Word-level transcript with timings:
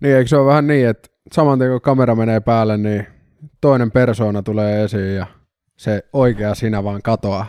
Niin, 0.00 0.16
eikö 0.16 0.28
se 0.28 0.36
ole 0.36 0.46
vähän 0.46 0.66
niin, 0.66 0.88
että 0.88 1.08
saman 1.32 1.58
tien 1.58 1.70
kun 1.70 1.80
kamera 1.80 2.14
menee 2.14 2.40
päälle, 2.40 2.76
niin 2.76 3.06
toinen 3.60 3.90
persoona 3.90 4.42
tulee 4.42 4.84
esiin 4.84 5.14
ja 5.14 5.26
se 5.76 6.04
oikea 6.12 6.54
sinä 6.54 6.84
vaan 6.84 7.02
katoaa. 7.02 7.46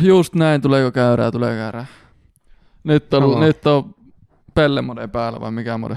Just 0.00 0.34
näin, 0.34 0.60
tuleeko 0.62 0.92
käyrää, 0.92 1.30
tulee 1.30 1.56
käyrää. 1.56 1.86
Nyt 2.84 3.14
on, 3.14 3.22
Sama. 3.22 3.40
nyt 3.46 3.66
on 3.66 3.94
pellemode 4.54 5.08
päällä 5.08 5.40
vai 5.40 5.50
mikä 5.50 5.78
mode? 5.78 5.96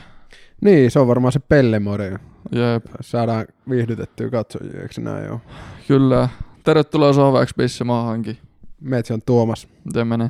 Niin, 0.61 0.91
se 0.91 0.99
on 0.99 1.07
varmaan 1.07 1.31
se 1.31 1.39
pellemode. 1.39 2.09
Jep, 2.51 2.85
Saadaan 3.01 3.45
viihdytettyä 3.69 4.29
katsojia, 4.29 4.81
eikö 4.81 5.01
näin 5.01 5.31
ole? 5.31 5.39
kyllä. 5.87 6.29
Tervetuloa 6.63 7.13
sohvaksi 7.13 7.55
pisse 7.57 7.83
maahankin. 7.83 8.37
Metsi 8.81 9.13
on 9.13 9.21
Tuomas. 9.25 9.67
Miten 9.83 10.07
menee? 10.07 10.29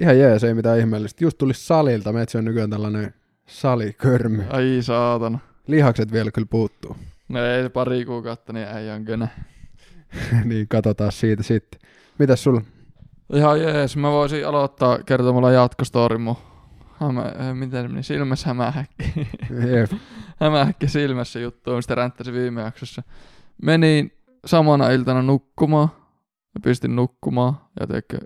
Ihan 0.00 0.18
jees, 0.18 0.44
ei 0.44 0.54
mitään 0.54 0.78
ihmeellistä. 0.78 1.24
Just 1.24 1.38
tuli 1.38 1.54
salilta, 1.54 2.12
Metsi 2.12 2.38
on 2.38 2.44
nykyään 2.44 2.70
tällainen 2.70 3.14
salikörmy. 3.46 4.44
Ai 4.50 4.78
saatana. 4.80 5.38
Lihakset 5.66 6.12
vielä 6.12 6.30
kyllä 6.30 6.48
puuttuu. 6.50 6.96
No 7.28 7.44
ei 7.44 7.68
pari 7.68 8.04
kuukautta, 8.04 8.52
niin 8.52 8.68
ei 8.68 8.90
on 8.90 9.04
könä. 9.04 9.28
niin 10.44 10.68
katsotaan 10.68 11.12
siitä 11.12 11.42
sitten. 11.42 11.80
Mitäs 12.18 12.42
sulla? 12.42 12.60
Ihan 13.32 13.60
jees, 13.60 13.96
mä 13.96 14.10
voisin 14.10 14.46
aloittaa 14.46 14.98
kertomalla 14.98 15.52
jatkostorin 15.52 16.20
mun 16.20 16.36
hämä, 17.06 17.20
äh, 17.20 17.54
miten 17.54 17.82
se 17.82 17.88
meni, 17.88 18.02
silmässä 18.02 18.48
hämähäkki. 18.48 19.28
Jep. 19.66 19.90
hämähäkki 20.40 20.88
silmässä 20.88 21.40
juttu, 21.40 21.76
mistä 21.76 21.94
ränttäsi 21.94 22.32
viime 22.32 22.62
jaksossa. 22.62 23.02
Menin 23.62 24.12
samana 24.46 24.90
iltana 24.90 25.22
nukkumaan, 25.22 25.88
ja 26.54 26.60
pistin 26.64 26.96
nukkumaan, 26.96 27.54
ja 27.80 27.86
teikö, 27.86 28.18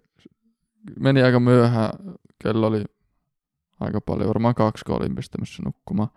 meni 1.01 1.23
aika 1.23 1.41
myöhään, 1.41 1.91
kello 2.43 2.66
oli 2.66 2.85
aika 3.80 4.01
paljon, 4.01 4.29
varmaan 4.29 4.55
kaksi 4.55 4.85
olin 4.89 5.15
pistämässä 5.15 5.62
nukkumaan. 5.65 6.09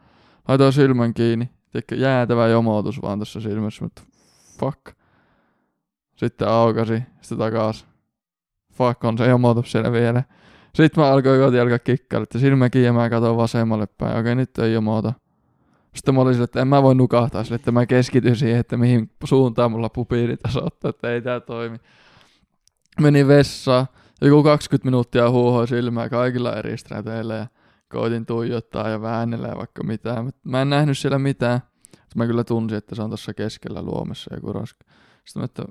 Laitoin 0.47 0.73
silmän 0.73 1.13
kiinni, 1.13 1.49
teikö, 1.71 1.95
jäätävä 1.95 2.47
jomotus 2.47 3.01
vaan 3.01 3.19
tuossa 3.19 3.41
silmässä, 3.41 3.85
mutta 3.85 4.01
fuck. 4.59 4.99
Sitten 6.15 6.47
aukasi, 6.47 7.03
sitten 7.21 7.37
takas. 7.37 7.87
Fuck 8.73 9.03
on 9.03 9.17
se 9.17 9.27
jomotus 9.27 9.71
siellä 9.71 9.91
vielä. 9.91 10.23
Sitten 10.75 11.03
mä 11.03 11.11
alkoin 11.11 11.41
koti 11.41 11.59
alkaa 11.59 11.79
kikkailla, 11.79 12.23
että 12.23 12.39
silmä 12.39 12.69
kiinni 12.69 12.85
ja 12.85 12.93
mä 12.93 13.09
katson 13.09 13.37
vasemmalle 13.37 13.87
päin. 13.97 14.17
Okei, 14.17 14.35
nyt 14.35 14.57
ei 14.57 14.73
jomota. 14.73 15.13
Sitten 15.95 16.15
mä 16.15 16.21
olin 16.21 16.33
sille, 16.33 16.43
että 16.43 16.61
en 16.61 16.67
mä 16.67 16.83
voi 16.83 16.95
nukahtaa 16.95 17.43
sille, 17.43 17.55
että 17.55 17.71
mä 17.71 17.85
keskityn 17.85 18.35
siihen, 18.35 18.59
että 18.59 18.77
mihin 18.77 19.11
suuntaan 19.23 19.71
mulla 19.71 19.89
pupiilit 19.89 20.39
osoittaa, 20.47 20.89
että 20.89 21.11
ei 21.11 21.21
tää 21.21 21.39
toimi. 21.39 21.77
Menin 23.01 23.27
vessaan, 23.27 23.87
joku 24.21 24.43
20 24.43 24.85
minuuttia 24.85 25.29
huuhoi 25.29 25.67
silmää 25.67 26.09
kaikilla 26.09 26.55
eri 26.55 26.77
strateilla 26.77 27.33
ja 27.33 27.47
koitin 27.89 28.25
tuijottaa 28.25 28.89
ja 28.89 29.01
väännellä 29.01 29.47
ja 29.47 29.57
vaikka 29.57 29.83
mitään. 29.83 30.31
Mä 30.43 30.61
en 30.61 30.69
nähnyt 30.69 30.97
siellä 30.97 31.19
mitään. 31.19 31.61
Sitten 31.85 32.15
mä 32.15 32.27
kyllä 32.27 32.43
tunsin, 32.43 32.77
että 32.77 32.95
se 32.95 33.01
on 33.01 33.09
tuossa 33.09 33.33
keskellä 33.33 33.81
luomessa 33.81 34.35
joku 34.35 34.53
roska. 34.53 34.85
Sitten 35.25 35.41
mä, 35.41 35.45
että 35.45 35.63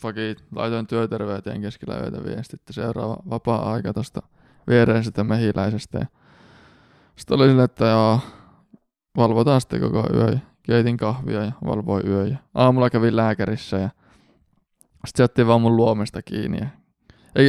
fuck 0.00 0.18
it, 0.18 0.44
laitoin 0.54 0.86
työterveyteen 0.86 1.60
keskellä 1.60 2.00
yötä 2.00 2.24
viesti, 2.24 2.56
että 2.56 2.72
seuraava 2.72 3.16
vapaa-aika 3.30 3.92
tosta 3.92 4.22
viereisestä 4.68 5.24
mehiläisestä. 5.24 5.98
Ja 5.98 6.06
sitten 7.16 7.36
oli 7.36 7.48
silleen, 7.48 7.64
että 7.64 7.86
joo, 7.86 8.20
valvotaan 9.16 9.60
sitten 9.60 9.80
koko 9.80 10.04
yö. 10.14 10.30
Ja 10.30 10.38
keitin 10.62 10.96
kahvia 10.96 11.44
ja 11.44 11.52
valvoi 11.64 12.00
yö. 12.06 12.26
Ja 12.26 12.36
aamulla 12.54 12.90
kävin 12.90 13.16
lääkärissä 13.16 13.76
ja 13.76 13.88
sitten 15.06 15.16
se 15.16 15.22
otti 15.22 15.46
vaan 15.46 15.60
mun 15.60 15.76
luomesta 15.76 16.22
kiinni. 16.22 16.58
Ja 16.58 16.66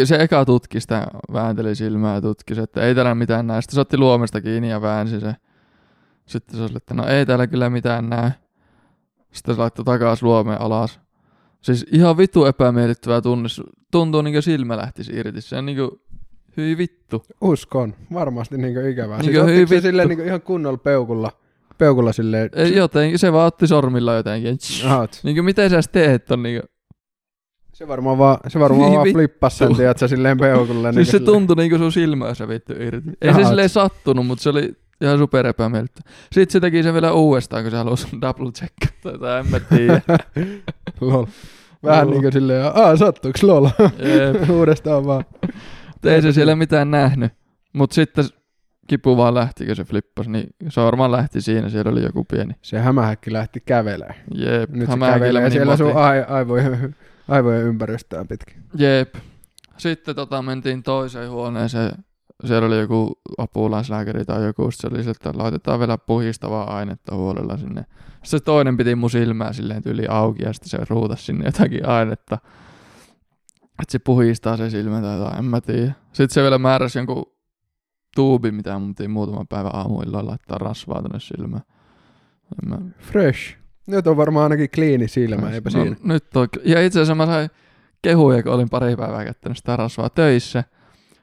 se 0.04 0.16
eka 0.16 0.46
tutki 0.46 0.80
sitä, 0.80 1.08
väänteli 1.34 1.76
silmää 1.76 2.16
ja 2.16 2.22
tutki 2.22 2.60
että 2.60 2.82
ei 2.82 2.96
täällä 2.96 3.16
mitään 3.16 3.48
näe. 3.48 3.62
Sitten 3.62 3.76
se 3.76 3.82
otti 3.82 3.98
luomesta 3.98 4.42
kiinni 4.42 4.70
ja 4.70 4.82
väänsi 4.82 5.20
se. 5.20 5.36
Sitten 6.26 6.58
se 6.58 6.64
oli, 6.64 6.74
että 6.76 6.94
no 6.94 7.08
ei 7.08 7.26
täällä 7.26 7.48
kyllä 7.48 7.70
mitään 7.70 8.10
näe. 8.10 8.32
Sitten 9.32 9.56
se 9.56 9.62
laittoi 9.62 9.86
takaisin 9.86 10.28
luomeen 10.28 10.62
alas. 10.62 11.00
Siis 11.62 11.86
ihan 11.92 12.18
vitu 12.18 12.46
epämiellyttävää 12.46 13.22
tunne. 13.22 13.50
Tuntuu 13.92 14.22
niin 14.22 14.34
kuin 14.34 14.44
silmä 14.44 14.78
lähtisi 14.78 15.14
irti. 15.16 15.42
Se 15.42 15.58
on 15.58 15.66
niin 15.66 15.78
kuin, 15.78 15.92
hyi 16.58 16.78
vittu. 16.78 17.24
Uskon. 17.42 17.94
Varmasti 18.14 18.58
niinku 18.58 18.80
ikävää. 18.80 19.22
Niinku 19.22 19.40
siis 19.40 19.56
hyi 19.56 19.70
vittu. 19.70 19.82
silleen 19.82 20.08
niinku 20.08 20.24
ihan 20.24 20.42
kunnolla 20.42 20.78
peukulla, 20.78 21.32
peukulla 21.78 22.14
silleen... 22.14 22.50
Ei, 22.54 22.76
jotenkin, 22.76 23.20
se 23.20 23.34
vaan 23.34 23.48
otti 23.48 23.68
sormilla 23.68 24.14
jotenkin. 24.14 24.58
Niin 25.24 25.36
kuin, 25.36 25.46
miten 25.46 25.70
sä 25.70 25.82
teet 25.92 26.26
ton 26.26 26.44
niin 26.44 26.62
kuin, 26.62 26.71
Se 27.82 27.88
varmaan 27.88 28.18
vaan, 28.18 28.38
se 28.48 28.60
varmaan 28.60 28.90
Hyi 28.90 28.98
vaan 28.98 29.08
flippasi 29.14 29.58
sen, 29.58 29.76
tiedätkö, 29.76 30.08
silleen 30.08 30.38
peukulla. 30.38 30.94
Siis 30.94 31.08
se 31.08 31.12
silleen- 31.18 31.26
tuntui 31.34 31.56
niinku 31.56 31.78
sun 31.78 31.92
silmässä 31.92 32.48
vittu 32.48 32.74
irti. 32.74 33.10
Ei 33.22 33.34
se 33.34 33.40
Jaha. 33.40 33.50
silleen 33.50 33.70
sattunut, 33.70 34.28
mutta 34.28 34.42
se 34.44 34.50
oli 34.50 34.74
ihan 35.02 35.18
super 35.18 35.46
epämiellyttävä. 35.48 36.10
Sitten 36.32 36.52
se 36.52 36.60
teki 36.60 36.84
sen 36.84 36.94
vielä 36.94 37.12
uudestaan, 37.14 37.64
kun 37.64 37.72
se 37.72 37.78
halusi 37.78 38.08
double 38.22 38.52
check 38.52 38.74
tai 39.22 39.40
en 39.40 39.48
mä 39.48 39.60
tiedä. 39.60 40.02
Lol. 41.02 41.26
Vähän 41.84 42.08
Joo. 42.08 42.12
niinku 42.14 42.32
silleen, 42.32 42.66
aah 42.66 42.98
sattuuks 42.98 43.44
lol? 43.44 43.68
Uudestaan 44.58 45.06
vaan. 45.06 45.26
Ei 46.04 46.22
se 46.22 46.32
siellä 46.32 46.56
mitään 46.56 46.92
nähnyt. 46.92 47.32
Mut 47.74 47.92
sitten 47.92 48.26
kipu 48.88 49.18
vaan 49.18 49.34
lähti, 49.36 49.66
kun 49.66 49.76
se 49.76 49.84
flippasi, 49.84 50.30
niin 50.32 50.48
se 50.70 50.82
varmaan 50.82 51.12
lähti 51.12 51.42
siinä, 51.42 51.70
siellä 51.70 51.92
oli 51.92 52.04
joku 52.04 52.24
pieni. 52.24 52.54
Se 52.62 52.80
hämähäkki 52.80 53.34
lähti 53.34 53.60
kävelemään. 53.66 54.16
Jep, 54.36 54.70
Nyt 54.70 54.90
se 54.92 54.98
kävelee 55.00 55.50
siellä 55.50 55.78
sun 55.78 55.88
moti. 55.88 56.00
ai- 56.00 56.26
aivojen, 56.28 56.96
aivojen 57.32 57.64
ympäristään 57.64 58.28
pitkin. 58.28 58.64
Jep. 58.78 59.16
Sitten 59.78 60.16
tota, 60.16 60.42
mentiin 60.42 60.84
toiseen 60.84 61.30
huoneeseen. 61.30 61.92
Siellä 62.46 62.68
oli 62.68 62.80
joku 62.80 63.20
apulaislääkäri 63.38 64.26
tai 64.26 64.46
joku. 64.46 64.72
Se 64.72 64.88
oli 64.88 65.10
että 65.10 65.32
laitetaan 65.36 65.80
vielä 65.80 65.98
puhistavaa 65.98 66.78
ainetta 66.78 67.16
huolella 67.16 67.58
sinne. 67.58 67.82
Sitten 67.82 68.26
se 68.26 68.40
toinen 68.40 68.78
piti 68.78 68.96
mun 68.96 69.10
silmää 69.10 69.54
silleen 69.54 69.84
tyyli 69.84 70.08
auki 70.10 70.44
ja 70.44 70.54
sitten 70.54 70.70
se 70.70 70.78
ruutasi 70.90 71.24
sinne 71.24 71.46
jotakin 71.46 71.90
ainetta. 71.90 72.38
Että 73.64 73.92
se 73.92 74.00
puhistaa 74.00 74.58
se 74.58 74.70
silmä 74.70 75.02
tai 75.02 75.18
jotain, 75.18 75.38
en 75.38 75.46
mä 75.46 75.62
tiedä. 75.62 75.94
Sitten 76.14 76.30
se 76.30 76.42
vielä 76.42 76.58
määräsi 76.58 77.00
jonkun 77.00 77.26
tuubi, 78.16 78.52
mitä 78.52 78.80
mun 78.80 78.96
piti 78.96 79.08
muutaman 79.08 79.48
päivän 79.48 79.76
aamuilla 79.76 80.26
laittaa 80.26 80.58
rasvaa 80.58 81.02
tonne 81.02 81.20
silmään. 81.20 81.64
En 82.64 82.70
mä... 82.70 82.78
Fresh. 83.00 83.61
Nyt 83.92 84.08
on 84.08 84.18
varmaan 84.18 84.44
ainakin 84.44 84.70
kliini 84.76 85.08
silmä, 85.08 85.50
eipä 85.50 85.70
no, 85.74 85.82
siinä. 85.82 85.96
Nyt 86.04 86.36
on, 86.36 86.48
ja 86.66 86.86
itse 86.86 87.00
asiassa 87.00 87.16
mä 87.16 87.26
sain 87.26 87.50
kehuja, 88.02 88.44
kun 88.44 88.54
olin 88.54 88.70
pari 88.70 88.96
päivää 88.96 89.24
käyttänyt 89.24 89.58
sitä 89.58 89.76
rasvaa 89.76 90.10
töissä. 90.10 90.64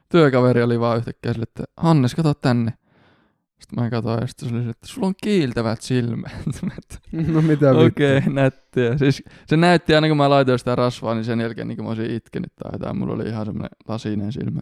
Työkaveri 0.09 0.63
oli 0.63 0.79
vaan 0.79 0.97
yhtäkkiä 0.97 1.33
sille, 1.33 1.43
että 1.43 1.63
Hannes, 1.77 2.15
kato 2.15 2.33
tänne. 2.33 2.73
Sitten 3.59 3.83
mä 3.83 3.89
katsoin 3.89 4.21
ja 4.21 4.27
sitten 4.27 4.49
se 4.49 4.55
oli 4.55 4.61
sille, 4.61 4.71
että 4.71 4.87
sulla 4.87 5.07
on 5.07 5.13
kiiltävät 5.23 5.81
silmät. 5.81 6.31
No 7.33 7.41
mitä 7.41 7.71
Okei, 7.71 8.17
okay, 8.17 8.33
nättiä. 8.33 8.97
Siis 8.97 9.23
se 9.47 9.57
näytti 9.57 9.95
aina 9.95 10.07
kun 10.07 10.17
mä 10.17 10.29
laitoin 10.29 10.59
sitä 10.59 10.75
rasvaa, 10.75 11.15
niin 11.15 11.25
sen 11.25 11.39
jälkeen 11.39 11.67
niin 11.67 11.75
kuin 11.75 11.85
mä 11.85 11.89
olisin 11.89 12.11
itkenyt 12.11 12.51
tai 12.55 12.71
jotain. 12.73 12.97
Mulla 12.97 13.13
oli 13.13 13.27
ihan 13.27 13.45
semmoinen 13.45 13.69
lasinen 13.87 14.31
silmä. 14.31 14.59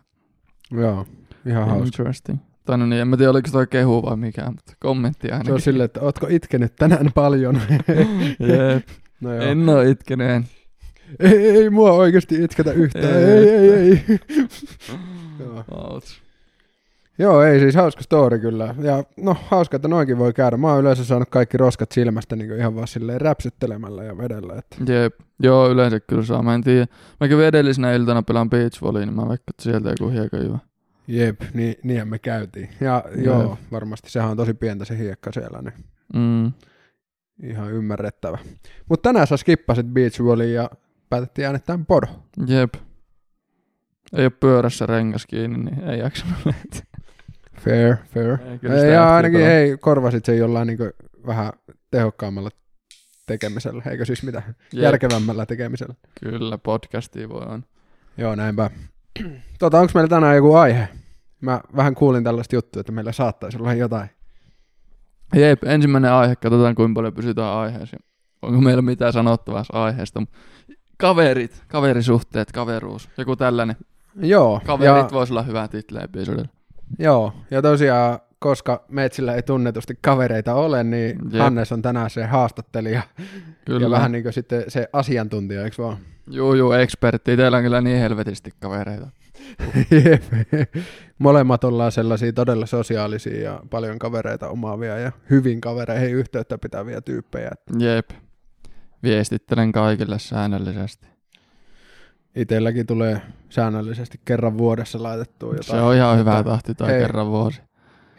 Joo, 0.72 1.06
ihan 1.45 1.69
hauska. 1.69 1.85
Interesting. 1.85 2.39
Tai 2.68 2.78
no 2.78 2.86
niin, 2.86 3.02
en 3.02 3.08
mä 3.08 3.18
tiedä 3.18 3.32
oliko 3.32 3.50
toi 3.52 3.68
kehu 3.68 4.04
vai 4.04 4.18
mikä, 4.18 4.46
mutta 4.46 4.74
kommentti 4.80 5.28
Se 5.28 5.34
ainakin. 5.34 5.54
on 5.54 5.62
silleen, 5.62 5.86
että 5.86 6.02
ootko 6.02 6.28
itkenyt 6.30 6.76
tänään 6.76 7.12
paljon? 7.16 7.56
Jep, 8.40 8.88
no 9.22 9.34
joo. 9.34 9.44
en 9.44 9.70
oo 9.70 9.82
itkenyt, 9.82 10.30
en. 10.30 10.46
Ei, 11.20 11.38
ei, 11.38 11.58
ei 11.58 11.70
mua 11.70 11.92
oikeasti 11.92 12.44
itketä 12.44 12.72
yhtään. 12.72 13.06
Ei. 13.16 13.50
Ei, 13.50 13.50
ei, 13.50 13.82
ei. 13.82 14.02
joo. 15.40 15.64
Ouch. 15.72 16.08
joo, 17.18 17.42
ei 17.44 17.60
siis 17.60 17.76
hauska 17.76 18.04
story 18.04 18.40
kyllä. 18.40 18.76
Ja 18.82 19.04
no 19.18 19.38
hauska, 19.48 19.76
että 19.76 19.88
noinkin 19.88 20.18
voi 20.18 20.34
käydä. 20.34 20.58
Mä 20.58 20.68
oon 20.68 20.82
yleensä 20.82 21.06
saanut 21.06 21.30
kaikki 21.30 21.58
roskat 21.58 21.92
silmästä 21.92 22.36
niin 22.36 22.58
ihan 22.58 22.76
vaan 22.76 22.88
silleen 22.88 23.22
räpsyttelemällä 23.22 24.04
ja 24.04 24.18
vedellä. 24.18 24.54
Että. 24.58 24.94
Jep, 24.94 25.16
joo 25.44 25.70
yleensä 25.72 26.00
kyllä 26.00 26.24
saa, 26.24 26.44
mä 26.44 26.56
en 26.56 26.64
tiedä. 26.64 26.86
Mä 27.20 27.28
kävin 27.28 27.46
edellisenä 27.46 27.94
iltana 27.94 28.24
pelaan 28.24 28.50
beach 28.50 28.82
volleyn, 28.82 29.08
niin 29.08 29.16
mä 29.16 29.22
veikkaan, 29.30 29.54
että 29.54 29.64
sieltä 29.64 29.90
joku 29.90 30.10
hiekajyvä. 30.10 30.58
Jep, 31.07 31.41
niin, 31.53 31.75
niin 31.84 32.07
me 32.07 32.19
käytiin. 32.19 32.69
Ja 32.81 33.03
Jep. 33.16 33.25
joo, 33.25 33.57
varmasti 33.72 34.09
sehän 34.12 34.29
on 34.29 34.38
tosi 34.38 34.53
pientä 34.53 34.85
se 34.85 34.97
hiekka 34.97 35.31
siellä, 35.31 35.62
niin 35.62 35.74
Mm. 36.13 36.54
ihan 37.44 37.74
ymmärrettävä. 37.74 38.38
Mutta 38.89 39.09
tänään 39.09 39.27
sä 39.27 39.38
skippasit 39.38 39.86
beach 39.88 40.24
volleyn 40.24 40.54
ja 40.54 40.69
päätettiin 41.09 41.45
äänettää 41.45 41.80
podo. 41.88 42.07
Jep. 42.48 42.74
Ei 44.13 44.24
oo 44.25 44.31
pyörässä 44.31 44.86
rengas 44.86 45.25
kiinni, 45.25 45.57
niin 45.57 45.83
ei 45.89 46.00
jaksanut. 46.00 46.38
Fair, 47.60 47.95
fair. 48.13 48.38
Ei, 48.63 48.83
Ei, 48.86 48.92
ja 48.94 49.15
ainakin 49.15 49.39
hei, 49.39 49.77
korvasit 49.77 50.25
sen 50.25 50.38
jollain 50.38 50.68
niin 50.68 50.80
vähän 51.25 51.53
tehokkaammalla 51.92 52.50
tekemisellä, 53.27 53.83
eikö 53.92 54.06
siis 54.06 54.24
mitä, 54.24 54.44
Jep, 54.48 54.83
järkevämmällä 54.83 55.45
tekemisellä. 55.45 55.95
Kyllä, 56.24 56.57
podcastia 56.57 57.30
voi 57.30 57.45
on. 57.45 57.63
Joo, 58.18 58.36
näinpä. 58.36 58.69
Tota, 59.60 59.80
onko 59.80 59.92
meillä 59.96 60.10
tänään 60.10 60.36
joku 60.36 60.56
aihe? 60.56 60.88
Mä 61.42 61.62
vähän 61.75 61.96
kuulin 61.96 62.24
tällaista 62.24 62.56
juttua, 62.56 62.80
että 62.80 62.92
meillä 62.92 63.12
saattaisi 63.12 63.58
olla 63.58 63.74
jotain. 63.74 64.10
Jep, 65.36 65.64
ensimmäinen 65.64 66.12
aihe, 66.12 66.36
katsotaan 66.36 66.75
kuinka 66.75 66.98
paljon 66.98 67.14
pysytään 67.14 67.54
aiheessa. 67.54 67.98
Onko 68.42 68.62
meillä 68.62 68.81
mitään 68.81 69.14
sanottavaa 69.14 69.64
aiheesta. 69.74 70.24
Kaverit, 70.98 71.64
kaverisuhteet, 71.68 72.52
kaveruus, 72.52 73.10
joku 73.18 73.36
tällainen. 73.36 73.75
Joo, 74.16 74.62
Kaverit 74.66 74.96
ja, 74.96 75.10
voisi 75.12 75.34
olla 75.34 75.44
hyvä 75.44 75.68
title 75.68 76.00
episodilla. 76.00 76.48
joo, 77.00 77.34
ja 77.52 77.62
tosiaan 77.62 78.20
koska 78.40 78.86
Metsillä 78.88 79.36
ei 79.36 79.44
tunnetusti 79.44 79.98
kavereita 80.02 80.54
ole, 80.54 80.84
niin 80.84 81.10
Jep. 81.10 81.34
Jep. 81.34 81.42
Hannes 81.42 81.72
on 81.72 81.81
tänään 81.81 82.10
se 82.10 82.25
haastattelija 82.25 83.02
Kyllä. 83.66 83.86
ja 83.86 83.90
vähän 83.90 84.12
niin 84.12 84.24
kuin 84.24 84.34
sitten 84.34 84.63
se 84.68 84.90
asiantuntija, 84.94 85.63
eikö 85.63 85.84
vaan? 85.84 85.98
Juu, 86.31 86.53
juu, 86.53 86.71
ekspertti. 86.71 87.38
Teillä 87.38 87.57
on 87.57 87.63
kyllä 87.63 87.81
niin 87.81 88.00
helvetisti 88.00 88.51
kavereita. 88.59 89.07
Molemmat 91.19 91.63
ollaan 91.63 91.91
sellaisia 91.91 92.33
todella 92.33 92.65
sosiaalisia 92.65 93.44
ja 93.44 93.62
paljon 93.69 94.00
kavereita 94.00 94.50
omaavia 94.50 94.97
ja 94.97 95.12
hyvin 95.29 95.62
kavereihin 95.62 96.15
yhteyttä 96.15 96.57
pitäviä 96.57 97.01
tyyppejä. 97.01 97.51
Jep. 97.79 98.09
Viestittelen 99.03 99.71
kaikille 99.71 100.19
säännöllisesti. 100.19 101.07
Itelläkin 102.35 102.85
tulee 102.85 103.21
säännöllisesti 103.50 104.19
kerran 104.25 104.57
vuodessa 104.57 105.03
laitettua 105.03 105.50
jotain. 105.53 105.79
Se 105.79 105.81
on 105.81 105.95
ihan 105.95 106.18
hyvä 106.19 106.44
tahti 106.44 106.74
hei. 106.88 107.01
kerran 107.01 107.27
vuosi. 107.27 107.62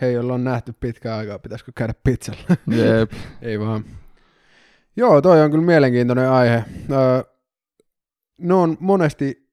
Hei, 0.01 0.15
jolla 0.15 0.35
on 0.35 0.45
nähty 0.45 0.75
pitkään 0.81 1.19
aikaa, 1.19 1.39
pitäisikö 1.39 1.73
käydä 1.75 1.95
pizzalla? 2.05 2.57
Jep. 2.67 3.13
Ei 3.43 3.61
vaan. 3.61 3.85
Joo, 4.97 5.23
toi 5.23 5.43
on 5.43 5.51
kyllä 5.51 5.65
mielenkiintoinen 5.65 6.31
aihe. 6.31 6.65
Öö, 6.91 7.38
ne 8.39 8.55
on 8.55 8.77
monesti, 8.81 9.49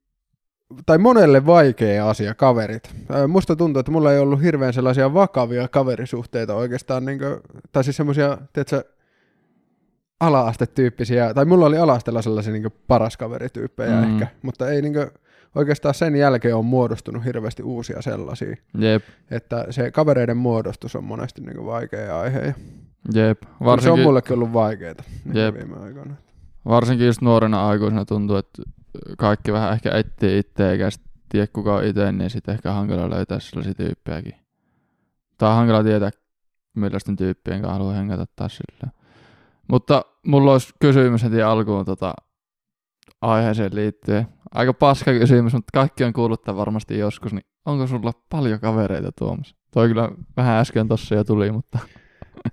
tai 0.86 0.98
monelle 0.98 1.46
vaikea 1.46 2.10
asia, 2.10 2.34
kaverit. 2.34 2.96
Musta 3.28 3.56
tuntuu, 3.56 3.80
että 3.80 3.92
mulla 3.92 4.14
ei 4.14 4.20
ollut 4.20 4.42
hirveän 4.42 4.74
sellaisia 4.74 5.14
vakavia 5.14 5.68
kaverisuhteita 5.68 6.56
oikeastaan, 6.56 7.06
niin 7.06 7.20
kuin, 7.20 7.36
tai 7.72 7.84
siis 7.84 7.98
semmoisia, 7.98 8.38
tiedätkö, 8.54 8.84
ala-astetyyppisiä, 10.20 11.34
tai 11.34 11.46
mulla 11.46 11.66
oli 11.66 11.78
ala-asteella 11.78 12.22
sellaisia 12.22 12.54
niin 12.54 12.74
paras 12.88 13.18
kaverityyppejä 13.18 14.02
Mm. 14.02 14.14
ehkä, 14.14 14.28
mutta 14.42 14.70
ei 14.70 14.82
niin 14.82 14.94
kuin, 14.94 15.08
oikeastaan 15.56 15.94
sen 15.94 16.16
jälkeen 16.16 16.56
on 16.56 16.66
muodostunut 16.66 17.26
hirveästi 17.26 17.64
uusia 17.64 18.02
sellaisia, 18.02 18.56
Jep. 18.78 19.04
että 19.32 19.66
se 19.70 19.92
kavereiden 19.92 20.38
muodostus 20.38 20.96
on 20.96 21.04
monesti 21.04 21.42
niin 21.42 21.56
kuin 21.56 21.66
vaikea 21.66 22.20
aihe. 22.20 22.56
Jep. 23.14 23.44
se 23.44 23.50
on 23.60 23.66
Varsinkin, 23.66 24.04
mullekin 24.04 24.34
ollut 24.34 24.54
vaikeaa 24.54 24.96
niin 25.26 25.38
Jep. 25.38 25.56
viime 25.56 25.76
aikoina. 25.78 26.16
Varsinkin 26.66 27.08
just 27.08 27.22
nuorena 27.22 27.68
aikuisena 27.68 28.06
tuntuu, 28.06 28.36
että 28.36 28.64
kaikki 29.18 29.54
vähän 29.54 29.74
ehkä 29.74 29.98
etsii 29.98 30.40
itse 30.40 30.72
eikä 30.72 30.90
tiedä 31.30 31.48
kuka 31.48 31.76
on 31.76 31.84
itse, 31.84 32.12
niin 32.12 32.30
sitten 32.30 32.54
ehkä 32.56 32.72
hankala 32.72 33.10
löytää 33.10 33.40
sellaisia 33.40 33.74
tyyppejäkin. 33.74 34.36
Tai 35.38 35.56
hankala 35.56 35.84
tietää, 35.84 36.10
millaisten 36.76 37.16
tyyppien 37.16 37.62
kanssa 37.62 37.74
haluaa 37.74 37.94
hengata 37.94 38.26
taas 38.36 38.58
sillä. 38.58 38.92
Mutta 39.68 40.06
mulla 40.26 40.52
olisi 40.52 40.74
kysymys 40.80 41.24
heti 41.24 41.42
alkuun 41.42 41.86
tota 41.86 42.14
aiheeseen 43.22 43.76
liittyen. 43.76 44.28
Aika 44.52 44.74
paska 44.74 45.12
kysymys, 45.12 45.54
mutta 45.54 45.70
kaikki 45.74 46.04
on 46.04 46.14
kuullut 46.14 46.42
tämän 46.42 46.58
varmasti 46.58 46.98
joskus, 46.98 47.34
niin 47.34 47.46
onko 47.66 47.88
sulla 47.88 48.12
paljon 48.30 48.60
kavereita 48.60 49.12
Tuomas? 49.12 49.56
Toi 49.72 49.88
kyllä 49.88 50.10
vähän 50.38 50.58
äsken 50.58 50.88
tossa 50.88 51.16
jo 51.16 51.24
tuli, 51.24 51.52
mutta 51.52 51.80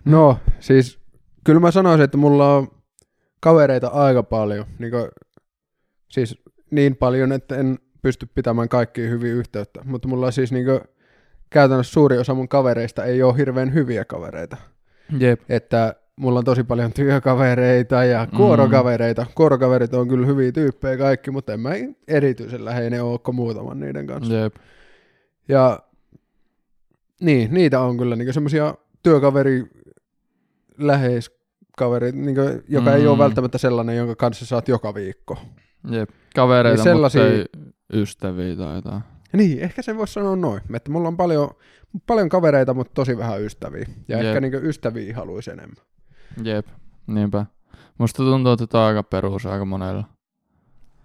No, 0.04 0.38
siis 0.60 1.00
kyllä 1.44 1.60
mä 1.60 1.70
sanoisin, 1.70 2.04
että 2.04 2.16
mulla 2.18 2.56
on 2.56 2.68
kavereita 3.42 3.88
aika 3.88 4.22
paljon. 4.22 4.66
Niin 4.78 4.90
kuin, 4.90 5.08
siis 6.08 6.42
niin 6.70 6.96
paljon, 6.96 7.32
että 7.32 7.56
en 7.56 7.78
pysty 8.02 8.26
pitämään 8.34 8.68
kaikkiin 8.68 9.10
hyvin 9.10 9.32
yhteyttä. 9.32 9.80
Mutta 9.84 10.08
mulla 10.08 10.26
on 10.26 10.32
siis 10.32 10.52
niin 10.52 10.64
kuin, 10.66 10.80
käytännössä 11.50 11.92
suuri 11.92 12.18
osa 12.18 12.34
mun 12.34 12.48
kavereista 12.48 13.04
ei 13.04 13.22
ole 13.22 13.36
hirveän 13.36 13.74
hyviä 13.74 14.04
kavereita. 14.04 14.56
jep. 15.18 15.40
Että 15.48 15.94
mulla 16.16 16.38
on 16.38 16.44
tosi 16.44 16.64
paljon 16.64 16.92
työkavereita 16.92 18.04
ja 18.04 18.24
Mm. 18.32 18.36
kuorokavereita. 18.36 19.26
Kuorokaverit 19.34 19.94
on 19.94 20.08
kyllä 20.08 20.26
hyviä 20.26 20.52
tyyppejä 20.52 20.96
kaikki, 20.96 21.30
mutta 21.30 21.52
en 21.52 21.60
mä 21.60 21.70
erityisen 22.08 22.64
läheinen 22.64 23.04
ole 23.04 23.18
kuin 23.18 23.34
muutaman 23.34 23.80
niiden 23.80 24.06
kanssa. 24.06 24.34
Jep. 24.34 24.54
Ja 25.48 25.78
niin, 27.20 27.54
niitä 27.54 27.80
on 27.80 27.96
kyllä 27.98 28.16
niin 28.16 28.32
semmoisia 28.34 28.74
työkaveri, 29.02 29.64
läheiskaveri, 31.80 32.12
niin 32.12 32.34
kuin, 32.34 32.64
joka 32.68 32.90
mm. 32.90 32.96
ei 32.96 33.06
ole 33.06 33.16
Mm. 33.16 33.22
välttämättä 33.22 33.58
sellainen, 33.58 33.96
jonka 33.96 34.14
kanssa 34.16 34.46
saat 34.46 34.68
joka 34.68 34.94
viikko. 34.94 35.38
Jep. 35.90 36.10
Kavereita, 36.34 36.84
Niin 36.84 36.96
mutta 36.96 37.08
sellaisia- 37.10 37.36
ei 37.38 38.00
ystäviä 38.00 38.56
tai 38.56 38.74
jotain. 38.74 39.02
Niin, 39.32 39.60
ehkä 39.60 39.82
sen 39.82 39.96
voisi 39.96 40.12
sanoa 40.12 40.36
noin, 40.36 40.60
että 40.74 40.90
mulla 40.90 41.08
on 41.08 41.16
paljon, 41.16 41.50
paljon 42.06 42.28
kavereita, 42.28 42.74
mutta 42.74 42.92
tosi 42.94 43.18
vähän 43.18 43.42
ystäviä. 43.42 43.86
Ja 44.08 44.16
Jep. 44.16 44.26
ehkä 44.26 44.40
niin 44.40 44.54
ystäviä 44.66 45.16
haluaisi 45.16 45.50
enemmän. 45.50 45.84
Jep, 46.44 46.66
niinpä. 47.06 47.46
Musta 47.98 48.16
tuntuu, 48.22 48.52
että 48.52 48.66
tämä 48.66 48.82
on 48.84 48.88
aika 48.88 49.02
perus 49.02 49.46
aika 49.46 49.64
monella. 49.64 50.04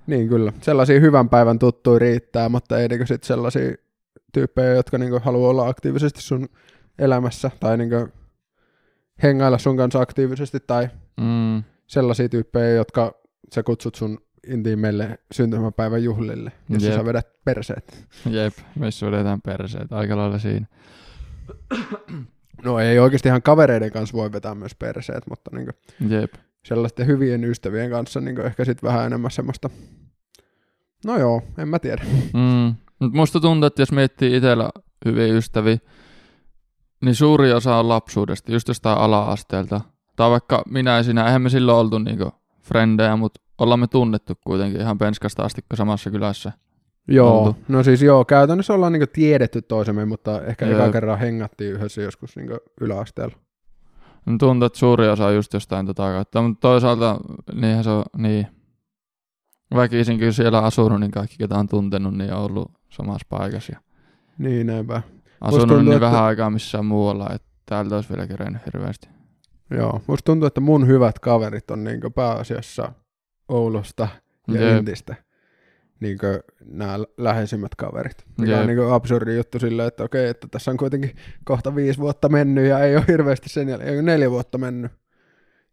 Niin 0.07 0.29
kyllä, 0.29 0.53
sellaisia 0.61 0.99
hyvän 0.99 1.29
päivän 1.29 1.59
tuttuja 1.59 1.99
riittää, 1.99 2.49
mutta 2.49 2.79
ei 2.79 2.87
niin 2.87 3.07
sit 3.07 3.23
sellaisia 3.23 3.75
tyyppejä, 4.33 4.73
jotka 4.73 4.97
niin 4.97 5.21
haluaa 5.21 5.49
olla 5.49 5.67
aktiivisesti 5.67 6.21
sun 6.21 6.49
elämässä 6.99 7.51
tai 7.59 7.77
niin 7.77 7.89
hengailla 9.23 9.57
sun 9.57 9.77
kanssa 9.77 10.01
aktiivisesti 10.01 10.59
tai 10.67 10.89
Mm, 11.21 11.63
sellaisia 11.87 12.29
tyyppejä, 12.29 12.69
jotka 12.69 13.13
sä 13.55 13.63
kutsut 13.63 13.95
sun 13.95 14.17
intiimeille 14.47 15.19
syntymäpäivän 15.31 16.03
juhlille, 16.03 16.51
jossa 16.69 16.87
Jep. 16.89 16.97
sä 16.97 17.05
vedät 17.05 17.27
perseet. 17.45 18.05
jep, 18.29 18.53
missä 18.75 19.05
vedetään 19.05 19.41
perseet, 19.41 19.93
aika 19.93 20.17
lailla 20.17 20.39
siinä. 20.39 20.65
No 22.63 22.79
ei 22.79 22.99
oikeasti 22.99 23.29
ihan 23.29 23.41
kavereiden 23.41 23.91
kanssa 23.91 24.17
voi 24.17 24.31
vetää 24.31 24.55
myös 24.55 24.75
perseet, 24.75 25.23
mutta 25.29 25.51
niin 25.55 25.67
Jep, 26.09 26.33
sellaisten 26.63 27.07
hyvien 27.07 27.43
ystävien 27.43 27.89
kanssa 27.91 28.21
niin 28.21 28.41
ehkä 28.41 28.65
sitten 28.65 28.87
vähän 28.87 29.05
enemmän 29.05 29.31
semmoista, 29.31 29.69
no 31.05 31.17
joo, 31.17 31.41
en 31.57 31.67
mä 31.67 31.79
tiedä. 31.79 32.03
mm. 32.33 32.75
Mut 32.99 33.13
musta 33.13 33.39
tuntuu, 33.39 33.67
että 33.67 33.81
jos 33.81 33.91
miettii 33.91 34.35
itsellä 34.35 34.69
hyviä 35.05 35.27
ystäviä, 35.33 35.77
niin 37.01 37.15
suuri 37.15 37.53
osa 37.53 37.75
on 37.75 37.89
lapsuudesta, 37.89 38.51
just 38.51 38.67
jostain 38.67 38.97
ala-asteelta. 38.97 39.81
Tai 40.15 40.29
vaikka 40.29 40.63
minä 40.69 40.97
ja 40.97 41.03
sinä, 41.03 41.25
eihän 41.25 41.41
me 41.41 41.49
silloin 41.49 41.77
oltu 41.77 41.99
niinku 41.99 42.31
frendejä, 42.61 43.15
mutta 43.15 43.41
ollaan 43.57 43.79
me 43.79 43.87
tunnettu 43.87 44.33
kuitenkin 44.43 44.81
ihan 44.81 44.97
penskasta 44.97 45.43
asti 45.43 45.61
samassa 45.73 46.11
kylässä. 46.11 46.51
Joo, 47.07 47.43
Oltu. 47.43 47.57
no 47.67 47.83
siis 47.83 48.01
joo, 48.01 48.25
käytännössä 48.25 48.73
ollaan 48.73 48.93
niin 48.93 49.09
tiedetty 49.13 49.61
toisemme, 49.61 50.05
mutta 50.05 50.41
ehkä 50.41 50.65
Jep. 50.65 50.79
eka 50.79 50.91
kerran 50.91 51.19
hengattiin 51.19 51.73
yhdessä 51.73 52.01
joskus 52.01 52.35
niin 52.35 52.49
yläasteella. 52.81 53.35
No 54.25 54.37
tuntuu, 54.39 54.65
että 54.65 54.79
suuri 54.79 55.07
osa 55.07 55.25
on 55.25 55.35
just 55.35 55.53
jostain 55.53 55.85
tota 55.85 56.03
kautta, 56.03 56.41
mutta 56.41 56.61
toisaalta 56.61 57.17
niinhän 57.53 57.83
se 57.83 57.89
on, 57.89 58.03
niin 58.17 58.47
väkisin 59.75 60.19
kyllä 60.19 60.31
siellä 60.31 60.61
asunut, 60.61 60.99
niin 60.99 61.11
kaikki 61.11 61.35
ketä 61.37 61.55
on 61.55 61.67
tuntenut, 61.67 62.17
niin 62.17 62.33
on 62.33 62.39
ollut 62.39 62.71
samassa 62.89 63.27
paikassa 63.29 63.75
Niin 64.37 64.67
näinpä. 64.67 65.01
Asunut 65.41 65.67
tuntuu, 65.67 65.83
niin 65.83 65.93
että- 65.93 66.05
vähän 66.05 66.23
aikaa 66.23 66.49
missään 66.49 66.85
muualla, 66.85 67.29
että 67.35 67.47
täältä 67.65 67.95
olisi 67.95 68.09
vielä 68.09 68.27
kerennyt 68.27 68.65
hirveästi. 68.65 69.09
Joo, 69.71 70.01
musta 70.07 70.25
tuntuu, 70.25 70.47
että 70.47 70.61
mun 70.61 70.87
hyvät 70.87 71.19
kaverit 71.19 71.71
on 71.71 71.83
niin 71.83 71.99
pääasiassa 72.15 72.91
Oulusta 73.49 74.07
ja 74.47 74.61
Jep. 74.69 74.77
Intistä. 74.77 75.15
Niin 75.99 76.17
nämä 76.65 76.99
läheisimmät 77.17 77.75
kaverit. 77.75 78.25
Mikä 78.37 78.51
Jep. 78.51 78.61
on 78.61 78.67
niin 78.67 78.91
absurdi 78.93 79.35
juttu 79.35 79.59
silleen, 79.59 79.87
että 79.87 80.03
okei, 80.03 80.27
että 80.29 80.47
tässä 80.51 80.71
on 80.71 80.77
kuitenkin 80.77 81.15
kohta 81.45 81.75
viisi 81.75 81.99
vuotta 81.99 82.29
mennyt 82.29 82.65
ja 82.65 82.79
ei 82.79 82.95
ole 82.95 83.05
hirveästi 83.07 83.49
sen 83.49 83.69
jälkeen, 83.69 83.89
ei 83.89 83.95
ole 83.95 84.01
neljä 84.01 84.31
vuotta 84.31 84.57
mennyt 84.57 84.91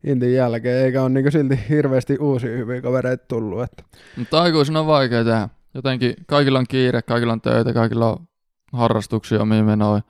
Intin 0.05 0.35
jälkeen, 0.35 0.85
eikä 0.85 1.03
ole 1.03 1.11
niin 1.11 1.33
silti 1.33 1.61
hirveästi 1.69 2.19
uusia 2.21 2.51
hyviä 2.57 2.83
kavereita 2.83 3.25
tullut. 3.29 3.63
Että. 3.63 3.83
Mutta 4.17 4.43
aikuisena 4.43 4.81
on 4.81 4.87
vaikea 4.87 5.25
tehdä. 5.25 5.49
Jotenkin 5.75 6.15
kaikilla 6.27 6.59
on 6.59 6.67
kiire, 6.69 7.03
kaikilla 7.03 7.33
on 7.33 7.41
töitä, 7.41 7.73
kaikilla 7.73 8.13
on 8.13 8.27
harrastuksia, 8.75 9.43
omiin 9.43 9.65
menoja, 9.65 10.03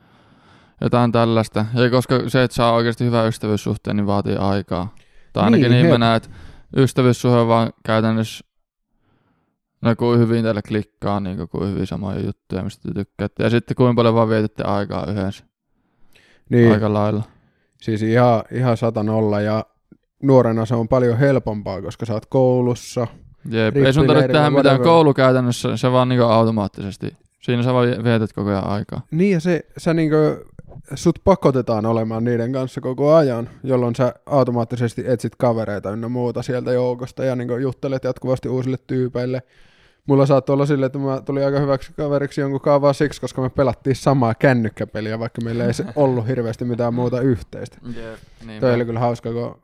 jotain 0.80 1.12
tällaista. 1.12 1.66
Ja 1.74 1.90
koska 1.90 2.28
se, 2.28 2.42
että 2.42 2.54
saa 2.54 2.72
oikeasti 2.72 3.04
hyvän 3.04 3.28
ystävyyssuhteen, 3.28 3.96
niin 3.96 4.06
vaatii 4.06 4.36
aikaa. 4.36 4.94
Tai 5.32 5.44
ainakin 5.44 5.70
Niin, 5.70 5.82
niin, 5.82 5.92
mä 5.92 5.98
näen, 5.98 6.16
että 6.16 6.28
ystävyyssuhde 6.76 7.38
on 7.38 7.48
vaan 7.48 7.72
käytännössä 7.84 8.44
No 9.84 9.96
kuin 9.96 10.18
hyvin 10.18 10.42
teille 10.42 10.62
klikkaa, 10.62 11.20
niin 11.20 11.48
kuin 11.48 11.70
hyvin 11.70 11.86
samoja 11.86 12.20
juttuja, 12.20 12.62
mistä 12.62 12.88
te 12.88 12.94
tykkäätte. 12.94 13.42
Ja 13.42 13.50
sitten 13.50 13.74
kuinka 13.76 13.94
paljon 13.94 14.14
vaan 14.14 14.28
vietätte 14.28 14.62
aikaa 14.62 15.06
yhdessä. 15.06 15.44
Niin, 16.50 16.72
Aika 16.72 16.92
lailla. 16.92 17.22
siis 17.80 18.02
ihan, 18.02 18.42
ihan 18.52 18.76
satan 18.76 19.08
olla 19.08 19.40
ja 19.40 19.64
nuorena 20.22 20.66
se 20.66 20.74
on 20.74 20.88
paljon 20.88 21.18
helpompaa, 21.18 21.82
koska 21.82 22.06
sä 22.06 22.12
oot 22.12 22.26
koulussa. 22.26 23.06
Jep. 23.50 23.76
Ei 23.76 23.92
sun 23.92 24.06
tarvitse 24.06 24.32
tehdä 24.32 24.50
mitään 24.50 24.80
koulukäytännössä, 24.80 25.76
se 25.76 25.92
vaan 25.92 26.08
niin 26.08 26.22
automaattisesti. 26.22 27.16
Siinä 27.44 27.62
sä 27.62 27.74
vaan 27.74 28.04
vietät 28.04 28.32
koko 28.32 28.50
ajan 28.50 28.66
aikaa. 28.66 29.00
Niin 29.10 29.32
ja 29.32 29.40
se, 29.40 29.66
sä 29.76 29.94
niinkö, 29.94 30.44
sut 30.94 31.18
pakotetaan 31.24 31.86
olemaan 31.86 32.24
niiden 32.24 32.52
kanssa 32.52 32.80
koko 32.80 33.14
ajan, 33.14 33.50
jolloin 33.62 33.94
sä 33.94 34.14
automaattisesti 34.26 35.04
etsit 35.06 35.32
kavereita 35.36 35.90
ynnä 35.90 36.08
muuta 36.08 36.42
sieltä 36.42 36.72
joukosta 36.72 37.24
ja 37.24 37.36
niinkö 37.36 37.60
juttelet 37.60 38.04
jatkuvasti 38.04 38.48
uusille 38.48 38.76
tyypeille. 38.86 39.42
Mulla 40.08 40.26
saattoi 40.26 40.54
olla 40.54 40.66
silleen, 40.66 40.86
että 40.86 40.98
mä 40.98 41.20
tulin 41.26 41.44
aika 41.46 41.60
hyväksi 41.60 41.92
kaveriksi 41.96 42.40
jonkun 42.40 42.60
kaavaa 42.60 42.92
siksi, 42.92 43.20
koska 43.20 43.42
me 43.42 43.50
pelattiin 43.50 43.96
samaa 43.96 44.34
kännykkäpeliä, 44.34 45.18
vaikka 45.18 45.40
meillä 45.44 45.64
ei 45.64 45.74
se 45.74 45.84
ollut 45.96 46.26
hirveästi 46.28 46.64
mitään 46.64 46.94
muuta 46.94 47.20
yhteistä. 47.20 47.78
Jep. 47.96 48.18
Niin 48.46 48.60
Toi 48.60 48.74
oli 48.74 48.84
kyllä 48.84 49.00
hauska, 49.00 49.30
kun 49.32 49.56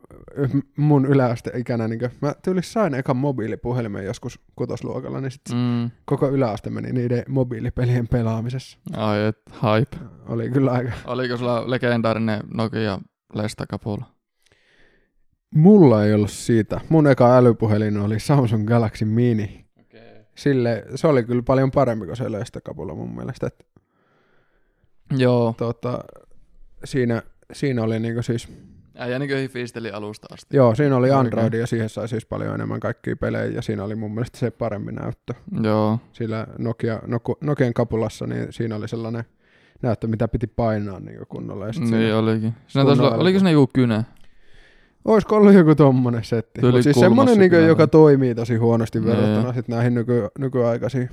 mun 0.76 1.06
yläasteikänä, 1.06 1.88
niin 1.88 2.00
mä 2.23 2.35
tyylis 2.44 2.73
sain 2.73 2.94
ekan 2.94 3.16
mobiilipuhelimen 3.16 4.04
joskus 4.04 4.40
kutosluokalla, 4.56 5.20
niin 5.20 5.30
sit 5.30 5.42
Mm. 5.52 5.90
koko 6.04 6.28
yläaste 6.28 6.70
meni 6.70 6.92
niiden 6.92 7.23
mobiilipelien 7.28 8.09
pelaamisessa. 8.09 8.78
Ai 8.97 9.25
et, 9.26 9.38
hype. 9.62 9.97
Oli 10.28 10.50
kyllä 10.50 10.70
aika. 10.73 10.92
Oliko 11.06 11.37
sulla 11.37 11.70
legendaarinen 11.70 12.40
Nokia 12.54 12.99
lestakapula? 13.35 14.04
Mulla 15.54 16.04
ei 16.04 16.14
ollut 16.14 16.30
siitä. 16.30 16.80
Mun 16.88 17.06
eka 17.06 17.37
älypuhelin 17.37 17.97
oli 17.97 18.20
Samsung 18.20 18.66
Galaxy 18.68 19.04
Mini. 19.04 19.66
Sille, 20.35 20.85
se 20.95 21.07
oli 21.07 21.23
kyllä 21.25 21.43
paljon 21.43 21.71
parempi 21.71 22.07
kuin 22.07 22.17
se 22.17 22.33
Lestakapula 22.33 22.95
mun 22.95 23.15
mielestä. 23.15 23.47
Että, 23.47 23.65
Joo. 25.17 25.55
tota, 25.59 25.99
siinä, 26.85 27.23
siinä 27.53 27.83
oli 27.83 27.99
niinku 28.01 28.23
siis, 28.23 28.49
Äijä 28.97 29.19
niin 29.19 29.51
fiisteli 29.51 29.91
alusta 29.91 30.27
asti. 30.33 30.57
joo, 30.57 30.75
siinä 30.75 30.97
oli. 30.97 31.11
Android 31.11 31.53
ja 31.55 31.67
siihen 31.67 31.89
sai 31.89 32.09
siis 32.09 32.27
paljon 32.27 32.55
enemmän 32.55 32.81
kaikkia 32.81 33.17
pelejä 33.17 33.45
ja 33.45 33.63
siinä 33.63 33.85
oli 33.85 33.95
mun 33.95 34.15
mielestä 34.15 34.39
se 34.39 34.51
parempi 34.51 34.93
näyttö. 34.93 35.35
Joo. 35.63 35.99
Sillä 36.13 36.47
Nokia, 36.59 37.01
Noku, 37.07 37.37
Nokian 37.41 37.75
kapulassa, 37.75 38.27
niin 38.27 38.47
siinä 38.51 38.77
oli 38.77 38.89
sellainen 38.89 39.25
näyttö, 39.83 40.07
mitä 40.07 40.29
piti 40.29 40.47
painaa 40.47 41.01
niin 41.01 41.19
kunnolla. 41.29 41.67
Ja 41.67 41.73
sit 41.73 41.83
Niin 41.83 41.95
siinä, 41.95 42.19
olikin. 42.19 42.55
Siinä 42.67 42.85
taisi 42.85 43.03
olla, 43.03 43.17
oliko 43.17 43.39
siinä 43.39 43.51
joku 43.51 43.71
kynä? 43.75 44.05
Olisiko 45.04 45.37
ollut 45.37 45.54
joku 45.54 45.75
tommonen 45.75 46.25
setti? 46.25 46.61
Tyyli 46.61 46.76
Mut 46.78 46.83
siis 46.83 47.00
semmonen, 47.00 47.38
niin 47.38 47.50
kyllä. 47.50 47.66
joka 47.66 47.87
toimii 47.87 48.35
tosi 48.35 48.57
huonosti 48.57 49.04
verrattuna 49.04 49.52
sit 49.52 49.69
näihin 49.69 49.95
nyky, 49.95 50.28
nykyaikaisiin. 50.38 51.11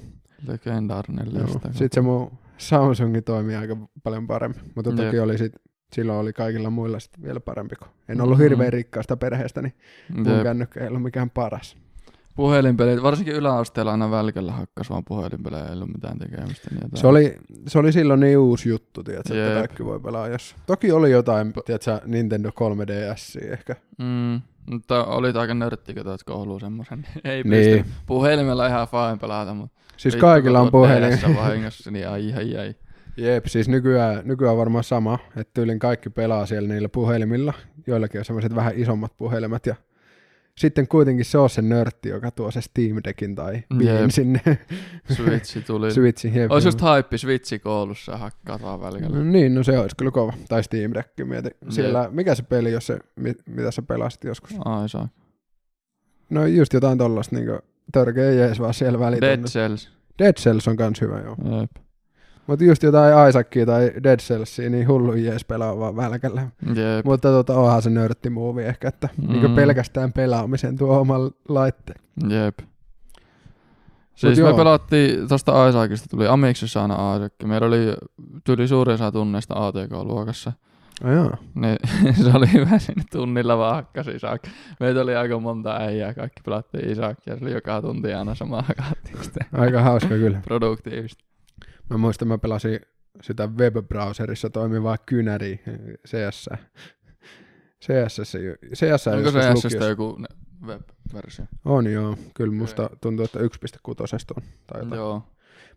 Legendaarinen 0.47 1.33
lestakapula. 1.33 1.73
Sitten 1.73 1.89
se 1.93 2.01
mun 2.01 2.31
Samsungi 2.57 3.21
toimii 3.21 3.55
aika 3.55 3.77
paljon 4.03 4.27
paremmin, 4.27 4.61
mutta 4.75 4.91
toki 4.91 5.15
Jep. 5.15 5.23
oli 5.23 5.37
sit, 5.37 5.53
silloin 5.93 6.19
oli 6.19 6.33
kaikilla 6.33 6.69
muilla 6.69 6.99
sit 6.99 7.11
vielä 7.23 7.39
parempi, 7.39 7.75
kun 7.75 7.87
en 8.09 8.21
ollut 8.21 8.37
Mhm. 8.37 8.43
hirveän 8.43 8.73
rikkaasta 8.73 9.17
perheestä, 9.17 9.61
niin 9.61 9.73
mun 10.15 10.25
Jep. 10.33 10.43
kännykkä 10.43 10.79
ei 10.81 10.87
ollut 10.87 11.03
mikään 11.03 11.29
paras. 11.29 11.77
Puhelinpelit, 12.37 13.03
varsinkin 13.03 13.35
yläasteella 13.35 13.91
aina 13.91 14.11
välkellä 14.11 14.51
hakkas 14.51 14.89
vaan 14.89 15.03
puhelinpelejä, 15.05 15.65
ei 15.65 15.73
ollut 15.73 15.89
mitään 15.93 16.19
tekemistä. 16.19 16.67
Niin 16.71 16.79
jotain. 16.83 17.01
Se 17.01 17.07
oli, 17.07 17.37
se 17.67 17.79
oli 17.79 17.91
silloin 17.91 18.19
niin 18.19 18.37
uusi 18.37 18.69
juttu, 18.69 19.03
tiedätkö, 19.03 19.45
että 19.47 19.59
kaikki 19.59 19.85
voi 19.85 19.99
pelaa 19.99 20.27
jos. 20.27 20.55
Toki 20.65 20.91
oli 20.91 21.11
jotain, 21.11 21.53
tiedätkö, 21.65 21.99
Nintendo 22.05 22.49
3DS 22.49 23.51
ehkä. 23.53 23.75
Mm, 23.97 24.41
mutta 24.71 25.05
olit 25.05 25.35
aika 25.35 25.53
nörtti, 25.53 25.93
kun 25.93 26.03
toit 26.03 26.23
kouluun 26.23 26.59
semmosen. 26.59 27.07
Ei 27.23 27.43
Niin. 27.43 27.75
pysty 27.79 27.93
puhelimella 28.05 28.67
ihan 28.67 28.87
fine 28.87 29.17
pelata, 29.21 29.53
mutta 29.53 29.77
Siis 29.97 30.13
vittu, 30.15 30.25
kaikilla 30.25 30.59
on 30.59 30.71
puhelin. 30.71 31.19
Vahingossa, 31.37 31.91
niin 31.91 32.09
ai 32.09 32.33
ai 32.33 32.57
ai. 32.57 32.75
Jep, 33.17 33.45
siis 33.45 33.69
nykyään, 33.69 34.21
nykyään 34.23 34.57
varmaan 34.57 34.83
sama, 34.83 35.19
että 35.35 35.51
tyylin 35.53 35.79
kaikki 35.79 36.09
pelaa 36.09 36.45
siellä 36.45 36.69
niillä 36.69 36.89
puhelimilla. 36.89 37.53
Joillakin 37.87 38.21
on 38.21 38.25
semmoiset 38.25 38.55
vähän 38.55 38.73
isommat 38.75 39.17
puhelimet 39.17 39.65
ja 39.65 39.75
sitten 40.57 40.87
kuitenkin 40.87 41.25
se 41.25 41.37
on 41.37 41.49
se 41.49 41.61
nörtti, 41.61 42.09
joka 42.09 42.31
tuo 42.31 42.51
se 42.51 42.61
Steam 42.61 43.01
Deckin 43.03 43.35
tai 43.35 43.63
Jep. 43.79 44.09
sinne 44.09 44.41
Switchi 45.15 45.61
tuli. 45.61 45.91
Switchin. 45.91 46.35
Jep. 46.35 46.51
Olisi 46.51 46.67
just 46.67 46.79
hype 46.81 47.17
Switchi 47.17 47.59
koulussa 47.59 48.11
ja 48.11 48.59
välillä. 48.81 49.09
No 49.09 49.23
niin, 49.23 49.55
no 49.55 49.63
se 49.63 49.79
olisi 49.79 49.95
kyllä 49.95 50.11
kova. 50.11 50.33
Tai 50.49 50.63
Steam 50.63 50.93
Deck, 50.93 51.09
mieti. 51.25 51.49
Siellä, 51.69 52.09
mikä 52.11 52.35
se 52.35 52.43
peli, 52.43 52.71
jos 52.71 52.87
se, 52.87 52.99
mi- 53.15 53.35
mitä 53.45 53.71
sä 53.71 53.81
pelasit 53.81 54.23
joskus? 54.23 54.51
Ai 54.65 54.89
saa. 54.89 55.09
No 56.29 56.45
just 56.45 56.73
jotain 56.73 56.97
tollasta, 56.97 57.35
niinku 57.35 57.59
törkeä 57.91 58.31
jees 58.31 58.59
vaan 58.59 58.73
siellä 58.73 58.99
Dead 58.99 59.05
välitunnilla. 59.05 59.47
Cells. 59.47 59.89
Dead 60.19 60.33
Cells 60.33 60.67
on 60.67 60.75
kans 60.77 61.01
hyvä, 61.01 61.19
joo. 61.19 61.35
Jep. 61.61 61.71
Mutta 62.47 62.65
just 62.65 62.83
jotain 62.83 63.29
Isaacia 63.29 63.65
tai 63.65 63.91
Dead 64.03 64.19
Cellsia, 64.19 64.69
niin 64.69 64.87
hullu 64.87 65.13
jees 65.13 65.45
pelaa 65.45 65.79
vaan 65.79 65.95
välkällä. 65.95 66.41
Jep. 66.67 67.05
Mutta 67.05 67.29
tota, 67.29 67.55
onhan 67.55 67.81
se 67.81 67.89
nörttimuovi 67.89 68.63
ehkä, 68.63 68.87
että 68.87 69.09
mm. 69.17 69.33
niin 69.33 69.55
pelkästään 69.55 70.13
pelaamisen 70.13 70.77
tuo 70.77 70.99
oman 70.99 71.31
laitteen. 71.49 71.99
Jep. 72.29 72.59
Siis 74.15 74.37
me 74.37 74.47
joo. 74.47 74.57
pelattiin, 74.57 75.27
tosta 75.27 75.67
Isaacista 75.67 76.07
tuli 76.09 76.27
Amiksissa 76.27 76.81
aina 76.81 77.15
Isaac. 77.15 77.33
Meillä 77.43 77.67
oli 77.67 77.95
tyyli 78.43 78.67
suurin 78.67 78.93
osa 78.93 79.11
tunneista 79.11 79.67
ATK-luokassa. 79.67 80.51
Oh, 81.05 81.11
joo. 81.11 81.31
Niin 81.55 81.77
se 82.23 82.37
oli 82.37 82.53
hyvä 82.53 82.79
siinä 82.79 83.03
tunnilla 83.11 83.57
vaan 83.57 83.75
hakkas 83.75 84.07
Isaac. 84.07 84.43
Meitä 84.79 85.01
oli 85.01 85.15
aika 85.15 85.39
monta 85.39 85.77
äijää, 85.77 86.13
kaikki 86.13 86.41
pelattiin 86.45 86.89
Isaacia. 86.89 87.37
Se 87.37 87.45
oli 87.45 87.53
joka 87.53 87.81
tunti 87.81 88.13
aina 88.13 88.35
sama 88.35 88.61
hakattiin 88.61 89.17
Aika 89.53 89.81
hauska 89.81 90.09
kyllä. 90.09 90.41
produktiivista. 90.45 91.23
Mä 91.89 91.97
muistan, 91.97 92.27
mä 92.27 92.37
pelasin 92.37 92.79
sitä 93.21 93.47
web-browserissa 93.47 94.49
toimivaa 94.49 94.97
kynäri 94.97 95.59
CS. 96.07 96.49
CS, 97.81 98.31
CS 98.73 99.07
Onko 99.07 99.31
se 99.31 99.53
lukiossa. 99.53 99.85
joku 99.85 100.21
web-versio? 100.65 101.45
On 101.65 101.91
joo, 101.91 102.17
kyllä 102.33 102.53
musta 102.53 102.89
tuntuu, 103.01 103.25
että 103.25 103.39
1.6 103.39 103.45
on. 104.37 104.43
Tai 104.67 104.81
jotain. 104.81 104.97
Joo. 104.97 105.23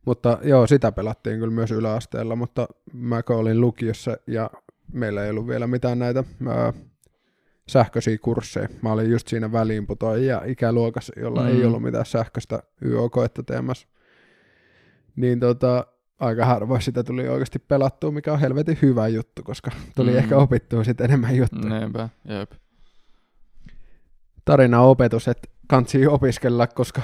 Mutta 0.06 0.38
joo, 0.42 0.66
sitä 0.66 0.92
pelattiin 0.92 1.38
kyllä 1.38 1.54
myös 1.54 1.70
yläasteella, 1.70 2.36
mutta 2.36 2.68
mä 2.92 3.22
olin 3.28 3.60
lukiossa 3.60 4.16
ja 4.26 4.50
meillä 4.92 5.24
ei 5.24 5.30
ollut 5.30 5.46
vielä 5.46 5.66
mitään 5.66 5.98
näitä 5.98 6.24
ää, 6.48 6.72
sähköisiä 7.68 8.18
kursseja. 8.18 8.68
Mä 8.82 8.92
olin 8.92 9.10
just 9.10 9.28
siinä 9.28 9.52
väliinputoajia 9.52 10.42
ikäluokassa, 10.46 11.12
jolla 11.20 11.42
mm. 11.42 11.48
ei 11.48 11.64
ollut 11.64 11.82
mitään 11.82 12.06
sähköistä 12.06 12.62
YOK-etta 12.84 13.42
teemässä. 13.42 13.88
Niin 15.16 15.40
tota, 15.40 15.86
aika 16.20 16.44
harvoin 16.46 16.82
sitä 16.82 17.04
tuli 17.04 17.28
oikeasti 17.28 17.58
pelattua, 17.58 18.10
mikä 18.10 18.32
on 18.32 18.40
helvetin 18.40 18.78
hyvä 18.82 19.08
juttu, 19.08 19.42
koska 19.42 19.70
tuli 19.96 20.10
Mm. 20.10 20.16
ehkä 20.18 20.36
opittua 20.36 20.84
sitten 20.84 21.04
enemmän 21.04 21.36
juttuja. 21.36 21.78
Niinpä, 21.80 22.08
jep. 22.24 22.52
Tarina 24.44 24.80
opetus, 24.80 25.28
että 25.28 25.48
kansi 25.68 26.06
opiskella, 26.06 26.66
koska 26.66 27.02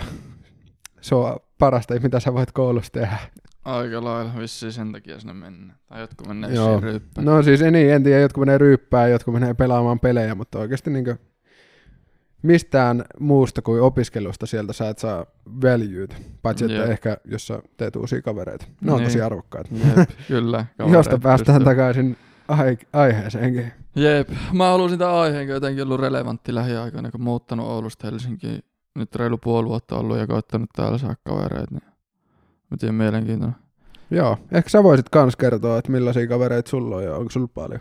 se 1.00 1.14
on 1.14 1.36
parasta, 1.58 1.94
mitä 2.02 2.20
sä 2.20 2.34
voit 2.34 2.52
koulussa 2.52 2.92
tehdä. 2.92 3.18
Aika 3.64 4.04
lailla 4.04 4.32
vissiin 4.38 4.72
sen 4.72 4.92
takia 4.92 5.20
sinne 5.20 5.32
mennään. 5.34 5.78
Tai 5.86 6.00
jotkut 6.00 6.26
menee 6.28 6.50
Joo. 6.54 6.80
ryyppään. 6.80 7.24
No 7.24 7.42
siis 7.42 7.62
en, 7.62 7.72
niin, 7.72 7.90
en 7.92 8.02
tiedä, 8.02 8.20
jotkut 8.20 8.40
menee 8.40 8.58
ryyppään, 8.58 9.10
jotkut 9.10 9.34
menee 9.34 9.54
pelaamaan 9.54 10.00
pelejä, 10.00 10.34
mutta 10.34 10.58
oikeasti 10.58 10.90
niin 10.90 11.18
mistään 12.42 13.04
muusta 13.20 13.62
kuin 13.62 13.82
opiskelusta 13.82 14.46
sieltä 14.46 14.72
sä 14.72 14.88
et 14.88 14.98
saa 14.98 15.26
väljyyttä. 15.62 16.16
Paitsi 16.42 16.64
että 16.64 16.76
Jep. 16.76 16.90
ehkä, 16.90 17.16
jos 17.24 17.46
sä 17.46 17.62
teet 17.76 17.96
uusia 17.96 18.22
kavereita. 18.22 18.66
Ne 18.80 18.92
on 18.92 18.98
Niin. 18.98 19.06
tosi 19.08 19.20
arvokkaita. 19.20 19.70
Jep, 19.96 20.10
kyllä. 20.28 20.66
Josta 20.92 21.18
päästään 21.18 21.58
pystyy. 21.58 21.74
takaisin 21.74 22.16
ai- 22.48 22.78
aiheeseenkin. 22.92 23.72
Jep, 23.96 24.28
mä 24.52 24.64
halusin 24.68 24.98
tämän 24.98 25.14
aiheen, 25.14 25.48
jotenkin 25.48 25.82
ollut 25.84 26.00
relevantti 26.00 26.54
lähiaikoina, 26.54 27.10
kun 27.10 27.22
muuttanut 27.22 27.66
Oulusta 27.66 28.06
Helsinkiin. 28.06 28.62
Nyt 28.94 29.14
reilu 29.14 29.38
puoli 29.38 29.68
vuotta 29.68 29.96
ollut 29.98 30.18
ja 30.18 30.26
koittanut 30.26 30.70
täällä 30.76 30.98
saada 30.98 31.16
kavereita, 31.24 31.74
niin 31.74 31.82
mä 32.70 32.76
tiedän 32.80 32.94
mielenkiintoinen. 32.94 33.56
Joo, 34.10 34.38
ehkä 34.52 34.70
sä 34.70 34.82
voisit 34.82 35.08
kans 35.08 35.36
kertoa, 35.36 35.78
että 35.78 35.92
millaisia 35.92 36.26
kavereita 36.26 36.70
sulla 36.70 36.96
on 36.96 37.04
ja 37.04 37.14
onko 37.16 37.30
sulla 37.30 37.48
paljon. 37.54 37.80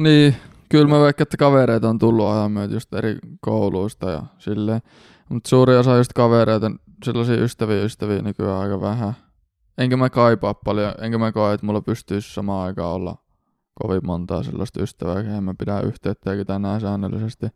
niin, 0.00 0.36
kyllä 0.68 0.88
mä 0.88 1.00
vaikka, 1.00 1.22
että 1.22 1.36
kavereita 1.36 1.88
on 1.88 1.98
tullut 1.98 2.26
ajan 2.26 2.52
myötä 2.52 2.74
just 2.74 2.94
eri 2.94 3.18
kouluista 3.40 4.10
ja 4.10 4.22
silleen. 4.38 4.80
Mutta 5.28 5.48
suuri 5.48 5.76
osa 5.76 5.96
just 5.96 6.12
kavereita, 6.12 6.70
sellaisia 7.04 7.42
ystäviä 7.42 7.82
ystäviä 7.82 8.22
nykyään 8.22 8.60
aika 8.60 8.80
vähän. 8.80 9.12
Enkä 9.78 9.96
mä 9.96 10.10
kaipaa 10.10 10.54
paljon, 10.54 10.94
enkä 11.00 11.18
mä 11.18 11.32
koe, 11.32 11.54
että 11.54 11.66
mulla 11.66 11.80
pystyisi 11.80 12.34
samaan 12.34 12.66
aikaan 12.66 12.94
olla 12.94 13.16
kovin 13.74 14.06
montaa 14.06 14.42
sellaista 14.42 14.82
ystävää, 14.82 15.22
kehen 15.22 15.44
mä 15.44 15.54
pidän 15.58 15.84
yhteyttä 15.84 16.30
ja 16.30 16.36
ketä 16.36 16.58
näen 16.58 16.80
säännöllisesti. 16.80 17.46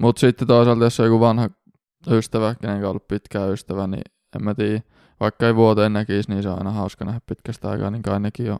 Mutta 0.00 0.20
sitten 0.20 0.48
toisaalta, 0.48 0.84
jos 0.84 1.00
on 1.00 1.06
joku 1.06 1.20
vanha 1.20 1.50
ystävä, 2.10 2.54
kenen 2.54 2.84
on 2.84 2.90
ollut 2.90 3.08
pitkään 3.08 3.52
ystävä, 3.52 3.86
niin 3.86 4.02
en 4.36 4.44
mä 4.44 4.54
tiedä. 4.54 4.80
Vaikka 5.20 5.46
ei 5.46 5.56
vuoteen 5.56 5.92
näkisi, 5.92 6.30
niin 6.30 6.42
se 6.42 6.48
on 6.48 6.58
aina 6.58 6.70
hauska 6.70 7.04
nähdä 7.04 7.20
pitkästä 7.26 7.70
aikaa, 7.70 7.90
niin 7.90 8.02
kai 8.02 8.20
nekin 8.20 8.52
on 8.52 8.58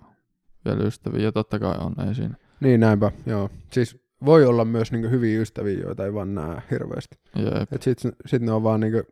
vielä 0.66 0.84
ystäviä. 0.84 1.22
Ja 1.22 1.32
totta 1.32 1.58
kai 1.58 1.74
on, 1.78 2.08
ei 2.08 2.14
siinä. 2.14 2.34
Niin 2.60 2.80
näinpä, 2.80 3.12
joo. 3.26 3.50
Siis 3.70 4.06
voi 4.24 4.44
olla 4.44 4.64
myös 4.64 4.92
niinku 4.92 5.08
hyviä 5.08 5.40
ystäviä, 5.40 5.78
joita 5.80 6.04
ei 6.04 6.14
vaan 6.14 6.34
näe 6.34 6.62
hirveästi. 6.70 7.18
Jep. 7.36 7.72
Et 7.72 7.82
sit, 7.82 7.98
sit 8.26 8.42
ne 8.42 8.52
on 8.52 8.62
vaan 8.62 8.80
niinku, 8.80 9.02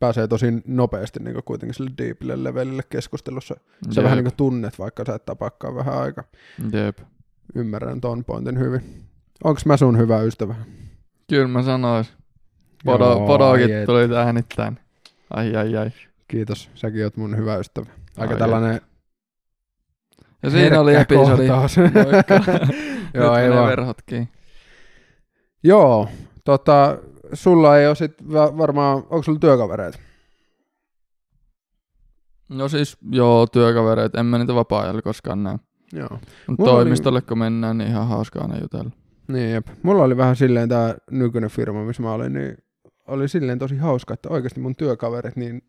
pääsee 0.00 0.28
tosi 0.28 0.46
nopeasti 0.66 1.20
niinku 1.20 1.42
kuitenkin 1.44 1.74
sille 1.74 1.90
deepille 1.98 2.44
levelille 2.44 2.82
keskustelussa. 2.90 3.54
Sä 3.90 4.00
Jep. 4.00 4.04
vähän 4.04 4.18
niinku 4.18 4.34
tunnet, 4.36 4.78
vaikka 4.78 5.04
sä 5.06 5.14
et 5.14 5.24
tapaakaan 5.24 5.74
vähän 5.74 5.98
aika. 5.98 6.24
Jep. 6.72 6.98
Ymmärrän 7.54 8.00
ton 8.00 8.24
pointin 8.24 8.58
hyvin. 8.58 9.04
Onks 9.44 9.66
mä 9.66 9.76
sun 9.76 9.98
hyvä 9.98 10.22
ystävä? 10.22 10.54
Kyllä 11.28 11.48
mä 11.48 11.62
sanois. 11.62 12.12
Podo, 12.84 13.54
et. 13.54 13.86
tuli 13.86 14.08
tähän 14.08 14.36
ittään. 14.36 14.80
Ai 15.30 15.56
ai 15.56 15.76
ai. 15.76 15.90
Kiitos, 16.28 16.70
säkin 16.74 17.04
oot 17.04 17.16
mun 17.16 17.36
hyvä 17.36 17.56
ystävä. 17.56 17.86
Aika 18.16 18.34
Ai 18.34 18.38
tällainen 18.38 18.80
Ja 20.44 20.50
siinä 20.50 20.80
oli 20.80 20.92
herkkä 20.94 21.14
episodi. 21.14 21.48
kohtaus. 21.48 21.76
Moikka. 21.76 22.34
Joo, 23.20 23.36
ei 23.36 23.50
vaan. 23.50 23.68
verhotkin. 23.68 24.28
Joo, 25.64 26.08
tota, 26.44 26.98
sulla 27.32 27.78
ei 27.78 27.86
ole 27.86 27.94
sit 27.94 28.12
va- 28.32 28.58
varmaan, 28.58 28.96
onko 28.96 29.22
sulla 29.22 29.38
työkavereita? 29.38 29.98
No 32.48 32.68
siis, 32.68 32.96
joo, 33.10 33.46
työkavereita. 33.46 34.20
En 34.20 34.26
mä 34.26 34.38
niitä 34.38 34.54
vapaa-ajalla 34.54 35.02
koskaan 35.02 35.42
näe. 35.42 35.56
Joo. 35.92 36.08
Mutta 36.10 36.22
Mulla 36.58 36.72
oli- 36.72 36.78
toimistolle 36.84 37.22
kun 37.22 37.38
mennään, 37.38 37.78
niin 37.78 37.90
ihan 37.90 38.08
hauskaa 38.08 38.42
aina 38.42 38.58
jutella. 38.60 38.90
Niin 39.28 39.50
jep. 39.52 39.66
Mulla 39.82 40.02
oli 40.02 40.16
vähän 40.16 40.36
silleen 40.36 40.68
tää 40.68 40.94
nykyinen 41.10 41.50
firma, 41.50 41.84
missä 41.84 42.02
mä 42.02 42.12
olin, 42.12 42.32
niin 42.32 42.56
oli 43.08 43.28
silleen 43.28 43.58
tosi 43.58 43.76
hauska, 43.76 44.14
että 44.14 44.28
oikeasti 44.28 44.60
mun 44.60 44.76
työkaverit, 44.76 45.36
niin 45.36 45.62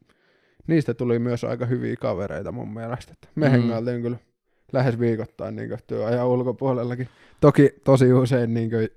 niistä 0.67 0.93
tuli 0.93 1.19
myös 1.19 1.43
aika 1.43 1.65
hyviä 1.65 1.95
kavereita 1.95 2.51
mun 2.51 2.73
mielestä. 2.73 3.13
Me 3.35 3.45
mm. 3.45 3.51
hengailtiin 3.51 4.01
kyllä 4.01 4.17
lähes 4.73 4.99
viikoittain 4.99 5.55
niin 5.55 5.77
työajan 5.87 6.27
ulkopuolellakin. 6.27 7.09
Toki 7.41 7.69
tosi 7.83 8.13
usein 8.13 8.53
niin 8.53 8.69
kuin, 8.69 8.89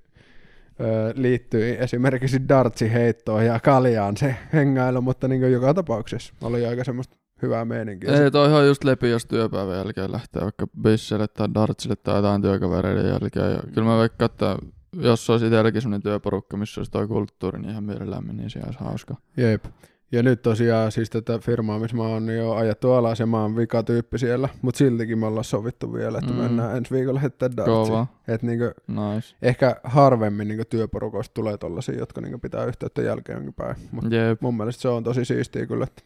ö, 0.80 1.12
liittyi 1.14 1.76
esimerkiksi 1.80 2.48
dartsi 2.48 2.92
heittoon 2.92 3.46
ja 3.46 3.60
kaljaan 3.60 4.16
se 4.16 4.36
hengailu, 4.52 5.00
mutta 5.00 5.28
niin 5.28 5.40
kuin 5.40 5.52
joka 5.52 5.74
tapauksessa 5.74 6.34
oli 6.42 6.66
aika 6.66 6.84
semmoista 6.84 7.16
hyvää 7.42 7.64
meininkiä. 7.64 8.24
Ei, 8.24 8.30
toi 8.30 8.52
on 8.54 8.66
just 8.66 8.84
lepi, 8.84 9.10
jos 9.10 9.26
työpäivän 9.26 9.76
jälkeen 9.76 10.12
lähtee 10.12 10.42
vaikka 10.42 10.66
bisselle 10.82 11.28
tai 11.28 11.48
dartsille 11.54 11.96
tai 11.96 12.16
jotain 12.16 12.42
työkavereiden 12.42 13.08
jälkeen. 13.08 13.52
Ja 13.52 13.62
kyllä 13.74 13.88
mä 13.88 13.98
veikkaan, 13.98 14.30
että 14.30 14.56
jos 14.96 15.30
olisi 15.30 15.46
itselläkin 15.46 15.82
sellainen 15.82 16.02
työporukka, 16.02 16.56
missä 16.56 16.80
olisi 16.80 16.90
toi 16.92 17.08
kulttuuri, 17.08 17.58
niin 17.58 17.70
ihan 17.70 17.84
mielellään 17.84 18.26
menisi, 18.26 18.58
olisi 18.66 18.78
hauska. 18.78 19.16
Jep. 19.36 19.64
Ja 20.12 20.22
nyt 20.22 20.42
tosiaan 20.42 20.92
siis 20.92 21.10
tätä 21.10 21.38
firmaa, 21.38 21.78
missä 21.78 21.96
mä 21.96 22.02
oon, 22.02 22.26
niin 22.26 22.42
on 22.42 22.58
ajettu 22.58 22.92
alas 22.92 23.20
ja 23.20 23.26
mä 23.26 23.42
oon 23.42 23.56
vika 23.56 23.82
tyyppi 23.82 24.18
siellä, 24.18 24.48
mutta 24.62 24.78
siltikin 24.78 25.18
me 25.18 25.26
ollaan 25.26 25.44
sovittu 25.44 25.92
vielä, 25.92 26.18
että 26.18 26.32
Mm. 26.32 26.38
mennään 26.38 26.76
ensi 26.76 26.94
viikolla 26.94 27.20
heittää 27.20 27.56
dartsia. 27.56 28.06
Et 28.28 28.42
niinku, 28.42 28.64
nice. 28.86 29.36
ehkä 29.42 29.76
harvemmin 29.84 30.48
niinku 30.48 30.64
työporukoista 30.70 31.34
tulee 31.34 31.58
tollasia, 31.58 31.98
jotka 31.98 32.20
niinku 32.20 32.38
pitää 32.38 32.64
yhteyttä 32.64 33.02
jälkeenkin 33.02 33.54
päin. 33.54 33.76
Mut 33.92 34.04
Jep, 34.10 34.40
mun 34.40 34.56
mielestä 34.56 34.82
se 34.82 34.88
on 34.88 35.04
tosi 35.04 35.24
siistiä 35.24 35.66
kyllä. 35.66 35.84
Että 35.84 36.02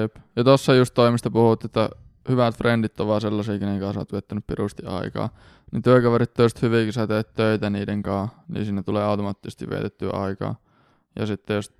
jep. 0.00 0.16
Ja 0.36 0.44
tossa 0.44 0.74
just 0.74 0.94
toimista 0.94 1.30
puhut, 1.30 1.64
että 1.64 1.90
hyvät 2.28 2.54
frendit 2.56 3.00
on 3.00 3.06
vaan 3.06 3.20
sellaisia, 3.20 3.58
kenen 3.58 3.80
kanssa 3.80 4.00
oot 4.00 4.12
viettänyt 4.12 4.46
pirusti 4.46 4.82
aikaa. 4.86 5.28
Niin 5.72 5.82
työkaverit 5.82 6.30
hyviä, 6.62 6.84
kun 6.84 6.92
sä 6.92 7.06
teet 7.06 7.34
töitä 7.34 7.70
niiden 7.70 8.02
kanssa, 8.02 8.36
niin 8.48 8.66
sinne 8.66 8.82
tulee 8.82 9.04
automaattisesti 9.04 9.70
vietettyä 9.70 10.10
aikaa. 10.10 10.54
Ja 11.18 11.26
sitten 11.26 11.54
jos 11.54 11.72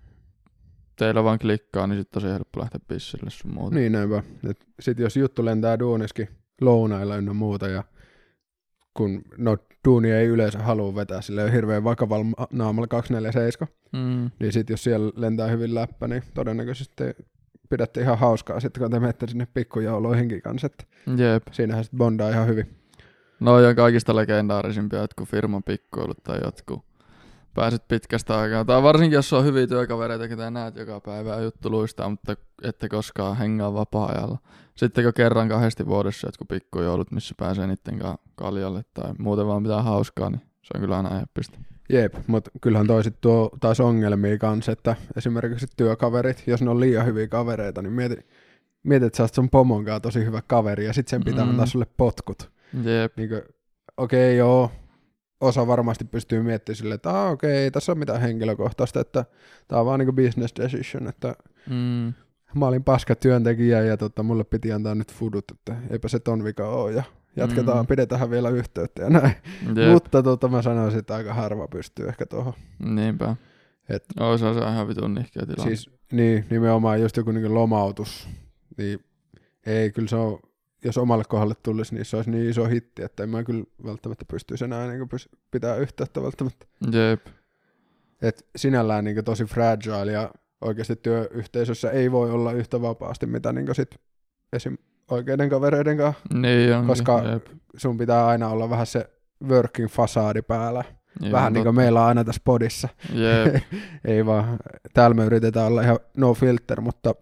teillä 0.96 1.24
vaan 1.24 1.38
klikkaa, 1.38 1.86
niin 1.86 1.98
sitten 2.00 2.22
tosi 2.22 2.32
helppo 2.32 2.60
lähteä 2.60 2.80
pissille 2.88 3.30
sun 3.30 3.54
muuta. 3.54 3.74
niin 3.74 3.92
näinpä. 3.92 4.22
Et 4.50 4.66
sit 4.80 4.98
jos 4.98 5.16
juttu 5.16 5.44
lentää 5.44 5.78
duuniskin 5.78 6.28
lounailla 6.60 7.16
ynnä 7.16 7.32
muuta 7.32 7.68
ja 7.68 7.84
kun 8.94 9.22
no 9.38 9.56
duuni 9.84 10.10
ei 10.10 10.26
yleensä 10.26 10.58
halua 10.58 10.94
vetää 10.94 11.20
sille 11.20 11.52
hirveän 11.52 11.84
vakavalla 11.84 12.24
ma- 12.24 12.46
naamalla 12.52 12.86
247, 12.86 13.74
Mm. 13.92 14.30
niin 14.40 14.52
sit 14.52 14.70
jos 14.70 14.84
siellä 14.84 15.12
lentää 15.16 15.48
hyvin 15.48 15.74
läppä, 15.74 16.08
niin 16.08 16.22
todennäköisesti 16.34 17.04
pidätte 17.70 18.00
ihan 18.00 18.18
hauskaa 18.18 18.60
sitten, 18.60 18.80
kun 18.82 18.90
te 18.90 19.00
menette 19.00 19.26
sinne 19.26 19.46
pikkujouluihinkin 19.54 20.42
kanssa, 20.42 20.66
että 20.66 20.84
Jep. 21.16 21.42
siinähän 21.52 21.84
sitten 21.84 21.98
bondaa 21.98 22.30
ihan 22.30 22.46
hyvin. 22.46 22.76
No 23.40 23.54
on 23.54 23.76
kaikista 23.76 24.16
legendaarisimpia 24.16 24.98
jotkut 24.98 25.28
firman 25.28 25.62
pikkuilut 25.62 26.22
tai 26.22 26.38
jotkut. 26.44 26.84
Pääset 27.54 27.88
pitkästä 27.88 28.38
aikaa. 28.38 28.64
Tai 28.64 28.82
varsinkin, 28.82 29.16
jos 29.16 29.32
on 29.32 29.44
hyviä 29.44 29.66
työkavereita, 29.66 30.28
ketä 30.28 30.50
näet 30.50 30.76
joka 30.76 31.00
päivä 31.00 31.40
juttu 31.40 31.70
luistaa, 31.70 32.08
mutta 32.08 32.36
ette 32.62 32.88
koskaan 32.88 33.36
hengaa 33.36 33.74
vapaa-ajalla. 33.74 34.38
Sitten 34.74 35.04
kun 35.04 35.12
kerran 35.14 35.48
kahdesti 35.48 35.86
vuodessa 35.86 36.28
jotkut 36.28 36.48
pikkujoulut, 36.48 37.10
missä 37.10 37.34
pääsee 37.38 37.66
niiden 37.66 37.98
kanssa 37.98 38.28
kaljalle 38.34 38.84
tai 38.94 39.12
muuten 39.18 39.46
vaan 39.46 39.62
pitää 39.62 39.82
hauskaa, 39.82 40.30
niin 40.30 40.40
se 40.40 40.68
on 40.74 40.80
kyllä 40.80 40.96
aina 40.96 41.18
eeppistä. 41.18 41.58
Jep, 41.88 42.14
mutta 42.26 42.50
kyllähän 42.60 42.86
toiset 42.86 43.20
tuo 43.20 43.50
taas 43.60 43.80
ongelmia 43.80 44.38
kanssa, 44.38 44.72
että 44.72 44.96
esimerkiksi 45.16 45.66
työkaverit, 45.76 46.42
jos 46.46 46.62
ne 46.62 46.70
on 46.70 46.80
liian 46.80 47.06
hyviä 47.06 47.28
kavereita, 47.28 47.82
niin 47.82 47.92
mieti, 47.92 48.16
mieti 48.82 49.06
että 49.06 49.16
sä 49.16 49.22
oot 49.22 49.34
sun 49.34 49.50
pomon 49.50 49.84
kanssa 49.84 50.00
tosi 50.00 50.24
hyvä 50.24 50.42
kaveri 50.46 50.84
ja 50.84 50.92
sitten 50.92 51.10
sen 51.10 51.24
pitää 51.24 51.44
Mm. 51.44 51.46
mm. 51.46 51.50
antaa 51.50 51.66
sulle 51.66 51.86
potkut. 51.96 52.50
Jep. 52.84 53.16
Niin 53.16 53.30
okei, 53.96 54.28
okay, 54.28 54.36
joo, 54.38 54.70
osa 55.44 55.66
varmasti 55.66 56.04
pystyy 56.04 56.42
miettimään 56.42 56.76
silleen, 56.76 56.94
että 56.94 57.22
ah, 57.24 57.32
okei, 57.32 57.50
ei 57.56 57.70
tässä 57.70 57.92
ole 57.92 57.98
mitään 57.98 58.20
henkilökohtaista, 58.20 59.00
että 59.00 59.24
tämä 59.68 59.80
on 59.80 59.86
vaan 59.86 60.00
niin 60.00 60.14
business 60.16 60.54
decision, 60.56 61.08
että 61.08 61.34
Mm. 61.70 62.12
mä 62.54 62.66
olin 62.66 62.84
paska 62.84 63.14
työntekijä 63.16 63.82
ja 63.82 63.96
tota, 63.96 64.22
mulle 64.22 64.44
piti 64.44 64.72
antaa 64.72 64.94
nyt 64.94 65.12
fudut, 65.12 65.44
että 65.50 65.76
eipä 65.90 66.08
se 66.08 66.18
ton 66.20 66.44
vika 66.44 66.68
ole 66.68 66.92
ja 66.92 67.02
jatketaan, 67.36 67.78
Mm. 67.84 67.86
pidetään 67.86 68.30
vielä 68.30 68.50
yhteyttä 68.50 69.02
ja 69.02 69.10
näin. 69.10 69.32
Jep. 69.76 69.92
Mutta 69.92 70.22
tota, 70.22 70.48
mä 70.48 70.62
sanoisin, 70.62 70.98
että 70.98 71.14
aika 71.14 71.34
harva 71.34 71.68
pystyy 71.68 72.08
ehkä 72.08 72.26
tuohon. 72.26 72.52
Niinpä. 72.78 73.36
Et- 73.88 74.04
on 74.20 74.38
se 74.38 74.46
on 74.46 74.72
ihan 74.72 74.88
vitun 74.88 75.14
nihkeä 75.14 75.42
tilanne. 75.46 75.64
Siis 75.76 75.90
niin, 76.12 76.44
nimenomaan 76.50 77.00
just 77.00 77.16
joku 77.16 77.30
niin 77.30 77.54
lomautus, 77.54 78.28
niin 78.78 78.98
ei, 79.66 79.90
kyllä 79.92 80.08
se 80.08 80.16
on, 80.16 80.38
jos 80.84 80.98
omalle 80.98 81.24
kohdalle 81.28 81.54
tulisi, 81.62 81.94
niin 81.94 82.04
se 82.04 82.16
olisi 82.16 82.30
niin 82.30 82.50
iso 82.50 82.64
hitti, 82.64 83.02
että 83.02 83.22
en 83.22 83.28
mä 83.28 83.44
kyllä 83.44 83.64
välttämättä 83.84 84.24
pystyisi 84.30 84.64
enää 84.64 84.86
niin 84.86 85.02
pys- 85.02 85.38
pitää 85.50 85.76
yhteyttä 85.76 86.22
välttämättä. 86.22 86.66
Jep. 86.92 87.26
Et 88.22 88.46
sinällään 88.56 89.04
niin 89.04 89.24
tosi 89.24 89.44
fragile 89.44 90.12
ja 90.12 90.30
oikeasti 90.60 90.96
työyhteisössä 90.96 91.90
ei 91.90 92.12
voi 92.12 92.30
olla 92.30 92.52
yhtä 92.52 92.82
vapaasti, 92.82 93.26
mitä 93.26 93.52
niin 93.52 93.74
sit 93.74 93.94
esim. 94.52 94.78
oikeiden 95.10 95.50
kavereiden 95.50 95.96
kanssa. 95.96 96.22
Niin 96.34 96.74
on. 96.74 96.86
Koska 96.86 97.22
Jep. 97.32 97.46
Sun 97.76 97.98
pitää 97.98 98.26
aina 98.26 98.48
olla 98.48 98.70
vähän 98.70 98.86
se 98.86 99.10
working 99.48 99.88
fasaadi 99.88 100.42
päällä. 100.42 100.84
Joo, 101.20 101.32
vähän 101.32 101.52
niin 101.52 101.64
kuin 101.64 101.76
meillä 101.76 102.00
on 102.00 102.06
aina 102.06 102.24
tässä 102.24 102.40
podissa. 102.44 102.88
Jep. 103.12 103.62
ei 104.04 104.26
vaan, 104.26 104.58
täällä 104.94 105.14
me 105.14 105.24
yritetään 105.24 105.66
olla 105.66 105.82
ihan 105.82 105.98
no 106.16 106.34
filter, 106.34 106.80
mutta 106.80 107.14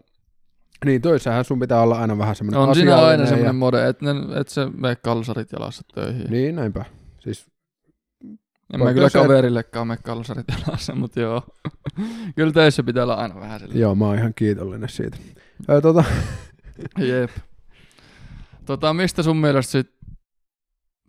niin 0.84 1.02
töissähän 1.02 1.44
sun 1.44 1.60
pitää 1.60 1.80
olla 1.80 1.98
aina 1.98 2.18
vähän 2.18 2.36
semmoinen 2.36 2.60
On 2.60 2.74
siinä 2.74 2.96
aina 2.96 3.24
semmoinen 3.26 3.46
ja, 3.46 3.52
mode, 3.52 3.88
että 3.88 4.06
et 4.40 4.48
se 4.48 4.66
mene 4.76 4.96
kalsarit 4.96 5.52
jalassa 5.52 5.82
töihin. 5.94 6.30
Niin, 6.30 6.56
näinpä. 6.56 6.84
Siis, 7.18 7.46
En 8.74 8.82
mä 8.82 8.94
kyllä 8.94 9.10
kaverillekaan 9.10 9.86
mene 9.86 9.98
kalsarit 10.04 10.46
jalassa, 10.48 10.94
mutta 10.94 11.20
joo. 11.20 11.42
kyllä 12.36 12.52
töissä 12.52 12.82
pitää 12.82 13.02
olla 13.02 13.14
aina 13.14 13.34
vähän 13.40 13.60
sellainen. 13.60 13.80
joo, 13.80 13.94
mä 13.94 14.06
oon 14.06 14.18
ihan 14.18 14.34
kiitollinen 14.34 14.88
siitä. 14.88 15.16
Ö, 15.70 15.80
tota, 15.80 16.04
Jep. 17.08 17.30
Tota, 18.64 18.94
mistä 18.94 19.22
sun 19.22 19.36
mielestä 19.36 19.70
sit... 19.70 19.90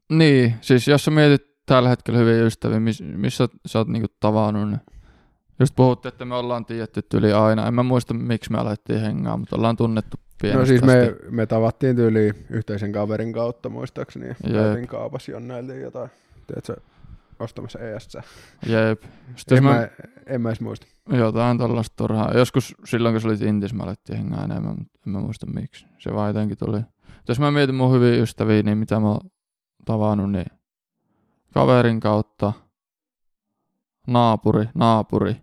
Niin, 0.10 0.56
siis 0.62 0.88
jos 0.88 1.06
sä 1.06 1.12
mietit 1.12 1.42
tällä 1.66 1.90
hetkellä 1.90 2.20
hyviä 2.20 2.44
ystäviä, 2.44 2.80
miss, 2.80 3.02
missä 3.02 3.48
sä 3.66 3.80
oot 3.80 3.88
niinku 3.88 4.08
tavannut 4.20 4.72
ne? 4.72 4.78
Just 5.64 5.76
puhuttiin, 5.76 6.14
että 6.14 6.26
me 6.26 6.36
ollaan 6.36 6.66
tiedetty 6.66 7.02
yli 7.14 7.34
aina. 7.34 7.68
En 7.68 7.74
mä 7.74 7.84
muista, 7.84 8.14
miksi 8.14 8.52
me 8.52 8.58
alettiin 8.58 9.02
hengaa, 9.02 9.38
mutta 9.38 9.56
ollaan 9.56 9.76
tunnettu 9.76 10.18
pienestä 10.42 10.60
no 10.60 10.66
siis 10.66 10.82
me, 10.84 11.16
me 11.30 11.46
tavattiin 11.46 11.96
tyyli 11.96 12.32
yhteisen 12.50 12.92
kaverin 12.92 13.34
kautta 13.34 13.70
muistaakseni. 13.70 14.36
Käytiin 14.54 14.88
kaupassa 14.88 15.32
jonneiltiin 15.32 15.82
jotain, 15.82 16.10
tiedätkö, 16.48 16.76
ostamassa 17.40 17.80
ESC. 17.80 18.16
Jep. 18.66 19.04
Sitten 19.36 19.58
En 19.58 19.64
mä, 19.64 19.70
mä, 19.70 19.88
en 20.26 20.42
mä 20.42 20.50
edes 20.50 20.62
muista. 20.62 20.88
jotain 21.12 21.58
tollasta 21.58 21.94
turhaa. 21.96 22.32
Joskus 22.38 22.76
silloin, 22.86 23.14
kun 23.14 23.22
sä 23.22 23.28
olit 23.28 23.42
Intis, 23.42 23.74
mä 23.74 23.84
alettiin 23.84 24.18
hengaa 24.18 24.44
enemmän, 24.44 24.76
mutta 24.80 25.00
en 25.08 25.14
mä 25.14 25.20
muista 25.20 25.46
miksi. 25.46 25.86
Se 26.00 26.14
vaan 26.14 26.28
jotenkin 26.30 26.58
tuli. 26.58 26.80
Jos 27.28 27.40
mä 27.40 27.52
mietin 27.52 27.76
mun 27.76 27.92
hyviä 27.94 28.22
ystäviä, 28.24 28.64
niin 28.64 28.78
mitä 28.78 29.00
mä 29.00 29.08
oon 29.08 29.30
tavannut, 29.86 30.32
niin 30.32 30.46
kaverin 31.54 32.00
kautta, 32.00 32.54
naapuri, 34.08 34.66
naapuri, 34.76 35.36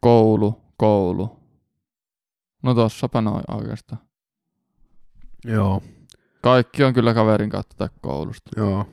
koulu, 0.00 0.60
koulu. 0.76 1.38
No 2.62 2.74
tossapa 2.74 3.20
noin 3.20 3.44
oikeastaan. 3.48 4.00
Joo. 5.44 5.82
Kaikki 6.42 6.84
on 6.84 6.94
kyllä 6.94 7.14
kaverin 7.14 7.50
kautta 7.50 7.76
tai 7.76 7.88
koulusta. 8.00 8.50
Joo. 8.56 8.86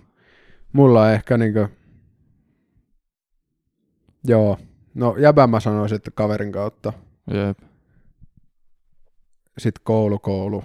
Mulla 0.74 1.02
on 1.02 1.12
ehkä 1.12 1.38
niinkö... 1.38 1.70
Joo. 4.24 4.58
No 4.94 5.16
jäbä 5.18 5.48
mä 5.48 5.60
sanoisin, 5.60 5.96
että 5.96 6.12
kaverin 6.12 6.52
kautta. 6.52 6.94
Jep. 7.34 7.60
Sitten 9.58 9.84
koulu, 9.84 10.20
koulu. 10.20 10.64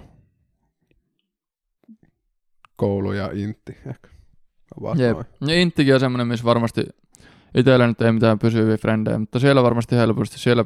Koulu 2.75 3.13
ja 3.13 3.29
intti 3.33 3.77
ehkä. 3.85 4.09
Jep. 4.97 5.13
noin. 5.13 5.25
Ja 5.47 5.61
Inttikin 5.61 5.93
on 5.93 5.99
semmonen, 5.99 6.27
missä 6.27 6.45
varmasti 6.45 6.85
itsellä 7.55 7.87
nyt 7.87 8.01
ei 8.01 8.11
mitään 8.11 8.39
pysyviä 8.39 8.77
frendejä, 8.77 9.19
mutta 9.19 9.39
siellä 9.39 9.63
varmasti 9.63 9.95
helposti. 9.95 10.39
Siellä, 10.39 10.65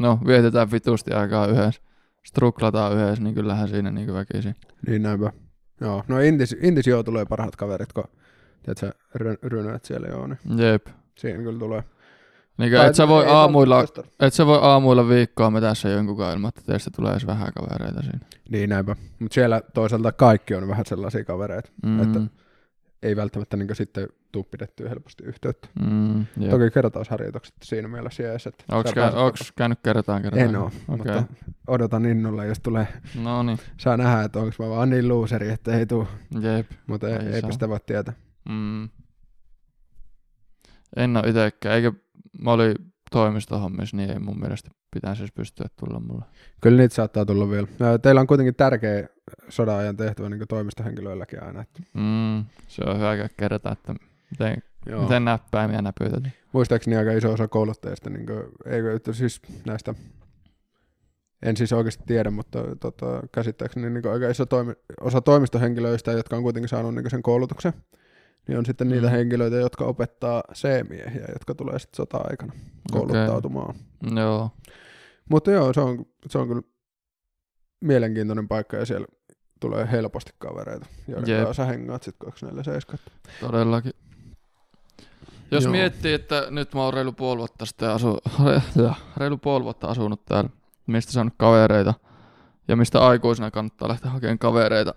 no, 0.00 0.18
vietetään 0.26 0.70
vitusti 0.72 1.12
aikaa 1.12 1.46
yhdessä. 1.46 1.82
Struklataan 2.26 2.92
yhdessä, 2.96 3.24
niin 3.24 3.34
kyllähän 3.34 3.68
siinä 3.68 3.90
niin 3.90 4.14
väkisin. 4.14 4.54
Niin 4.86 5.02
näinpä. 5.02 5.32
Joo. 5.80 6.04
No 6.08 6.20
intis, 6.20 6.56
intis 6.62 6.86
joo 6.86 7.02
tulee 7.02 7.24
parhaat 7.24 7.56
kaverit, 7.56 7.92
kun 7.92 8.04
tiedät 8.62 8.78
sä 8.78 8.92
ry- 9.18 9.38
rynät 9.42 9.84
siellä 9.84 10.08
joo, 10.08 10.26
niin 10.26 10.38
Jep. 10.58 10.86
siinä 11.18 11.42
kyllä 11.42 11.58
tulee. 11.58 11.84
Niin 12.58 12.72
Tai 12.72 12.86
et 12.88 12.94
sä 12.94 13.08
voi 13.08 13.26
aamuilla, 13.26 13.84
et 14.20 14.34
sä 14.34 14.46
voi 14.46 14.58
aamuilla 14.62 15.08
viikkoa 15.08 15.50
me 15.50 15.60
tässä 15.60 15.88
jonkun 15.88 16.16
kanssa 16.16 16.32
ilman, 16.34 16.48
että 16.48 16.62
teistä 16.66 16.90
tulee 16.96 17.12
edes 17.12 17.26
vähän 17.26 17.48
kavereita 17.54 18.02
siinä. 18.02 18.18
Niin 18.50 18.70
näinpä. 18.70 18.96
Mutta 19.18 19.34
siellä 19.34 19.60
toisaalta 19.74 20.12
kaikki 20.12 20.54
on 20.54 20.68
vähän 20.68 20.86
sellaisia 20.86 21.24
kavereita. 21.24 21.70
Mm. 21.82 22.02
Että- 22.02 22.20
ei 23.02 23.16
välttämättä 23.16 23.56
niin 23.56 23.76
sitten 23.76 24.08
tuu 24.32 24.44
pidettyä 24.44 24.88
helposti 24.88 25.24
yhteyttä. 25.24 25.68
Mm, 25.90 26.18
jep. 26.18 26.50
Toki 26.50 26.70
kertausharjoitukset 26.74 27.54
siinä 27.62 27.88
mielessä 27.88 28.22
jees, 28.22 28.42
sä 28.42 28.50
kä- 28.72 29.14
onks 29.16 29.52
käynyt 29.56 29.78
kertaan 29.82 30.22
kertaan? 30.22 30.44
En 30.48 30.56
oo, 30.56 30.66
Okei. 30.66 30.76
mutta 30.88 31.24
odotan 31.66 32.06
innolla, 32.06 32.44
jos 32.44 32.60
tulee, 32.60 32.88
No 33.22 33.42
niin, 33.42 33.58
saa 33.80 33.96
nähdä, 33.96 34.22
että 34.22 34.38
onko 34.38 34.54
mä 34.58 34.68
vaan 34.68 34.90
niin 34.90 35.08
looseri, 35.08 35.50
että 35.50 35.78
ei 35.78 35.86
tuu, 35.86 36.08
jep. 36.40 36.70
mutta 36.86 37.08
ei, 37.08 37.14
Ei 37.26 37.34
eipä 37.34 37.52
sitä 37.52 37.68
voi 37.68 37.80
tietää. 37.86 38.14
Mm. 38.48 38.88
En 40.96 41.16
oo 41.16 41.22
itekään, 41.26 41.74
eikä 41.76 41.92
mä 42.40 42.52
olin 42.52 42.74
toimistohommissa, 43.10 43.96
niin 43.96 44.10
ei 44.10 44.18
mun 44.18 44.40
mielestä 44.40 44.70
pitäisi 44.94 45.22
edes 45.22 45.32
pystyä 45.32 45.66
tulla 45.80 46.00
mulle. 46.00 46.24
Kyllä 46.62 46.78
niitä 46.78 46.94
saattaa 46.94 47.24
tulla 47.24 47.50
vielä. 47.50 47.68
Teillä 48.02 48.20
on 48.20 48.26
kuitenkin 48.26 48.54
tärkeä 48.54 49.08
sodan-ajan 49.48 49.96
tehtävä 49.96 50.28
niin 50.28 50.48
toimistohenkilöilläkin 50.48 51.42
aina. 51.42 51.62
Että, 51.62 51.82
Mm, 51.94 52.44
se 52.68 52.84
on 52.86 52.96
hyvä 52.96 53.28
kertaa, 53.36 53.72
että 53.72 53.94
miten, 54.30 54.62
joo. 54.86 55.02
miten 55.02 55.24
näppäimiä 55.24 55.82
näpytät. 55.82 56.22
Muistaakseni 56.52 56.96
aika 56.96 57.12
iso 57.12 57.32
osa 57.32 57.48
kouluttajista, 57.48 58.10
niin 58.10 58.26
kuin, 58.26 58.42
eikö, 58.66 58.94
että 58.94 59.12
siis 59.12 59.40
näistä, 59.66 59.94
en 61.42 61.56
siis 61.56 61.72
oikeasti 61.72 62.04
tiedä, 62.06 62.30
mutta 62.30 62.62
tota, 62.80 63.22
käsittääkseni 63.32 63.90
niin 63.90 64.02
kuin 64.02 64.12
aika 64.12 64.28
iso 64.28 64.46
toimi, 64.46 64.72
osa 65.00 65.20
toimistohenkilöistä, 65.20 66.12
jotka 66.12 66.36
on 66.36 66.42
kuitenkin 66.42 66.68
saanut 66.68 66.94
niin 66.94 67.10
sen 67.10 67.22
koulutuksen, 67.22 67.72
niin 68.48 68.58
on 68.58 68.66
sitten 68.66 68.88
niitä 68.88 69.06
Mm. 69.06 69.12
henkilöitä, 69.12 69.56
jotka 69.56 69.84
opettaa 69.84 70.42
C-miehiä, 70.54 71.24
jotka 71.32 71.54
tulee 71.54 71.78
sitten 71.78 71.96
sota-aikana 71.96 72.52
kouluttautumaan. 72.92 73.74
Okay. 74.06 74.18
Joo, 74.22 74.50
Mutta 75.30 75.50
joo, 75.50 75.72
se 75.72 75.80
on, 75.80 76.06
se 76.30 76.38
on 76.38 76.48
kyllä 76.48 76.62
mielenkiintoinen 77.86 78.48
paikka 78.48 78.76
ja 78.76 78.86
siellä 78.86 79.06
tulee 79.60 79.88
helposti 79.90 80.30
kavereita, 80.38 80.86
joiden 81.08 81.28
Jep. 81.30 81.44
kanssa 81.44 81.64
sä 81.64 81.70
hengaat 81.72 82.02
sitten 82.02 82.26
247. 82.26 82.98
todellakin. 83.40 83.92
Jos 85.50 85.64
Joo. 85.64 85.72
Joo. 85.74 85.80
miettii, 85.80 86.12
että 86.12 86.46
nyt 86.50 86.74
mä 86.74 86.82
oon 86.84 86.94
reilu 86.94 87.12
puoli 87.12 87.38
vuotta 87.38 87.66
sitten 87.66 87.90
asu, 87.90 88.18
reilu 89.16 89.38
puoli 89.38 89.64
vuotta 89.64 89.86
asunut 89.86 90.24
täällä, 90.24 90.50
mistä 90.86 91.12
saanut 91.12 91.34
kavereita 91.36 91.94
ja 92.68 92.76
mistä 92.76 93.06
aikuisena 93.06 93.50
kannattaa 93.50 93.88
lähteä 93.88 94.10
hakemaan 94.10 94.38
kavereita. 94.38 94.94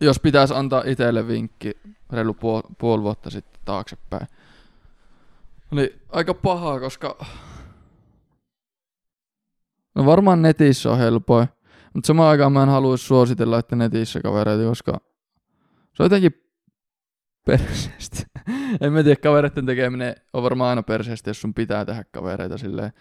Jos 0.00 0.20
pitäisi 0.20 0.54
antaa 0.54 0.82
itselle 0.86 1.28
vinkki 1.28 1.72
reilu 2.12 2.34
puoli, 2.34 2.62
puoli 2.78 3.02
vuotta 3.02 3.30
sitten 3.30 3.60
taaksepäin, 3.64 4.26
niin 5.70 5.90
aika 6.08 6.34
pahaa, 6.34 6.80
koska 6.80 7.24
no 9.94 10.06
varmaan 10.06 10.42
netissä 10.42 10.90
on 10.90 10.98
helpoin, 10.98 11.48
mutta 11.94 12.06
samaan 12.06 12.30
aikaan 12.30 12.52
mä 12.52 12.62
en 12.62 12.68
haluaisi 12.68 13.04
suositella, 13.04 13.58
että 13.58 13.76
netissä 13.76 14.20
kavereita, 14.20 14.64
koska 14.64 15.00
se 15.94 16.02
on 16.02 16.04
jotenkin 16.04 16.32
perseestä. 17.46 18.16
en 18.80 18.92
mä 18.92 19.02
tiedä, 19.02 19.20
kavereiden 19.22 19.66
tekeminen 19.66 20.14
on 20.32 20.42
varmaan 20.42 20.70
aina 20.70 20.82
perseestä, 20.82 21.30
jos 21.30 21.40
sun 21.40 21.54
pitää 21.54 21.84
tehdä 21.84 22.04
kavereita 22.10 22.58
silleen, 22.58 22.92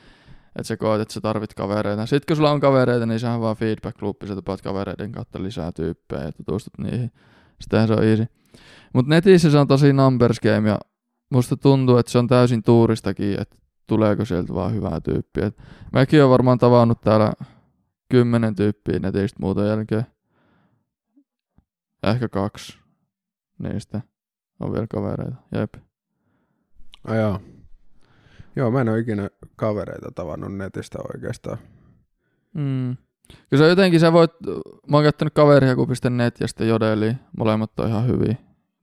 että 0.47 0.63
sä 0.63 0.77
koet, 0.77 1.01
että 1.01 1.13
sä 1.13 1.21
tarvit 1.21 1.53
kavereita. 1.53 2.05
Sitten 2.05 2.27
kun 2.27 2.35
sulla 2.35 2.51
on 2.51 2.59
kavereita, 2.59 3.05
niin 3.05 3.19
sehän 3.19 3.35
on 3.35 3.41
vaan 3.41 3.55
feedback 3.55 4.01
loopi, 4.01 4.27
sä 4.27 4.35
tapaat 4.35 4.61
kavereiden 4.61 5.11
kautta 5.11 5.43
lisää 5.43 5.71
tyyppejä 5.71 6.23
ja 6.23 6.31
tutustut 6.31 6.77
niihin. 6.77 7.11
Sittenhän 7.61 7.87
se 7.87 7.93
on 7.93 8.03
easy. 8.03 8.27
Mutta 8.93 9.09
netissä 9.09 9.51
se 9.51 9.57
on 9.57 9.67
tosi 9.67 9.93
numbers 9.93 10.39
game 10.39 10.69
ja 10.69 10.79
musta 11.29 11.57
tuntuu, 11.57 11.97
että 11.97 12.11
se 12.11 12.17
on 12.17 12.27
täysin 12.27 12.63
tuuristakin, 12.63 13.41
että 13.41 13.55
tuleeko 13.87 14.25
sieltä 14.25 14.53
vaan 14.53 14.73
hyvää 14.73 15.01
tyyppiä. 15.01 15.45
Et 15.45 15.57
mäkin 15.93 16.19
olen 16.19 16.31
varmaan 16.31 16.57
tavannut 16.57 17.01
täällä 17.01 17.33
kymmenen 18.09 18.55
tyyppiä 18.55 18.99
netistä 18.99 19.37
muuten 19.41 19.67
jälkeen. 19.67 20.05
Ehkä 22.03 22.29
kaksi 22.29 22.79
niistä 23.59 24.01
on 24.59 24.73
vielä 24.73 24.87
kavereita. 24.87 25.35
Jep. 25.55 25.73
Ai 27.03 27.17
joo. 27.17 27.41
Joo, 28.55 28.71
mä 28.71 28.81
en 28.81 28.89
ole 28.89 28.99
ikinä 28.99 29.29
kavereita 29.55 30.11
tavannut 30.15 30.55
netistä 30.55 30.99
oikeastaan. 31.13 31.57
Mm. 32.53 32.97
Kyllä 33.49 33.63
se 33.63 33.69
jotenkin, 33.69 33.99
sä 33.99 34.13
voit, 34.13 34.31
mä 34.89 34.97
oon 34.97 35.03
käyttänyt 35.03 35.33
kaverihaku.net 35.33 36.39
ja 36.39 36.47
sitten 36.47 36.67
Jodeli, 36.67 37.13
molemmat 37.37 37.79
on 37.79 37.89
ihan 37.89 38.07
hyviä 38.07 38.35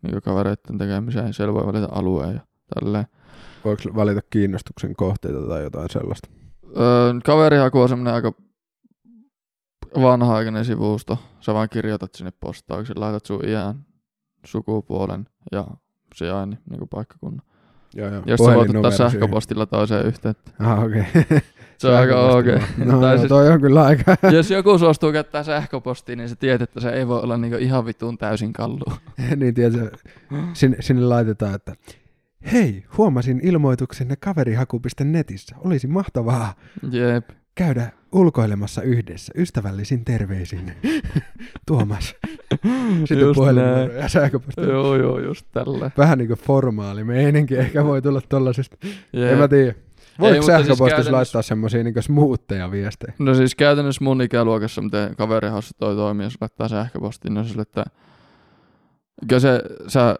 niin 0.02 0.22
kavereiden 0.22 0.78
tekemiseen, 0.78 1.34
siellä 1.34 1.54
voi 1.54 1.66
valita 1.66 1.88
alueen 1.92 2.34
ja 2.34 2.40
tälleen. 2.74 3.06
Voiko 3.64 3.82
valita 3.94 4.20
kiinnostuksen 4.30 4.96
kohteita 4.96 5.48
tai 5.48 5.62
jotain 5.62 5.90
sellaista? 5.90 6.28
Öö, 6.76 7.14
kaverihaku 7.24 7.80
on 7.80 7.88
semmonen 7.88 8.14
aika 8.14 8.32
vanha-aikainen 10.02 10.64
sivusto. 10.64 11.18
Sä 11.40 11.54
vaan 11.54 11.68
kirjoitat 11.68 12.14
sinne 12.14 12.32
postauksen, 12.40 13.00
laitat 13.00 13.26
sun 13.26 13.48
iän, 13.48 13.86
sukupuolen 14.46 15.26
ja 15.52 15.66
sijainnin, 16.14 16.58
niin 16.70 16.78
kuin 16.78 16.88
paikkakunnan. 16.88 17.46
Joo, 17.94 18.08
joo. 18.08 18.22
Jos 18.26 18.40
sä 18.40 18.54
voit 18.54 18.76
ottaa 18.76 18.90
sähköpostilla 18.90 19.66
toiseen 19.66 20.06
yhteyttä. 20.06 20.50
Ah, 20.58 20.84
okei. 20.84 21.00
Okay. 21.00 21.40
Se 21.78 21.88
on 21.88 21.96
aika 21.96 22.20
ok. 22.20 22.44
No, 22.84 23.00
no 23.00 23.16
siis- 23.18 23.28
toi 23.28 23.48
on 23.48 23.60
kyllä 23.60 23.84
aika. 23.84 24.16
Jos 24.36 24.50
joku 24.50 24.78
suostuu 24.78 25.12
käyttää 25.12 25.42
sähköpostia, 25.42 26.16
niin 26.16 26.28
sä 26.28 26.36
tiedät, 26.36 26.62
että 26.62 26.80
se 26.80 26.90
ei 26.90 27.08
voi 27.08 27.20
olla 27.20 27.36
niinku 27.36 27.56
ihan 27.58 27.86
vitun 27.86 28.18
täysin 28.18 28.52
kallu. 28.52 28.84
niin 29.36 29.54
tiedätkö, 29.54 29.90
sinne, 30.52 30.76
sinne 30.80 31.02
laitetaan, 31.02 31.54
että 31.54 31.74
hei, 32.52 32.84
huomasin 32.98 33.40
ilmoituksenne 33.42 34.16
kaverihaku.netissä. 34.16 35.56
Olisi 35.64 35.86
mahtavaa 35.86 36.54
Jep. 36.90 37.30
käydä 37.54 37.92
ulkoilemassa 38.14 38.82
yhdessä. 38.82 39.32
Ystävällisin 39.36 40.04
terveisin. 40.04 40.72
Tuomas. 41.66 42.14
Sitten 43.04 43.34
puhelinnumero 43.34 43.92
ja 43.92 44.08
sähköposti. 44.08 44.60
Joo, 44.60 44.96
joo, 44.96 45.18
just 45.18 45.46
tällä. 45.52 45.90
Vähän 45.98 46.18
niin 46.18 46.28
kuin 46.28 46.38
formaali 46.38 47.04
meininki 47.04 47.56
ehkä 47.56 47.84
voi 47.84 48.02
tulla 48.02 48.20
tollasesta. 48.28 48.76
Jep. 49.12 49.32
En 49.32 49.38
mä 49.38 49.48
tiedä. 49.48 49.74
Voiko 50.20 50.34
siis 50.34 50.46
sähköpostissa 50.46 50.84
käytännössä- 50.88 51.12
laittaa 51.12 51.42
semmosia 51.42 51.84
niin 51.84 52.02
smuutteja 52.02 52.70
viestejä? 52.70 53.12
No 53.18 53.34
siis 53.34 53.54
käytännössä 53.54 54.04
mun 54.04 54.22
ikäluokassa, 54.22 54.82
miten 54.82 55.16
kaverihaussa 55.16 55.74
toi 55.78 55.94
toimii, 55.94 56.26
jos 56.26 56.34
laittaa 56.40 56.68
sähköpostiin, 56.68 57.34
niin 57.34 57.44
sille, 57.44 57.62
että 57.62 57.84
kyllä 59.28 59.40
se, 59.40 59.62
sä 59.88 60.16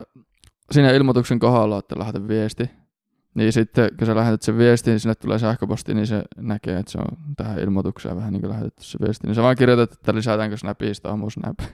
siinä 0.71 0.91
ilmoituksen 0.91 1.39
kohdalla, 1.39 1.79
että 1.79 1.99
lähetä 1.99 2.29
viesti, 2.29 2.71
niin 3.35 3.53
sitten 3.53 3.91
kun 3.99 4.07
sä 4.07 4.15
lähetät 4.17 4.43
sen 4.43 4.59
viestin, 4.59 4.91
niin 4.91 5.01
sinne 5.01 5.15
tulee 5.15 5.39
sähköposti, 5.39 5.95
niin 5.95 6.07
se 6.07 6.23
näkee, 6.37 6.79
että 6.79 6.93
se 6.93 6.99
on 6.99 7.07
tähän 7.37 7.59
ilmoitukseen 7.59 8.17
vähän 8.17 8.33
niin 8.33 8.41
kuin 8.41 8.51
lähetetty 8.51 8.85
se 8.85 8.99
viesti. 9.07 9.27
Niin 9.27 9.35
sä 9.35 9.43
vaan 9.43 9.57
kirjoitat, 9.57 9.93
että 9.93 10.15
lisätäänkö 10.15 10.57
snapista 10.57 11.09
aamu 11.09 11.31
snap. 11.31 11.59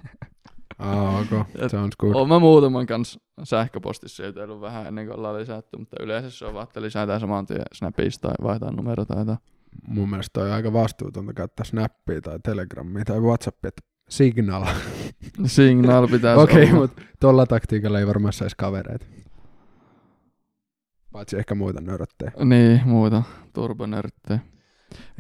Ah, 0.78 1.20
ok. 1.20 1.46
Et- 1.58 1.70
Sounds 1.70 1.96
good. 1.96 2.14
Oon 2.14 2.28
mä 2.28 2.38
muutaman 2.38 2.86
kanssa 2.86 3.20
sähköpostissa 3.44 4.26
jutellut 4.26 4.60
vähän 4.60 4.86
ennen 4.86 5.06
kuin 5.06 5.16
ollaan 5.16 5.36
lisätty, 5.40 5.76
mutta 5.78 5.96
yleensä 6.02 6.30
se 6.30 6.44
on 6.44 6.54
vaan, 6.54 6.62
että 6.64 6.82
lisätään 6.82 7.20
saman 7.20 7.46
tien 7.46 7.62
snapista 7.74 8.28
tai 8.28 8.34
vaihtaa 8.42 8.72
numero 8.72 9.04
tai 9.04 9.18
jotain. 9.18 9.38
Mun 9.86 10.10
mielestä 10.10 10.30
toi 10.32 10.48
on 10.48 10.54
aika 10.54 10.72
vastuutonta 10.72 11.32
käyttää 11.32 11.64
Snappia 11.64 12.20
tai 12.20 12.38
Telegramia 12.44 13.04
tai 13.04 13.20
Whatsappia, 13.20 13.68
että 13.68 13.82
Signal. 14.10 14.64
Signal 15.46 16.08
pitää 16.12 16.36
Okei, 16.36 16.64
olla. 16.70 16.74
mutta 16.80 17.02
tuolla 17.20 17.46
taktiikalla 17.46 17.98
ei 17.98 18.06
varmaan 18.06 18.32
saisi 18.32 18.56
kavereita. 18.58 19.06
Paitsi 21.12 21.38
ehkä 21.38 21.54
muita 21.54 21.80
nörttejä. 21.80 22.32
Niin, 22.44 22.80
muuta 22.84 23.22
turbonörttejä. 23.52 24.40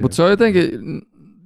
Mutta 0.02 0.14
se 0.14 0.22
on 0.22 0.30
jotenkin, 0.30 0.70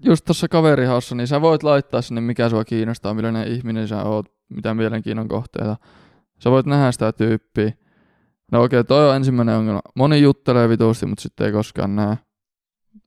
just 0.04 0.24
tuossa 0.24 0.48
kaverihaussa, 0.48 1.14
niin 1.14 1.26
sä 1.26 1.40
voit 1.40 1.62
laittaa 1.62 2.02
sinne, 2.02 2.20
mikä 2.20 2.48
sua 2.48 2.64
kiinnostaa, 2.64 3.14
millainen 3.14 3.48
ihminen 3.48 3.88
sä 3.88 4.02
oot, 4.02 4.26
mitä 4.48 4.74
mielenkiinnon 4.74 5.28
kohteita. 5.28 5.76
Sä 6.38 6.50
voit 6.50 6.66
nähdä 6.66 6.92
sitä 6.92 7.12
tyyppiä. 7.12 7.72
No 8.52 8.62
okei, 8.62 8.80
okay, 8.80 8.88
toi 8.88 9.10
on 9.10 9.16
ensimmäinen 9.16 9.56
ongelma. 9.56 9.80
Moni 9.94 10.22
juttelee 10.22 10.68
vituusti, 10.68 11.06
mutta 11.06 11.22
sitten 11.22 11.46
ei 11.46 11.52
koskaan 11.52 11.96
näe. 11.96 12.18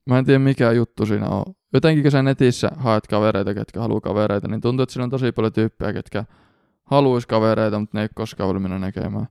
Mä 0.05 0.19
en 0.19 0.25
tiedä 0.25 0.39
mikä 0.39 0.71
juttu 0.71 1.05
siinä 1.05 1.27
on. 1.27 1.43
Jotenkin 1.73 2.03
kun 2.03 2.11
sä 2.11 2.23
netissä 2.23 2.71
haet 2.77 3.07
kavereita, 3.07 3.53
ketkä 3.53 3.79
haluaa 3.79 4.01
kavereita, 4.01 4.47
niin 4.47 4.61
tuntuu, 4.61 4.83
että 4.83 4.93
siinä 4.93 5.03
on 5.03 5.09
tosi 5.09 5.31
paljon 5.31 5.53
tyyppejä, 5.53 5.93
ketkä 5.93 6.25
haluaisi 6.83 7.27
kavereita, 7.27 7.79
mutta 7.79 7.97
ne 7.97 8.01
ei 8.01 8.09
koskaan 8.15 8.47
valmiina 8.47 8.79
näkemään. 8.79 9.27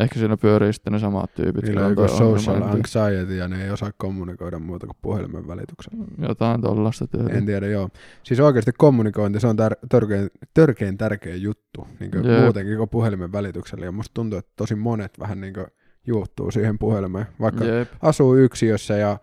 Ehkä 0.00 0.18
siinä 0.18 0.36
pyörii 0.36 0.72
sitten 0.72 0.92
ne 0.92 0.98
samat 0.98 1.34
tyypit. 1.34 1.64
Niillä 1.64 1.86
on 1.86 1.90
joku 1.90 2.08
social 2.08 2.62
anxiety 2.62 3.36
ja 3.36 3.48
ne 3.48 3.64
ei 3.64 3.70
osaa 3.70 3.90
kommunikoida 3.96 4.58
muuta 4.58 4.86
kuin 4.86 4.96
puhelimen 5.02 5.48
välityksellä. 5.48 6.04
Jotain 6.18 6.60
tollasta 6.60 7.06
tyyliä. 7.06 7.34
En 7.34 7.46
tiedä, 7.46 7.66
joo. 7.66 7.88
Siis 8.22 8.40
oikeasti 8.40 8.72
kommunikointi, 8.78 9.40
se 9.40 9.46
on 9.46 9.56
tär- 9.58 9.86
törkein, 9.88 10.30
törkein 10.54 10.98
tärkeä 10.98 11.34
juttu 11.34 11.88
niin 12.00 12.10
kuin 12.10 12.24
Jep. 12.24 12.40
muutenkin 12.42 12.76
kuin 12.76 12.88
puhelimen 12.88 13.32
välityksellä. 13.32 13.84
Ja 13.84 13.92
musta 13.92 14.14
tuntuu, 14.14 14.38
että 14.38 14.52
tosi 14.56 14.74
monet 14.74 15.18
vähän 15.18 15.40
niin 15.40 15.54
kuin 15.54 15.66
juuttuu 16.06 16.50
siihen 16.50 16.78
puhelimeen. 16.78 17.26
Vaikka 17.40 17.64
Jep. 17.64 17.88
asuu 18.02 18.36
yksiössä 18.36 18.96
ja 18.96 19.18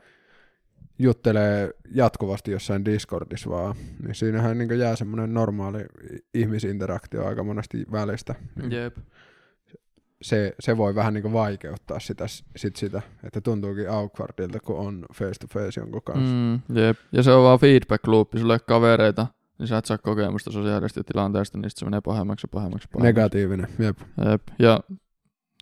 juttelee 0.99 1.71
jatkuvasti 1.91 2.51
jossain 2.51 2.85
Discordissa 2.85 3.49
vaan, 3.49 3.75
niin 4.03 4.15
siinähän 4.15 4.57
niin 4.57 4.79
jää 4.79 4.95
semmoinen 4.95 5.33
normaali 5.33 5.85
ihmisinteraktio 6.33 7.25
aika 7.25 7.43
monesti 7.43 7.85
välistä. 7.91 8.35
Niin 8.55 8.71
Jep. 8.71 8.97
Se, 10.21 10.53
se 10.59 10.77
voi 10.77 10.95
vähän 10.95 11.13
niin 11.13 11.33
vaikeuttaa 11.33 11.99
sitä, 11.99 12.25
sit 12.55 12.75
sitä, 12.75 13.01
että 13.23 13.41
tuntuukin 13.41 13.91
awkwardilta, 13.91 14.59
kun 14.59 14.77
on 14.77 15.05
face 15.13 15.39
to 15.39 15.47
face 15.53 15.79
jonkun 15.79 16.01
kanssa. 16.01 16.33
Mm, 16.35 16.75
jep. 16.75 16.97
Ja 17.11 17.23
se 17.23 17.31
on 17.31 17.43
vaan 17.43 17.59
feedback 17.59 18.07
loopi, 18.07 18.39
sulle 18.39 18.59
kavereita. 18.59 19.27
niin 19.59 19.67
sä 19.67 19.77
et 19.77 19.85
saa 19.85 19.97
kokemusta 19.97 20.51
sosiaalista 20.51 21.03
tilanteesta, 21.03 21.57
niin 21.57 21.71
se 21.75 21.85
menee 21.85 22.01
pahemmaksi 22.01 22.45
ja 22.45 22.49
pahemmaksi. 22.53 22.87
pahemmaksi. 22.87 23.07
Negatiivinen, 23.07 23.67
jep. 23.79 23.97
Jep. 24.31 24.41
Ja 24.59 24.79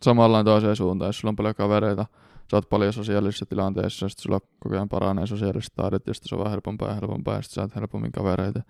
samalla 0.02 0.44
toiseen 0.44 0.76
suuntaan, 0.76 1.08
jos 1.08 1.18
sulla 1.18 1.30
on 1.30 1.36
paljon 1.36 1.54
kavereita, 1.54 2.06
sä 2.50 2.56
oot 2.56 2.68
paljon 2.68 2.92
sosiaalisissa 2.92 3.46
tilanteissa, 3.46 4.08
sitten 4.08 4.22
sulla 4.22 4.40
koko 4.58 4.74
ajan 4.74 4.88
paranee 4.88 5.26
sosiaaliset 5.26 5.72
taidot, 5.76 6.06
ja 6.06 6.14
sitten 6.14 6.28
se 6.28 6.34
on 6.34 6.38
vähän 6.38 6.50
helpompaa 6.50 6.88
ja 6.88 6.94
helpompaa, 6.94 7.34
ja 7.34 7.42
sitten 7.42 7.54
sä 7.54 7.62
oot 7.62 7.74
helpommin 7.74 8.12
kavereita. 8.12 8.62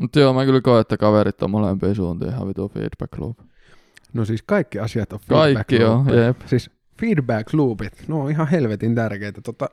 Mutta 0.00 0.20
joo, 0.20 0.32
mä 0.32 0.44
kyllä 0.44 0.60
koen, 0.60 0.80
että 0.80 0.96
kaverit 0.96 1.42
on 1.42 1.50
molempiin 1.50 1.94
suuntiin 1.94 2.30
ihan 2.30 2.48
vitu 2.48 2.68
feedback 2.68 3.18
loop. 3.18 3.38
No 4.12 4.24
siis 4.24 4.42
kaikki 4.42 4.78
asiat 4.78 5.12
on 5.12 5.18
feedback 5.28 5.54
Kaikki 5.54 5.84
on, 5.84 6.14
jep. 6.18 6.36
Siis 6.46 6.70
feedback 7.00 7.54
loopit, 7.54 8.04
no 8.08 8.20
on 8.20 8.30
ihan 8.30 8.48
helvetin 8.48 8.94
tärkeitä. 8.94 9.40
Tota, 9.40 9.68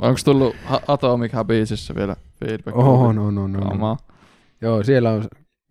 Onko 0.00 0.20
tullut 0.24 0.56
Atomic 0.88 1.32
Habitsissa 1.32 1.94
vielä 1.94 2.16
feedback 2.44 2.76
on, 2.76 2.84
loopit? 2.84 3.18
on, 3.18 3.38
on, 3.38 3.56
on. 3.56 3.68
Kamaa. 3.68 3.96
Joo, 4.60 4.82
siellä 4.82 5.10
on, 5.10 5.24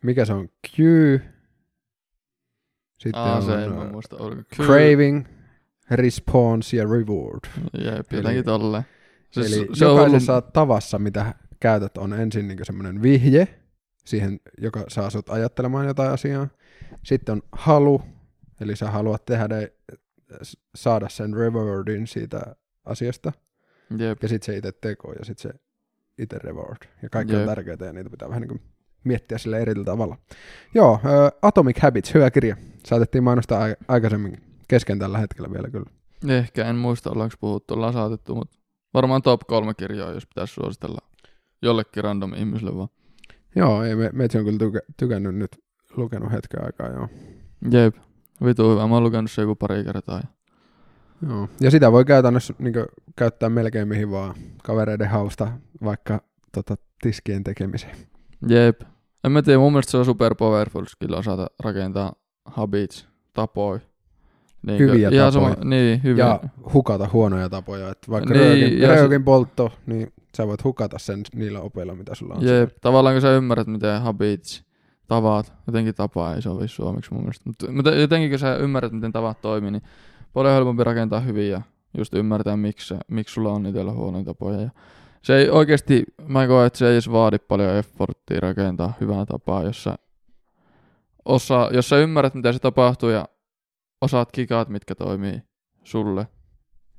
mikä 0.04 0.26
se 0.26 0.34
on, 0.34 0.48
Q, 0.76 0.78
sitten 3.00 3.22
Aa, 3.22 3.36
on 3.36 3.44
se 3.44 3.64
en 3.64 3.72
mä 3.74 3.82
äh, 3.82 3.92
muista. 3.92 4.16
Q- 4.56 4.56
craving, 4.66 5.26
response 5.92 6.78
ja 6.78 6.84
reward. 6.86 7.40
Jep, 7.86 8.12
jotenkin 8.14 8.46
tolleen. 8.46 8.84
Eli 9.38 9.68
se 9.74 9.86
on 9.86 9.98
jokaisessa 9.98 10.34
ollut- 10.34 10.54
tavassa, 10.54 11.00
mitä 11.00 11.34
käytät, 11.60 11.98
on 11.98 12.14
ensin 12.14 12.48
niin 12.48 12.60
semmoinen 12.64 13.02
vihje 13.02 13.59
siihen, 14.10 14.40
joka 14.62 14.84
saa 14.88 15.10
sut 15.10 15.30
ajattelemaan 15.30 15.86
jotain 15.86 16.12
asiaa. 16.12 16.48
Sitten 17.04 17.34
on 17.34 17.42
halu, 17.52 18.02
eli 18.62 18.76
sä 18.76 18.92
haluat 18.92 19.26
tehdä, 19.26 19.56
saada 20.76 21.10
sen 21.10 21.34
rewardin 21.34 22.08
siitä 22.08 22.56
asiasta. 22.86 23.32
Jep. 23.98 24.18
Ja 24.24 24.28
sitten 24.30 24.46
se 24.46 24.58
itse 24.58 24.72
teko 24.72 25.14
ja 25.14 25.26
sitten 25.26 25.52
se 25.52 25.60
itse 26.18 26.38
reward. 26.38 26.78
Ja 27.04 27.10
kaikki 27.10 27.34
on 27.36 27.40
Jep. 27.40 27.50
tärkeitä 27.50 27.86
ja 27.86 27.94
niitä 27.94 28.10
pitää 28.10 28.30
vähän 28.30 28.42
niin 28.42 28.50
kuin 28.50 28.62
miettiä 29.04 29.38
sille 29.38 29.60
eri 29.60 29.74
tavalla. 29.86 30.18
Joo, 30.76 31.00
ö, 31.06 31.32
Atomic 31.42 31.80
Habits, 31.80 32.14
hyvä 32.14 32.32
kirja. 32.32 32.56
Saatettiin 32.86 33.24
mainostaa 33.24 33.62
ai- 33.62 33.76
aikaisemmin 33.88 34.38
kesken 34.68 35.00
tällä 35.00 35.18
hetkellä 35.18 35.52
vielä 35.52 35.70
kyllä. 35.70 35.90
Ehkä, 36.28 36.66
en 36.66 36.76
muista 36.76 37.12
ollaanko 37.12 37.36
puhuttu, 37.40 37.74
ollaan 37.74 37.94
saatettu, 37.94 38.36
mutta 38.36 38.58
varmaan 38.94 39.22
top 39.22 39.42
kolme 39.48 39.74
kirjaa, 39.74 40.12
jos 40.12 40.26
pitäisi 40.26 40.54
suositella 40.54 41.00
jollekin 41.62 42.04
random 42.04 42.34
ihmiselle 42.34 42.76
vaan. 42.76 42.90
Joo, 43.56 43.84
ei, 43.84 43.96
me, 43.96 44.12
on 44.24 44.46
kyllä 44.46 44.58
tykä, 44.58 44.80
tykännyt 44.98 45.36
nyt, 45.36 45.52
lukenut 45.98 46.32
hetken 46.32 46.66
aikaa, 46.66 46.88
joo. 46.90 47.08
Jep, 47.72 47.96
vitu 48.46 48.72
hyvä. 48.72 48.88
Mä 48.88 48.94
oon 48.94 49.04
lukenut 49.04 49.32
se 49.32 49.42
joku 49.42 49.56
pari 49.56 49.84
kertaa. 49.84 50.22
Joo. 51.30 51.50
Ja 51.62 51.72
sitä 51.72 51.92
voi 51.92 52.06
käytännössä 52.06 52.54
niin 52.60 52.74
käyttää 53.16 53.50
melkein 53.50 53.88
mihin 53.88 54.12
vaan 54.12 54.36
kavereiden 54.64 55.10
hausta, 55.10 55.52
vaikka 55.84 56.22
tota, 56.52 56.76
tiskien 57.02 57.44
tekemiseen. 57.44 57.96
Jep. 58.48 58.82
En 59.24 59.32
mä 59.32 59.42
tiedä, 59.42 59.60
mun 59.60 59.72
mielestä 59.72 59.92
se 59.92 59.98
on 59.98 60.06
super 60.06 60.36
powerful 60.36 60.86
skill 60.86 61.14
osata 61.14 61.48
rakentaa 61.64 62.14
habits, 62.46 63.08
tapoja. 63.34 63.80
Niin 64.66 64.80
Hyviä 64.80 65.10
ihan 65.10 65.34
tapoja. 65.34 65.54
Sama, 65.54 65.70
niin, 65.70 66.04
hyviä. 66.04 66.26
Ja 66.26 66.40
hukata 66.74 67.10
huonoja 67.14 67.50
tapoja. 67.50 67.90
Että 67.90 68.12
vaikka 68.12 68.34
Niin, 68.34 68.46
röökin, 68.46 68.80
ja 68.80 68.88
se- 68.88 68.96
röökin 68.96 69.24
poltto, 69.24 69.72
niin 69.86 70.14
sä 70.38 70.48
voit 70.48 70.64
hukata 70.64 71.00
sen 71.00 71.22
niillä 71.36 71.60
opeilla, 71.60 71.96
mitä 71.96 72.16
sulla 72.16 72.36
on. 72.36 72.46
Jep, 72.46 72.70
tavallaan 72.82 73.16
kun 73.16 73.22
sä 73.22 73.32
ymmärrät, 73.32 73.68
miten 73.68 74.02
habits, 74.02 74.64
tavat, 75.08 75.54
jotenkin 75.68 75.96
tapa 75.96 76.34
ei 76.34 76.42
sovi 76.42 76.68
suomeksi 76.68 77.14
mun 77.14 77.24
mielestä. 77.24 77.50
Mutta, 77.72 77.92
jotenkin 77.92 78.30
kun 78.30 78.40
sä 78.40 78.56
ymmärrät, 78.56 78.92
miten 78.92 79.12
tavat 79.12 79.42
toimii, 79.42 79.72
niin 79.72 79.84
paljon 80.34 80.54
helpompi 80.54 80.84
rakentaa 80.84 81.20
hyviä 81.20 81.52
ja 81.52 81.62
just 81.98 82.14
ymmärtää, 82.14 82.58
miksi, 82.58 82.96
miksi 83.08 83.34
sulla 83.34 83.54
on 83.54 83.66
itsellä 83.66 83.92
huonoja 83.92 84.26
tapoja. 84.26 84.62
Ja 84.62 84.70
se 85.22 85.38
ei 85.38 85.50
oikeasti, 85.50 86.04
mä 86.28 86.48
koen, 86.48 86.68
että 86.68 86.80
se 86.80 86.88
ei 86.88 86.94
edes 86.94 87.12
vaadi 87.12 87.40
paljon 87.40 87.76
efforttia 87.76 88.40
rakentaa 88.40 88.94
hyvää 89.02 89.26
tapaa, 89.26 89.64
jos 89.64 89.84
sä, 89.84 89.96
osaa, 91.26 91.70
jos 91.74 91.90
sä 91.90 91.98
ymmärrät, 91.98 92.34
mitä 92.34 92.54
se 92.54 92.60
tapahtuu 92.60 93.10
ja 93.10 93.26
osaat 94.02 94.32
kikaat, 94.32 94.70
mitkä 94.70 94.96
toimii 94.96 95.42
sulle 95.84 96.28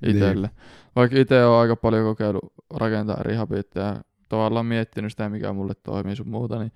itselle. 0.06 0.50
Vaikka 0.96 1.18
itse 1.18 1.44
on 1.44 1.60
aika 1.60 1.76
paljon 1.76 2.04
kokeillut 2.04 2.52
rakentaa 2.74 3.16
eri 3.20 3.34
habitteja 3.34 3.86
ja 3.86 4.02
tavallaan 4.28 4.66
miettinyt 4.66 5.12
sitä, 5.12 5.28
mikä 5.28 5.52
mulle 5.52 5.74
toimii 5.74 6.16
sun 6.16 6.28
muuta, 6.28 6.58
niin 6.58 6.72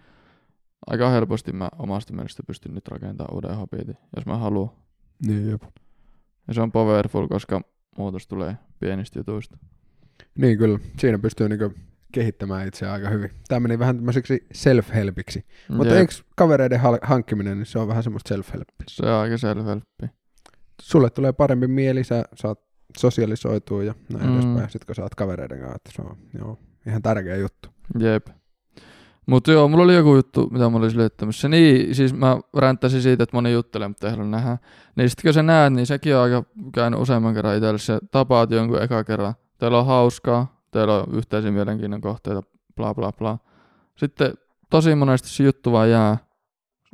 aika 0.86 1.10
helposti 1.10 1.52
mä 1.52 1.68
omasta 1.78 2.12
mielestä 2.12 2.42
pystyn 2.46 2.74
nyt 2.74 2.88
rakentamaan 2.88 3.34
uuden 3.34 3.56
habitin, 3.56 3.96
jos 4.16 4.26
mä 4.26 4.36
haluan. 4.36 4.70
Niin, 5.26 5.50
jep. 5.50 5.62
Ja 6.48 6.54
se 6.54 6.60
on 6.60 6.72
powerful, 6.72 7.28
koska 7.28 7.60
muutos 7.98 8.26
tulee 8.26 8.56
pienistä 8.80 9.18
jutuista. 9.18 9.58
niin 10.38 10.58
kyllä, 10.58 10.78
siinä 10.98 11.18
pystyy 11.18 11.48
niinku 11.48 11.72
kehittämään 12.12 12.68
itseään 12.68 12.94
aika 12.94 13.08
hyvin. 13.08 13.30
Tämä 13.48 13.60
meni 13.60 13.78
vähän 13.78 13.96
tämmöiseksi 13.96 14.46
self-helpiksi. 14.54 15.44
Mutta 15.68 15.94
Jep, 15.94 16.00
eikö 16.00 16.12
kavereiden 16.36 16.80
hankkiminen, 17.02 17.58
niin 17.58 17.66
se 17.66 17.78
on 17.78 17.88
vähän 17.88 18.02
semmoista 18.02 18.34
self-helppiä. 18.34 18.84
Se 18.88 19.06
on 19.06 19.12
aika 19.12 19.34
self-helppi. 19.34 20.08
Sulle 20.82 21.10
tulee 21.10 21.32
parempi 21.32 21.66
mieli, 21.66 22.04
sä 22.04 22.24
saat 22.34 22.60
sosialisoitua 22.98 23.84
ja 23.84 23.94
näin 24.12 24.26
Mm. 24.26 24.34
edespäin, 24.34 24.70
sit 24.70 24.84
kun 24.84 24.94
sä 24.94 25.02
oot 25.02 25.14
kavereiden 25.14 25.58
kanssa. 25.58 25.76
Että 25.76 25.90
se 25.92 26.02
on 26.02 26.16
joo, 26.38 26.58
ihan 26.86 27.02
tärkeä 27.02 27.36
juttu. 27.36 27.68
Jep. 27.98 28.26
Mutta 29.26 29.52
joo, 29.52 29.68
mulla 29.68 29.84
oli 29.84 29.94
joku 29.94 30.16
juttu, 30.16 30.48
mitä 30.50 30.70
mä 30.70 30.76
olisin 30.76 30.98
löytämässä. 30.98 31.48
Niin, 31.48 31.94
siis 31.94 32.14
mä 32.14 32.38
ränttäsin 32.56 33.02
siitä, 33.02 33.22
että 33.22 33.36
moni 33.36 33.52
juttelee, 33.52 33.88
mutta 33.88 34.10
ei 34.10 34.16
nähdä. 34.16 34.58
Niin 34.96 35.10
sitten 35.10 35.22
kun 35.28 35.34
sä 35.34 35.42
näet, 35.42 35.72
niin 35.72 35.86
sekin 35.86 36.16
on 36.16 36.22
aika 36.22 36.44
käynyt 36.74 37.00
useamman 37.00 37.34
kerran 37.34 37.56
itselle. 37.56 37.78
Se 37.78 37.98
tapaat 38.10 38.50
jonkun 38.50 38.82
eka 38.82 39.04
kerran. 39.04 39.34
Teillä 39.58 39.78
on 39.78 39.86
hauskaa, 39.86 40.60
teillä 40.70 40.94
on 40.94 41.06
yhteisiä 41.14 41.50
mielenkiinnon 41.50 42.00
kohteita, 42.00 42.42
bla 42.76 42.94
bla 42.94 43.12
bla. 43.12 43.38
Sitten 43.96 44.34
tosi 44.70 44.94
monesti 44.94 45.28
se 45.28 45.44
juttu 45.44 45.72
vaan 45.72 45.90
jää, 45.90 46.18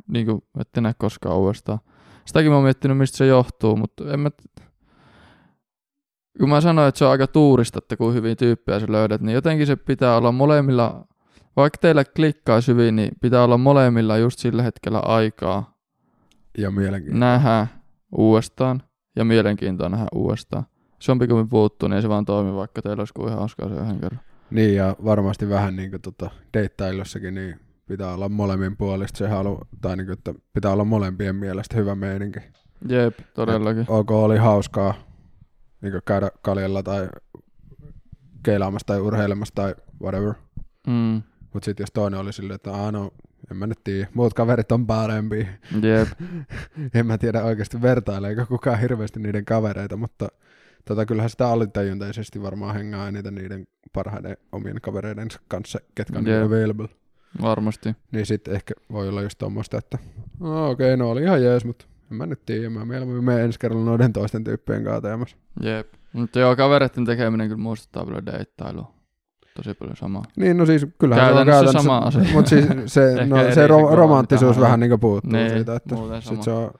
niin 0.07 0.25
kuin 0.25 0.43
ette 0.59 0.81
näe 0.81 0.93
koskaan 0.97 1.37
uudestaan. 1.37 1.79
Sitäkin 2.25 2.51
mä 2.51 2.55
oon 2.55 2.63
miettinyt, 2.63 2.97
mistä 2.97 3.17
se 3.17 3.25
johtuu, 3.25 3.75
mutta 3.75 4.13
en 4.13 4.19
mä... 4.19 4.31
Kun 6.39 6.49
mä 6.49 6.61
sanoin, 6.61 6.87
että 6.89 6.99
se 6.99 7.05
on 7.05 7.11
aika 7.11 7.27
tuurista, 7.27 7.77
että 7.77 7.97
kun 7.97 8.13
hyvin 8.13 8.37
tyyppejä 8.37 8.79
sä 8.79 8.85
löydät, 8.89 9.21
niin 9.21 9.33
jotenkin 9.33 9.67
se 9.67 9.75
pitää 9.75 10.17
olla 10.17 10.31
molemmilla, 10.31 11.05
vaikka 11.55 11.77
teillä 11.81 12.03
klikkaisi 12.05 12.71
hyvin, 12.71 12.95
niin 12.95 13.11
pitää 13.21 13.43
olla 13.43 13.57
molemmilla 13.57 14.17
just 14.17 14.39
sillä 14.39 14.63
hetkellä 14.63 14.99
aikaa 14.99 15.73
Ja 16.57 16.71
mielenkiintoista. 16.71 17.25
nähdä 17.25 17.67
uudestaan 18.17 18.83
ja 19.15 19.25
mielenkiintoa 19.25 19.89
nähdä 19.89 20.05
uudestaan. 20.15 20.65
Se 20.99 21.11
on 21.11 21.19
pikemmin 21.19 21.49
puuttuu, 21.49 21.89
niin 21.89 22.01
se 22.01 22.09
vaan 22.09 22.25
toimi, 22.25 22.55
vaikka 22.55 22.81
teillä 22.81 23.01
olisi 23.01 23.13
kuin 23.13 23.27
ihan 23.27 23.39
hauskaa 23.39 23.69
se 23.69 23.75
yhden 23.75 23.99
kerran. 23.99 24.21
Niin 24.51 24.75
ja 24.75 24.95
varmasti 25.05 25.49
vähän 25.49 25.75
niin 25.75 25.89
kuin 25.91 26.01
tota, 26.01 26.29
deittailussakin 26.53 27.35
niin 27.35 27.59
pitää 27.87 28.13
olla 28.13 28.29
molemmin 28.29 28.77
puolista 28.77 29.17
se 29.17 29.27
halu, 29.27 29.59
tai 29.81 29.97
niin 29.97 30.05
kuin, 30.05 30.13
että 30.13 30.33
pitää 30.53 30.71
olla 30.71 30.85
molempien 30.85 31.35
mielestä 31.35 31.77
hyvä 31.77 31.95
meininki. 31.95 32.39
Jep, 32.89 33.19
todellakin. 33.33 33.85
Ok, 33.87 34.11
oli 34.11 34.37
hauskaa 34.37 34.93
niin 35.81 35.93
käydä 36.05 36.31
kaljalla 36.41 36.83
tai 36.83 37.09
keilaamassa 38.43 38.87
tai 38.87 38.99
urheilemassa 38.99 39.55
tai 39.55 39.75
whatever. 40.01 40.33
Mm, 40.87 41.21
Mutta 41.53 41.65
sitten 41.65 41.83
jos 41.83 41.91
toinen 41.91 42.19
oli 42.19 42.33
silleen, 42.33 42.55
että 42.55 42.71
aah 42.73 42.91
no, 42.91 43.11
en 43.51 43.57
mä 43.57 43.67
nyt 43.67 43.79
tiedä, 43.83 44.07
muut 44.13 44.33
kaverit 44.33 44.71
on 44.71 44.87
parempi. 44.87 45.47
jep, 45.81 46.07
en 46.93 47.05
mä 47.05 47.17
tiedä 47.17 47.43
oikeasti 47.43 47.81
vertaileeko 47.81 48.45
kukaan 48.45 48.79
hirveästi 48.79 49.19
niiden 49.19 49.45
kavereita, 49.45 49.97
mutta 49.97 50.27
tota, 50.85 51.05
kyllähän 51.05 51.29
sitä 51.29 51.47
alitajuntaisesti 51.47 52.41
varmaan 52.41 52.75
hengaa 52.75 53.07
eniten 53.07 53.35
niiden 53.35 53.67
parhaiden 53.93 54.37
omien 54.51 54.81
kavereiden 54.81 55.27
kanssa, 55.47 55.79
ketkä 55.95 56.19
on 56.19 56.27
Jep. 56.27 56.35
yeah. 56.35 56.47
available. 56.47 56.87
varmasti. 57.41 57.95
Niin 58.11 58.25
sitten 58.25 58.53
ehkä 58.55 58.73
voi 58.91 59.09
olla 59.09 59.21
just 59.21 59.37
tommoista, 59.37 59.77
että 59.77 59.97
no, 60.39 60.69
okei, 60.69 60.93
okay, 60.93 60.97
no 60.97 61.11
oli 61.11 61.23
ihan 61.23 61.43
jees, 61.43 61.65
mutta 61.65 61.85
en 62.11 62.17
mä 62.17 62.25
nyt 62.25 62.45
tiedä, 62.45 62.69
mä 62.69 62.85
mieluummin 62.85 63.23
menen 63.23 63.41
ensi 63.41 63.59
kerralla 63.59 63.85
noiden 63.85 64.13
toisten 64.13 64.43
tyyppien 64.43 64.83
kanssa 64.83 65.01
teemassa. 65.01 65.37
Jep. 65.63 65.93
Mutta 66.13 66.39
joo, 66.39 66.55
kavereiden 66.55 67.05
tekeminen 67.05 67.47
kyllä 67.47 67.61
muistuttaa 67.61 68.05
paljon 68.05 68.25
deittailua. 68.25 68.93
Tosi 69.55 69.73
paljon 69.73 69.95
samaa. 69.95 70.23
Niin, 70.35 70.57
no 70.57 70.65
siis 70.65 70.87
kyllähän 70.97 71.25
Käytännössä 71.25 71.71
se 71.71 71.77
on 71.77 71.83
sama 71.83 71.97
asia. 71.97 72.33
Mutta 72.33 72.49
siis 72.49 72.65
se, 72.85 73.25
no, 73.25 73.37
se 73.53 73.67
ro- 73.67 73.95
romanttisuus 73.95 74.59
vähän 74.59 74.79
niin 74.79 74.99
puuttuu 74.99 75.31
Niin, 75.31 75.51
siitä, 75.51 75.75
että 75.75 75.95
sit 76.19 76.43
se 76.43 76.51
on, 76.51 76.71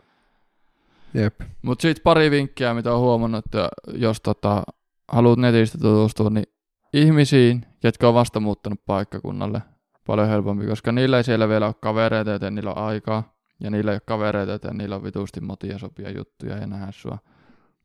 jep, 1.14 1.42
Mutta 1.62 1.82
sitten 1.82 2.04
pari 2.04 2.32
vinkkiä, 2.32 2.74
mitä 2.74 2.94
on 2.94 3.00
huomannut, 3.00 3.46
että 3.46 3.70
jos 3.94 4.22
tota, 4.22 4.64
haluat 5.12 5.40
netistä 5.40 5.78
tutustua, 5.78 6.30
niin 6.30 6.46
ihmisiin, 6.94 7.66
jotka 7.84 8.08
on 8.08 8.14
vasta 8.14 8.40
muuttanut 8.40 8.80
paikkakunnalle, 8.86 9.62
paljon 10.08 10.28
helpompi, 10.28 10.66
koska 10.66 10.92
niillä 10.92 11.18
ei 11.18 11.24
siellä 11.24 11.50
vielä 11.50 11.66
ole 11.66 11.76
kavereita, 11.80 12.32
joten 12.32 12.56
niillä 12.56 12.74
on 12.74 12.84
aikaa, 12.84 13.34
ja 13.62 13.70
niillä 13.70 13.92
ei 13.92 13.96
ole 13.96 14.02
kavereita, 14.06 14.52
joten 14.52 14.78
niillä 14.78 14.96
on 14.96 15.04
vitusti 15.04 15.42
motia 15.42 15.78
sopia 15.78 16.10
juttuja 16.10 16.58
ja 16.58 16.68
nähdä 16.68 16.92
sua. 16.92 17.18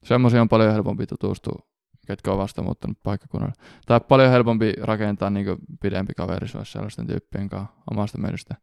Semmoisia 0.04 0.40
on 0.42 0.48
paljon 0.48 0.72
helpompi 0.72 1.06
tutustua, 1.06 1.66
ketkä 2.06 2.32
on 2.32 2.38
vasta 2.38 2.62
muuttanut 2.62 2.98
paikkakunnalle. 3.02 3.54
Tai 3.86 4.00
paljon 4.08 4.30
helpompi 4.30 4.72
rakentaa 4.82 5.30
niin 5.30 5.56
pidempi 5.82 6.14
kaverisuus 6.14 6.72
sellaisten 6.72 7.06
tyyppien 7.06 7.48
kanssa 7.48 7.74
omasta 7.90 8.18
mielestä. 8.18 8.54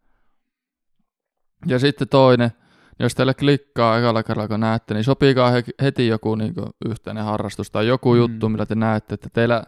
Ja 1.66 1.80
sitten 1.80 2.08
toinen, 2.08 2.52
jos 3.00 3.16
teille 3.16 3.34
klikkaa 3.34 3.98
ekalla 4.00 4.24
kerralla, 4.24 4.48
kun 4.48 4.60
näette, 4.60 4.94
niin 4.94 5.04
sopikaa 5.04 5.52
he- 5.52 5.64
heti 5.82 6.08
joku 6.08 6.36
niin 6.36 6.54
yhteinen 6.86 7.24
harrastus 7.24 7.72
tai 7.72 7.88
joku 7.88 8.10
Mm. 8.14 8.16
mm. 8.16 8.20
juttu, 8.20 8.50
millä 8.50 8.66
te 8.66 8.76
näette, 8.76 9.14
että 9.14 9.30
teillä, 9.34 9.64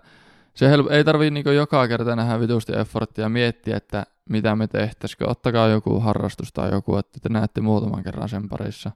se 0.53 0.69
hel- 0.77 0.91
ei 0.91 1.03
tarvii 1.03 1.31
niinku 1.31 1.49
joka 1.49 1.87
kerta 1.87 2.15
nähdä 2.15 2.39
vitusti 2.39 2.73
efforttia 2.77 3.25
ja 3.25 3.29
miettiä, 3.29 3.77
että 3.77 4.05
mitä 4.29 4.55
me 4.55 4.67
tehtäisikö. 4.67 5.29
Ottakaa 5.29 5.67
joku 5.67 5.99
harrastus 5.99 6.53
tai 6.53 6.71
joku, 6.71 6.97
että 6.97 7.19
te 7.21 7.29
näette 7.29 7.61
muutaman 7.61 8.03
kerran 8.03 8.29
sen 8.29 8.49
parissa. 8.49 8.91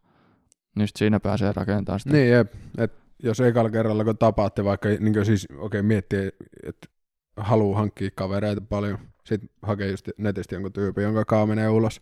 Niin 0.76 0.88
sit 0.88 0.96
siinä 0.96 1.20
pääsee 1.20 1.52
rakentamaan 1.52 2.00
sitä. 2.00 2.14
Niin, 2.14 2.32
jep. 2.32 2.54
Et 2.78 2.94
jos 3.24 3.40
ekalla 3.40 3.70
kerralla 3.70 4.04
kun 4.04 4.18
tapaatte 4.18 4.64
vaikka, 4.64 4.90
niin 5.00 5.26
siis 5.26 5.48
okei 5.52 5.66
okay, 5.66 5.82
miettii, 5.82 6.32
että 6.64 6.88
haluaa 7.38 7.80
hankkia 7.80 8.10
kavereita 8.16 8.62
paljon, 8.62 8.98
sitten 9.24 9.50
hakee 9.62 9.92
just 9.92 10.10
netistä 10.18 10.56
jonkun 10.56 10.74
tyypin, 10.74 11.04
jonka 11.04 11.26
kaa 11.26 11.46
menee 11.46 11.70
ulos, 11.70 12.02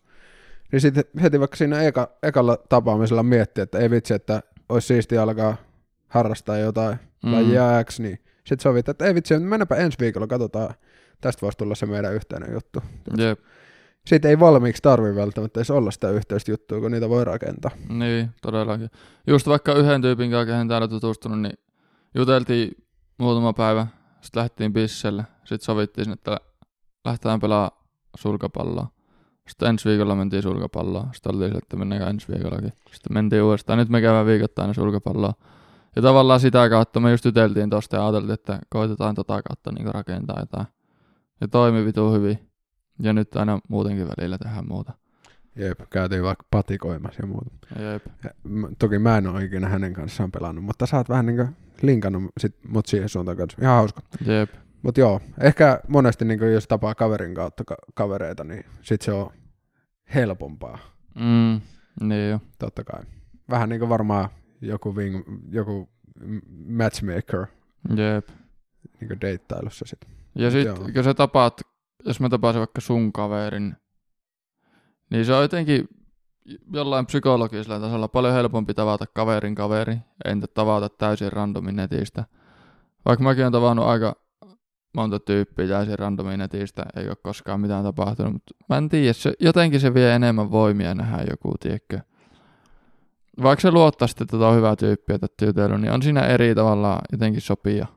niin 0.71 0.81
sitten 0.81 1.03
heti 1.21 1.39
vaikka 1.39 1.57
siinä 1.57 1.81
eka, 1.81 2.09
ekalla 2.23 2.57
tapaamisella 2.69 3.23
miettii, 3.23 3.61
että 3.61 3.79
ei 3.79 3.89
vitsi, 3.89 4.13
että 4.13 4.43
olisi 4.69 4.87
siistiä 4.87 5.21
alkaa 5.21 5.57
harrastaa 6.07 6.57
jotain 6.57 6.97
mm. 7.23 7.31
lajia 7.31 7.83
X, 7.83 7.99
niin 7.99 8.19
sitten 8.45 8.63
sovit, 8.63 8.89
että 8.89 9.05
ei 9.05 9.15
vitsi, 9.15 9.39
mennäpä 9.39 9.75
ensi 9.75 9.97
viikolla, 9.99 10.27
katsotaan, 10.27 10.73
tästä 11.21 11.41
voisi 11.41 11.57
tulla 11.57 11.75
se 11.75 11.85
meidän 11.85 12.13
yhteinen 12.13 12.53
juttu. 12.53 12.83
Jep. 13.17 13.39
Siitä 14.07 14.29
ei 14.29 14.39
valmiiksi 14.39 14.81
tarvi 14.81 15.15
välttämättä 15.15 15.59
edes 15.59 15.71
olla 15.71 15.91
sitä 15.91 16.09
yhteistä 16.09 16.51
juttua, 16.51 16.79
kun 16.79 16.91
niitä 16.91 17.09
voi 17.09 17.25
rakentaa. 17.25 17.71
Niin, 17.89 18.29
todellakin. 18.41 18.89
Just 19.27 19.47
vaikka 19.47 19.73
yhden 19.73 20.01
tyypin 20.01 20.31
kanssa, 20.31 20.45
kehen 20.45 20.67
täällä 20.67 20.87
tutustunut, 20.87 21.41
niin 21.41 21.57
juteltiin 22.15 22.71
muutama 23.17 23.53
päivä, 23.53 23.87
sitten 24.21 24.39
lähdettiin 24.39 24.73
bisselle, 24.73 25.23
sitten 25.45 25.65
sovittiin 25.65 26.11
että 26.11 26.37
lähdetään 27.05 27.39
pelaamaan 27.39 27.83
sulkapalloa. 28.17 28.87
Sitten 29.47 29.69
ensi 29.69 29.89
viikolla 29.89 30.15
mentiin 30.15 30.43
sulkapalloa. 30.43 31.07
Sitten 31.13 31.35
oltiin 31.35 31.57
että 31.57 31.77
mennään 31.77 32.09
ensi 32.09 32.27
viikollakin. 32.33 32.73
Sitten 32.91 33.13
mentiin 33.13 33.43
uudestaan. 33.43 33.79
Nyt 33.79 33.89
me 33.89 34.01
käydään 34.01 34.25
viikoittain 34.25 34.75
sulkapalloa. 34.75 35.33
Ja 35.95 36.01
tavallaan 36.01 36.39
sitä 36.39 36.69
kautta 36.69 36.99
me 36.99 37.11
just 37.11 37.25
juteltiin 37.25 37.69
tosta 37.69 37.95
ja 37.95 38.03
ajateltiin, 38.03 38.33
että 38.33 38.59
koitetaan 38.69 39.15
tota 39.15 39.41
kautta 39.41 39.71
niin 39.71 39.93
rakentaa 39.93 40.39
jotain. 40.39 40.67
Ja 41.41 41.47
toimi 41.47 41.85
vitu 41.85 42.11
hyvin. 42.13 42.39
Ja 42.99 43.13
nyt 43.13 43.35
aina 43.35 43.59
muutenkin 43.69 44.07
välillä 44.17 44.37
tehdään 44.37 44.67
muuta. 44.67 44.93
Jep, 45.55 45.79
käytiin 45.89 46.23
vaikka 46.23 46.45
patikoimassa 46.51 47.21
ja 47.23 47.27
muuta. 47.27 47.51
Jep. 47.79 48.05
Ja, 48.23 48.29
toki 48.79 48.99
mä 48.99 49.17
en 49.17 49.27
ole 49.27 49.43
ikinä 49.43 49.67
hänen 49.69 49.93
kanssaan 49.93 50.31
pelannut, 50.31 50.63
mutta 50.63 50.85
sä 50.85 50.97
oot 50.97 51.09
vähän 51.09 51.25
niinku 51.25 51.45
linkannut 51.81 52.23
sit 52.39 52.55
mut 52.67 52.85
siihen 52.85 53.09
suuntaan 53.09 53.37
kanssa. 53.37 53.57
Ihan 53.61 53.75
hauska. 53.75 54.01
Jep. 54.25 54.49
Mut 54.81 54.97
joo, 54.97 55.21
ehkä 55.41 55.79
monesti 55.87 56.25
niinku 56.25 56.45
jos 56.45 56.67
tapaa 56.67 56.95
kaverin 56.95 57.35
kautta 57.35 57.63
ka- 57.63 57.77
kavereita, 57.93 58.43
niin 58.43 58.65
sit 58.81 59.01
se 59.01 59.11
on 59.11 59.31
helpompaa. 60.15 60.79
Mm, 61.15 61.61
niin 62.07 62.29
jo. 62.29 62.39
Totta 62.59 62.83
kai. 62.83 63.03
Vähän 63.49 63.69
niinku 63.69 63.89
varmaan 63.89 64.29
joku, 64.61 64.95
wing, 64.95 65.21
joku 65.49 65.89
matchmaker 66.67 67.45
Jep. 67.95 68.27
niinku 68.99 69.15
deittailussa 69.21 69.85
sit. 69.87 70.16
Ja 70.37 70.51
sit, 70.51 70.65
Joo. 70.65 70.77
kun 70.93 71.03
sä 71.03 71.13
tapaat, 71.13 71.61
jos 72.05 72.19
mä 72.19 72.29
tapasin 72.29 72.59
vaikka 72.59 72.81
sun 72.81 73.13
kaverin, 73.13 73.75
niin 75.09 75.25
se 75.25 75.33
on 75.33 75.41
jotenkin 75.41 75.87
jollain 76.73 77.05
psykologisella 77.05 77.79
tasolla 77.79 78.07
paljon 78.07 78.33
helpompi 78.33 78.73
tavata 78.73 79.05
kaverin 79.13 79.55
kaveri, 79.55 79.97
entä 80.25 80.47
tavata 80.53 80.89
täysin 80.89 81.33
randomin 81.33 81.75
netistä. 81.75 82.25
Vaikka 83.05 83.23
mäkin 83.23 83.43
olen 83.43 83.51
tavannut 83.51 83.85
aika 83.85 84.15
monta 84.93 85.19
tyyppiä 85.19 85.67
täysin 85.67 85.99
randomin 85.99 86.39
netistä, 86.39 86.85
ei 86.95 87.07
ole 87.07 87.15
koskaan 87.15 87.59
mitään 87.59 87.83
tapahtunut, 87.83 88.33
mutta 88.33 88.53
mä 88.69 88.77
en 88.77 88.89
tiedä, 88.89 89.13
se, 89.13 89.33
jotenkin 89.39 89.79
se 89.79 89.93
vie 89.93 90.13
enemmän 90.13 90.51
voimia 90.51 90.95
nähdä 90.95 91.23
joku, 91.29 91.53
tiedätkö. 91.59 91.99
Vaikka 93.43 93.61
se 93.61 93.71
luottaa 93.71 94.07
sitten, 94.07 94.25
että 94.25 94.47
on 94.47 94.55
hyvä 94.55 94.75
tyyppi, 94.75 95.13
että 95.13 95.45
jutellut, 95.45 95.81
niin 95.81 95.91
on 95.91 96.01
siinä 96.01 96.21
eri 96.21 96.55
tavalla 96.55 96.99
jotenkin 97.11 97.41
sopia. 97.41 97.87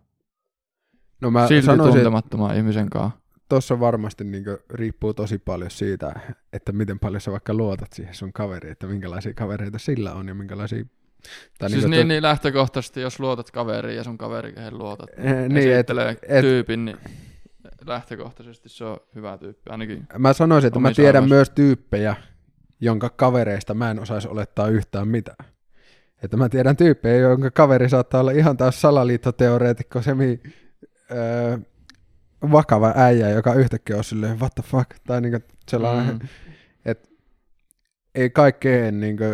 No 1.21 1.31
mä 1.31 1.47
Silti 1.49 1.67
sanoisin, 1.67 1.87
että 1.87 1.93
tuntemattoman 1.95 2.57
ihmisen 2.57 2.91
kanssa. 2.91 3.19
tuossa 3.49 3.81
varmasti 3.81 4.25
niinku 4.25 4.51
riippuu 4.71 5.15
tosi 5.15 5.39
paljon 5.39 5.71
siitä, 5.71 6.21
että 6.53 6.73
miten 6.73 6.99
paljon 6.99 7.21
sä 7.21 7.31
vaikka 7.33 7.55
luotat 7.55 7.93
siihen 7.93 8.15
sun 8.15 8.33
kaveriin, 8.33 8.73
että 8.73 8.87
minkälaisia 8.87 9.35
kavereita 9.35 9.79
sillä 9.79 10.13
on 10.13 10.29
ja 10.29 10.35
minkälaisia... 10.35 10.85
Tai 11.59 11.71
Siis 11.71 11.83
niinku 11.83 11.97
niin, 11.97 12.09
niin 12.09 12.23
lähtökohtaisesti, 12.23 13.01
jos 13.01 13.21
luotat 13.21 13.51
kaveriin 13.51 13.97
ja 13.97 14.05
sun 14.05 14.19
kaveri, 14.19 14.53
kehen 14.53 14.79
luotat, 14.79 15.11
Eh, 15.17 15.35
niin, 15.35 15.55
niin, 15.55 15.73
et, 15.77 15.91
et- 16.23 16.41
tyypin, 16.41 16.85
niin 16.85 16.97
lähtökohtaisesti 17.87 18.69
se 18.69 18.85
on 18.85 18.97
hyvä 19.15 19.39
tyyppi, 19.39 19.71
ainakin. 19.71 20.07
Mä 20.19 20.33
sanoisin, 20.33 20.67
että 20.69 20.81
mä 20.81 20.93
tiedän 20.93 21.17
arvoissa. 21.17 21.35
myös 21.35 21.51
tyyppejä, 21.51 22.17
jonka 22.81 23.11
kavereista 23.11 23.75
mä 23.75 23.91
en 23.91 23.99
osaisi 24.01 24.29
olettaa 24.29 24.69
yhtään 24.69 25.09
mitään. 25.09 25.49
Että 26.23 26.37
mä 26.37 26.49
tiedän 26.49 26.77
tyyppejä, 26.77 27.17
jonka 27.17 27.51
kaveri 27.51 27.89
saattaa 27.89 28.21
olla 28.21 28.31
ihan 28.31 28.57
taas 28.57 28.81
salaliittoteoreetikko, 28.81 30.03
semi 30.03 30.41
öö, 31.13 31.59
vakava 32.53 32.93
äijä, 32.97 33.29
joka 33.31 33.55
yhtäkkiä 33.55 33.97
on 33.97 34.05
silleen, 34.05 34.41
what 34.41 34.55
the 34.55 34.63
fuck, 34.67 34.91
tai 35.07 35.21
niinku 35.21 35.39
sellainen, 35.69 36.15
Mm. 36.15 36.29
että 36.85 37.09
ei 38.15 38.31
kaikkeen 38.31 39.01
niinku, 39.01 39.25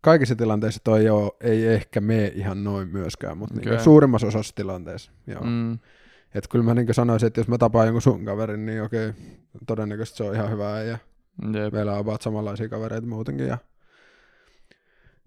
kaikissa 0.00 0.36
tilanteissa 0.36 0.80
toi 0.84 1.04
jo, 1.04 1.36
ei 1.40 1.66
ehkä 1.66 2.00
mene 2.00 2.26
ihan 2.34 2.64
noin 2.64 2.88
myöskään, 2.88 3.38
mutta 3.38 3.54
Okei. 3.54 3.64
niinku 3.70 3.84
suurimmassa 3.84 4.26
osassa 4.26 4.54
tilanteissa, 4.54 5.12
joo. 5.26 5.42
Mm. 5.44 5.72
Että 6.34 6.48
kyllä 6.50 6.64
mä 6.64 6.74
niinku 6.74 6.92
sanoisin, 6.92 7.26
että 7.26 7.40
jos 7.40 7.48
mä 7.48 7.58
tapaan 7.58 7.86
jonkun 7.86 8.02
sun 8.02 8.24
kaverin, 8.24 8.66
niin 8.66 8.82
okei, 8.82 9.12
todennäköisesti 9.66 10.16
se 10.16 10.24
on 10.24 10.34
ihan 10.34 10.50
hyvä 10.50 10.82
ja 10.82 10.98
jep. 11.54 11.72
meillä 11.72 11.92
on 11.92 11.98
about 11.98 12.22
samanlaisia 12.22 12.68
kavereita 12.68 13.06
muutenkin 13.06 13.46
ja 13.46 13.58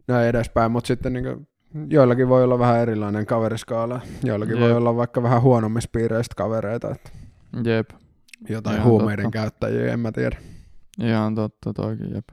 näin 0.08 0.28
edespäin, 0.28 0.72
mutta 0.72 0.88
sitten 0.88 1.14
niinku, 1.14 1.48
joillakin 1.90 2.30
voi 2.30 2.44
olla 2.44 2.60
vähän 2.60 2.80
erilainen 2.80 3.26
kaveriskaala, 3.26 4.02
joillakin 4.24 4.60
voi 4.60 4.70
Jep. 4.70 4.78
olla 4.78 4.96
vaikka 4.96 5.24
vähän 5.24 5.42
huonommista 5.42 5.90
piireistä 5.92 6.36
kavereita, 6.36 6.92
että 6.92 7.10
Jep. 7.64 7.90
jotain 8.50 8.76
Ihan 8.76 8.88
huumeiden 8.88 9.26
totta. 9.26 9.40
käyttäjiä, 9.40 9.94
en 9.94 10.00
mä 10.00 10.12
tiedä. 10.12 10.38
Ihan 11.04 11.36
totta 11.36 11.74
toikin, 11.74 12.14
jep. 12.16 12.28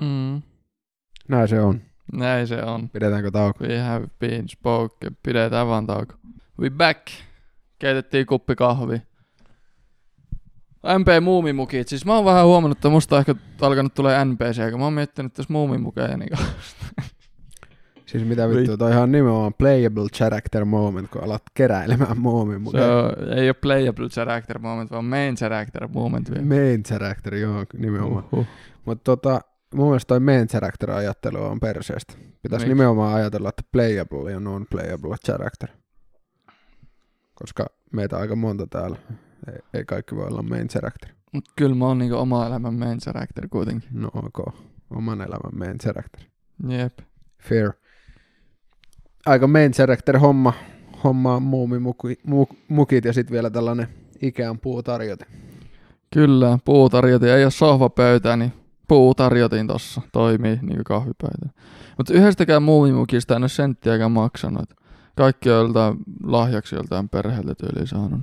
Mm, 0.00 0.42
Näin 1.28 1.48
se 1.48 1.60
on. 1.60 1.80
näin 2.12 2.46
se 2.46 2.62
on. 2.62 2.88
Pidetäänkö 2.88 3.30
tauko? 3.30 3.64
We 3.64 3.78
have 3.78 4.06
been 4.18 4.48
spoken. 4.48 5.16
Pidetään 5.22 5.66
vaan 5.66 5.86
tauko. 5.86 6.14
We 6.60 6.70
back. 6.70 7.06
Keitettiin 7.78 8.26
kuppi 8.26 8.54
kahvi. 8.56 9.02
MP 10.98 11.24
Muumimukit. 11.24 11.88
Siis 11.88 12.06
mä 12.06 12.16
oon 12.16 12.24
vähän 12.24 12.46
huomannut, 12.46 12.78
että 12.78 12.88
musta 12.88 13.18
ehkä 13.18 13.34
alkanut 13.60 13.94
tulee 13.94 14.24
NPC, 14.24 14.70
kun 14.70 14.78
mä 14.78 14.86
oon 14.86 14.92
miettinyt 14.92 15.32
tässä 15.32 15.52
Muumimukeja. 15.52 16.16
Niin 16.16 16.30
Siis 18.10 18.24
mitä 18.24 18.48
vittua, 18.48 18.76
toi 18.76 18.90
ihan 18.90 19.12
nimenomaan 19.12 19.54
playable 19.54 20.08
character 20.16 20.64
moment, 20.64 21.10
kun 21.10 21.24
alat 21.24 21.42
keräilemään 21.54 22.18
muumin 22.18 22.70
se 22.70 22.84
on, 22.84 23.32
ei 23.38 23.48
ole 23.48 23.54
playable 23.54 24.08
character 24.08 24.58
moment, 24.58 24.90
vaan 24.90 25.04
main 25.04 25.36
character 25.36 25.88
moment 25.88 26.30
vielä. 26.30 26.46
Main 26.46 26.82
character, 26.82 27.34
joo, 27.34 27.64
nimenomaan. 27.78 28.24
Uhuh. 28.32 28.46
Mutta 28.84 29.04
tota, 29.04 29.40
mun 29.74 29.86
mielestä 29.88 30.08
toi 30.08 30.20
main 30.20 30.48
character 30.48 30.90
ajattelu 30.90 31.42
on 31.42 31.60
perseestä. 31.60 32.14
Pitäisi 32.42 32.66
Miksi? 32.66 32.68
nimenomaan 32.68 33.14
ajatella, 33.14 33.48
että 33.48 33.62
playable 33.72 34.32
ja 34.32 34.40
non-playable 34.40 35.16
character. 35.26 35.68
Koska 37.34 37.66
meitä 37.92 38.16
on 38.16 38.22
aika 38.22 38.36
monta 38.36 38.66
täällä. 38.66 38.96
Ei, 39.48 39.58
ei 39.74 39.84
kaikki 39.84 40.16
voi 40.16 40.26
olla 40.26 40.42
main 40.42 40.68
character. 40.68 41.10
Mut 41.32 41.44
kyllä 41.56 41.74
mä 41.74 41.84
oon 41.86 41.98
niinku 41.98 42.16
oma 42.16 42.46
elämän 42.46 42.74
main 42.74 43.00
character 43.00 43.48
kuitenkin. 43.48 43.88
No 43.92 44.10
ok, 44.14 44.54
oman 44.90 45.20
elämän 45.20 45.58
main 45.58 45.78
character. 45.78 46.22
Jep. 46.68 46.98
Fair. 47.42 47.72
Aika 49.26 49.46
main 49.46 49.72
character 49.72 50.18
homma. 50.18 50.52
Homma 51.04 51.40
muumimukit 51.40 52.20
mu- 52.26 52.56
mukit 52.68 53.04
ja 53.04 53.12
sitten 53.12 53.32
vielä 53.32 53.50
tällainen 53.50 53.88
Ikean 54.22 54.58
puutarjote. 54.58 55.26
Kyllä, 56.14 56.58
puutarjotin. 56.64 57.28
Ei 57.28 57.44
ole 57.44 57.50
sohvapöytää, 57.50 58.36
niin 58.36 58.52
puutarjotin 58.88 59.66
tossa. 59.66 60.00
Toimii 60.12 60.58
niinku 60.62 60.82
kahvipöytä. 60.84 61.46
Mutta 61.98 62.14
yhdestäkään 62.14 62.62
muumimukista 62.62 63.36
en 63.36 63.42
ole 63.42 63.48
senttiäkään 63.48 64.12
maksanut. 64.12 64.70
Kaikki 65.16 65.50
on 65.50 65.56
joltain 65.56 65.96
lahjaksi 66.22 66.76
joltain 66.76 67.08
perheeltä 67.08 67.54
tyyliin 67.54 67.86
saanut. 67.86 68.20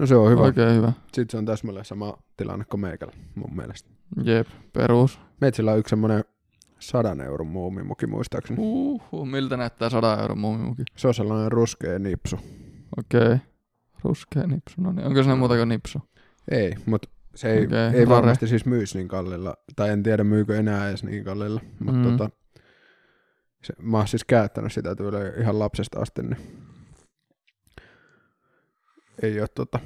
No 0.00 0.06
se 0.06 0.16
on 0.16 0.30
hyvä. 0.30 0.40
Oikein 0.42 0.76
hyvä. 0.76 0.92
Sitten 1.12 1.30
se 1.30 1.36
on 1.36 1.44
täsmälleen 1.46 1.84
sama 1.84 2.18
tilanne 2.36 2.64
kuin 2.64 2.80
meikällä 2.80 3.12
mun 3.34 3.56
mielestä. 3.56 3.90
Jep, 4.24 4.46
perus. 4.72 5.20
Meitsillä 5.40 5.72
on 5.72 5.78
yksi 5.78 5.90
semmoinen 5.90 6.24
sadan 6.78 7.20
euron 7.20 7.46
muumimuki 7.46 8.06
muistaakseni. 8.06 8.56
Uhu, 8.62 9.24
miltä 9.26 9.56
näyttää 9.56 9.90
100 9.90 10.18
euron 10.20 10.38
muumimuki? 10.38 10.82
Se 10.96 11.08
on 11.08 11.14
sellainen 11.14 11.52
ruskea 11.52 11.98
nipsu. 11.98 12.36
Okei. 12.98 13.20
Okay. 13.20 13.38
Ruskea 14.04 14.46
nipsu. 14.46 14.74
No 14.80 14.92
niin, 14.92 15.06
onko 15.06 15.22
se 15.22 15.34
muuta 15.34 15.56
kuin 15.56 15.68
nipsu? 15.68 15.98
Ei, 16.50 16.74
mutta 16.86 17.08
se 17.34 17.52
ei, 17.52 17.64
Okei, 17.66 17.78
ei 17.78 17.92
rare. 17.92 18.08
varmasti 18.08 18.46
siis 18.46 18.66
myisi 18.66 18.98
niin 18.98 19.08
kallilla. 19.08 19.54
Tai 19.76 19.90
en 19.90 20.02
tiedä 20.02 20.24
myykö 20.24 20.58
enää 20.58 20.88
edes 20.88 21.04
niin 21.04 21.24
kallilla. 21.24 21.60
Mutta 21.80 21.92
Mm. 22.00 22.02
tota, 22.16 22.30
se, 23.64 23.72
mä 23.82 23.96
oon 23.96 24.08
siis 24.08 24.24
käyttänyt 24.24 24.72
sitä 24.72 24.94
tyyliä 24.96 25.32
ihan 25.40 25.58
lapsesta 25.58 26.00
asti. 26.00 26.22
Niin 26.22 26.36
ei 29.22 29.40
ole 29.40 29.48
tota, 29.48 29.78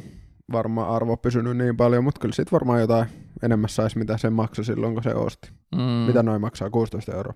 varmaan 0.52 0.90
arvo 0.90 1.16
pysynyt 1.16 1.56
niin 1.56 1.76
paljon, 1.76 2.04
mutta 2.04 2.20
kyllä 2.20 2.34
sit 2.34 2.52
varmaan 2.52 2.80
jotain 2.80 3.08
enemmän 3.42 3.68
saisi, 3.68 3.98
mitä 3.98 4.18
se 4.18 4.30
maksoi 4.30 4.64
silloin, 4.64 4.94
kun 4.94 5.02
se 5.02 5.14
osti. 5.14 5.50
Mm. 5.74 5.80
Mitä 5.80 6.22
noin 6.22 6.40
maksaa? 6.40 6.70
16 6.70 7.12
euroa. 7.12 7.34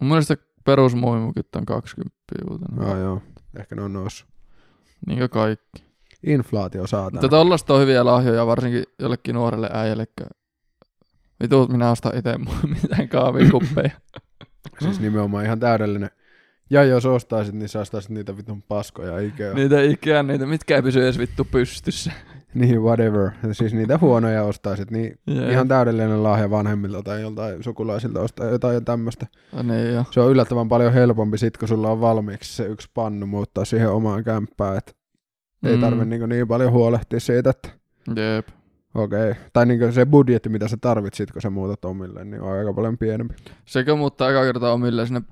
Mun 0.00 0.08
mielestä 0.08 0.36
perusmuimukit 0.64 1.56
on 1.56 1.66
20 1.66 2.16
uutena. 2.50 2.86
Joo, 2.86 2.98
joo. 2.98 3.22
Ehkä 3.58 3.74
ne 3.74 3.82
on 3.82 3.92
noussut. 3.92 4.28
Niin 5.06 5.18
kuin 5.18 5.30
kaikki. 5.30 5.84
Inflaatio 6.26 6.86
saatana. 6.86 7.20
Mutta 7.20 7.28
tollasta 7.28 7.74
on 7.74 7.80
hyviä 7.80 8.04
lahjoja, 8.04 8.46
varsinkin 8.46 8.84
jollekin 8.98 9.34
nuorelle 9.34 9.70
äijälle. 9.72 10.06
Vitut, 11.42 11.70
minä 11.70 11.90
ostan 11.90 12.16
itse 12.16 12.34
mitään 12.82 13.08
kahvikuppeja. 13.08 13.90
Siis 14.78 15.00
nimenomaan 15.00 15.44
ihan 15.44 15.60
täydellinen. 15.60 16.10
Ja 16.70 16.84
jos 16.84 17.06
ostaisit, 17.06 17.54
niin 17.54 17.68
sä 17.68 17.80
ostaisit 17.80 18.10
niitä 18.10 18.36
vitun 18.36 18.62
paskoja 18.62 19.18
Ikea. 19.18 19.54
niitä 19.54 19.80
ikään, 19.82 20.26
niitä, 20.26 20.46
mitkä 20.46 20.76
ei 20.76 20.82
pysy 20.82 21.02
edes 21.02 21.18
vittu 21.18 21.44
pystyssä. 21.50 22.12
Niin, 22.54 22.82
whatever. 22.82 23.30
Siis 23.52 23.74
niitä 23.74 23.98
huonoja 23.98 24.42
ostaisit, 24.44 24.90
niin 24.90 25.18
Jee. 25.26 25.52
ihan 25.52 25.68
täydellinen 25.68 26.22
lahja 26.22 26.50
vanhemmilta 26.50 27.02
tai 27.02 27.20
joltain 27.20 27.62
sukulaisilta 27.62 28.20
ostaa 28.20 28.46
jotain 28.46 28.84
tämmöistä. 28.84 29.26
Ja 29.56 29.62
niin 29.62 29.94
jo. 29.94 30.04
Se 30.10 30.20
on 30.20 30.30
yllättävän 30.30 30.68
paljon 30.68 30.92
helpompi 30.92 31.38
sit, 31.38 31.56
kun 31.56 31.68
sulla 31.68 31.90
on 31.90 32.00
valmiiksi 32.00 32.56
se 32.56 32.66
yksi 32.66 32.88
pannu 32.94 33.26
muuttaa 33.26 33.64
siihen 33.64 33.90
omaan 33.90 34.24
kämppään, 34.24 34.76
että 34.78 34.92
ei 35.64 35.74
Mm. 35.76 35.80
tarvi 35.80 36.04
niin, 36.04 36.28
niin 36.28 36.48
paljon 36.48 36.72
huolehtia 36.72 37.20
siitä, 37.20 37.50
että 37.50 37.68
Jep. 38.16 38.48
okei. 38.94 39.30
Okay. 39.30 39.42
Tai 39.52 39.66
niin 39.66 39.92
se 39.92 40.06
budjetti, 40.06 40.48
mitä 40.48 40.68
sä 40.68 40.76
tarvitsit, 40.80 41.32
kun 41.32 41.42
sä 41.42 41.50
muutat 41.50 41.84
omille, 41.84 42.24
niin 42.24 42.42
on 42.42 42.58
aika 42.58 42.72
paljon 42.72 42.98
pienempi. 42.98 43.34
Sekä 43.64 43.94
muuttaa 43.94 44.30
eka 44.30 44.44
kertaa 44.44 44.72
omille 44.72 45.06
sinne. 45.06 45.22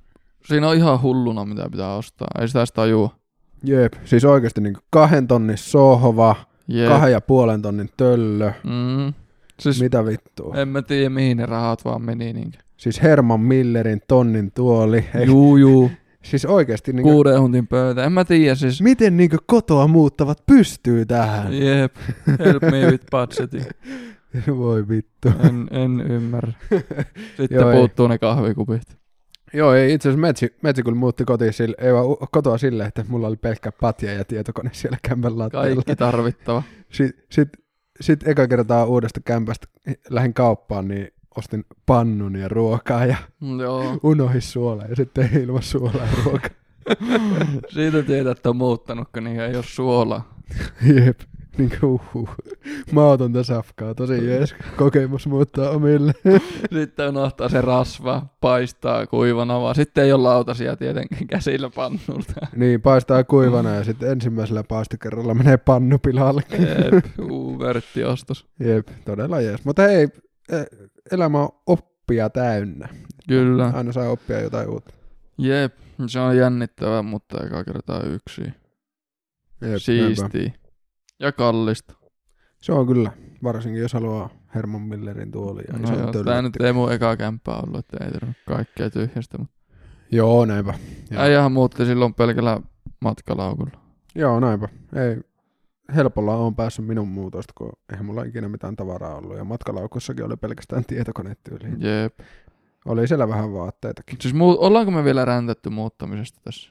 Siinä 0.46 0.68
on 0.68 0.76
ihan 0.76 1.02
hulluna, 1.02 1.44
mitä 1.44 1.68
pitää 1.70 1.94
ostaa. 1.94 2.28
Ei 2.40 2.48
sitä 2.48 2.60
edes 2.60 2.72
tajua. 2.72 3.10
Jep, 3.64 3.92
siis 4.04 4.24
oikeasti 4.24 4.60
niin 4.60 4.76
kahden 4.90 5.26
tonnin 5.26 5.58
sohva, 5.58 6.36
Jep. 6.68 6.88
kahden 6.88 7.12
ja 7.12 7.20
puolen 7.20 7.62
tonnin 7.62 7.88
töllö, 7.96 8.52
Mm. 8.64 9.14
Siis 9.60 9.82
mitä 9.82 10.06
vittua. 10.06 10.54
en 10.56 10.68
mä 10.68 10.82
tiedä, 10.82 11.10
mihin 11.10 11.36
ne 11.36 11.46
rahat 11.46 11.84
vaan 11.84 12.02
meni. 12.02 12.32
Niin. 12.32 12.52
Siis 12.76 13.02
Herman 13.02 13.40
Millerin 13.40 14.00
tonnin 14.08 14.52
tuoli. 14.54 15.04
Ei, 15.14 15.26
Juu, 15.26 15.56
juu. 15.56 15.90
siis 16.22 16.44
oikeasti, 16.44 16.92
niin 16.92 17.02
kuin, 17.02 17.12
Kuuden 17.12 17.40
huntin 17.40 17.66
pöytä. 17.66 18.04
En 18.04 18.12
mä 18.12 18.24
tiedä 18.24 18.54
siis. 18.54 18.82
miten 18.82 19.16
niin 19.16 19.30
kotoa 19.46 19.86
muuttavat 19.86 20.42
pystyy 20.46 21.06
tähän? 21.06 21.52
Jep. 21.52 21.94
Help 22.38 22.62
me 22.62 22.86
with 22.90 23.04
budgeting. 23.10 23.64
Voi 24.58 24.88
vittu. 24.88 25.28
En, 25.48 25.68
en 25.70 26.00
ymmärrä. 26.00 26.52
Sitten 27.36 27.58
Joo, 27.60 27.70
ei. 27.70 27.76
puuttuu 27.76 28.08
ne 28.08 28.18
kahvikupit. 28.18 28.82
Joo, 29.56 29.74
ei 29.74 29.94
itse 29.94 30.08
asiassa 30.08 30.20
Metsi, 30.20 30.54
Metsi 30.62 30.82
kun 30.82 30.96
muutti 30.96 31.24
kotiin 31.24 31.52
sille, 31.52 31.76
ei 31.78 31.92
vaan 31.92 32.06
kotoa 32.32 32.58
silleen, 32.58 32.88
että 32.88 33.04
mulla 33.08 33.26
oli 33.26 33.36
pelkkä 33.36 33.72
patja 33.72 34.12
ja 34.12 34.24
tietokone 34.24 34.70
siellä 34.72 34.98
kämpän 35.08 35.38
lattialla. 35.38 35.74
Kaikki 35.74 35.96
tarvittava. 35.96 36.62
Sitten 36.90 37.24
sit, 37.30 37.48
sit 38.00 38.28
eka 38.28 38.48
kertaa 38.48 38.84
uudesta 38.84 39.20
kämpästä 39.20 39.66
lähdin 40.10 40.34
kauppaan, 40.34 40.88
niin 40.88 41.08
ostin 41.36 41.64
pannun 41.86 42.36
ja 42.36 42.48
ruokaa 42.48 43.06
ja 43.06 43.16
Mm, 43.40 43.60
Joo. 43.60 43.98
unohin 44.02 44.42
suolaa 44.42 44.86
ja 44.86 44.96
sitten 44.96 45.30
ei 45.34 45.42
ilman 45.42 45.62
suolaa 45.62 46.08
ruokaa. 46.24 46.50
Siitä 47.74 48.02
tietää, 48.02 48.32
että 48.32 48.50
on 48.50 48.56
muuttanut, 48.56 49.08
kun 49.14 49.24
niihin 49.24 49.40
ei 49.40 49.56
ole 49.56 49.64
suolaa. 49.66 50.40
Jep, 51.04 51.20
niin 51.58 51.70
kuin 51.80 52.00
uhuh. 52.14 52.30
Maatonta 52.92 53.42
safkaa, 53.42 53.94
tosi 53.94 54.26
jees 54.26 54.54
kokemus 54.76 55.26
muuttaa 55.26 55.70
omille. 55.70 56.12
Sitten 56.78 57.08
unohtaa 57.08 57.48
se 57.48 57.60
rasva, 57.60 58.26
paistaa 58.40 59.06
kuivana 59.06 59.60
vaan. 59.60 59.74
Sitten 59.74 60.04
ei 60.04 60.12
ole 60.12 60.22
lautasia 60.22 60.76
tietenkin 60.76 61.26
käsillä 61.26 61.70
pannulta. 61.74 62.46
niin, 62.56 62.82
paistaa 62.82 63.24
kuivana 63.24 63.74
ja 63.74 63.84
sitten 63.84 64.10
ensimmäisellä 64.10 64.64
paistokerralla 64.64 65.34
menee 65.34 65.56
pannu 65.56 65.98
pilalle. 65.98 66.42
Jep, 66.50 67.04
uu, 67.30 67.58
vörttiostos. 67.58 68.46
Jep, 68.60 68.88
todella 69.04 69.40
jees. 69.40 69.64
Mutta 69.64 69.86
ei, 69.86 70.08
e- 70.52 70.86
elämä 71.12 71.40
on 71.42 71.48
oppia 71.66 72.30
täynnä. 72.30 72.88
Kyllä. 73.28 73.72
Aina 73.74 73.92
saa 73.92 74.10
oppia 74.10 74.40
jotain 74.40 74.68
uutta. 74.68 74.94
Jep, 75.38 75.74
se 76.06 76.20
on 76.20 76.36
jännittävää, 76.36 77.02
mutta 77.02 77.46
eka 77.46 77.64
kertaa 77.64 78.02
yksi. 78.02 78.42
Siistiä. 79.78 80.65
Ja 81.20 81.32
kallista. 81.32 81.94
Se 82.62 82.72
on 82.72 82.86
kyllä, 82.86 83.12
varsinkin 83.42 83.82
jos 83.82 83.92
haluaa 83.92 84.30
Herman 84.54 84.82
Millerin 84.82 85.30
tuoli 85.30 85.62
ja 85.72 85.78
No 85.78 85.96
joo, 85.98 86.12
töllötti. 86.12 86.42
nyt 86.42 86.56
ei 86.60 86.72
mun 86.72 86.92
eka 86.92 87.16
kämppää 87.16 87.56
ollut, 87.66 87.78
että 87.78 88.04
ei 88.04 88.10
tarvinnut 88.10 88.36
kaikkea 88.46 88.90
tyhjästä. 88.90 89.38
Mutta 89.38 89.56
Joo, 90.10 90.44
näinpä. 90.44 90.74
Joo. 91.10 91.22
äijähän 91.22 91.52
muutti 91.52 91.84
silloin 91.86 92.14
pelkällä 92.14 92.60
matkalaukulla. 93.00 93.78
Joo, 94.14 94.40
näinpä. 94.40 94.68
Ei, 94.94 95.20
helpolla 95.94 96.36
on 96.36 96.56
päässyt 96.56 96.86
minun 96.86 97.08
muutosta, 97.08 97.52
kun 97.56 97.72
eihän 97.92 98.06
mulla 98.06 98.22
ikinä 98.24 98.48
mitään 98.48 98.76
tavaraa 98.76 99.14
ollut. 99.14 99.36
Ja 99.36 99.44
matkalaukussakin 99.44 100.24
oli 100.24 100.36
pelkästään 100.36 100.84
tietokonetyyli. 100.84 101.68
Jep. 101.78 102.18
Oli 102.84 103.08
siellä 103.08 103.28
vähän 103.28 103.52
vaatteitakin. 103.52 104.18
Siis 104.20 104.34
muu, 104.34 104.56
ollaanko 104.60 104.90
me 104.90 105.04
vielä 105.04 105.24
räntetty 105.24 105.70
muuttamisesta 105.70 106.40
tässä? 106.44 106.70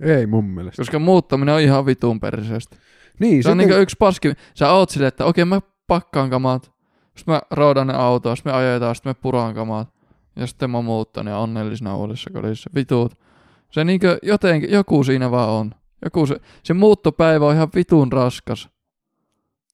Ei 0.00 0.26
mun 0.26 0.44
mielestä. 0.44 0.80
Koska 0.80 0.98
muuttaminen 0.98 1.54
on 1.54 1.60
ihan 1.60 1.86
vitun 1.86 2.20
perseestä. 2.20 2.76
Niin, 3.20 3.42
Se 3.42 3.50
on 3.50 3.56
niinku 3.58 3.74
yksi 3.74 3.96
paski. 3.98 4.32
Sä 4.54 4.72
oot 4.72 4.90
silleen, 4.90 5.08
että 5.08 5.24
okei 5.24 5.44
mä 5.44 5.60
pakkaan 5.86 6.30
kamat. 6.30 6.72
Sitten 7.16 7.34
mä 7.34 7.42
roodan 7.50 7.86
ne 7.86 7.94
autoon, 7.94 8.36
sitten 8.36 8.52
me 8.52 8.58
ajetaan, 8.58 8.94
sitten 8.94 9.10
me 9.10 9.14
puraan 9.14 9.54
kamat. 9.54 9.88
Ja 10.36 10.46
sitten 10.46 10.70
mä 10.70 10.82
muutan 10.82 11.26
ja 11.26 11.38
onnellisena 11.38 11.96
uudessa 11.96 12.30
kodissa. 12.30 12.70
Vitut. 12.74 13.18
Se 13.70 13.84
niinkö 13.84 14.18
jotenkin, 14.22 14.70
joku 14.70 15.04
siinä 15.04 15.30
vaan 15.30 15.48
on. 15.48 15.74
Joku 16.04 16.26
se, 16.26 16.40
se 16.62 16.74
muuttopäivä 16.74 17.46
on 17.46 17.54
ihan 17.54 17.68
vitun 17.74 18.12
raskas. 18.12 18.68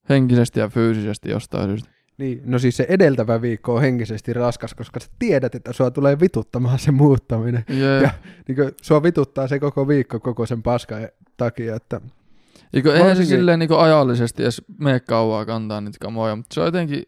Henkisesti 0.09 0.61
ja 0.61 0.69
fyysisesti 0.69 1.31
jostain 1.31 1.69
syystä. 1.69 1.91
Niin, 2.19 2.43
no 2.45 2.59
siis 2.59 2.77
se 2.77 2.87
edeltävä 2.89 3.43
viikko 3.43 3.75
on 3.75 3.81
henkisesti 3.81 4.33
raskas, 4.33 4.75
koska 4.75 5.01
sä 5.01 5.07
tiedät, 5.19 5.55
että 5.55 5.73
sua 5.73 5.91
tulee 5.91 6.21
vituttamaan 6.21 6.79
se 6.79 6.91
muuttaminen. 6.91 7.65
Jee. 7.69 8.03
Ja- 8.03 8.11
Niin 8.49 8.57
kuin, 8.57 8.71
sua 8.83 9.03
vituttaa 9.03 9.49
se 9.49 9.59
koko 9.59 9.89
viikko 9.89 10.21
koko 10.21 10.47
sen 10.47 10.63
paskan 10.63 11.09
takia, 11.37 11.77
että 11.77 12.01
Eikö, 12.73 12.95
eihän 12.97 13.17
se 13.17 13.25
silleen 13.25 13.59
niinku 13.59 13.75
ajallisesti 13.75 14.43
edes 14.43 14.63
mene 14.79 15.01
kauaa 15.01 15.47
kantaa 15.47 15.81
niitä 15.81 15.99
kamoja, 16.01 16.37
mutta 16.37 16.55
se 16.55 16.61
on 16.61 16.67
jotenkin, 16.67 17.03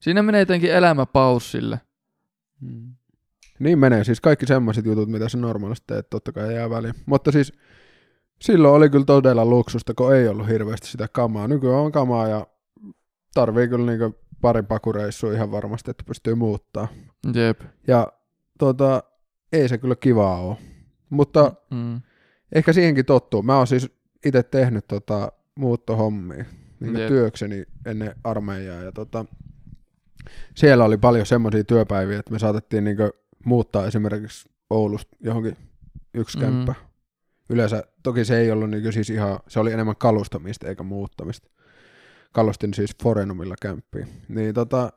siinä 0.00 0.22
menee 0.22 0.40
jotenkin 0.40 0.70
elämä 0.72 1.06
paussille. 1.06 1.80
niin 3.58 3.78
menee. 3.78 4.04
Siis 4.04 4.20
kaikki 4.20 4.46
semmoiset 4.46 4.86
jutut, 4.86 5.08
mitä 5.08 5.28
sä 5.28 5.38
normaalisti 5.38 5.84
teet, 5.86 6.10
totta 6.10 6.32
kai 6.32 6.54
jää 6.54 6.70
väliin. 6.70 6.94
Mutta 7.06 7.32
siis 7.32 7.52
silloin 8.40 8.74
oli 8.74 8.90
kyllä 8.90 9.04
todella 9.04 9.44
luksusta, 9.44 9.94
kun 9.94 10.14
ei 10.14 10.28
ollut 10.28 10.48
hirveästi 10.48 10.86
sitä 10.88 11.08
kamaa. 11.12 11.48
Nykyään 11.48 11.78
on 11.80 11.92
kamaa 11.92 12.28
ja 12.28 12.46
tarvii 13.34 13.68
kyllä 13.68 13.86
niinku 13.92 14.18
pari 14.40 14.62
pakureissua 14.62 15.32
ihan 15.32 15.50
varmasti, 15.50 15.90
että 15.90 16.04
pystyy 16.06 16.34
muuttaa. 16.34 16.88
Jep. 17.34 17.60
Ja 17.86 18.12
tota, 18.58 19.02
ei 19.52 19.68
se 19.68 19.78
kyllä 19.78 19.96
kivaa 19.96 20.40
ole. 20.40 20.56
Mutta 21.10 21.52
Mm. 21.70 22.00
ehkä 22.54 22.72
siihenkin 22.72 23.04
tottuu. 23.04 23.42
Mä 23.42 23.56
oon 23.56 23.66
siis 23.66 23.90
itse 24.26 24.42
tehnyt 24.42 24.84
tota 24.88 25.32
muuttohommia 25.54 26.44
niin 26.80 27.08
työkseni 27.08 27.64
ennen 27.86 28.14
armeijaa. 28.24 28.82
Ja 28.82 28.92
tota, 28.92 29.24
siellä 30.54 30.84
oli 30.84 30.96
paljon 30.96 31.26
semmoisia 31.26 31.64
työpäiviä, 31.64 32.18
että 32.18 32.32
me 32.32 32.38
saatettiin 32.38 32.84
niin 32.84 32.96
muuttaa 33.44 33.86
esimerkiksi 33.86 34.48
Oulusta 34.70 35.16
johonkin 35.20 35.56
yksi 36.14 36.38
Mm. 36.38 36.44
kämppä. 36.44 36.74
Yleensä, 37.50 37.84
toki 38.02 38.24
se 38.24 38.38
ei 38.38 38.50
ollut 38.50 38.70
niin 38.70 38.92
siis 38.92 39.10
ihan, 39.10 39.38
se 39.48 39.60
oli 39.60 39.72
enemmän 39.72 39.96
kalustamista 39.98 40.68
eikä 40.68 40.82
muuttamista. 40.82 41.48
Kalustin 42.32 42.74
siis 42.74 42.90
Forenumilla 43.02 43.54
kämppiä. 43.62 44.06
Niin 44.28 44.54
tota, 44.54 44.92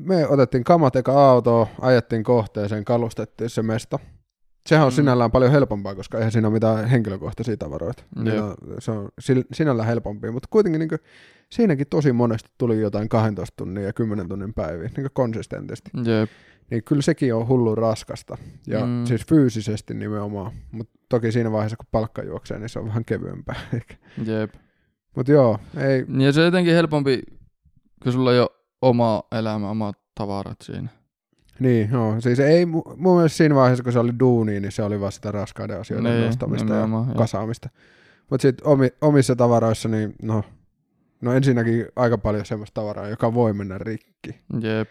me 0.00 0.28
otettiin 0.28 0.64
kamat 0.64 0.96
eka 0.96 1.30
autoa, 1.30 1.66
ajettiin 1.80 2.24
kohteeseen, 2.24 2.84
kalustettiin 2.84 3.50
se 3.50 3.62
mesta. 3.62 3.98
Sehän 4.66 4.86
on 4.86 4.92
Mm. 4.92 4.96
sinällään 4.96 5.30
paljon 5.30 5.50
helpompaa, 5.52 5.94
koska 5.94 6.18
eihän 6.18 6.32
siinä 6.32 6.48
ole 6.48 6.52
mitään 6.54 6.86
henkilökohtaisia 6.88 7.56
tavaroita. 7.56 8.02
Niin 8.16 8.34
Jep. 8.34 8.44
on, 8.44 8.54
se 8.78 8.90
on 8.90 9.08
sinällään 9.52 9.88
helpompia, 9.88 10.32
mutta 10.32 10.48
kuitenkin 10.50 10.78
niin 10.78 10.90
siinäkin 11.52 11.86
tosi 11.90 12.12
monesti 12.12 12.50
tuli 12.58 12.80
jotain 12.80 13.08
12 13.08 13.54
tunnin 13.56 13.84
ja 13.84 13.92
10 13.92 14.28
tunnin 14.28 14.54
päiviä 14.54 14.90
niin 14.96 15.06
konsistentisti. 15.12 15.90
Jep. 16.04 16.30
Niin 16.70 16.84
kyllä 16.84 17.02
sekin 17.02 17.34
on 17.34 17.48
hullu 17.48 17.74
raskasta. 17.74 18.38
Ja 18.66 18.80
Mm. 18.80 18.86
mm. 18.92 19.06
siis 19.06 19.26
fyysisesti 19.28 19.94
nimenomaan. 19.94 20.52
Mutta 20.72 20.98
toki 21.08 21.32
siinä 21.32 21.52
vaiheessa, 21.52 21.76
kun 21.76 21.86
palkka 21.90 22.22
juoksee, 22.22 22.58
niin 22.58 22.68
se 22.68 22.78
on 22.78 22.86
vähän 22.88 23.04
kevyempää. 23.04 23.56
Jep. 24.26 24.54
Mutta 25.16 25.32
joo, 25.32 25.58
ei, 25.76 26.04
Ja 26.24 26.32
se 26.32 26.40
on 26.40 26.46
jotenkin 26.46 26.74
helpompi, 26.74 27.22
kun 28.02 28.12
sulla 28.12 28.30
on 28.30 28.36
jo 28.36 28.56
oma 28.82 29.22
elämä, 29.32 29.70
omat 29.70 29.96
tavarat 30.14 30.56
siinä. 30.62 30.88
Niin, 31.60 31.88
joo. 31.92 32.20
Siis 32.20 32.40
ei 32.40 32.64
mu- 32.64 32.94
mun 32.96 33.16
mielestä 33.16 33.36
siinä 33.36 33.54
vaiheessa, 33.54 33.84
kun 33.84 33.92
se 33.92 33.98
oli 33.98 34.12
duuni, 34.20 34.60
niin 34.60 34.72
se 34.72 34.82
oli 34.82 35.00
vasta 35.00 35.14
sitä 35.14 35.30
raskaiden 35.32 35.80
asioiden 35.80 36.12
Niin, 36.12 36.26
nostamista 36.26 36.74
ja 36.74 36.80
joo. 36.80 37.06
kasaamista. 37.16 37.68
Mutta 38.30 38.42
sitten 38.42 38.66
omi, 38.66 38.88
omissa 39.00 39.36
tavaroissa, 39.36 39.88
niin 39.88 40.14
no, 40.22 40.42
no 41.20 41.32
ensinnäkin 41.32 41.86
aika 41.96 42.18
paljon 42.18 42.46
semmoista 42.46 42.80
tavaraa, 42.80 43.08
joka 43.08 43.34
voi 43.34 43.52
mennä 43.52 43.78
rikki. 43.78 44.40
Jep. 44.60 44.88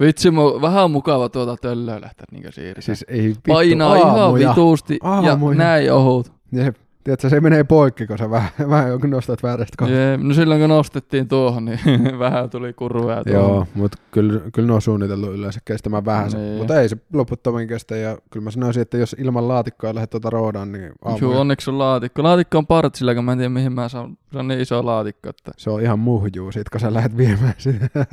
Vitsi, 0.00 0.30
mu- 0.30 0.60
vähän 0.62 0.90
mukava 0.90 1.28
tuota 1.28 1.56
töllöä 1.56 2.00
lähteä 2.00 2.24
niinku 2.32 2.52
siirtää. 2.52 2.82
Siis 2.82 3.04
ei 3.08 3.22
vittu 3.28 3.52
Painaa 3.52 3.92
aamuja. 3.92 4.14
ihan 4.14 4.34
vituusti 4.52 4.98
Aamuja. 5.02 5.52
ja 5.54 5.58
näin 5.58 5.92
ohut. 5.92 6.32
Jep. 6.52 6.76
Tiedätkö, 7.04 7.28
se 7.28 7.40
menee 7.40 7.64
poikki, 7.64 8.06
kun 8.06 8.18
sä 8.18 8.30
vähän, 8.30 8.50
vähän 8.70 8.88
joku 8.88 9.06
nostat 9.06 9.42
väärästä 9.42 9.74
kohtaa. 9.78 9.96
Jee, 9.96 10.16
no 10.16 10.34
silloin 10.34 10.60
kun 10.60 10.68
nostettiin 10.68 11.28
tuohon, 11.28 11.64
niin 11.64 11.78
vähän 12.18 12.50
tuli 12.50 12.72
kurvea 12.72 13.24
tuohon. 13.24 13.50
Joo, 13.50 13.66
mutta 13.74 13.98
kyllä, 14.10 14.40
kyllä 14.52 14.66
ne 14.66 14.74
on 14.74 14.82
suunniteltu 14.82 15.32
yleensä 15.32 15.60
kestämään 15.64 16.04
vähän. 16.04 16.30
Niin. 16.32 16.58
Mutta 16.58 16.80
ei 16.80 16.88
se 16.88 16.96
loputtomiin 17.12 17.68
kestä. 17.68 17.96
Ja 17.96 18.18
kyllä 18.30 18.44
mä 18.44 18.50
sanoisin, 18.50 18.82
että 18.82 18.98
jos 18.98 19.16
ilman 19.18 19.48
laatikkoa 19.48 19.94
lähdet 19.94 20.10
tuota 20.10 20.30
roodaan, 20.30 20.72
niin 20.72 20.92
aamu, 21.04 21.18
Juu, 21.20 21.32
onneksi 21.32 21.70
on 21.70 21.78
laatikko. 21.78 22.22
Laatikko 22.22 22.58
on 22.58 22.66
partsilla, 22.66 23.14
kun 23.14 23.24
mä 23.24 23.32
en 23.32 23.38
tiedä 23.38 23.48
mihin 23.48 23.72
mä 23.72 23.88
saan. 23.88 24.18
Se 24.32 24.38
on 24.38 24.48
niin 24.48 24.60
iso 24.60 24.86
laatikko, 24.86 25.28
että 25.28 25.52
se 25.56 25.70
on 25.70 25.82
ihan 25.82 25.98
muhjuu 25.98 26.52
sit, 26.52 26.68
kun 26.68 26.80
sä 26.80 26.94
lähdet 26.94 27.16
viemään 27.16 27.54
sitä. 27.58 27.88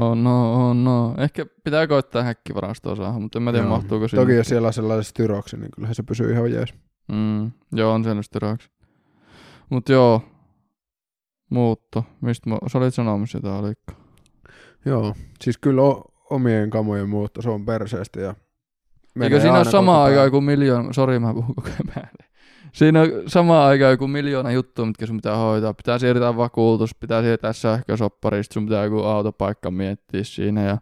oh 0.00 0.16
no, 0.16 0.68
oh 0.68 0.76
no. 0.76 1.14
Ehkä 1.18 1.46
pitää 1.64 1.86
koittaa 1.86 2.22
häkkivarastoa 2.22 2.96
saada, 2.96 3.18
mutta 3.18 3.38
en 3.38 3.42
mä 3.42 3.52
tiedä 3.52 3.66
Joo. 3.66 3.76
mahtuuko 3.76 4.08
sinne. 4.08 4.22
Toki 4.22 4.34
jos 4.34 4.46
siellä 4.46 4.66
on 4.66 4.72
sellainen 4.72 5.04
styroksi, 5.04 5.56
niin 5.56 5.70
kyllähän 5.74 5.94
se 5.94 6.02
pysyy 6.02 6.32
ihan 6.32 6.52
jees. 6.52 6.74
Mm, 7.12 7.50
joo, 7.72 7.92
on 7.92 8.04
sen 8.04 8.22
styraksi. 8.22 8.68
Mut 9.70 9.88
joo. 9.88 10.22
Muutto. 11.50 12.04
Mistä 12.20 12.50
mä, 12.50 12.58
sä 12.66 12.78
olit 12.78 12.94
sanomassa 12.94 13.38
jotain, 13.38 13.64
oliko? 13.64 13.92
Joo, 14.84 15.14
siis 15.40 15.58
kyllä 15.58 15.82
o- 15.82 16.04
omien 16.30 16.70
kamojen 16.70 17.08
muutto, 17.08 17.42
se 17.42 17.50
on 17.50 17.66
perseestä 17.66 18.20
ja 18.20 18.34
Eikö 19.22 19.40
siinä 19.40 19.52
ole 19.58 19.66
aikaan 19.66 19.86
päivä. 19.86 20.22
joku 20.24 20.40
miljoona, 20.40 20.92
sori 20.92 21.18
mä 21.18 21.34
puhun 21.34 21.54
koko 21.54 21.68
ajan. 21.96 22.08
Siinä 22.72 23.00
on 23.00 23.08
samaan 23.26 23.68
aikaan 23.68 23.90
joku 23.90 24.08
miljoona 24.08 24.52
juttua, 24.52 24.86
mitkä 24.86 25.06
sun 25.06 25.16
pitää 25.16 25.36
hoitaa. 25.36 25.74
Pitää 25.74 25.98
siirtää 25.98 26.36
vakuutus, 26.36 26.94
pitää 26.94 27.22
siirtää 27.22 27.52
sähkösopparista, 27.52 28.54
sun 28.54 28.66
pitää 28.66 28.84
joku 28.84 28.98
autopaikka 28.98 29.70
miettiä 29.70 30.24
siinä 30.24 30.62
ja 30.64 30.78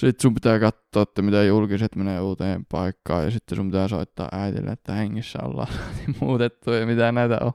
sitten 0.00 0.22
sun 0.22 0.34
pitää 0.34 0.58
katsoa, 0.58 1.02
että 1.02 1.22
mitä 1.22 1.44
julkiset 1.44 1.96
menee 1.96 2.20
uuteen 2.20 2.66
paikkaan 2.66 3.24
ja 3.24 3.30
sitten 3.30 3.56
sun 3.56 3.70
pitää 3.70 3.88
soittaa 3.88 4.28
äitille, 4.32 4.70
että 4.70 4.92
hengissä 4.92 5.38
ollaan 5.42 5.72
muutettu 6.20 6.70
ja 6.70 6.86
mitä 6.86 7.12
näitä 7.12 7.38
on. 7.40 7.52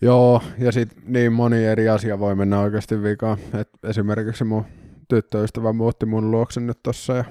Joo, 0.00 0.42
ja 0.58 0.72
sitten 0.72 1.02
niin 1.06 1.32
moni 1.32 1.64
eri 1.64 1.88
asia 1.88 2.18
voi 2.18 2.34
mennä 2.34 2.60
oikeasti 2.60 3.02
vikaan. 3.02 3.38
Et 3.60 3.68
esimerkiksi 3.84 4.44
mun 4.44 4.64
tyttöystävä 5.08 5.72
muutti 5.72 6.06
mun 6.06 6.30
luokse 6.30 6.60
nyt 6.60 6.78
tossa 6.82 7.16
ja 7.16 7.24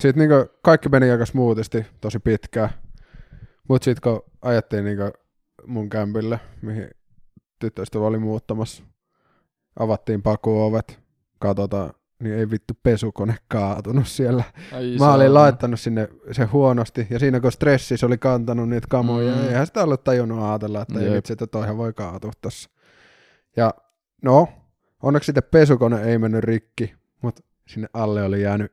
sitten 0.00 0.28
niinku 0.28 0.52
kaikki 0.62 0.88
meni 0.88 1.10
aika 1.10 1.26
smoothisti 1.26 1.86
tosi 2.00 2.18
pitkään. 2.18 2.70
Mut 3.68 3.82
sitten 3.82 4.12
kun 4.12 4.32
ajettiin 4.42 4.84
niinku 4.84 5.18
mun 5.66 5.90
kämpille, 5.90 6.40
mihin 6.62 6.90
tyttöystävä 7.58 8.06
oli 8.06 8.18
muuttamassa, 8.18 8.84
avattiin 9.78 10.22
pakuovet, 10.22 11.00
katsotaan, 11.38 11.90
niin 12.22 12.34
ei 12.34 12.50
vittu 12.50 12.74
pesukone 12.82 13.36
kaatunut 13.48 14.06
siellä. 14.08 14.44
Ai 14.72 14.96
Mä 14.98 15.12
olin 15.14 15.34
laittanut 15.34 15.80
sinne 15.80 16.08
se 16.32 16.44
huonosti, 16.44 17.06
ja 17.10 17.18
siinä 17.18 17.40
kun 17.40 17.52
stressis 17.52 18.04
oli 18.04 18.18
kantanut 18.18 18.68
niitä 18.68 18.86
kamoja, 18.90 19.34
Mm. 19.34 19.48
eihän 19.48 19.66
sitä 19.66 19.82
ollut 19.82 20.04
tajunnut 20.04 20.42
ajatella, 20.42 20.82
että 20.82 20.98
ei 21.00 21.04
Jep. 21.06 21.14
vitsi, 21.14 21.32
että 21.32 21.46
toihan 21.46 21.76
voi 21.76 21.92
kaatua 21.92 22.30
tossa. 22.40 22.70
Ja 23.56 23.74
no, 24.22 24.48
onneksi 25.02 25.26
sitten 25.26 25.42
pesukone 25.50 26.02
ei 26.02 26.18
mennyt 26.18 26.44
rikki, 26.44 26.94
mutta 27.22 27.42
sinne 27.68 27.88
alle 27.92 28.22
oli 28.22 28.42
jäänyt 28.42 28.72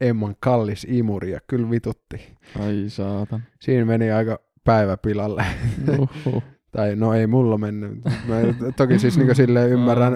Emman 0.00 0.36
kallis 0.40 0.86
imuri, 0.90 1.30
ja 1.30 1.40
kyllä 1.46 1.70
vitutti. 1.70 2.36
Ai 2.60 2.84
saatan. 2.88 3.42
Siinä 3.60 3.84
meni 3.84 4.10
aika 4.10 4.38
päivä 4.64 4.96
pilalle. 4.96 5.44
Uhuh. 5.98 6.42
tai 6.76 6.96
no 6.96 7.14
ei 7.14 7.26
mulla 7.26 7.58
mennyt. 7.58 8.04
Mä 8.04 8.36
toki 8.76 8.98
siis 8.98 9.16
niinku 9.18 9.34
silleen 9.34 9.70
ymmärrän, 9.70 10.12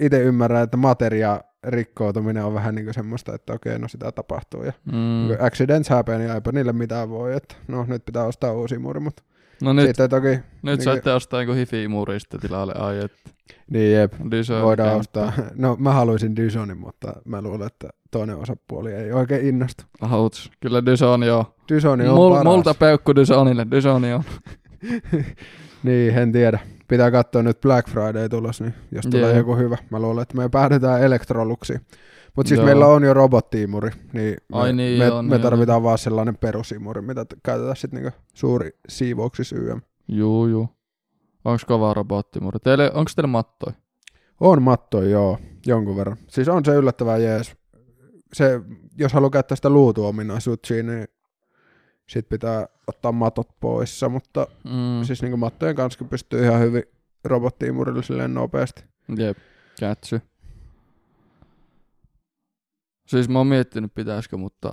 itse 0.00 0.20
ymmärrän, 0.22 0.62
että 0.62 0.76
materia 0.76 1.40
rikkoutuminen 1.66 2.44
on 2.44 2.54
vähän 2.54 2.74
niinku 2.74 2.92
semmoista, 2.92 3.34
että 3.34 3.52
okei, 3.52 3.78
no 3.78 3.88
sitä 3.88 4.12
tapahtuu. 4.12 4.62
Ja 4.62 4.72
Mm. 4.84 5.26
kun 5.28 5.36
accidents 5.46 5.88
happen, 5.88 6.18
niin 6.18 6.30
eipä 6.30 6.52
niille 6.52 6.72
mitään 6.72 7.10
voi, 7.10 7.34
että 7.36 7.54
no 7.68 7.84
nyt 7.88 8.04
pitää 8.04 8.24
ostaa 8.24 8.52
uusi 8.52 8.78
muri, 8.78 9.00
mutta 9.00 9.22
No 9.62 9.72
nyt, 9.72 9.86
sitten 9.86 10.10
toki, 10.10 10.28
nyt 10.28 10.42
niinku- 10.62 10.84
saitte 10.84 11.12
ostaa 11.12 11.42
joku 11.42 11.52
hifi-muri 11.52 12.20
sitten 12.20 12.40
tilalle. 12.40 12.74
Ai, 12.78 12.98
että 13.04 13.16
niin 13.70 13.92
jep, 13.92 14.12
Dyson 14.30 14.62
voidaan 14.62 14.88
kämppä. 14.88 15.00
ostaa. 15.00 15.32
No 15.54 15.76
mä 15.80 15.92
haluaisin 15.92 16.36
Dysonin, 16.36 16.78
mutta 16.78 17.12
mä 17.24 17.42
luulen, 17.42 17.66
että 17.66 17.88
toinen 18.10 18.36
osapuoli 18.36 18.92
ei 18.92 19.12
oikein 19.12 19.46
innostu. 19.46 19.84
Outs. 20.12 20.50
Kyllä 20.60 20.86
Dyson 20.86 21.22
joo. 21.22 21.54
Dysoni 21.68 22.08
on 22.08 22.14
Mul, 22.14 22.30
paras. 22.30 22.44
multa 22.44 22.74
peukku 22.74 23.14
Dysonille. 23.16 23.66
Dysoni 23.70 24.12
on. 24.12 24.22
Niin, 25.82 26.18
en 26.18 26.32
tiedä. 26.32 26.58
Pitää 26.88 27.10
katsoa 27.10 27.42
nyt 27.42 27.60
Black 27.60 27.88
Friday 27.88 28.28
tulos, 28.28 28.60
niin 28.60 28.74
jos 28.92 29.06
tulee 29.06 29.28
Jee. 29.30 29.38
joku 29.38 29.56
hyvä. 29.56 29.76
Mä 29.90 30.00
luulen, 30.00 30.22
että 30.22 30.36
me 30.36 30.48
päädytään 30.48 31.02
Electroluxiin. 31.02 31.80
Mutta 32.36 32.48
siis 32.48 32.58
Joo. 32.58 32.66
meillä 32.66 32.86
on 32.86 33.02
jo 33.02 33.14
robottiimuri, 33.14 33.90
niin 34.12 34.36
me, 34.52 34.58
Ai 34.58 34.72
niin, 34.72 34.98
me, 34.98 35.04
joo, 35.04 35.22
me 35.22 35.30
niin, 35.36 35.42
tarvitaan 35.42 35.82
vaan 35.82 35.98
sellainen 35.98 36.36
perusimuri, 36.36 37.02
mitä 37.02 37.24
t- 37.24 37.34
käytetään 37.44 37.76
sitten 37.76 38.02
niinku 38.02 38.18
suuri 38.34 38.70
siivouksissa 38.88 39.56
YM. 39.56 39.80
Juu, 40.08 40.46
juu. 40.46 40.68
Onks 41.44 41.64
kova 41.64 41.94
robottimuri? 41.94 42.58
Teille, 42.58 42.90
onks 42.94 43.14
teillä 43.14 43.26
mattoi? 43.26 43.72
On 44.40 44.62
matto, 44.62 45.02
joo, 45.02 45.38
jonkun 45.66 45.96
verran. 45.96 46.16
Siis 46.28 46.48
on 46.48 46.64
se 46.64 46.74
yllättävän 46.74 47.22
jees. 47.22 47.56
Se, 48.32 48.60
jos 48.98 49.12
haluaa 49.12 49.30
käyttää 49.30 49.56
sitä 49.56 49.70
luutuominaisuutta 49.70 50.66
siinä, 50.66 50.92
niin 50.92 51.08
sit 52.08 52.28
pitää 52.28 52.66
ottaa 52.86 53.12
matot 53.12 53.48
poissa, 53.60 54.08
mutta 54.08 54.46
Mm. 54.64 55.04
siis 55.04 55.22
niinku 55.22 55.36
mattojen 55.36 55.76
kanssa 55.76 56.04
pystyy 56.04 56.44
ihan 56.44 56.60
hyvin 56.60 56.82
robottiimurilla 57.24 58.02
silleen 58.02 58.34
nopeasti. 58.34 58.84
Jep, 59.18 59.38
kätsy. 59.80 60.20
Siis 63.08 63.28
mä 63.28 63.38
oon 63.38 63.46
miettinyt 63.46 63.94
pitäisikö, 63.94 64.36
mutta 64.36 64.72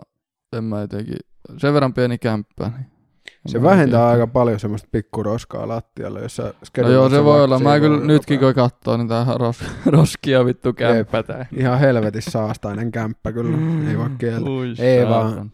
en 0.58 0.64
mä 0.64 0.82
jotenkin, 0.82 1.18
sen 1.58 1.74
verran 1.74 1.94
pieni 1.94 2.18
kämppä. 2.18 2.72
Niin 2.78 3.52
Se 3.52 3.62
vähentää 3.62 4.00
oikein- 4.06 4.22
aika 4.22 4.28
paljon 4.34 4.60
semmoista 4.60 4.88
pikkuroskaa 4.92 5.68
lattialle, 5.68 6.22
jos 6.22 6.36
sä 6.36 6.54
No 6.78 6.90
joo, 6.90 7.10
se 7.10 7.24
voi 7.24 7.44
olla. 7.44 7.60
Mä 7.60 7.80
kyllä 7.80 8.06
nytkin 8.06 8.40
kun 8.40 8.54
katsoo, 8.54 8.98
niin 8.98 9.08
tää 9.08 9.26
ros, 9.36 9.64
roskia 9.86 10.46
vittu 10.46 10.74
kämppä 10.74 11.24
tää. 11.24 11.46
Ihan 11.58 11.80
helvetin 11.80 12.22
saastainen 12.22 12.92
kämppä 12.92 13.32
kyllä, 13.32 13.58
ei 13.90 13.98
voi 13.98 14.10
kieltä. 14.18 14.50
Ei 14.84 15.08
vaan. 15.10 15.52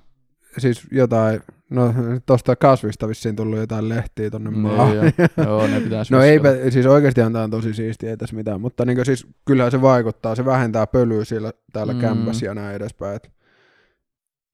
Siis 0.58 0.88
jotain, 0.92 1.42
no 1.70 1.94
tosta 2.26 2.56
kasvista 2.56 3.08
vissiin 3.08 3.36
tullut 3.36 3.60
jotain 3.60 3.90
lehtiä 3.90 4.30
tonne 4.30 4.50
maahan. 4.50 4.92
Niin, 4.92 5.14
joo. 5.38 5.46
joo, 5.48 5.68
ne 5.68 5.82
pitäis 5.82 6.12
No 6.12 6.22
eipä, 6.22 6.50
siis 6.70 6.86
oikeastihan 6.86 7.34
tää 7.34 7.44
on 7.44 7.52
tosi 7.52 7.74
siistiä, 7.74 8.10
ei 8.10 8.18
tässä 8.18 8.36
mitään, 8.36 8.62
mutta 8.62 8.86
niin 8.86 9.06
siis 9.06 9.28
kyllähän 9.46 9.72
se 9.72 9.82
vaikuttaa, 9.82 10.36
se 10.36 10.46
vähentää 10.46 10.88
pölyä 10.88 11.26
siellä 11.26 11.54
täällä 11.74 11.94
Mm. 11.94 12.00
kämpässä 12.00 12.46
ja 12.46 12.54
näin 12.54 12.76
edespäin. 12.76 13.16
Et 13.16 13.32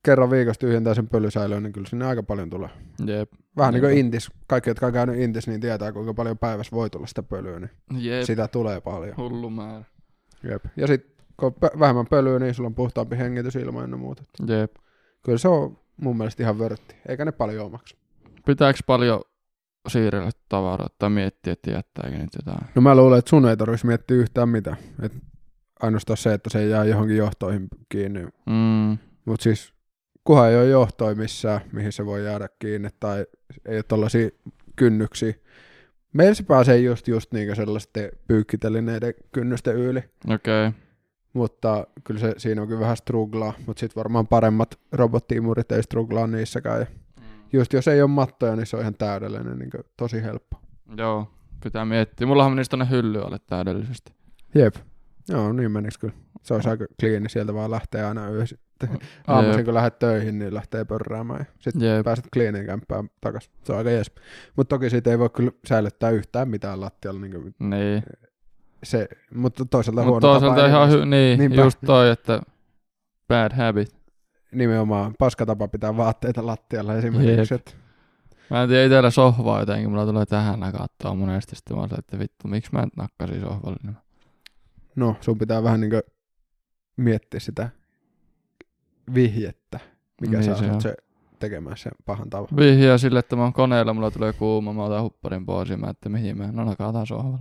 kerran 0.05 0.29
viikossa 0.31 0.59
tyhjentää 0.59 0.93
sen 0.93 1.07
pölysäilöön, 1.09 1.63
niin 1.63 1.73
kyllä 1.73 1.87
sinne 1.89 2.05
aika 2.05 2.23
paljon 2.23 2.49
tulee. 2.49 2.69
Jep. 3.05 3.31
Vähän 3.57 3.73
niin 3.73 3.81
kuin 3.81 3.89
Niinpä. 3.89 4.05
Intis, 4.05 4.31
kaikki 4.47 4.69
jotka 4.69 4.85
on 4.87 4.93
käynyt 4.93 5.15
Intis, 5.19 5.47
niin 5.47 5.61
tietää 5.61 5.91
kuinka 5.91 6.13
paljon 6.13 6.37
päivässä 6.37 6.75
voi 6.75 6.89
tulla 6.89 7.07
sitä 7.07 7.23
pölyä, 7.23 7.59
niin 7.59 7.71
Jep. 8.05 8.23
sitä 8.23 8.47
tulee 8.47 8.81
paljon. 8.81 9.17
Hullu 9.17 9.49
määrä. 9.49 9.85
Jep. 10.49 10.65
Ja 10.77 10.87
sitten 10.87 11.15
kun 11.37 11.47
on 11.61 11.79
vähemmän 11.79 12.05
pölyä, 12.09 12.39
niin 12.39 12.53
sulla 12.53 12.67
on 12.67 12.75
puhtaampi 12.75 13.17
hengitysilma 13.17 13.83
ennen 13.83 13.99
muuta. 13.99 14.23
Jep. 14.47 14.71
Kyllä 15.25 15.37
se 15.37 15.47
on 15.47 15.77
mun 15.97 16.17
mielestä 16.17 16.43
ihan 16.43 16.59
vörtti, 16.59 16.95
eikä 17.07 17.25
ne 17.25 17.31
paljon 17.31 17.71
maksa. 17.71 17.95
Pitääks 18.45 18.83
paljon 18.87 19.21
siirrellä 19.87 20.29
tavaraa 20.49 20.87
tai 20.99 21.09
miettiä, 21.09 21.53
että 21.53 21.71
jättääkö 21.71 22.17
nyt 22.17 22.29
jotain? 22.35 22.67
No 22.75 22.81
mä 22.81 22.95
luulen, 22.95 23.19
että 23.19 23.29
sun 23.29 23.49
ei 23.49 23.57
tarvitsisi 23.57 23.87
miettiä 23.87 24.17
yhtään 24.17 24.49
mitään. 24.49 24.77
Et 25.01 25.13
ainoastaan 25.81 26.17
se, 26.17 26.33
että 26.33 26.49
se 26.49 26.67
jää 26.67 26.85
johonkin 26.85 27.17
johtoihin 27.17 27.67
kiinni. 27.89 28.23
Mm. 28.45 28.97
Mutta 29.25 29.43
siis 29.43 29.73
kunhan 30.23 30.49
ei 30.49 30.57
ole 30.57 30.69
johtoi 30.69 31.15
missään, 31.15 31.61
mihin 31.71 31.91
se 31.91 32.05
voi 32.05 32.25
jäädä 32.25 32.49
kiinni, 32.59 32.89
tai 32.99 33.25
ei 33.65 33.75
ole 33.77 33.83
tollaisia 33.83 34.29
kynnyksiä. 34.75 35.33
Meillä 36.13 36.33
se 36.33 36.43
pääsee 36.43 36.77
just, 36.77 37.07
just 37.07 37.31
niin 37.31 37.55
sellaisten 37.55 38.09
pyykkitelineiden 38.27 39.13
kynnysten 39.31 39.75
yli, 39.75 40.03
Okei. 40.33 40.67
Okay. 40.67 40.81
Mutta 41.35 41.87
kyllä 42.03 42.19
se, 42.19 42.33
siinä 42.37 42.61
on 42.61 42.67
kyllä 42.67 42.79
vähän 42.79 42.97
struglaa, 42.97 43.53
mutta 43.65 43.79
sitten 43.79 43.95
varmaan 43.95 44.27
paremmat 44.27 44.79
robottiimurit 44.91 45.71
ei 45.71 45.83
struglaa 45.83 46.27
niissäkään. 46.27 46.79
Ja 46.79 46.87
just 47.53 47.73
jos 47.73 47.87
ei 47.87 48.01
ole 48.01 48.09
mattoja, 48.09 48.55
niin 48.55 48.65
se 48.65 48.75
on 48.75 48.81
ihan 48.81 48.95
täydellinen, 48.95 49.59
niin 49.59 49.69
tosi 49.97 50.23
helppo. 50.23 50.61
Joo, 50.97 51.31
pitää 51.63 51.85
miettiä. 51.85 52.27
Mullahan 52.27 52.51
menisi 52.51 52.69
tonne 52.69 52.87
hylly 52.89 53.21
alle 53.21 53.39
täydellisesti. 53.47 54.13
Jep. 54.55 54.75
Joo, 55.29 55.53
niin 55.53 55.71
menikö 55.71 55.95
kyllä. 55.99 56.13
Se 56.43 56.53
olisi 56.53 56.69
aika 56.69 56.85
kliini, 56.99 57.29
sieltä 57.29 57.53
vaan 57.53 57.71
lähtee 57.71 58.05
aina 58.05 58.29
yösi. 58.29 58.59
Aamuisin 59.27 59.65
kun 59.65 59.73
lähdet 59.73 59.99
töihin, 59.99 60.39
niin 60.39 60.53
lähtee 60.53 60.85
pörräämään 60.85 61.39
ja 61.39 61.45
sitten 61.59 61.81
Jep. 61.95 62.03
pääset 62.03 62.25
kliinin 62.33 62.65
kämppään 62.65 63.09
takas. 63.21 63.51
Se 63.63 63.71
on 63.71 63.77
aika 63.77 63.89
jees. 63.89 64.11
Mutta 64.55 64.75
toki 64.75 64.89
siitä 64.89 65.11
ei 65.11 65.19
voi 65.19 65.29
kyllä 65.29 65.51
säilyttää 65.67 66.09
yhtään 66.09 66.49
mitään 66.49 66.81
lattialla. 66.81 67.19
Niin 67.21 67.55
Niin. 67.59 68.03
Se, 68.85 69.07
mutta 69.35 69.65
toisaalta 69.65 70.03
Mutta 70.03 70.27
huono 70.27 70.39
toisaalta 70.39 70.55
tapa 70.55 70.67
ihan 70.67 70.89
hy- 70.89 71.05
niin, 71.05 71.39
Niinpä. 71.39 71.61
just 71.61 71.79
toi, 71.85 72.09
että 72.09 72.41
bad 73.27 73.51
habit. 73.55 73.95
Nimenomaan 74.51 75.13
paskatapa 75.19 75.67
pitää 75.67 75.97
vaatteita 75.97 76.45
lattialla 76.45 76.95
esimerkiksi. 76.95 77.53
Jep. 77.53 77.61
Et, 77.61 77.77
Mä 78.49 78.63
en 78.63 78.69
tiedä 78.69 78.85
itellä 78.85 79.09
sohvaa 79.09 79.59
jotenkin, 79.59 79.89
mulla 79.89 80.05
tulee 80.05 80.25
tähän 80.25 80.59
nakattua 80.59 81.15
monesti. 81.15 81.55
Sitten 81.55 81.77
mä 81.77 81.87
se, 81.87 81.95
että 81.95 82.19
vittu, 82.19 82.47
miksi 82.47 82.69
mä 82.73 82.81
nyt 82.81 82.95
nakkasin 82.97 83.41
sohvalle? 83.41 83.77
Niin 83.83 83.95
no, 84.95 85.15
sun 85.21 85.37
pitää 85.37 85.63
vähän 85.63 85.81
niin 85.81 85.91
miettiä 86.97 87.39
sitä 87.39 87.69
vihjettä, 89.13 89.79
mikä 90.21 90.37
Niin 90.39 90.51
niin 90.61 90.81
se 90.81 90.89
se 90.89 90.95
tekemään 91.39 91.77
sen 91.77 91.91
pahan 92.05 92.29
tavan. 92.29 92.47
Vihjaa 92.57 92.97
sille, 92.97 93.19
että 93.19 93.35
mä 93.35 93.41
oon 93.43 93.53
koneella, 93.53 93.93
mulla 93.93 94.11
tulee 94.11 94.33
kuuma, 94.33 94.73
mä 94.73 94.83
otan 94.83 95.03
hupparin 95.03 95.45
pois 95.45 95.69
ja 95.69 95.77
mä 95.77 95.89
että 95.89 96.09
mihin 96.09 96.37
mä, 96.37 96.51
no 96.51 96.63
nakataan 96.63 97.07
sohvalle. 97.07 97.39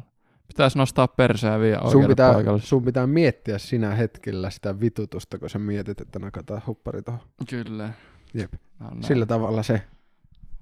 Pitäis 0.48 0.76
nostaa 0.76 1.08
perseä 1.08 1.60
vielä 1.60 1.90
Sun 1.90 2.06
pitää, 2.06 2.32
paikalle. 2.32 2.60
sun 2.60 2.84
pitää 2.84 3.06
miettiä 3.06 3.58
sinä 3.58 3.90
hetkellä 3.94 4.50
sitä 4.50 4.80
vitutusta, 4.80 5.38
kun 5.38 5.50
sä 5.50 5.58
mietit, 5.58 6.00
että 6.00 6.18
nakataan 6.18 6.62
huppari 6.66 7.02
tuohon. 7.02 7.20
Kyllä. 7.50 7.90
Jep. 8.34 8.52
No, 8.78 8.90
näin. 8.90 9.02
Sillä 9.02 9.26
tavalla 9.26 9.62
se 9.62 9.82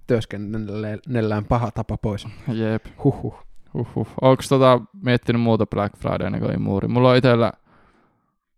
työskennellään 0.07 1.45
paha 1.45 1.71
tapa 1.71 1.97
pois. 1.97 2.27
Jep. 2.49 2.85
Huhhuh. 3.05 3.35
Huhhuh. 3.75 4.09
Onks 4.21 4.49
tota 4.49 4.81
miettinyt 5.03 5.43
muuta 5.43 5.67
Black 5.67 5.97
Fridayna 5.97 6.39
kuin 6.41 6.55
imuuri? 6.55 6.89
Mulla 6.89 7.11
on 7.11 7.17
itellä 7.17 7.53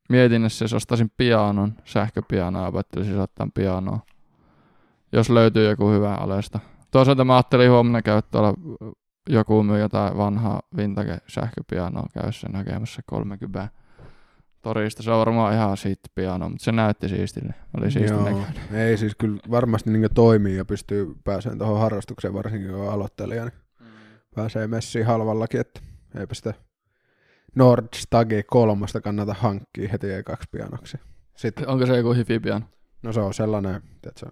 mietinnässä, 0.08 0.64
jos 0.64 0.72
ostaisin 0.72 1.12
pianon, 1.16 1.74
sähköpianoa, 1.84 2.66
opettelisin 2.68 3.14
soittamaan 3.14 3.52
pianoa. 3.52 3.98
Jos 5.12 5.30
löytyy 5.30 5.68
joku 5.70 5.90
hyvä 5.90 6.14
alesta. 6.14 6.60
Toisaalta 6.90 7.24
mä 7.24 7.34
ajattelin 7.36 7.70
huomenna 7.70 8.02
käydä 8.02 8.22
tuolla 8.22 8.54
joku 9.28 9.62
myy 9.62 9.78
jotain 9.78 10.16
vanhaa 10.16 10.62
vintage 10.76 11.18
sähköpianoa 11.28 12.06
käy 12.12 12.32
sen 12.32 12.54
hakemassa 12.54 13.02
30 13.06 13.68
torista. 14.62 15.02
Se 15.02 15.10
on 15.10 15.18
varmaan 15.18 15.54
ihan 15.54 15.76
siitä 15.76 16.08
piano, 16.14 16.48
mutta 16.48 16.64
se 16.64 16.72
näytti 16.72 17.08
siistille. 17.08 17.54
Oli 17.78 17.90
siisti 17.90 18.12
Joo. 18.16 18.24
näköinen. 18.24 18.54
Ei 18.72 18.96
siis 18.96 19.14
kyllä 19.14 19.38
varmasti 19.50 19.90
niin 19.90 20.08
toimii 20.14 20.56
ja 20.56 20.64
pystyy 20.64 21.14
pääsemään 21.24 21.58
tuohon 21.58 21.80
harrastukseen, 21.80 22.34
varsinkin 22.34 22.70
kun 22.70 22.80
on 22.80 22.92
aloittelija, 22.92 23.44
niin 23.44 23.88
pääsee 24.34 24.66
messiin 24.66 25.06
halvallakin, 25.06 25.60
että 25.60 25.80
eipä 26.20 26.34
sitä 26.34 26.54
Nordstage 27.54 28.42
kolmosta 28.42 29.00
kannata 29.00 29.34
hankkia 29.38 29.88
heti 29.88 30.12
ekaksi 30.12 30.48
pianoksi. 30.52 30.96
Sitten, 31.36 31.68
Onko 31.68 31.86
se 31.86 31.96
joku 31.96 32.12
hifi 32.12 32.40
piano? 32.40 32.66
no 33.02 33.12
se 33.12 33.20
on 33.20 33.34
sellainen, 33.34 33.76
että 33.76 34.20
se 34.20 34.26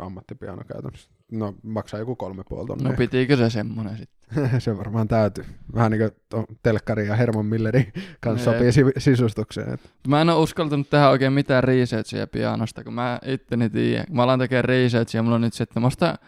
ammattipiano 0.00 0.62
käytännössä. 0.72 1.10
No 1.32 1.54
maksaa 1.62 2.00
joku 2.00 2.16
kolme 2.16 2.42
puoli 2.48 2.66
tonnia. 2.66 2.88
No 2.88 2.96
pitikö 2.96 3.36
se 3.36 3.50
semmonen 3.50 3.96
sitten? 3.96 4.60
se 4.60 4.76
varmaan 4.78 5.08
täytyy. 5.08 5.44
Vähän 5.74 5.90
niin 5.90 6.10
kuin 6.32 6.46
Telkkari 6.62 7.06
ja 7.06 7.16
Herman 7.16 7.46
Millerin 7.46 7.92
kanssa 8.20 8.52
sopii 8.52 8.72
si- 8.72 8.92
sisustukseen. 8.98 9.74
Et 9.74 9.80
Mä 10.08 10.20
en 10.20 10.30
ole 10.30 10.42
uskaltanut 10.42 10.90
tehdä 10.90 11.08
oikein 11.08 11.32
mitään 11.32 11.64
researchia 11.64 12.26
pianosta, 12.26 12.84
kun 12.84 12.94
mä 12.94 13.18
itteni 13.26 13.70
tiedän. 13.70 14.06
Kun 14.06 14.16
mä 14.16 14.22
alan 14.22 14.38
tekemään 14.38 14.64
researchia, 14.64 15.22
mulla 15.22 15.34
on 15.34 15.40
nyt 15.40 15.54
sitten 15.54 15.82
musta 15.82 16.18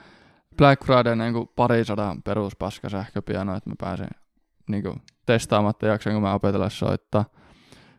Black 0.57 0.84
Friday 0.84 1.16
niin 1.16 1.48
pari 1.57 1.84
sadan 1.84 2.22
peruspaska 2.22 2.88
sähköpiano, 2.88 3.57
että 3.57 3.70
mä 3.70 3.76
pääsen 3.80 4.09
niin 4.68 4.82
kuin, 4.82 5.03
testaamatta 5.26 5.86
jaksanko 5.86 6.20
mä 6.20 6.34
opetella 6.34 6.68
soittaa. 6.68 7.24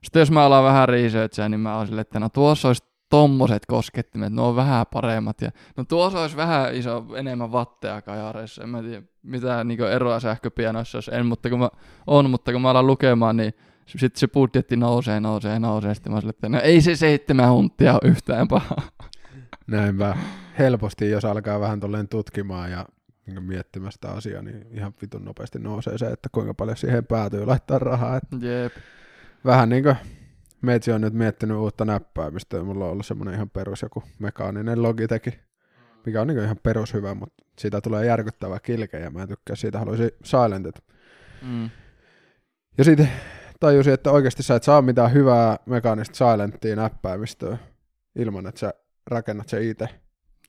Sitten 0.03 0.19
jos 0.19 0.31
mä 0.31 0.45
alan 0.45 0.63
vähän 0.63 0.89
researchia, 0.89 1.49
niin 1.49 1.59
mä 1.59 1.77
oon 1.77 1.87
silleen, 1.87 2.01
että 2.01 2.19
no 2.19 2.29
tuossa 2.29 2.67
olisi 2.67 2.83
tommoset 3.11 3.65
koskettimet, 3.65 4.33
ne 4.33 4.41
on 4.41 4.55
vähän 4.55 4.85
paremmat. 4.93 5.41
Ja, 5.41 5.51
no 5.77 5.83
tuossa 5.83 6.21
olisi 6.21 6.37
vähän 6.37 6.75
iso, 6.75 7.05
enemmän 7.15 7.51
watteja 7.51 8.01
kajareissa. 8.01 8.63
En 8.63 8.69
mä 8.69 8.81
tiedä, 8.81 9.03
mitä 9.23 9.63
niin 9.63 9.81
eroa 9.81 10.19
sähköpianoissa 10.19 10.97
jos 10.97 11.09
en, 11.13 11.25
mutta 11.25 11.49
kun 11.49 11.59
mä, 11.59 11.69
on, 12.07 12.29
mutta 12.29 12.51
kun 12.51 12.61
mä 12.61 12.69
alan 12.69 12.87
lukemaan, 12.87 13.37
niin 13.37 13.53
sitten 13.85 14.19
se 14.19 14.27
budjetti 14.27 14.77
nousee, 14.77 15.19
nousee, 15.19 15.59
nousee. 15.59 15.93
Sitten 15.93 16.11
mä 16.11 16.15
oon 16.15 16.21
silleen, 16.21 16.35
että 16.35 16.49
no 16.49 16.59
ei 16.59 16.81
se 16.81 16.95
seitsemän 16.95 17.51
hunttia 17.51 17.93
ole 17.93 18.11
yhtään 18.11 18.47
paha. 18.47 18.75
näinpä 19.67 20.17
helposti, 20.59 21.09
jos 21.09 21.25
alkaa 21.25 21.59
vähän 21.59 21.79
tolleen 21.79 22.07
tutkimaan 22.07 22.71
ja 22.71 22.85
niin 23.25 23.43
miettimään 23.43 23.91
sitä 23.91 24.09
asiaa, 24.09 24.41
niin 24.41 24.67
ihan 24.71 24.93
vitun 25.01 25.25
nopeasti 25.25 25.59
nousee 25.59 25.97
se, 25.97 26.05
että 26.05 26.29
kuinka 26.31 26.53
paljon 26.53 26.77
siihen 26.77 27.05
päätyy 27.05 27.45
laittaa 27.45 27.79
rahaa. 27.79 28.17
Et 28.17 28.23
Jep. 28.41 28.73
vähän 29.45 29.69
niin 29.69 29.83
kuin 29.83 29.95
Meitsi 30.61 30.91
on 30.91 31.01
nyt 31.01 31.13
miettinyt 31.13 31.57
uutta 31.57 31.85
näppäimistä 31.85 32.57
ja 32.57 32.63
mulla 32.63 32.85
on 32.85 32.91
ollut 32.91 33.05
semmoinen 33.05 33.35
ihan 33.35 33.49
perus 33.49 33.81
joku 33.81 34.03
mekaaninen 34.19 34.83
Logitech, 34.83 35.37
mikä 36.05 36.21
on 36.21 36.27
niin 36.27 36.43
ihan 36.43 36.59
perus 36.63 36.93
hyvä, 36.93 37.13
mutta 37.13 37.45
siitä 37.59 37.81
tulee 37.81 38.05
järkyttävä 38.05 38.59
kilke 38.59 38.99
ja 38.99 39.11
mä 39.11 39.21
en 39.21 39.27
tykkää 39.27 39.55
siitä, 39.55 39.79
haluaisin 39.79 40.11
silentet. 40.23 40.83
Mm. 41.41 41.69
Ja 42.77 42.83
sitten 42.83 43.09
tajusin, 43.59 43.93
että 43.93 44.11
oikeasti 44.11 44.43
sä 44.43 44.55
et 44.55 44.63
saa 44.63 44.81
mitään 44.81 45.13
hyvää 45.13 45.57
mekaanista 45.65 46.31
silenttia 46.31 46.75
näppäimistöä 46.75 47.57
ilman, 48.15 48.47
että 48.47 48.59
sä 48.59 48.73
rakennat 49.07 49.49
se 49.49 49.63
itse. 49.63 49.89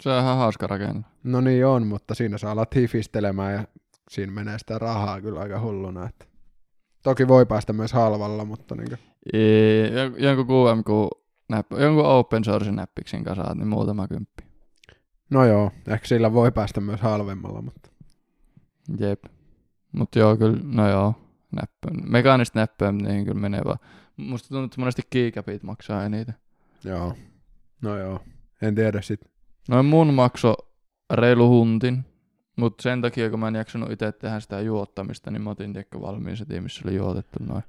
Se 0.01 0.11
on 0.11 0.23
ihan 0.23 0.37
hauska 0.37 0.67
rakennus. 0.67 1.05
No 1.25 1.41
niin 1.41 1.67
on, 1.67 1.87
mutta 1.87 2.15
siinä 2.15 2.39
saa 2.39 2.53
alat 2.53 2.75
hifistelemään 2.75 3.53
ja 3.53 3.65
siinä 4.11 4.33
menee 4.33 4.59
sitä 4.59 4.79
rahaa 4.79 5.21
kyllä 5.21 5.41
aika 5.41 5.61
hulluna. 5.61 6.09
Että. 6.09 6.32
Toki 7.03 7.29
voi 7.29 7.47
päästä 7.47 7.73
myös 7.73 7.93
halvalla, 7.93 8.45
mutta 8.45 8.75
niin 8.75 8.99
Ei, 9.33 9.91
jon- 9.91 10.23
jonkun 10.23 10.47
QMQ 10.47 10.89
näppä, 11.49 11.77
jonkun 11.81 12.05
open 12.07 12.45
source 12.45 12.73
näppiksen 12.73 13.25
kanssa 13.25 13.45
saat, 13.45 13.59
niin 13.59 13.69
muutama 13.69 14.09
kymppi. 14.09 14.45
no 15.31 15.45
joo, 15.45 15.71
ehkä 15.89 16.07
sillä 16.09 16.33
voi 16.33 16.53
päästä 16.53 16.81
myös 16.81 17.01
halvemmalla, 17.01 17.63
mutta 17.63 17.91
Jep. 19.01 19.25
Mut 19.93 20.17
joo, 20.17 20.37
kyllä, 20.37 20.59
no 20.65 20.89
joo, 20.89 21.15
näppö. 21.57 21.89
Mekaanista 22.11 22.59
näppöä, 22.59 22.93
niin 22.93 23.25
kyllä 23.25 23.41
menee 23.41 23.61
vaan. 23.65 23.79
Musta 24.17 24.49
tuntuu, 24.49 24.65
että 24.65 24.81
monesti 24.81 25.03
keycapit 25.11 25.63
maksaa 25.63 26.05
eniten. 26.05 26.35
joo, 26.85 27.15
no 27.83 27.99
joo, 27.99 28.21
en 28.63 28.75
tiedä 28.75 29.03
sit. 29.03 29.21
Noin 29.69 29.87
mun 29.87 30.15
makso 30.15 30.55
reilu 31.13 31.49
huntin, 31.49 32.05
mutta 32.57 32.83
sen 32.83 33.03
takia, 33.03 33.31
kun 33.31 33.41
mä 33.41 33.49
en 33.49 33.55
jaksanut 33.55 33.91
itse 33.91 34.13
tehdä 34.13 34.41
sitä 34.41 34.61
juottamista, 34.61 35.31
niin 35.31 35.43
mä 35.43 35.51
otin 35.51 35.73
tiedätkö 35.73 36.01
valmiin 36.01 36.37
se 36.37 36.61
missä 36.61 36.83
oli 36.85 36.95
juotettu 36.97 37.45
noin. 37.45 37.63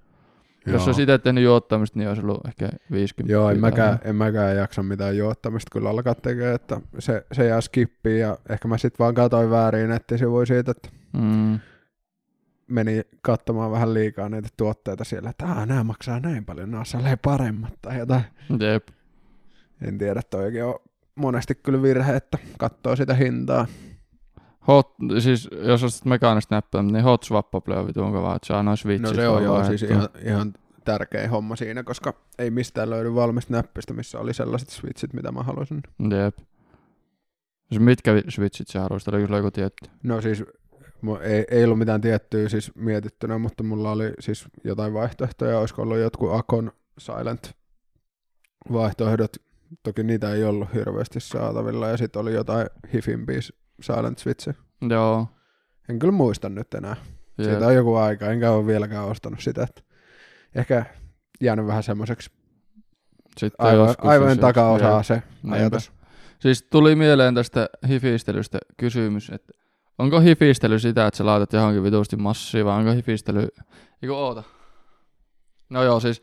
Jos 0.65 0.87
olisi 0.87 1.03
itse 1.03 1.17
tehnyt 1.17 1.43
juottamista, 1.43 1.99
niin 1.99 2.09
olisi 2.09 2.21
ollut 2.21 2.45
ehkä 2.47 2.69
50. 2.91 3.33
Joo, 3.33 3.49
en 3.49 3.59
mäkään, 3.59 3.99
en 4.03 4.15
mäkään 4.15 4.55
jaksa 4.55 4.83
mitään 4.83 5.17
juottamista 5.17 5.69
kyllä 5.71 5.89
alkaa 5.89 6.15
tekemään, 6.15 6.55
että 6.55 6.81
se, 6.99 7.25
se 7.31 7.47
jää 7.47 7.61
skippiin 7.61 8.19
ja 8.19 8.37
ehkä 8.49 8.67
mä 8.67 8.77
sitten 8.77 8.99
vaan 8.99 9.13
katsoin 9.13 9.49
väärin 9.49 9.89
nettisivuja 9.89 10.45
siitä, 10.45 10.71
että 10.71 10.89
Mm. 11.13 11.59
meni 12.67 13.01
katsomaan 13.21 13.71
vähän 13.71 13.93
liikaa 13.93 14.29
niitä 14.29 14.49
tuotteita 14.57 15.03
siellä, 15.03 15.29
että 15.29 15.45
Aa, 15.45 15.65
nämä 15.65 15.83
maksaa 15.83 16.19
näin 16.19 16.45
paljon, 16.45 16.71
nämä 16.71 16.83
on 16.95 17.17
paremmat 17.21 17.73
tai 17.81 17.99
jotain. 17.99 18.23
Jep. 18.59 18.87
En 19.81 19.97
tiedä, 19.97 20.21
toikin 20.29 20.63
on 20.63 20.75
monesti 21.15 21.55
kyllä 21.55 21.81
virhe, 21.81 22.15
että 22.15 22.37
katsoo 22.57 22.95
sitä 22.95 23.13
hintaa. 23.13 23.67
Hot, 24.67 24.95
siis 25.19 25.49
jos 25.51 25.83
ostat 25.83 26.05
mekaanista 26.05 26.55
näppää, 26.55 26.83
niin 26.83 27.03
hot 27.03 27.23
swap 27.23 27.55
on 27.55 27.63
mukavaa, 28.05 28.35
että 28.35 28.47
saa 28.47 28.63
noin 28.63 28.77
switchit. 28.77 29.09
No 29.09 29.13
se 29.13 29.27
on 29.27 29.43
joo, 29.43 29.65
siis 29.65 29.83
ihan, 29.83 30.09
ihan 30.25 30.53
tärkeä 30.85 31.29
homma 31.29 31.55
siinä, 31.55 31.83
koska 31.83 32.13
ei 32.39 32.51
mistään 32.51 32.89
löydy 32.89 33.15
valmista 33.15 33.53
näppistä, 33.53 33.93
missä 33.93 34.19
oli 34.19 34.33
sellaiset 34.33 34.69
switchit, 34.69 35.13
mitä 35.13 35.31
mä 35.31 35.43
halusin. 35.43 35.81
Jep. 35.99 36.37
Siis 37.69 37.81
mitkä 37.81 38.11
switchit 38.29 38.67
sä 38.67 38.81
haluaisit? 38.81 39.07
Oliko 39.07 39.27
sulla 39.27 39.37
joku 39.37 39.51
tietty? 39.51 39.89
No 40.03 40.21
siis 40.21 40.43
ei, 41.21 41.45
ei 41.51 41.63
ollut 41.63 41.79
mitään 41.79 42.01
tiettyä 42.01 42.49
siis 42.49 42.75
mietittynä, 42.75 43.37
mutta 43.37 43.63
mulla 43.63 43.91
oli 43.91 44.13
siis 44.19 44.45
jotain 44.63 44.93
vaihtoehtoja, 44.93 45.59
olisiko 45.59 45.81
ollut 45.81 45.97
jotkut 45.97 46.33
Akon 46.33 46.71
Silent 46.97 47.55
vaihtoehdot. 48.71 49.31
Toki 49.83 50.03
niitä 50.03 50.33
ei 50.33 50.43
ollut 50.43 50.73
hirveästi 50.73 51.19
saatavilla 51.19 51.87
ja 51.87 51.97
sitten 51.97 52.21
oli 52.21 52.33
jotain 52.33 52.67
hifimpiä 52.93 53.39
Silent 53.81 54.17
Switch. 54.19 54.53
Joo. 54.89 55.27
En 55.89 55.99
kyllä 55.99 56.11
muista 56.11 56.49
nyt 56.49 56.73
enää. 56.73 56.95
Jep. 57.37 57.49
Siitä 57.49 57.67
on 57.67 57.75
joku 57.75 57.95
aika, 57.95 58.25
enkä 58.25 58.51
ole 58.51 58.67
vieläkään 58.67 59.05
ostanut 59.05 59.39
sitä. 59.39 59.63
Että 59.63 59.81
ehkä 60.55 60.85
jäänyt 61.41 61.67
vähän 61.67 61.83
semmoiseksi 61.83 62.31
Sitten 63.37 63.65
aivo, 63.65 63.85
joskus, 63.85 64.09
aivojen 64.09 64.39
takaosaa 64.39 64.97
jep. 64.97 65.05
se 65.05 65.23
Niinpä. 65.43 65.55
ajatus. 65.55 65.91
Siis 66.39 66.63
tuli 66.63 66.95
mieleen 66.95 67.35
tästä 67.35 67.69
hifistelystä 67.87 68.59
kysymys, 68.77 69.29
että 69.29 69.53
onko 69.97 70.19
hifistely 70.19 70.79
sitä, 70.79 71.07
että 71.07 71.17
sä 71.17 71.25
laitat 71.25 71.53
johonkin 71.53 71.83
vitusti 71.83 72.15
massia, 72.15 72.65
vai 72.65 72.77
onko 72.79 72.91
hifistely... 72.91 73.47
Eiku 74.01 74.13
oota. 74.13 74.43
No 75.69 75.83
joo, 75.83 75.99
siis 75.99 76.21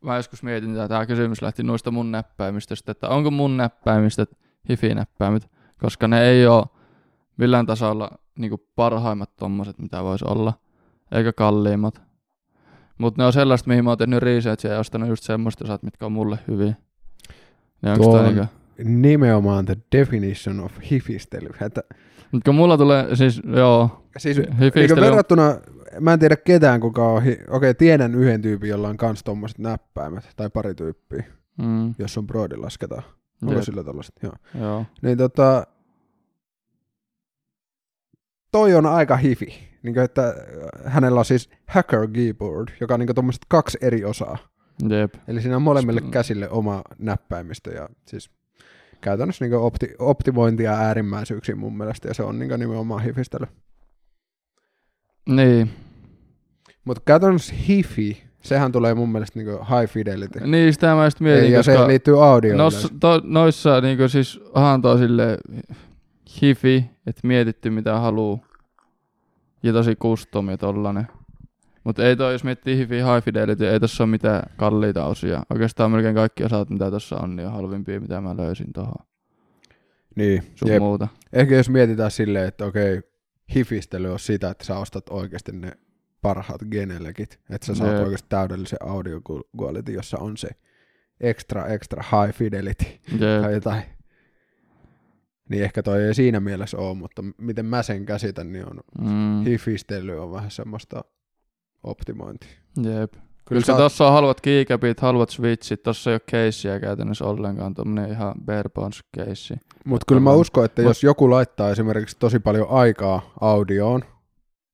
mä 0.00 0.16
joskus 0.16 0.42
mietin, 0.42 0.70
että 0.70 0.88
tämä 0.88 1.06
kysymys 1.06 1.42
lähti 1.42 1.62
noista 1.62 1.90
mun 1.90 2.12
näppäimistöstä, 2.12 2.92
että 2.92 3.08
onko 3.08 3.30
mun 3.30 3.56
näppäimistöt 3.56 4.38
hifi-näppäimit, 4.68 5.50
koska 5.80 6.08
ne 6.08 6.22
ei 6.22 6.46
ole 6.46 6.66
millään 7.36 7.66
tasolla 7.66 8.10
niinku 8.38 8.66
parhaimmat 8.76 9.36
tommoset, 9.36 9.78
mitä 9.78 10.02
voisi 10.04 10.24
olla, 10.28 10.52
eikä 11.12 11.32
kalliimmat. 11.32 12.02
Mutta 12.98 13.22
ne 13.22 13.26
on 13.26 13.32
sellaista, 13.32 13.68
mihin 13.68 13.84
mä 13.84 13.90
oon 13.90 13.98
tehnyt 13.98 14.22
researchia 14.22 14.72
ja 14.72 14.78
ostanut 14.78 15.08
just 15.08 15.24
semmoista 15.24 15.64
osat, 15.64 15.82
mitkä 15.82 16.06
on 16.06 16.12
mulle 16.12 16.38
hyviä. 16.48 16.74
Niin 17.82 17.92
onko 17.92 18.04
Tuo 18.04 18.18
on 18.18 18.24
niinku... 18.24 18.44
nimenomaan 18.84 19.64
the 19.64 19.76
definition 19.96 20.60
of 20.60 20.72
hifistely. 20.90 21.48
Että, 21.60 21.82
Mutta 22.32 22.48
kun 22.48 22.54
mulla 22.54 22.78
tulee, 22.78 23.16
siis 23.16 23.42
joo, 23.56 24.04
siis 24.18 24.36
Hifistely 24.36 24.86
niin 24.86 25.00
verrattuna, 25.00 25.56
mä 26.00 26.12
en 26.12 26.18
tiedä 26.18 26.36
ketään 26.36 26.80
kuka 26.80 27.08
on, 27.08 27.22
hi- 27.22 27.40
okei 27.50 27.74
tiedän 27.74 28.14
yhden 28.14 28.42
tyypin, 28.42 28.70
jolla 28.70 28.88
on 28.88 28.96
kans 28.96 29.24
tommoset 29.24 29.58
näppäimet, 29.58 30.28
tai 30.36 30.50
pari 30.50 30.74
tyyppiä, 30.74 31.24
mm, 31.62 31.94
jos 31.98 32.18
on 32.18 32.26
broadi 32.26 32.56
lasketaan. 32.56 33.02
Onko 33.42 33.54
jep, 33.54 33.62
sillä 33.62 33.84
tollaset? 33.84 34.14
Joo. 34.22 34.32
joo, 34.60 34.86
Niin 35.02 35.18
tota, 35.18 35.66
toi 38.54 38.74
on 38.74 38.86
aika 38.86 39.16
hifi. 39.16 39.68
Niin 39.82 39.94
kuin, 39.94 40.04
että 40.04 40.34
hänellä 40.84 41.18
on 41.18 41.24
siis 41.24 41.50
hacker 41.66 42.08
keyboard, 42.08 42.68
joka 42.80 42.94
on 42.94 43.00
niin 43.00 43.14
tuommoiset 43.14 43.42
kaksi 43.48 43.78
eri 43.80 44.04
osaa. 44.04 44.38
jep, 44.88 45.14
Eli 45.28 45.42
siinä 45.42 45.56
on 45.56 45.62
molemmille 45.62 46.00
käsille 46.00 46.50
oma 46.50 46.82
näppäimistö 46.98 47.70
ja 47.70 47.88
siis 48.06 48.30
käytännössä 49.00 49.44
niin 49.44 49.54
opti, 49.54 49.94
optimointia 49.98 50.72
äärimmäisyyksiin 50.72 51.58
mun 51.58 51.76
mielestä, 51.76 52.08
ja 52.08 52.14
se 52.14 52.22
on 52.22 52.38
niin 52.38 52.60
nimenomaan 52.60 53.02
hifistely. 53.02 53.46
Niin. 55.28 55.70
Mutta 56.84 57.02
käytännössä 57.06 57.54
hifi, 57.68 58.22
sehän 58.42 58.72
tulee 58.72 58.94
mun 58.94 59.12
mielestä 59.12 59.38
niin 59.38 59.48
high 59.48 59.92
fidelity. 59.92 60.40
Niin, 60.40 60.72
sitä 60.72 60.94
mä 60.94 61.04
just 61.04 61.20
mietin, 61.20 61.44
Ei, 61.44 61.52
ja 61.52 61.58
koska 61.58 61.72
se 61.72 61.86
liittyy 61.86 62.24
audioon. 62.26 62.58
nos, 62.58 62.92
to, 63.00 63.20
noissa 63.24 63.80
niinku 63.80 64.08
siis 64.08 64.40
onhan 64.54 64.82
toi 64.82 64.98
sille 64.98 65.38
hifi, 66.42 66.90
että 67.06 67.26
mietitty 67.26 67.70
mitä 67.70 67.98
haluu. 67.98 68.44
Ja 69.62 69.72
tosi 69.72 69.96
custom 69.96 70.48
ja 70.48 70.58
tollanen. 70.58 71.06
Mutta 71.84 72.04
ei 72.04 72.16
toi, 72.16 72.32
jos 72.32 72.44
miettii 72.44 72.76
hifi 72.78 72.94
high 72.94 73.24
fidelity, 73.24 73.68
ei 73.68 73.80
tossa 73.80 74.04
ole 74.04 74.10
mitään 74.10 74.42
kalliita 74.56 75.06
osia. 75.06 75.42
Oikeastaan 75.50 75.90
melkein 75.90 76.14
kaikki 76.14 76.44
osat, 76.44 76.70
mitä 76.70 76.90
tossa 76.90 77.16
on, 77.16 77.36
niin 77.36 77.46
on 77.46 77.52
halvimpia, 77.52 78.00
mitä 78.00 78.20
mä 78.20 78.36
löysin 78.36 78.72
tohon. 78.72 79.06
Niin, 80.16 80.42
Sun 80.54 80.68
jep. 80.68 80.78
muuta. 80.78 81.08
Ehkä 81.32 81.54
jos 81.54 81.70
mietitään 81.70 82.10
silleen, 82.10 82.48
että 82.48 82.64
okei, 82.64 83.00
hifistely 83.54 84.12
on 84.12 84.18
sitä, 84.18 84.50
että 84.50 84.64
sä 84.64 84.78
ostat 84.78 85.08
oikeasti 85.10 85.52
ne 85.52 85.72
parhaat 86.22 86.60
genelekit, 86.70 87.40
että 87.50 87.66
sä 87.66 87.74
saat 87.74 87.92
Jep. 87.92 88.02
oikeasti 88.02 88.26
täydellisen 88.28 88.78
audio 88.82 89.20
quality, 89.60 89.92
jossa 89.92 90.18
on 90.18 90.36
se 90.36 90.48
extra, 91.20 91.66
extra 91.66 92.02
high 92.02 92.34
fidelity 92.38 92.84
Jep. 93.10 93.42
tai 93.42 93.54
jotain. 93.54 93.82
Niin 95.48 95.62
ehkä 95.64 95.82
toi 95.82 96.02
ei 96.02 96.14
siinä 96.14 96.40
mielessä 96.40 96.78
ole, 96.78 96.94
mutta 96.96 97.22
miten 97.38 97.66
mä 97.66 97.82
sen 97.82 98.06
käsitän, 98.06 98.52
niin 98.52 98.66
on 98.70 98.80
Mm. 99.00 99.44
hifistely 99.44 100.22
on 100.22 100.32
vähän 100.32 100.50
semmoista 100.50 101.04
optimointia. 101.82 102.50
Jep. 102.76 103.12
Kyllä 103.48 103.60
Koska 103.60 103.72
sä, 103.72 103.78
tossa 103.78 104.06
on 104.06 104.12
halvat 104.12 104.40
giigabit, 104.40 105.00
halvat 105.00 105.30
switchit, 105.30 105.82
tossa 105.82 106.10
ei 106.10 106.14
ole 106.14 106.20
keisiä 106.26 106.80
käytännössä 106.80 107.24
ollenkaan, 107.24 107.74
tommonen 107.74 108.10
ihan 108.10 108.34
bare 108.44 108.68
bones 108.74 109.00
keissi. 109.12 109.54
mutta 109.84 110.04
kyllä 110.08 110.20
mä 110.20 110.32
uskon, 110.32 110.64
että 110.64 110.82
mut- 110.82 110.90
jos 110.90 111.02
joku 111.02 111.30
laittaa 111.30 111.70
esimerkiksi 111.70 112.16
tosi 112.18 112.38
paljon 112.38 112.66
aikaa 112.70 113.30
audioon, 113.40 114.02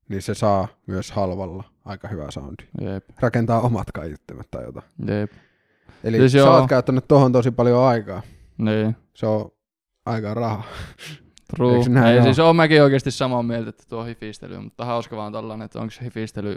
niin 0.08 0.22
se 0.22 0.34
saa 0.34 0.68
myös 0.86 1.10
halvalla 1.12 1.64
aika 1.84 2.08
hyvää 2.08 2.30
soundia. 2.30 2.66
Jep, 2.80 3.04
Rakentaa 3.20 3.60
omat 3.60 3.86
kaiuttimet 3.94 4.46
tai 4.50 4.64
jotain. 4.64 4.86
jep. 5.06 5.30
Eli 6.04 6.16
Siis 6.18 6.32
sä 6.32 6.38
joo. 6.38 6.54
oot 6.56 6.68
käyttänyt 6.68 7.04
tohon 7.08 7.32
tosi 7.32 7.50
paljon 7.50 7.82
aikaa. 7.84 8.22
Niin. 8.58 8.96
Se 9.14 9.26
on 9.26 9.50
aika 10.06 10.34
rahaa. 10.34 10.62
True. 11.56 11.88
Näin 11.88 12.16
Ei 12.16 12.22
siis 12.22 12.38
on 12.38 12.56
mäkin 12.56 12.82
oikeasti 12.82 13.10
samaa 13.10 13.42
mieltä, 13.42 13.68
että 13.70 13.84
tuo 13.88 14.04
hifistely, 14.04 14.58
mutta 14.58 14.84
hauska 14.84 15.16
vaan 15.16 15.32
tollanen, 15.32 15.64
että 15.64 15.80
onko 15.80 15.92
hifistely 16.02 16.56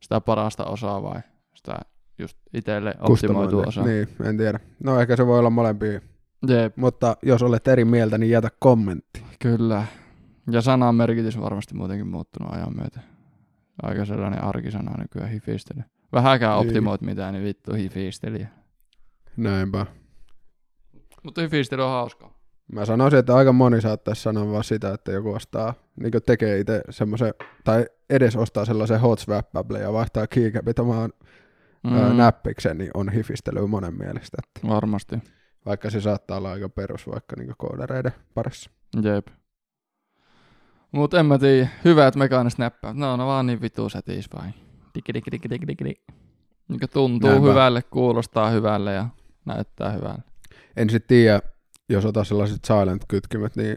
sitä 0.00 0.20
parasta 0.20 0.64
osaa 0.64 1.02
vai 1.02 1.20
sitä 1.54 1.78
just 2.18 2.38
itselle 2.54 2.94
optimoitua 3.00 3.64
osaa. 3.66 3.84
Niin, 3.84 4.08
en 4.24 4.36
tiedä. 4.36 4.60
No 4.84 5.00
ehkä 5.00 5.16
se 5.16 5.26
voi 5.26 5.38
olla 5.38 5.50
molempia. 5.50 6.00
Jep, 6.48 6.76
Mutta 6.76 7.16
jos 7.22 7.42
olet 7.42 7.68
eri 7.68 7.84
mieltä, 7.84 8.18
niin 8.18 8.30
jätä 8.30 8.48
kommentti. 8.58 9.22
kyllä. 9.42 9.84
Ja 10.50 10.60
sanan 10.60 10.94
merkitys 10.94 11.36
on 11.36 11.42
varmasti 11.42 11.74
muutenkin 11.74 12.06
muuttunut 12.06 12.52
ajan 12.54 12.76
myötä. 12.76 13.00
Aika 13.82 14.04
sellainen 14.04 14.44
arkisana 14.44 14.92
nykyään 14.98 15.30
hifistely. 15.30 15.82
Vähäkään 16.12 16.58
Niin. 16.58 16.68
optimoit 16.68 17.00
mitään, 17.00 17.34
niin 17.34 17.44
vittu 17.44 17.74
hifistelijä. 17.74 18.48
Näinpä. 19.36 19.86
Mutta 21.22 21.40
hifistely 21.40 21.82
on 21.82 21.90
hauskaa. 21.90 22.40
Mä 22.72 22.84
sanoisin, 22.84 23.18
että 23.18 23.36
aika 23.36 23.52
moni 23.52 23.80
saattaisi 23.80 24.22
sanoa 24.22 24.52
vaan 24.52 24.64
sitä, 24.64 24.94
että 24.94 25.12
joku 25.12 25.32
ostaa, 25.32 25.74
niin 25.96 26.12
tekee 26.26 26.58
itse 26.58 26.82
semmoisen, 26.90 27.34
tai 27.64 27.86
edes 28.10 28.36
ostaa 28.36 28.64
sellaisen 28.64 29.00
hot 29.00 29.18
swap 29.18 29.46
ja 29.80 29.92
vaihtaa 29.92 30.26
keycapit 30.26 30.78
omaan 30.78 31.12
mm. 31.84 32.16
näppiksen, 32.16 32.78
niin 32.78 32.90
on 32.94 33.08
hifistely 33.08 33.66
monen 33.66 33.94
mielestä. 33.94 34.38
Että 34.38 34.68
Varmasti. 34.68 35.16
vaikka 35.66 35.90
se 35.90 36.00
saattaa 36.00 36.36
olla 36.36 36.52
aika 36.52 36.68
perus 36.68 37.06
vaikka 37.06 37.36
niin 37.36 37.54
koodareiden 37.58 38.12
parissa. 38.34 38.70
Jep. 39.02 39.26
Mut 40.92 41.14
en 41.14 41.26
mä 41.26 41.38
tiedä. 41.38 41.68
Hyvät 41.84 42.16
mekaaniset 42.16 42.58
näppäät. 42.58 42.96
No, 42.96 43.16
no 43.16 43.26
vaan 43.26 43.46
niin 43.46 43.60
vitu. 43.60 43.88
Digi, 44.94 45.14
digi, 45.14 45.30
digi, 45.30 45.50
digi, 45.50 45.66
digi, 45.68 45.84
digi. 45.84 46.02
Mikä 46.68 46.88
tuntuu 46.88 47.30
Näinpä. 47.30 47.48
hyvälle, 47.48 47.82
kuulostaa 47.82 48.50
hyvälle 48.50 48.94
ja 48.94 49.08
näyttää 49.44 49.90
hyvälle. 49.92 50.29
En 50.80 50.90
sitten 50.90 51.08
tiedä, 51.08 51.40
jos 51.88 52.04
otat 52.04 52.28
sellaiset 52.28 52.64
silent-kytkimet, 52.64 53.56
niin 53.56 53.76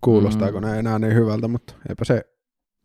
kuulostaako 0.00 0.60
Mm. 0.60 0.66
ne 0.66 0.78
enää 0.78 0.98
niin 0.98 1.14
hyvältä, 1.14 1.48
mutta 1.48 1.74
eipä 1.88 2.04
se, 2.04 2.24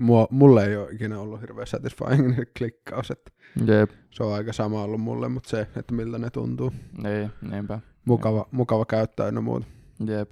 mua, 0.01 0.27
mulle 0.31 0.65
ei 0.65 0.77
ole 0.77 0.91
ikinä 0.91 1.19
ollut 1.19 1.41
hirveän 1.41 1.67
satisfying 1.67 2.35
klikkaus, 2.57 3.11
että 3.11 3.31
Jep. 3.65 3.91
se 4.11 4.23
on 4.23 4.33
aika 4.33 4.53
sama 4.53 4.83
ollut 4.83 5.01
mulle, 5.01 5.29
mutta 5.29 5.49
se, 5.49 5.67
että 5.75 5.93
miltä 5.95 6.17
ne 6.17 6.29
tuntuu. 6.29 6.73
Niin, 7.03 7.31
niinpä. 7.51 7.79
Mukava, 8.05 8.47
mukava 8.51 8.85
käyttää 8.85 9.25
ja 9.29 9.41
muuta. 9.41 9.65
Jep. 10.05 10.31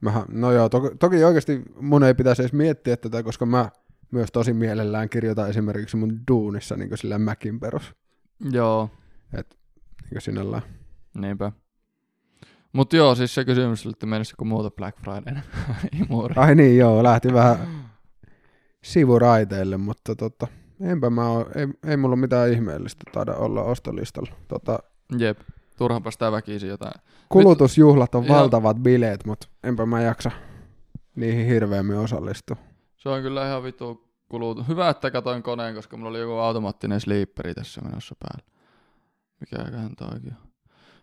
Mähän, 0.00 0.24
no 0.28 0.52
joo, 0.52 0.68
toki, 0.68 0.96
toki 0.98 1.24
oikeasti 1.24 1.62
mun 1.80 2.04
ei 2.04 2.14
pitäisi 2.14 2.42
edes 2.42 2.52
miettiä 2.52 2.96
tätä, 2.96 3.22
koska 3.22 3.46
mä 3.46 3.70
myös 4.10 4.32
tosi 4.32 4.52
mielellään 4.52 5.08
kirjoitan 5.08 5.50
esimerkiksi 5.50 5.96
mun 5.96 6.20
duunissa 6.30 6.76
niin 6.76 6.98
sillä 6.98 7.18
Macin 7.18 7.60
perus. 7.60 7.92
Joo, 8.52 8.90
Niin 10.10 10.20
sinällään. 10.22 10.62
niinpä. 11.14 11.52
Mut 12.72 12.92
joo, 12.92 13.14
siis 13.14 13.34
se 13.34 13.44
kysymys 13.44 13.86
oli, 13.86 13.92
että 13.92 14.06
mennessä 14.06 14.34
kuin 14.38 14.48
muuta 14.48 14.70
Black 14.70 14.98
Friday. 15.00 15.42
Imuri. 16.00 16.34
Ai 16.38 16.54
niin 16.54 16.78
joo, 16.78 17.02
lähti 17.02 17.32
vähän 17.32 17.58
sivuraiteille, 18.84 19.76
mutta 19.76 20.14
tota, 20.14 20.46
enpä 20.80 21.10
mä 21.10 21.28
oo, 21.28 21.50
ei, 21.54 21.66
ei 21.86 21.96
mulla 21.96 22.16
mitään 22.16 22.52
ihmeellistä 22.52 23.04
taida 23.12 23.34
olla 23.34 23.62
ostolistalla. 23.62 24.30
Tota, 24.48 24.78
Jep. 25.18 25.38
Turhanpa 25.78 26.10
sitä 26.10 26.32
väkisin 26.32 26.68
jotain. 26.68 27.00
kulutusjuhlat 27.28 28.14
on 28.14 28.24
Joo. 28.26 28.36
valtavat 28.36 28.76
bileet, 28.76 29.24
mutta 29.24 29.48
enpä 29.64 29.86
mä 29.86 30.02
jaksa 30.02 30.30
niihin 31.16 31.46
hirveämmin 31.46 31.96
osallistua. 31.96 32.56
Se 32.96 33.08
on 33.08 33.22
kyllä 33.22 33.46
ihan 33.46 33.62
vitu 33.62 34.10
kulut. 34.28 34.68
Hyvä, 34.68 34.88
että 34.88 35.10
katoin 35.10 35.42
koneen, 35.42 35.74
koska 35.74 35.96
mulla 35.96 36.10
oli 36.10 36.20
joku 36.20 36.32
automaattinen 36.32 37.00
sleeperi 37.00 37.54
tässä 37.54 37.80
menossa 37.80 38.14
päällä. 38.20 38.52
Mikäköhän 39.40 39.96
toikin 39.96 40.32
on. 40.44 40.49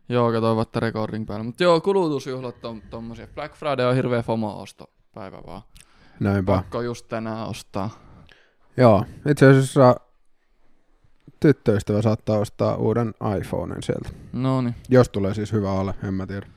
Joo, 0.10 0.32
katoin 0.32 0.58
vasta 0.58 0.80
recording 0.80 1.28
päällä. 1.28 1.44
Mutta 1.44 1.64
joo, 1.64 1.82
kulutusjuhlat 1.82 2.66
on 2.66 2.82
tommosia. 2.90 3.28
Black 3.36 3.56
Friday 3.56 3.86
on 3.86 3.96
hirveä 3.96 4.22
FOMO-osto 4.24 4.86
päivä 5.14 5.38
vaan. 5.48 5.62
Näinpä. 6.20 6.52
Pakko 6.56 6.82
just 6.82 7.08
tänään 7.08 7.48
ostaa. 7.48 7.90
Joo, 8.78 9.06
itse 9.30 9.48
asiassa 9.50 9.96
tyttöystävä 11.40 12.02
saattaa 12.02 12.38
ostaa 12.38 12.76
uuden 12.76 13.14
iPhoneen 13.40 13.84
sieltä. 13.84 14.10
No 14.34 14.62
niin. 14.62 14.76
Jos 14.90 15.10
tulee 15.10 15.34
siis 15.34 15.52
hyvä 15.52 15.72
ole, 15.72 15.94
en 16.04 16.14
mä 16.14 16.28
tiedä. 16.28 16.48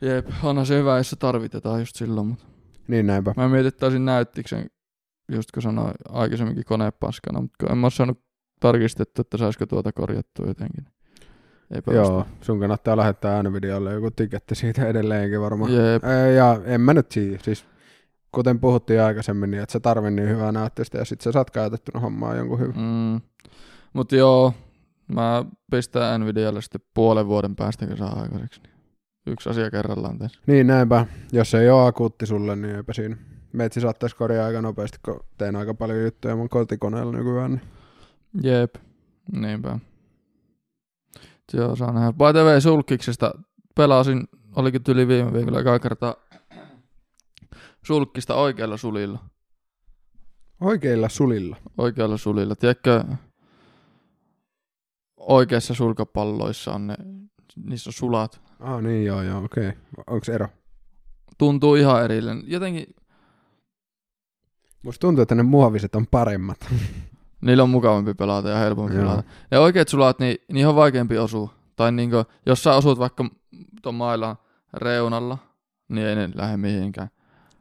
Jep, 0.00 0.26
onhan 0.42 0.66
se 0.66 0.78
hyvä, 0.78 0.96
jos 0.96 1.10
se 1.10 1.16
tarvitetaan 1.16 1.80
just 1.80 1.96
silloin. 1.96 2.26
Mutta 2.26 2.44
Niin 2.88 3.06
näinpä. 3.06 3.34
mä 3.36 3.48
taisin 3.80 4.04
näyttiksen, 4.04 4.66
just 5.32 5.50
kun 5.52 5.62
sanoin 5.62 5.94
aikaisemminkin 6.08 6.64
konepaskana, 6.64 7.40
mutta 7.40 7.66
en 7.70 7.78
mä 7.78 7.86
oo 7.86 7.90
saanut 7.90 8.22
tarkistettu, 8.60 9.20
että 9.20 9.36
saisiko 9.36 9.66
tuota 9.66 9.92
korjattua 9.92 10.46
jotenkin. 10.46 10.86
Eipä 11.74 11.92
Joo, 11.92 12.26
sun 12.40 12.60
kannattaa 12.60 12.96
lähettää 12.96 13.42
Nvidialle 13.42 13.92
joku 13.92 14.10
tiketti 14.10 14.54
siitä 14.54 14.86
edelleenkin 14.86 15.40
varmaan. 15.40 15.72
Jep. 15.72 16.02
Ja 16.36 16.60
en 16.64 16.80
mä 16.80 16.94
nyt 16.94 17.12
siihen, 17.12 17.40
siis 17.42 17.64
kuten 18.32 18.60
puhuttiin 18.60 19.02
aikaisemmin, 19.02 19.50
niin 19.50 19.62
että 19.62 19.72
sä 19.72 19.80
tarvit 19.80 20.14
niin 20.14 20.28
hyvää 20.28 20.52
näyttöstä 20.52 20.98
ja 20.98 21.04
sit 21.04 21.20
sä 21.20 21.32
saat 21.32 21.50
käytettynä 21.50 22.00
hommaa 22.00 22.34
jonkun 22.34 22.60
hyvän. 22.60 22.76
Mm. 22.76 23.20
Mutta 23.92 24.16
joo, 24.16 24.54
mä 25.14 25.44
pistän 25.70 26.20
Nvidialle 26.20 26.62
sitten 26.62 26.80
puolen 26.94 27.26
vuoden 27.26 27.56
päästä, 27.56 27.96
saa 27.96 28.20
aikaiseksi. 28.20 28.60
Niin 28.62 28.72
yksi 29.32 29.50
asia 29.50 29.70
kerrallaan 29.70 30.18
tässä. 30.18 30.40
Niin 30.46 30.66
näinpä, 30.66 31.06
jos 31.32 31.54
ei 31.54 31.70
ole 31.70 31.86
akuutti 31.86 32.26
sulle, 32.26 32.56
niin 32.56 32.76
eipä 32.76 32.92
siinä. 32.92 33.16
Meitsi 33.52 33.80
saattaisi 33.80 34.16
korjaa 34.16 34.46
aika 34.46 34.62
nopeasti, 34.62 34.98
kun 35.04 35.20
teen 35.38 35.56
aika 35.56 35.74
paljon 35.74 36.02
juttuja 36.02 36.36
mun 36.36 36.48
kotikoneella 36.48 37.12
nykyään. 37.12 37.50
Niin. 37.50 37.62
Jep, 38.42 38.74
niinpä. 39.32 39.78
Joo, 41.52 41.76
saa 41.76 41.92
nähdä. 41.92 42.12
By 42.12 42.32
the 42.32 42.44
way, 42.44 42.60
sulkiksesta 42.60 43.34
pelasin, 43.74 44.28
olikin 44.56 44.82
tyli 44.82 45.08
viime 45.08 45.32
viikolla 45.32 45.60
ekaa 45.60 45.78
kertaa 45.78 46.14
sulkkista 47.86 48.34
oikealla 48.34 48.76
sulilla. 48.76 49.18
Oikeilla 50.60 51.08
sulilla. 51.08 51.56
Oikealla 51.78 52.16
sulilla. 52.16 52.56
Tiedätkö, 52.56 53.04
oikeassa 55.16 55.74
sulkapalloissa 55.74 56.74
on 56.74 56.86
ne, 56.86 56.96
niissä 57.64 57.90
on 57.90 57.94
sulat. 57.94 58.40
Ah 58.60 58.82
niin 58.82 59.04
joo 59.04 59.22
joo, 59.22 59.44
okei. 59.44 59.68
Okay. 59.68 59.80
Onko 60.06 60.32
ero? 60.32 60.48
Tuntuu 61.38 61.74
ihan 61.74 62.04
erillinen. 62.04 62.42
Jotenkin 62.46 62.86
Musta 64.82 65.00
tuntuu, 65.00 65.22
että 65.22 65.34
ne 65.34 65.42
muoviset 65.42 65.94
on 65.94 66.06
paremmat. 66.06 66.58
Niillä 67.40 67.62
on 67.62 67.70
mukavampi 67.70 68.14
pelata 68.14 68.48
ja 68.48 68.58
helpompi 68.58 68.94
Joo. 68.94 69.02
pelata. 69.02 69.22
Ja 69.50 69.60
oikeat 69.60 69.88
sulat, 69.88 70.18
niin 70.18 70.36
niihin 70.52 70.68
on 70.68 70.76
vaikeampi 70.76 71.18
osua. 71.18 71.54
Tai 71.76 71.92
niinku, 71.92 72.24
jos 72.46 72.62
sä 72.62 72.74
osut 72.74 72.98
vaikka 72.98 73.24
tuon 73.82 73.94
mailan 73.94 74.36
reunalla, 74.74 75.38
niin 75.88 76.06
ei 76.06 76.14
ne 76.16 76.30
lähde 76.34 76.56
mihinkään. 76.56 77.08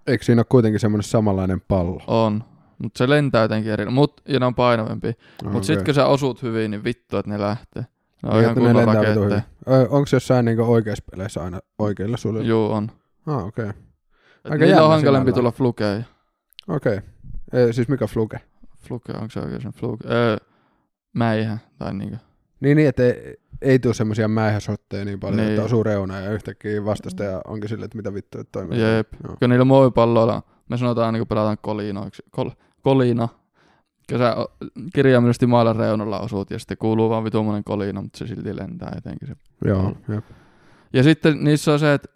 Eikö 0.08 0.24
siinä 0.26 0.40
ole 0.40 0.46
kuitenkin 0.50 0.80
semmoinen 0.80 1.04
samanlainen 1.04 1.62
pallo? 1.68 2.02
On. 2.08 2.44
Mutta 2.84 2.98
se 2.98 3.10
lentää 3.10 3.42
jotenkin 3.42 3.72
eri. 3.72 3.86
Mut, 3.86 4.22
ja 4.28 4.40
ne 4.40 4.46
on 4.46 4.56
painavampi. 4.56 5.14
Ah, 5.46 5.52
Mut 5.52 5.64
sit 5.64 5.82
kun 5.82 5.94
sä 5.94 6.06
osut 6.08 6.44
hyvin, 6.44 6.72
niin 6.72 6.84
vittu, 6.84 7.18
että 7.18 7.32
ne 7.32 7.40
lähtee. 7.40 7.86
Ne 8.24 8.30
on 8.30 8.34
Niin, 8.34 8.44
ihan 8.44 8.56
kunnon 8.56 8.86
raketteja. 8.88 9.42
Onko 9.90 10.08
jossain 10.14 10.46
niinku 10.46 10.64
oikeissa 10.64 11.04
peleissä 11.12 11.44
aina 11.44 11.60
oikeilla 11.80 12.18
sulilla? 12.18 12.48
Juu, 12.48 12.72
on. 12.72 12.92
Ah, 13.26 13.46
okei. 13.46 13.66
Aika 14.44 14.66
niillä 14.66 14.86
on 14.86 15.00
sinällään. 15.00 15.34
tulla 15.34 15.52
flukeen. 15.52 16.06
Okei. 16.68 16.98
Okay. 16.98 17.74
Siis 17.74 17.88
mikä 17.88 18.08
fluke? 18.08 18.42
Fluke, 18.88 19.14
onko 19.14 19.30
se 19.30 19.40
oikein 19.40 19.62
sen 19.62 19.72
fluke? 19.72 20.08
Öö, 20.10 20.38
mäihä, 21.14 21.58
tai 21.78 21.94
niinku. 21.94 22.16
Niin, 22.60 22.78
niin 22.78 22.90
että 22.90 23.04
ei, 23.04 23.38
ei 23.62 23.80
tule 23.80 23.94
semmosia 23.94 24.28
mäihäsotteja 24.28 25.06
niin 25.06 25.20
paljon, 25.20 25.38
Niin. 25.38 25.50
että 25.50 25.64
osuu 25.64 25.84
reuna 25.84 26.20
ja 26.20 26.32
yhtäkkiä 26.32 26.86
vastasta 26.86 27.24
ja 27.24 27.42
onkin 27.48 27.70
silleen, 27.70 27.86
että 27.86 27.98
mitä 27.98 28.14
vittua, 28.14 28.42
että 28.42 28.52
toimii. 28.52 28.82
Jep. 28.82 29.08
Joo. 29.24 29.36
Kun 29.40 29.50
niillä 29.50 29.66
muovipalloilla, 29.66 30.44
me 30.70 30.78
sanotaan 30.78 31.06
aina 31.06 31.18
kun 31.18 31.28
pelataan 31.28 31.58
kolinoiksi, 31.62 32.24
kol, 32.32 32.50
kolina, 32.82 33.28
kun 34.10 34.18
sä 34.20 34.36
kirjaimellisesti 34.94 35.46
maailman 35.48 35.76
reunalla 35.76 36.20
osuut 36.20 36.52
ja 36.52 36.60
sitten 36.60 36.78
kuuluu 36.78 37.10
vaan 37.10 37.24
vitumonen 37.24 37.64
kolina, 37.64 38.02
mutta 38.02 38.18
se 38.18 38.28
silti 38.28 38.56
lentää 38.56 38.94
etenkin 38.98 39.28
se. 39.28 39.36
Joo, 39.66 39.94
jep. 40.10 40.26
Ja 40.94 41.04
sitten 41.04 41.44
niissä 41.44 41.74
on 41.74 41.80
se, 41.80 41.94
että 41.94 42.10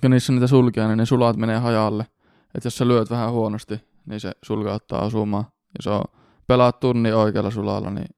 kun 0.00 0.10
niissä 0.10 0.32
on 0.32 0.34
niitä 0.34 0.46
sulkia, 0.46 0.86
niin 0.88 0.98
ne 0.98 1.06
sulat 1.06 1.36
menee 1.36 1.58
hajalle. 1.58 2.06
Että 2.54 2.66
jos 2.66 2.76
sä 2.78 2.88
lyöt 2.88 3.10
vähän 3.10 3.32
huonosti, 3.32 3.80
niin 4.06 4.20
se 4.20 4.32
sulka 4.42 4.74
ottaa 4.74 5.04
osumaan. 5.04 5.44
Ja 5.78 5.82
se 5.82 5.90
on, 5.90 6.02
pelaat 6.46 6.80
tunnin 6.80 7.14
oikealla 7.14 7.50
sulalla, 7.50 7.90
niin 7.90 8.08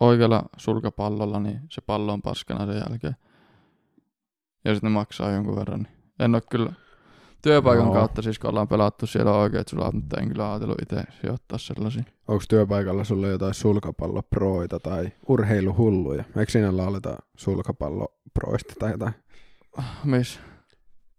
oikealla 0.00 0.42
sulkapallolla, 0.56 1.40
niin 1.40 1.60
se 1.70 1.80
pallo 1.80 2.12
on 2.12 2.22
paskana 2.22 2.66
sen 2.66 2.82
jälkeen. 2.88 3.16
Ja 4.64 4.74
sitten 4.74 4.90
ne 4.90 4.94
maksaa 4.94 5.30
jonkun 5.30 5.56
verran. 5.56 5.80
Niin 5.80 5.92
en 6.18 6.34
ole 6.34 6.42
kyllä 6.50 6.72
työpaikan 7.42 7.86
Joo. 7.86 7.94
kautta, 7.94 8.22
siis 8.22 8.38
kun 8.38 8.50
ollaan 8.50 8.68
pelattu 8.68 9.06
siellä 9.06 9.32
oikeat 9.32 9.68
sulat, 9.68 9.94
mutta 9.94 10.20
en 10.20 10.28
kyllä 10.28 10.50
ajatellut 10.50 10.82
itse 10.82 11.02
sijoittaa 11.20 11.58
sellaisia. 11.58 12.02
Onko 12.28 12.44
työpaikalla 12.48 13.04
sulla 13.04 13.28
jotain 13.28 13.54
sulkapalloproita 13.54 14.80
tai 14.80 15.12
urheiluhulluja? 15.28 16.24
Eikö 16.36 16.52
siinä 16.52 16.76
lauleta 16.76 17.16
sulkapalloproista 17.36 18.74
tai 18.78 18.90
jotain? 18.90 19.14
Miss? 20.04 20.40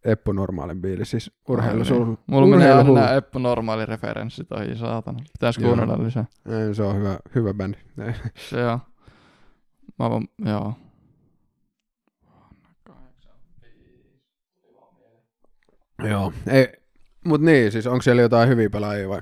Eppu 0.06 0.32
normaalin 0.32 0.82
biili, 0.82 1.06
siis 1.06 1.32
urheilusul... 1.48 2.06
Niin. 2.06 2.18
Mulla 2.28 2.48
menee 2.48 2.72
aina 2.72 2.94
nämä 2.94 3.14
Eppu 3.14 3.40
normaali 3.40 3.86
referenssit 3.86 4.52
ohi, 4.52 4.76
saatana. 4.76 5.20
Pitäis 5.34 5.58
kuunnella 5.58 6.04
lisää. 6.04 6.26
Ei, 6.50 6.76
se 6.76 6.84
on 6.84 6.96
hyvä, 6.96 7.20
hyvä 7.36 7.54
bändi. 7.54 7.78
Ei. 8.08 8.14
Se 8.50 8.66
on. 8.68 8.80
Mä 10.00 10.10
vaan, 10.10 10.28
joo. 10.46 10.74
Joo. 16.10 16.34
Ei, 16.48 16.68
mut 17.26 17.42
niin, 17.42 17.72
siis 17.72 17.88
onko 17.88 18.02
siellä 18.02 18.22
jotain 18.22 18.50
hyviä 18.50 18.70
pelaajia 18.70 19.10
vai? 19.10 19.22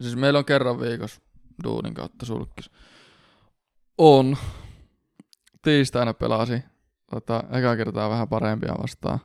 Siis 0.00 0.16
meillä 0.16 0.38
on 0.38 0.44
kerran 0.44 0.80
viikossa 0.80 1.20
duunin 1.64 1.94
kautta 1.94 2.26
sulkis. 2.26 2.70
On. 3.98 4.36
Tiistaina 5.62 6.14
pelasi. 6.14 6.62
Tota, 7.10 7.44
eka 7.52 7.76
kertaa 7.76 8.10
vähän 8.10 8.28
parempia 8.28 8.74
vastaan. 8.82 9.18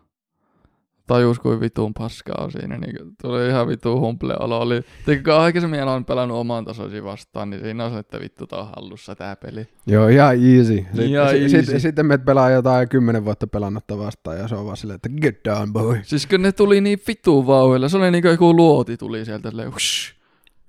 Tajus 1.09 1.39
kuin 1.39 1.59
vitun 1.59 1.93
paska 1.93 2.33
on 2.37 2.51
siinä, 2.51 2.77
niin 2.77 2.95
tuli 3.21 3.47
ihan 3.47 3.67
vitu 3.67 3.99
humple 3.99 4.35
olo. 4.39 4.59
Oli, 4.59 4.81
kun 5.23 5.33
aikaisemmin 5.33 5.83
olen 5.83 6.05
pelannut 6.05 6.37
oman 6.37 6.65
tasoisi 6.65 7.03
vastaan, 7.03 7.49
niin 7.49 7.61
siinä 7.61 7.85
on 7.85 7.91
se, 7.91 7.99
että 7.99 8.19
vittu 8.19 8.47
tää 8.47 8.59
on 8.59 8.67
hallussa 8.75 9.15
tää 9.15 9.35
peli. 9.35 9.67
Joo, 9.87 10.07
ihan 10.07 10.35
easy. 10.35 10.75
Sitten, 10.75 11.09
Ihan 11.09 11.29
sit, 11.29 11.41
easy. 11.41 11.63
Sit, 11.63 11.81
sitten 11.81 12.05
me 12.05 12.17
pelaa 12.17 12.49
jotain 12.49 12.89
kymmenen 12.89 13.25
vuotta 13.25 13.47
pelannutta 13.47 13.97
vastaan 13.97 14.37
ja 14.37 14.47
se 14.47 14.55
on 14.55 14.65
vaan 14.65 14.77
silleen, 14.77 14.95
että 14.95 15.09
get 15.21 15.39
down 15.45 15.73
boy. 15.73 15.99
Siis 16.03 16.27
kun 16.27 16.41
ne 16.41 16.51
tuli 16.51 16.81
niin 16.81 16.99
vitun 17.07 17.47
vauhilla, 17.47 17.89
se 17.89 17.97
oli 17.97 18.11
niin 18.11 18.21
kuin 18.21 18.31
joku 18.31 18.55
luoti 18.55 18.97
tuli 18.97 19.25
sieltä, 19.25 19.49
silleen. 19.49 19.71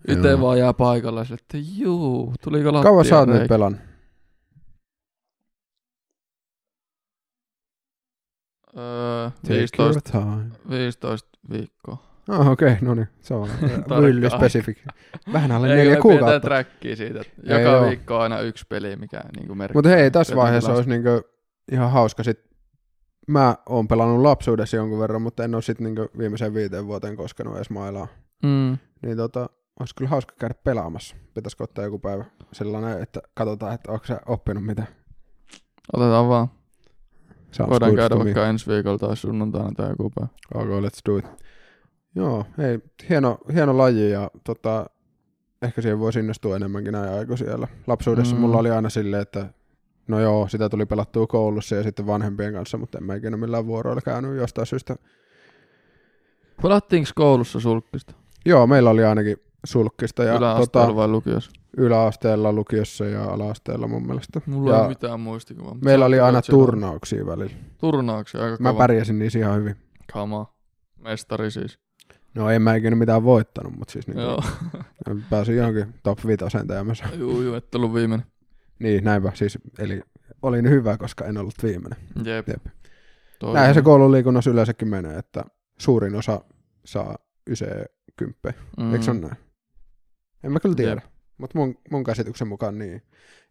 Itse 0.08 0.40
vaan 0.40 0.58
jää 0.58 0.72
paikalla, 0.72 1.22
että 1.22 1.58
juu, 1.76 2.34
tuliko 2.42 2.72
lattia 2.72 2.90
Kauan 2.90 3.04
sä 3.04 3.18
oot 3.18 3.28
nyt 3.28 3.48
pelannut? 3.48 3.89
Öö, 8.76 9.30
Take 9.30 9.54
15, 9.54 9.82
your 9.82 10.02
time. 10.02 10.50
15 10.70 11.38
viikkoa. 11.50 12.10
Ah, 12.28 12.48
okei, 12.48 12.72
okay, 12.72 12.88
no 12.88 12.94
niin, 12.94 13.08
se 13.20 13.34
on 13.34 13.48
really 14.02 14.30
specific. 14.30 14.78
Vähän 15.32 15.52
alle 15.52 15.68
neljä 15.68 15.94
me 15.94 16.00
kuukautta. 16.00 16.40
trackia 16.40 16.96
siitä, 16.96 17.20
että 17.20 17.56
Ei 17.56 17.64
joka 17.64 17.86
viikko 17.88 18.16
on 18.16 18.22
aina 18.22 18.40
yksi 18.40 18.66
peli, 18.68 18.96
mikä 18.96 19.20
niinku 19.36 19.54
merkkaa. 19.54 19.78
Mutta 19.78 19.88
hei, 19.88 20.10
tässä 20.10 20.36
vaiheessa 20.36 20.72
olisi 20.72 20.90
niinku 20.90 21.28
ihan 21.72 21.90
hauska 21.90 22.22
sit. 22.22 22.50
Mä 23.28 23.56
oon 23.68 23.88
pelannut 23.88 24.22
lapsuudessa 24.22 24.76
jonkun 24.76 24.98
verran, 24.98 25.22
mutta 25.22 25.44
en 25.44 25.54
ole 25.54 25.62
sit 25.62 25.80
niinku 25.80 26.08
viimeiseen 26.18 26.54
viiteen 26.54 26.86
vuoteen 26.86 27.16
koskenut 27.16 27.56
edes 27.56 27.70
mailaa. 27.70 28.08
Mm. 28.42 28.78
Niin 29.02 29.16
tota, 29.16 29.50
olisi 29.80 29.94
kyllä 29.94 30.08
hauska 30.08 30.34
käydä 30.38 30.54
pelaamassa. 30.64 31.16
Pitäisikö 31.34 31.64
ottaa 31.64 31.84
joku 31.84 31.98
päivä 31.98 32.24
sellainen, 32.52 33.02
että 33.02 33.20
katsotaan, 33.34 33.74
että 33.74 33.92
onko 33.92 34.06
sä 34.06 34.20
oppinut 34.26 34.64
mitä. 34.64 34.86
Otetaan 35.92 36.28
vaan. 36.28 36.48
Sounds 37.52 37.70
Voidaan 37.70 37.96
käydä 37.96 38.18
vaikka 38.18 38.46
ensi 38.46 38.70
viikolla 38.70 38.98
tai 38.98 39.16
sunnuntaina 39.16 39.70
tai 39.76 39.88
joku 39.90 40.10
päivä. 40.10 40.28
Okay, 40.54 40.80
let's 40.80 41.00
do 41.08 41.16
it. 41.16 41.24
Joo, 42.14 42.46
hei, 42.58 42.78
hieno, 43.08 43.38
hieno 43.54 43.78
laji 43.78 44.10
ja 44.10 44.30
tota, 44.44 44.86
ehkä 45.62 45.82
siihen 45.82 45.98
voisi 45.98 46.20
innostua 46.20 46.56
enemmänkin 46.56 46.92
näin 46.92 47.12
aikuisilla. 47.18 47.68
Lapsuudessa 47.86 48.34
Mm. 48.34 48.40
mulla 48.40 48.58
oli 48.58 48.70
aina 48.70 48.90
silleen, 48.90 49.22
että 49.22 49.46
no 50.08 50.20
joo, 50.20 50.48
sitä 50.48 50.68
tuli 50.68 50.86
pelattua 50.86 51.26
koulussa 51.26 51.74
ja 51.74 51.82
sitten 51.82 52.06
vanhempien 52.06 52.52
kanssa, 52.54 52.78
mutta 52.78 52.98
en 52.98 53.04
mä 53.04 53.14
ikinä 53.14 53.36
millään 53.36 53.66
vuoroilla 53.66 54.00
käynyt 54.02 54.36
jostain 54.36 54.66
syystä. 54.66 54.96
Pelattiinko 56.62 57.10
koulussa 57.14 57.60
sulkkista? 57.60 58.12
Joo, 58.46 58.66
meillä 58.66 58.90
oli 58.90 59.04
ainakin 59.04 59.36
sulkkista 59.66 60.24
ja 60.24 60.38
tota, 60.58 60.94
vai 60.96 61.08
lukiossa? 61.08 61.50
Yläasteella, 61.76 62.52
lukiossa 62.52 63.04
ja 63.04 63.24
alaasteella 63.24 63.88
mun 63.88 64.06
mielestä. 64.06 64.40
Mulla 64.46 64.72
ja 64.76 64.82
ei 64.82 64.88
mitään 64.88 65.20
muistikuvaa. 65.20 65.76
meillä 65.84 66.04
oli 66.04 66.20
aina 66.20 66.42
turnauksia 66.42 67.26
välillä. 67.26 67.54
Turnauksia 67.78 68.44
aika 68.44 68.56
Mä 68.60 68.68
kova. 68.68 68.78
pärjäsin 68.78 69.18
niissä 69.18 69.38
ihan 69.38 69.56
hyvin. 69.60 69.76
Kama. 70.12 70.54
Mestari 70.96 71.50
siis. 71.50 71.78
No 72.34 72.50
en 72.50 72.62
mä 72.62 72.74
ikinä 72.74 72.96
mitään 72.96 73.24
voittanut, 73.24 73.72
mutta 73.78 73.92
siis 73.92 74.06
niin 74.08 74.18
Joo. 74.20 74.42
pääsin 75.30 75.56
johonkin 75.56 75.94
top 76.02 76.18
5 76.26 76.44
tämmöisen. 76.66 77.08
juu, 77.20 77.42
juu, 77.42 77.54
et 77.54 77.74
ollut 77.74 77.94
viimeinen. 77.94 78.26
Niin, 78.78 79.04
näinpä. 79.04 79.32
Siis, 79.34 79.58
eli 79.78 80.02
olin 80.42 80.70
hyvä, 80.70 80.96
koska 80.96 81.24
en 81.24 81.38
ollut 81.38 81.54
viimeinen. 81.62 81.98
Jep. 82.24 82.48
Jep. 82.48 82.66
Toi 83.38 83.54
Näinhän 83.54 83.74
se 83.74 83.82
koulun 83.82 84.12
liikunnassa 84.12 84.50
yleensäkin 84.50 84.88
menee, 84.88 85.18
että 85.18 85.44
suurin 85.78 86.14
osa 86.14 86.40
saa 86.84 87.18
ysee 87.50 87.84
kymppejä. 88.16 88.54
Mm. 88.80 88.92
Eikö 88.92 89.04
se 89.04 89.10
ole 89.10 89.20
näin? 89.20 89.36
En 90.44 90.52
mä 90.52 90.60
kyllä 90.60 90.74
tiedä. 90.74 91.00
Jep. 91.04 91.19
Mutta 91.40 91.58
mun, 91.58 91.74
mun 91.90 92.04
käsityksen 92.04 92.48
mukaan 92.48 92.78
niin. 92.78 93.02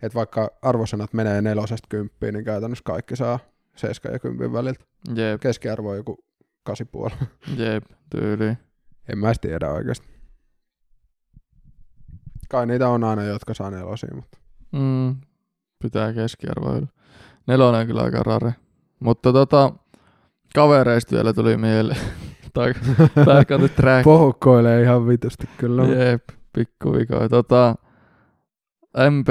Että 0.02 0.16
vaikka 0.16 0.50
arvosanat 0.62 1.14
menee 1.14 1.42
nelosesta 1.42 1.88
kymppiin, 1.90 2.34
niin 2.34 2.46
käytännössä 2.46 2.84
kaikki 2.86 3.16
saa 3.16 3.40
7 3.76 4.14
ja 4.14 4.20
10 4.20 4.54
väliltä. 4.54 4.86
Jep, 5.16 5.42
Keskiarvo 5.42 5.90
on 5.90 5.98
joku 5.98 6.24
8,5. 6.70 7.16
jep, 7.64 7.84
tyyli. 8.10 8.58
en 9.10 9.18
mä 9.18 9.28
edes 9.28 9.40
tiedä 9.40 9.72
oikeasti. 9.72 10.08
Kai 12.50 12.66
niitä 12.66 12.88
on 12.90 13.04
aina, 13.04 13.24
jotka 13.24 13.54
saa 13.54 13.72
nelosia, 13.72 14.16
mutta 14.16 14.38
Mm, 14.72 15.16
pitää 15.84 16.14
keskiarvoa 16.14 16.76
yllä. 16.76 16.88
Nelonen 17.48 17.82
on 17.82 17.88
kyllä 17.88 18.02
aika 18.04 18.24
rare. 18.24 18.56
Mutta 19.00 19.34
tota, 19.34 19.74
kavereista 20.56 21.16
vielä 21.16 21.34
tuli 21.34 21.58
mieleen. 21.58 22.00
tai 22.54 22.74
tai 23.26 23.46
kato 23.46 23.68
track. 23.76 24.04
pohukkoilee 24.04 24.82
ihan 24.84 25.08
vitusti 25.08 25.50
kyllä. 25.58 25.84
Jep, 25.84 26.24
pikku 26.54 26.94
vika. 26.94 27.30
Tota, 27.30 27.76
MP, 29.10 29.28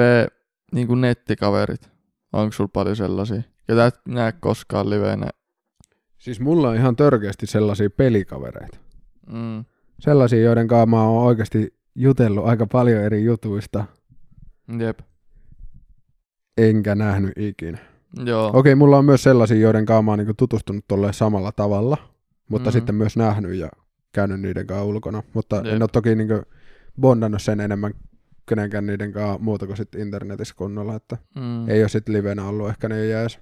niinku 0.72 0.94
nettikaverit. 0.94 1.90
Onko 2.32 2.52
sulla 2.52 2.70
paljon 2.72 2.96
sellaisia? 2.96 3.42
Ketä 3.66 3.86
et 3.86 4.00
näe 4.08 4.32
koskaan 4.32 4.90
liveenä? 4.90 5.30
Siis 6.18 6.40
mulla 6.40 6.68
on 6.68 6.76
ihan 6.76 6.96
törkeästi 6.96 7.46
sellaisia 7.46 7.90
pelikavereita. 7.90 8.78
Mm. 9.32 9.64
Sellaisia, 10.00 10.40
joiden 10.42 10.68
kanssa 10.68 10.86
mä 10.86 11.02
oon 11.04 11.24
oikeasti 11.26 11.74
jutellut 11.94 12.46
aika 12.46 12.66
paljon 12.66 13.02
eri 13.02 13.24
jutuista, 13.24 13.84
Jep. 14.78 14.98
enkä 16.58 16.94
nähnyt 16.94 17.32
ikinä. 17.36 17.78
Joo. 18.24 18.50
Okei, 18.54 18.74
mulla 18.74 18.98
on 18.98 19.04
myös 19.04 19.22
sellaisia, 19.22 19.56
joiden 19.58 19.86
kanssa 19.86 20.02
mä 20.02 20.10
oon 20.10 20.18
niinku 20.18 20.34
tutustunut 20.36 20.84
tolleen 20.88 21.14
samalla 21.14 21.52
tavalla, 21.52 21.96
mutta 22.50 22.70
Mhm. 22.70 22.72
sitten 22.74 22.94
myös 22.94 23.16
nähnyt 23.16 23.54
ja 23.54 23.68
käynyt 24.12 24.40
niiden 24.40 24.66
kanssa 24.66 24.84
ulkona. 24.84 25.22
Mutta 25.34 25.56
Jep. 25.56 25.66
en 25.66 25.82
ole 25.82 25.88
toki 25.92 26.14
niinku 26.14 26.42
bondannut 27.00 27.42
sen 27.42 27.60
enemmän 27.60 27.94
kenenkään 28.48 28.86
niiden 28.86 29.12
kanssa 29.12 29.38
muuta 29.38 29.66
kuin 29.66 29.76
sit 29.76 29.94
internetissä 29.94 30.54
kunnolla, 30.54 30.94
että 30.94 31.16
Mm. 31.36 31.68
ei 31.68 31.82
ole 31.82 31.88
sitten 31.88 32.14
livenä 32.14 32.44
ollut 32.44 32.68
ehkä 32.68 32.88
niin 32.88 33.10
jees. 33.10 33.38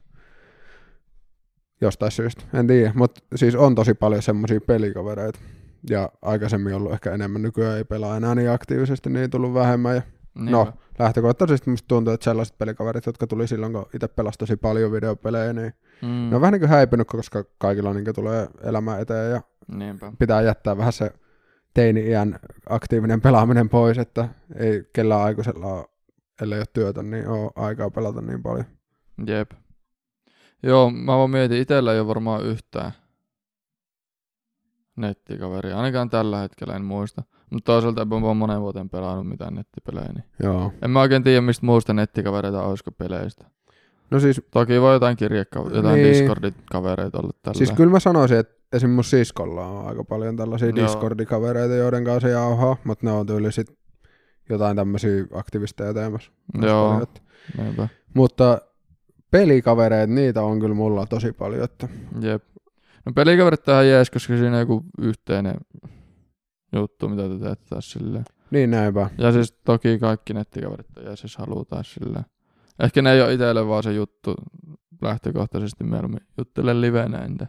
Jostain 1.80 2.12
syystä, 2.12 2.42
en 2.54 2.66
tiedä, 2.66 2.92
mutta 2.96 3.20
siis 3.34 3.54
on 3.54 3.74
tosi 3.74 3.94
paljon 3.94 4.22
semmoisia 4.22 4.60
pelikavereita. 4.60 5.38
Ja 5.90 6.08
aikaisemmin 6.22 6.74
ollut 6.74 6.92
ehkä 6.92 7.12
enemmän, 7.12 7.42
nykyään 7.42 7.76
ei 7.76 7.84
pelaa 7.84 8.16
enää 8.16 8.34
niin 8.34 8.50
aktiivisesti, 8.50 9.10
niin 9.10 9.30
tullut 9.30 9.54
vähemmän. 9.54 9.94
Ja 9.96 10.02
Niinpä. 10.34 10.50
no, 10.50 10.72
lähtökohtaisesti 10.98 11.70
musta 11.70 11.88
tuntuu, 11.88 12.14
että 12.14 12.24
sellaiset 12.24 12.58
pelikaverit, 12.58 13.06
jotka 13.06 13.26
tuli 13.26 13.48
silloin, 13.48 13.72
kun 13.72 13.86
itse 13.94 14.08
pelasi 14.08 14.38
tosi 14.38 14.56
paljon 14.56 14.92
videopelejä, 14.92 15.52
niin 15.52 15.72
Mm. 16.02 16.08
ne 16.30 16.34
on 16.34 16.40
vähän 16.40 16.52
niin 16.52 16.60
kuin 16.60 16.70
häipynyt, 16.70 17.06
koska 17.08 17.44
kaikilla 17.58 17.94
niin 17.94 18.14
tulee 18.14 18.48
elämä 18.62 18.98
eteen 18.98 19.30
ja 19.30 19.40
Niinpä. 19.68 20.12
pitää 20.18 20.42
jättää 20.42 20.76
vähän 20.76 20.92
se 20.92 21.10
teini-iän 21.76 22.38
aktiivinen 22.68 23.20
pelaaminen 23.20 23.68
pois, 23.68 23.98
että 23.98 24.28
ei 24.54 24.84
kellään 24.92 25.22
aikuisella 25.22 25.66
ole, 25.66 25.84
ellei 26.42 26.58
ole 26.58 26.66
työtä, 26.72 27.02
niin 27.02 27.28
ole 27.28 27.50
aikaa 27.56 27.90
pelata 27.90 28.20
niin 28.20 28.42
paljon. 28.42 28.64
Jep. 29.26 29.50
Joo, 30.62 30.90
mä 30.90 31.16
vaan 31.16 31.30
mietin, 31.30 31.60
itellä 31.60 31.92
ei 31.92 32.00
ole 32.00 32.08
varmaan 32.08 32.44
yhtään 32.44 32.92
nettikaveria. 34.96 35.76
Ainakaan 35.76 36.10
tällä 36.10 36.38
hetkellä 36.38 36.76
en 36.76 36.84
muista. 36.84 37.22
Mutta 37.50 37.72
toisaalta 37.72 38.02
en 38.02 38.10
vaan 38.10 38.36
monen 38.36 38.60
vuoteen 38.60 38.90
pelannut 38.90 39.28
mitään 39.28 39.54
nettipelejä. 39.54 40.12
Niin. 40.12 40.24
Joo. 40.42 40.72
En 40.82 40.90
mä 40.90 41.00
oikein 41.00 41.22
tiedä, 41.22 41.40
mistä 41.40 41.66
muusta 41.66 41.92
nettikavereita 41.92 42.62
olisiko 42.62 42.92
peleistä. 42.92 43.50
No 44.10 44.20
siis, 44.20 44.40
Toki 44.50 44.80
voi 44.80 44.94
jotain 44.94 45.16
kirjekka- 45.16 45.74
jotain 45.76 45.94
Niin. 45.94 46.06
Discordit-kavereita 46.14 47.18
olla 47.18 47.30
tällä. 47.42 47.58
siis 47.58 47.72
kyllä 47.72 47.90
mä 47.90 48.00
sanoisin, 48.00 48.38
että 48.38 48.54
esim. 48.72 48.90
mun 48.90 49.04
siskolla 49.04 49.66
on 49.66 49.86
aika 49.88 50.04
paljon 50.04 50.36
tällaisia 50.36 50.68
Joo. 50.68 50.76
Discord-kavereita, 50.86 51.74
joiden 51.74 52.04
kanssa 52.04 52.28
se 52.28 52.32
jauhaa, 52.32 52.76
mutta 52.84 53.06
ne 53.06 53.12
on 53.12 53.26
tyyli 53.26 53.52
sit 53.52 53.78
jotain 54.48 54.76
tämmöisiä 54.76 55.24
aktivisteja 55.34 55.94
teemässä. 55.94 56.32
myös 56.58 56.70
Joo. 56.70 57.06
Niinpä. 57.58 57.88
Mutta 58.14 58.60
pelikavereita, 59.30 60.12
niitä 60.12 60.42
on 60.42 60.60
kyllä 60.60 60.74
mulla 60.74 61.06
tosi 61.06 61.32
paljon, 61.32 61.64
että 61.64 61.88
Jep. 62.20 62.42
No 63.06 63.12
pelikaverit 63.12 63.62
tähän 63.62 63.88
jees, 63.88 64.10
koska 64.10 64.36
siinä 64.36 64.52
on 64.52 64.60
joku 64.60 64.84
yhteinen 64.98 65.54
juttu, 66.72 67.08
mitä 67.08 67.22
te 67.22 67.38
teette 67.44 67.64
taas 67.70 67.90
silleen. 67.92 68.24
niin 68.50 68.70
näinpä. 68.70 69.10
Ja 69.18 69.32
siis 69.32 69.52
toki 69.64 69.98
kaikki 69.98 70.34
nettikaverit 70.34 70.86
jees, 71.04 71.22
jos 71.22 71.36
halutaan 71.36 71.84
silleen. 71.84 72.24
Ehkä 72.78 73.02
ne 73.02 73.12
ei 73.12 73.22
ole 73.22 73.32
itselle 73.34 73.68
vaan 73.68 73.82
se 73.82 73.92
juttu 73.92 74.34
lähtökohtaisesti 75.02 75.84
mieluummin 75.84 76.20
juttele 76.38 76.80
livenä 76.80 77.18
entä 77.18 77.46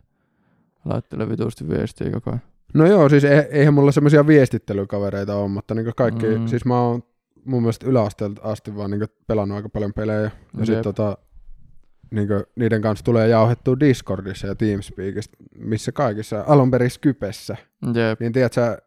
laittele 0.85 1.29
vitusti 1.29 1.69
viestiä 1.69 2.11
koko 2.11 2.29
ajan. 2.29 2.41
No 2.73 2.85
joo, 2.85 3.09
siis 3.09 3.23
e- 3.23 3.47
eihän 3.51 3.73
mulla 3.73 3.91
semmoisia 3.91 4.27
viestittelykavereita 4.27 5.35
ole, 5.35 5.47
mutta 5.49 5.75
niin 5.75 5.91
kaikki, 5.95 6.25
Mm. 6.37 6.47
siis 6.47 6.65
mä 6.65 6.81
oon 6.81 7.03
mun 7.45 7.61
mielestä 7.61 7.87
yläasteelta 7.87 8.41
asti 8.41 8.75
vaan 8.75 8.91
niin 8.91 9.03
pelannut 9.27 9.55
aika 9.55 9.69
paljon 9.69 9.93
pelejä. 9.93 10.19
Ja 10.21 10.29
Jep. 10.57 10.65
sitten 10.65 10.83
tota, 10.83 11.17
niin 12.11 12.27
niiden 12.55 12.81
kanssa 12.81 13.05
tulee 13.05 13.27
jauhettua 13.27 13.79
Discordissa 13.79 14.47
ja 14.47 14.55
Teamspeakissa, 14.55 15.31
missä 15.57 15.91
kaikissa, 15.91 16.43
alun 16.47 16.71
perin 16.71 16.91
Skypessä. 16.91 17.57
Jep. 17.93 18.19
Niin 18.19 18.31
tiedät 18.33 18.53
sä, 18.53 18.77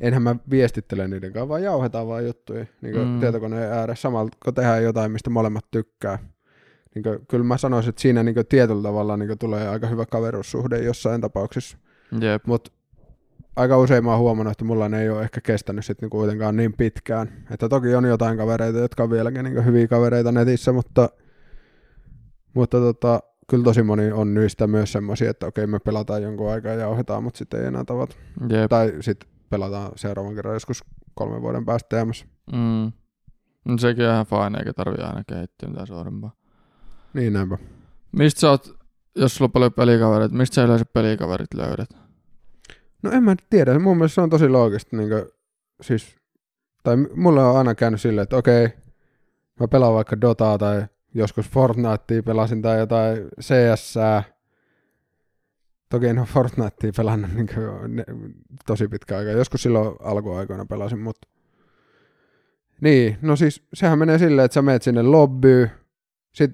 enhän 0.00 0.22
mä 0.22 0.36
viestittele 0.50 1.08
niiden 1.08 1.32
kanssa, 1.32 1.48
vaan 1.48 1.62
jauhetaan 1.62 2.06
vaan 2.08 2.26
juttuja 2.26 2.66
niin 2.80 2.96
Mm. 2.96 3.02
mm. 3.02 3.20
tietokoneen 3.20 3.72
ääressä 3.72 4.02
samalla, 4.02 4.30
kun 4.44 4.54
tehdään 4.54 4.84
jotain, 4.84 5.12
mistä 5.12 5.30
molemmat 5.30 5.64
tykkää. 5.70 6.18
Niin 6.94 7.02
kuin, 7.02 7.18
kyllä 7.28 7.44
mä 7.44 7.56
sanoisin, 7.56 7.88
että 7.88 8.02
siinä 8.02 8.22
niin 8.22 8.34
kuin, 8.34 8.46
tietyllä 8.46 8.82
tavalla 8.82 9.16
niin 9.16 9.26
kuin, 9.26 9.38
tulee 9.38 9.68
aika 9.68 9.86
hyvä 9.86 10.06
kaveruussuhde 10.06 10.78
jossain 10.78 11.20
tapauksessa. 11.20 11.78
Jep. 12.20 12.46
Mutta 12.46 12.70
aika 13.56 13.78
usein 13.78 14.04
mä 14.04 14.10
oon 14.10 14.20
huomannut, 14.20 14.52
että 14.52 14.64
mulla 14.64 14.88
ne 14.88 15.02
ei 15.02 15.10
ole 15.10 15.22
ehkä 15.22 15.40
kestänyt 15.40 15.84
sit 15.84 16.00
niinku 16.00 16.16
kuitenkaan 16.16 16.56
niin 16.56 16.72
pitkään. 16.72 17.44
Että 17.50 17.68
toki 17.68 17.94
on 17.94 18.04
jotain 18.04 18.36
kavereita, 18.38 18.78
jotka 18.78 19.02
on 19.02 19.10
vieläkin 19.10 19.44
niinku 19.44 19.62
hyviä 19.62 19.88
kavereita 19.88 20.32
netissä, 20.32 20.72
mutta, 20.72 21.08
mutta 22.54 22.78
tota, 22.78 23.20
kyllä 23.50 23.64
tosi 23.64 23.82
moni 23.82 24.12
on 24.12 24.34
niistä 24.34 24.66
myös 24.66 24.92
semmoisia, 24.92 25.30
että 25.30 25.46
okei 25.46 25.66
me 25.66 25.78
pelataan 25.78 26.22
jonkun 26.22 26.50
aikaa 26.50 26.72
ja 26.72 26.88
ohjataan, 26.88 27.22
mutta 27.24 27.38
sitten 27.38 27.60
ei 27.60 27.66
enää 27.66 27.84
tavata. 27.84 28.16
Jep. 28.48 28.68
Tai 28.70 28.92
sitten 29.00 29.30
pelataan 29.50 29.92
seuraavan 29.96 30.34
kerran 30.34 30.54
joskus 30.54 30.84
kolmen 31.14 31.42
vuoden 31.42 31.64
päästä 31.64 31.88
teemässä. 31.88 32.26
Mm. 32.52 32.92
No 33.64 33.78
sekin 33.78 34.04
on 34.04 34.12
ihan 34.12 34.26
fine, 34.26 34.58
eikä 34.58 34.72
tarvi 34.72 35.02
aina 35.02 35.24
kehittyä 35.24 35.68
mitään 35.68 35.86
suurempaa. 35.86 36.32
Niin 37.14 37.32
näinpä. 37.32 37.58
Mistä 38.12 38.40
sä 38.40 38.50
oot, 38.50 38.78
jos 39.16 39.34
sulla 39.34 39.46
on 39.46 39.52
paljon 39.52 39.72
pelikavereita, 39.72 40.34
mistä 40.34 40.54
sä 40.54 40.64
yleensä 40.64 40.84
pelikaverit 40.84 41.54
löydät? 41.54 41.90
No 43.02 43.10
en 43.10 43.22
mä 43.22 43.34
tiedä, 43.50 43.78
mun 43.78 43.96
mielestä 43.96 44.14
se 44.14 44.20
on 44.20 44.30
tosi 44.30 44.48
loogista. 44.48 44.96
Niin 44.96 45.08
kuin, 45.08 45.24
siis, 45.80 46.16
tai 46.82 46.96
mulla 46.96 47.50
on 47.50 47.58
aina 47.58 47.74
käynyt 47.74 48.00
silleen, 48.00 48.22
että 48.22 48.36
okei, 48.36 48.68
mä 49.60 49.68
pelaan 49.68 49.94
vaikka 49.94 50.20
Dotaa 50.20 50.58
tai 50.58 50.86
joskus 51.14 51.48
Fortnitea 51.50 52.22
pelasin 52.24 52.62
tai 52.62 52.78
jotain 52.78 53.28
CS. 53.40 53.94
Toki 55.90 56.06
en 56.06 56.18
ole 56.18 56.26
Fortnitea 56.26 56.92
pelannut 56.96 57.30
niin 57.34 57.48
kuin, 57.54 57.96
ne, 57.96 58.04
tosi 58.66 58.88
pitkä 58.88 59.16
aika. 59.18 59.30
Joskus 59.30 59.62
silloin 59.62 59.96
alkuaikoina 60.02 60.66
pelasin, 60.66 60.98
mutta 60.98 61.28
niin, 62.80 63.18
no 63.22 63.36
siis 63.36 63.62
sehän 63.74 63.98
menee 63.98 64.18
silleen, 64.18 64.44
että 64.44 64.54
sä 64.54 64.62
meet 64.62 64.82
sinne 64.82 65.02
lobbyyn, 65.02 65.70
sit 66.34 66.50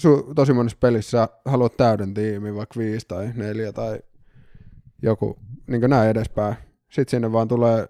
su, 0.00 0.32
tosi 0.34 0.52
monessa 0.52 0.78
pelissä 0.80 1.10
sä 1.10 1.28
haluat 1.44 1.76
täyden 1.76 2.14
tiimin, 2.14 2.54
vaikka 2.56 2.78
viisi 2.80 3.08
tai 3.08 3.30
neljä 3.34 3.72
tai 3.72 4.00
joku, 5.02 5.38
niin 5.66 5.80
kuin 5.80 5.90
näin 5.90 6.10
edespäin. 6.10 6.54
Sitten 6.90 7.10
sinne 7.10 7.32
vaan 7.32 7.48
tulee 7.48 7.86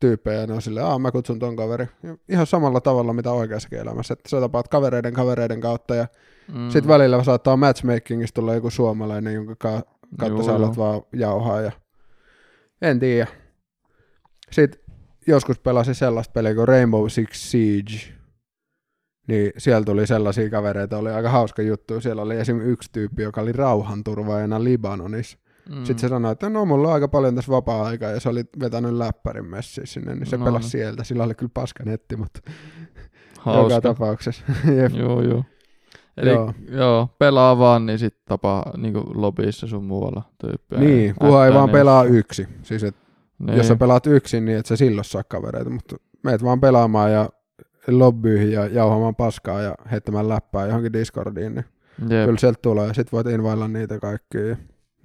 tyyppejä 0.00 0.40
ja 0.40 0.46
ne 0.46 0.54
on 0.54 0.62
silleen, 0.62 0.86
aah 0.86 0.98
mä 1.00 1.12
kutsun 1.12 1.38
ton 1.38 1.56
kaveri. 1.56 1.86
Ja 2.02 2.16
Ihan 2.28 2.46
samalla 2.46 2.80
tavalla 2.80 3.12
mitä 3.12 3.32
oikeassakin 3.32 3.78
elämässä, 3.78 4.12
että 4.12 4.28
sä 4.28 4.40
tapaat 4.40 4.68
kavereiden 4.68 5.14
kavereiden 5.14 5.60
kautta 5.60 5.94
ja 5.94 6.06
Mm. 6.54 6.70
sitten 6.70 6.88
välillä 6.88 7.24
saattaa 7.24 7.56
matchmakingista 7.56 8.40
tulla 8.40 8.54
joku 8.54 8.70
suomalainen, 8.70 9.34
jonka 9.34 9.54
ka- 9.58 9.82
kautta 10.18 10.38
Juu, 10.38 10.44
sä 10.44 10.54
alat 10.54 10.76
joo. 10.76 10.86
vaan 10.86 11.02
jauhaa 11.12 11.60
ja 11.60 11.72
en 12.82 13.00
tiedä. 13.00 13.26
Sitten 14.50 14.80
joskus 15.26 15.58
pelasin 15.58 15.94
sellaista 15.94 16.32
peliä 16.32 16.54
kuin 16.54 16.68
Rainbow 16.68 17.08
Six 17.08 17.34
Siege. 17.34 18.14
Niin 19.28 19.52
siellä 19.58 19.84
tuli 19.84 20.06
sellaisia 20.06 20.50
kavereita, 20.50 20.98
oli 20.98 21.10
aika 21.10 21.30
hauska 21.30 21.62
juttu. 21.62 22.00
Siellä 22.00 22.22
oli 22.22 22.36
esim. 22.36 22.60
yksi 22.60 22.90
tyyppi, 22.92 23.22
joka 23.22 23.40
oli 23.40 23.52
rauhanturvaajana 23.52 24.64
Libanonissa. 24.64 25.38
Mm. 25.68 25.76
Sitten 25.76 25.98
se 25.98 26.08
sanoi, 26.08 26.32
että 26.32 26.50
no 26.50 26.64
mulla 26.64 26.88
on 26.88 26.94
aika 26.94 27.08
paljon 27.08 27.34
tässä 27.34 27.52
vapaa-aikaa 27.52 28.10
ja 28.10 28.20
se 28.20 28.28
oli 28.28 28.44
vetänyt 28.60 28.92
läppärin 28.92 29.46
messiin 29.46 29.86
sinne, 29.86 30.14
niin 30.14 30.26
se 30.26 30.36
No 30.36 30.44
pelasi 30.44 30.68
sieltä. 30.68 31.04
Sillä 31.04 31.24
oli 31.24 31.34
kyllä 31.34 31.50
paska 31.54 31.84
netti, 31.84 32.16
mutta 32.16 32.40
Hauska. 33.38 33.74
joka 33.74 33.80
tapauksessa. 33.80 34.42
Joo, 34.98 35.22
joo. 35.22 35.44
Eli 36.16 36.30
joo. 36.30 36.54
Joo. 36.70 37.08
pelaa 37.18 37.58
vaan, 37.58 37.86
niin 37.86 37.98
sit 37.98 38.24
tapaa 38.24 38.70
niinku 38.76 39.02
lobbyissa 39.14 39.66
sun 39.66 39.84
muualla 39.84 40.22
tyyppiä. 40.40 40.78
Niin, 40.78 41.14
kunhan 41.20 41.46
ei 41.46 41.54
vaan 41.54 41.66
ne 41.66 41.72
pelaa 41.72 42.04
yksi. 42.04 42.48
Siis 42.62 42.84
et, 42.84 42.96
Niin. 43.38 43.56
jos 43.56 43.68
sä 43.68 43.76
pelaat 43.76 44.06
yksin, 44.06 44.44
niin 44.44 44.58
et 44.58 44.66
sä 44.66 44.76
silloin 44.76 45.04
saa 45.04 45.22
kavereita, 45.24 45.70
mutta 45.70 45.96
meet 46.22 46.44
vaan 46.44 46.60
pelaamaan 46.60 47.12
ja 47.12 47.28
lobbyihin 47.88 48.52
ja 48.52 48.66
jauhamaan 48.66 49.14
paskaa 49.14 49.60
ja 49.62 49.74
heittämään 49.90 50.28
läppää 50.28 50.66
johonkin 50.66 50.92
Discordiin, 50.92 51.54
niin 51.54 51.64
Jep. 52.08 52.24
kyllä 52.26 52.38
sieltä 52.38 52.58
tulee. 52.62 52.86
Sitten 52.94 53.12
voit 53.12 53.26
invailla 53.26 53.68
niitä 53.68 53.98
kaikkia 53.98 54.46
ja 54.46 54.56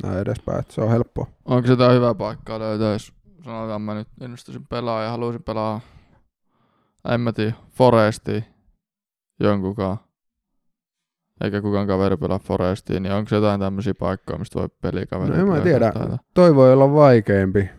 näin 0.04 0.18
edespäin, 0.18 0.60
että 0.60 0.74
se 0.74 0.82
on 0.82 0.90
helppoa. 0.92 1.28
Onko 1.46 1.68
se 1.68 1.74
jotain 1.74 1.96
hyvää 1.96 2.14
paikkaa 2.16 2.60
löytää, 2.60 2.94
jos 2.94 3.14
sanotaan 3.46 3.82
mä 3.82 3.94
nyt 3.94 4.08
innostuisin 4.22 4.68
pelaa 4.68 5.04
ja 5.04 5.10
haluaisin 5.10 5.44
pelaa, 5.44 5.82
en 7.12 7.22
mä 7.22 7.34
tiedä, 7.34 7.54
Forestia 7.70 8.42
jonkunkaan. 9.40 9.98
Eikä 11.44 11.62
kukaan 11.62 11.88
kaveri 11.88 12.18
pelaa 12.18 12.40
Forestia, 12.40 13.00
niin 13.00 13.14
onko 13.14 13.30
se 13.30 13.36
jotain 13.36 13.60
tämmöisiä 13.60 13.94
paikkoja, 14.00 14.40
mistä 14.40 14.60
voi 14.60 14.70
pelikaverit 14.82 15.36
No 15.36 15.42
en 15.42 15.48
mä 15.48 15.60
tiedä. 15.60 15.92
tai 15.92 16.02
jotain? 16.04 16.20
Toi 16.34 16.56
voi 16.56 16.74
olla 16.74 16.94
vaikeampi. 16.94 17.70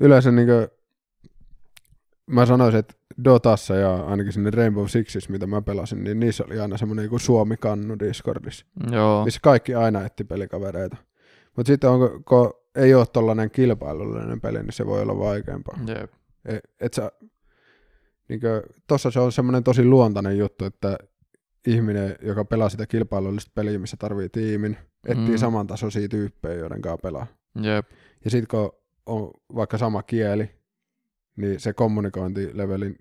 Yleensä 0.00 0.30
niinkö, 0.32 0.68
mä 2.26 2.46
sanoisin, 2.46 2.78
että 2.80 2.94
Dotassa 3.24 3.74
ja 3.74 3.94
ainakin 3.94 4.32
sinne 4.32 4.50
Rainbow 4.50 4.86
Sixissä, 4.86 5.32
mitä 5.32 5.46
mä 5.46 5.62
pelasin, 5.62 6.04
niin 6.04 6.20
niissä 6.20 6.44
oli 6.44 6.60
aina 6.60 6.76
semmoinen 6.76 7.02
joku 7.02 7.18
Suomi-kannu 7.18 7.98
Discordissa, 7.98 8.66
Joo, 8.90 9.24
missä 9.24 9.40
kaikki 9.42 9.74
aina 9.74 10.04
etti 10.06 10.24
pelikavereita. 10.24 10.96
Mutta 11.56 11.70
sitten 11.72 11.90
onko, 11.90 12.20
kun 12.28 12.52
ei 12.74 12.94
ole 12.94 13.06
tollainen 13.12 13.50
kilpailullinen 13.50 14.40
peli, 14.40 14.58
niin 14.62 14.72
se 14.72 14.86
voi 14.86 15.02
olla 15.02 15.18
vaikeampaa. 15.18 15.78
jep. 15.86 16.12
E- 16.44 16.58
Et 16.80 16.94
sä, 16.94 17.12
niinkö, 18.28 18.62
tossa 18.86 19.10
se 19.10 19.20
on 19.20 19.32
semmoinen 19.32 19.64
tosi 19.64 19.84
luontainen 19.84 20.38
juttu, 20.38 20.64
että 20.64 20.98
ihminen, 21.66 22.16
joka 22.22 22.44
pelaa 22.44 22.68
sitä 22.68 22.86
kilpailullista 22.86 23.50
peliä, 23.54 23.78
missä 23.78 23.96
tarvii 23.96 24.28
tiimin, 24.28 24.76
etsii 25.06 25.30
Mm. 25.34 25.36
samantasoisia 25.38 26.08
tyyppejä, 26.08 26.54
joiden 26.54 26.80
kanssa 26.82 26.98
pelaa. 27.02 27.26
Jep. 27.62 27.86
Ja 28.24 28.30
sitten 28.30 28.48
kun 28.58 28.72
on 29.06 29.30
vaikka 29.54 29.78
sama 29.78 30.02
kieli, 30.02 30.50
niin 31.36 31.60
se 31.60 31.72
kommunikointilevelin, 31.72 32.96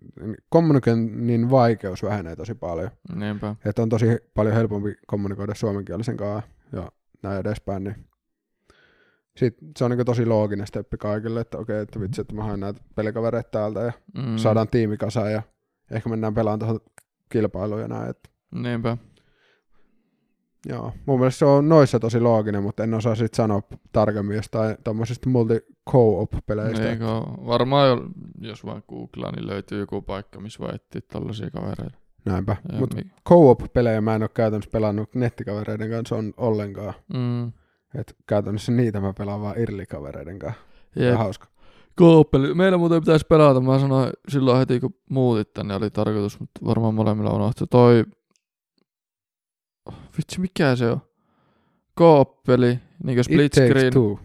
kommunikoinnin 0.49 1.49
vaikeus 1.49 2.03
vähenee 2.03 2.35
tosi 2.35 2.55
paljon. 2.55 2.89
Niinpä. 3.15 3.55
Että 3.65 3.81
on 3.81 3.89
tosi 3.89 4.05
paljon 4.33 4.55
helpompi 4.55 4.95
kommunikoida 5.07 5.55
suomenkielisen 5.55 6.17
kanssa 6.17 6.49
ja 6.71 6.91
näin 7.23 7.39
edespäin. 7.39 7.83
Niin 7.83 7.95
sitten 9.37 9.71
se 9.77 9.85
on 9.85 9.91
niin 9.91 10.05
tosi 10.05 10.25
looginen 10.25 10.67
steppi 10.67 10.97
kaikille, 10.97 11.41
että 11.41 11.57
okei, 11.57 11.79
että 11.81 11.99
vitsi, 11.99 12.21
että 12.21 12.35
mä 12.35 12.43
haen 12.43 12.59
näitä 12.59 12.81
pelikavereita 12.95 13.49
täältä 13.49 13.79
ja 13.79 13.91
Mm. 14.15 14.29
mm. 14.29 14.37
saadaan 14.37 14.67
tiimi 14.67 14.97
kasaan 14.97 15.31
ja 15.31 15.41
ehkä 15.91 16.09
mennään 16.09 16.33
pelaamaan 16.33 16.59
tuohon 16.59 16.79
kilpailuun 17.29 17.81
ja 17.81 17.87
näin. 17.87 18.09
Että, 18.09 18.29
Niinpä. 18.63 18.97
joo. 20.69 20.91
Mun 21.05 21.19
mielestä 21.19 21.39
se 21.39 21.45
on 21.45 21.69
noissa 21.69 21.99
tosi 21.99 22.19
looginen, 22.19 22.63
mutta 22.63 22.83
en 22.83 22.93
osaa 22.93 23.15
sitten 23.15 23.37
sanoa 23.37 23.61
tarkemmin 23.91 24.35
jostain 24.35 24.77
tuommoisista 24.83 25.29
multi-co-op-peleistä. 25.29 26.83
Niin, 26.83 26.99
kun 26.99 27.47
varmaan 27.47 27.87
jo- 27.89 28.07
jos 28.41 28.65
vaan 28.65 28.83
googlaa, 28.89 29.31
niin 29.31 29.47
löytyy 29.47 29.79
joku 29.79 30.01
paikka, 30.01 30.39
missä 30.39 30.59
voi 30.59 30.75
etsiä 30.75 31.01
tollasia 31.11 31.49
kavereita. 31.49 31.97
Näinpä. 32.25 32.55
Mutta 32.79 32.95
mi- 32.95 33.11
co-op-pelejä 33.29 34.01
mä 34.01 34.15
en 34.15 34.21
ole 34.23 34.29
käytännössä 34.33 34.71
pelannut 34.71 35.15
nettikavereiden 35.15 35.89
kanssa 35.89 36.15
on 36.15 36.33
ollenkaan. 36.37 36.93
mm. 37.13 37.47
Et 37.99 38.15
käytännössä 38.27 38.71
niitä 38.71 38.99
mä 38.99 39.13
pelaan 39.17 39.41
vaan 39.41 39.59
irlikavereiden 39.59 40.39
kanssa. 40.39 40.61
Jep. 40.95 41.11
Ja 41.11 41.17
hauska. 41.17 41.47
Kooppeli. 41.95 42.53
Meillä 42.53 42.77
muuten 42.77 43.01
pitäisi 43.01 43.25
pelata. 43.29 43.61
Mä 43.61 43.79
sanoin 43.79 44.09
silloin 44.29 44.57
heti, 44.57 44.79
kun 44.79 44.93
muutit 45.09 45.53
tänne, 45.53 45.75
oli 45.75 45.89
tarkoitus, 45.89 46.39
mutta 46.39 46.59
varmaan 46.65 46.93
molemmilla 46.93 47.33
unohtui. 47.33 47.67
Toi 47.67 48.05
vitsi 50.17 50.39
mikä 50.41 50.75
se 50.75 50.89
on? 50.91 51.01
Kooppeli, 51.95 52.79
niinkö 53.03 53.23
split 53.23 53.53
screen. 53.53 53.93
two. 53.93 54.19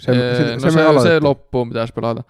Se, 0.00 0.12
Ee, 0.12 0.36
se, 0.36 0.42
no 0.54 0.60
se, 0.60 0.70
se, 0.70 1.08
se, 1.08 1.20
loppuun 1.20 1.68
pitäisi 1.68 1.92
pelata. 1.92 2.24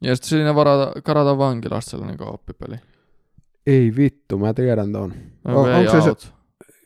Ja 0.00 0.16
sitten 0.16 0.28
siinä 0.28 0.54
varata, 0.54 1.02
karata 1.02 1.38
vankilasta 1.38 1.90
sellainen 1.90 2.16
kooppipeli. 2.16 2.76
Ei 3.66 3.92
vittu, 3.96 4.38
mä 4.38 4.54
tiedän 4.54 4.92
ton. 4.92 5.14
No, 5.44 5.60
O- 5.60 5.64
Way 5.64 5.74
onko 5.74 5.92
se 5.92 6.00
se- 6.00 6.08
Out. 6.08 6.34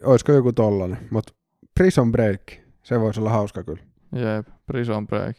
Oisko 0.05 0.33
joku 0.33 0.53
tollanen? 0.53 0.99
Mut 1.11 1.25
Prison 1.75 2.12
Break, 2.12 2.41
se 2.83 3.01
voisi 3.01 3.21
olla 3.21 3.31
hauska 3.31 3.64
kyllä. 3.64 3.83
Jep, 4.12 4.49
Prison 4.66 5.07
Break. 5.07 5.37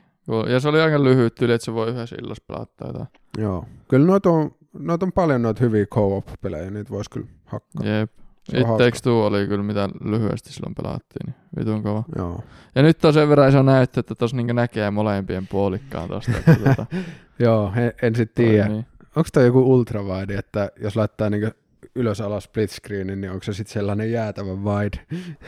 Ja 0.49 0.59
se 0.59 0.67
oli 0.69 0.81
aika 0.81 1.03
lyhyt 1.03 1.41
yli, 1.41 1.53
että 1.53 1.65
se 1.65 1.73
voi 1.73 1.89
yhdessä 1.89 2.15
illassa 2.21 2.43
pelata 2.47 2.73
tai 2.77 2.87
jotain. 2.89 3.07
Joo. 3.37 3.65
Kyllä 3.87 4.05
noita 4.05 4.29
on, 4.29 4.51
noita 4.73 5.05
on 5.05 5.11
paljon 5.11 5.41
noita 5.41 5.59
hyviä 5.63 5.85
co-op-pelejä, 5.85 6.71
niitä 6.71 6.89
voisi 6.89 7.09
kyllä 7.09 7.27
hakkaa. 7.45 7.87
Jep. 7.87 8.11
Se 8.43 8.57
on 8.57 8.61
It 8.61 8.67
hauska. 8.67 8.85
Takes 8.85 9.01
Two 9.01 9.25
oli 9.25 9.47
kyllä 9.47 9.63
mitä 9.63 9.89
lyhyesti 10.03 10.53
silloin 10.53 10.75
pelattiin, 10.75 11.25
niin 11.25 11.35
vitun 11.59 11.83
kova. 11.83 12.03
Joo. 12.17 12.43
Ja 12.75 12.81
nyt 12.83 13.05
on 13.05 13.13
sen 13.13 13.29
verran 13.29 13.49
iso 13.49 13.63
näyttö, 13.63 13.99
että 13.99 14.15
tossa 14.15 14.37
niinku 14.37 14.53
näkee 14.53 14.91
molempien 14.91 15.47
puolikkaan 15.47 16.09
tosta. 16.09 16.31
Että 16.37 16.55
tota, 16.55 16.85
Joo, 17.39 17.73
en, 17.75 17.93
en 18.01 18.15
sit 18.15 18.33
tiedä. 18.35 18.65
toimii. 18.65 18.85
Onko 19.15 19.29
toi 19.33 19.45
joku 19.45 19.73
ultrawide, 19.73 20.35
että 20.35 20.71
jos 20.81 20.95
laittaa 20.95 21.29
niinku 21.29 21.49
ylös 21.95 22.21
alas 22.21 22.43
split 22.43 22.71
screenin, 22.71 23.21
niin 23.21 23.31
onko 23.31 23.43
se 23.43 23.53
sitten 23.53 23.73
sellainen 23.73 24.11
jäätävä 24.11 24.51
wide? 24.51 24.99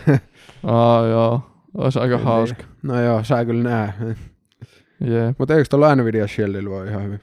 Aa 0.64 1.08
joo, 1.08 1.42
olisi 1.78 2.00
aika 2.00 2.16
En 2.16 2.24
hauska. 2.24 2.64
No 2.84 3.02
joo, 3.02 3.24
saa 3.24 3.46
kyllä 3.46 3.64
nää. 3.64 3.94
Jep. 5.00 5.40
Mutta 5.40 5.54
eikö 5.56 5.68
tuolla 5.70 5.96
Nvidia 5.96 6.28
Shieldillä 6.28 6.70
voi 6.70 6.88
ihan 6.88 7.04
hyvin 7.04 7.22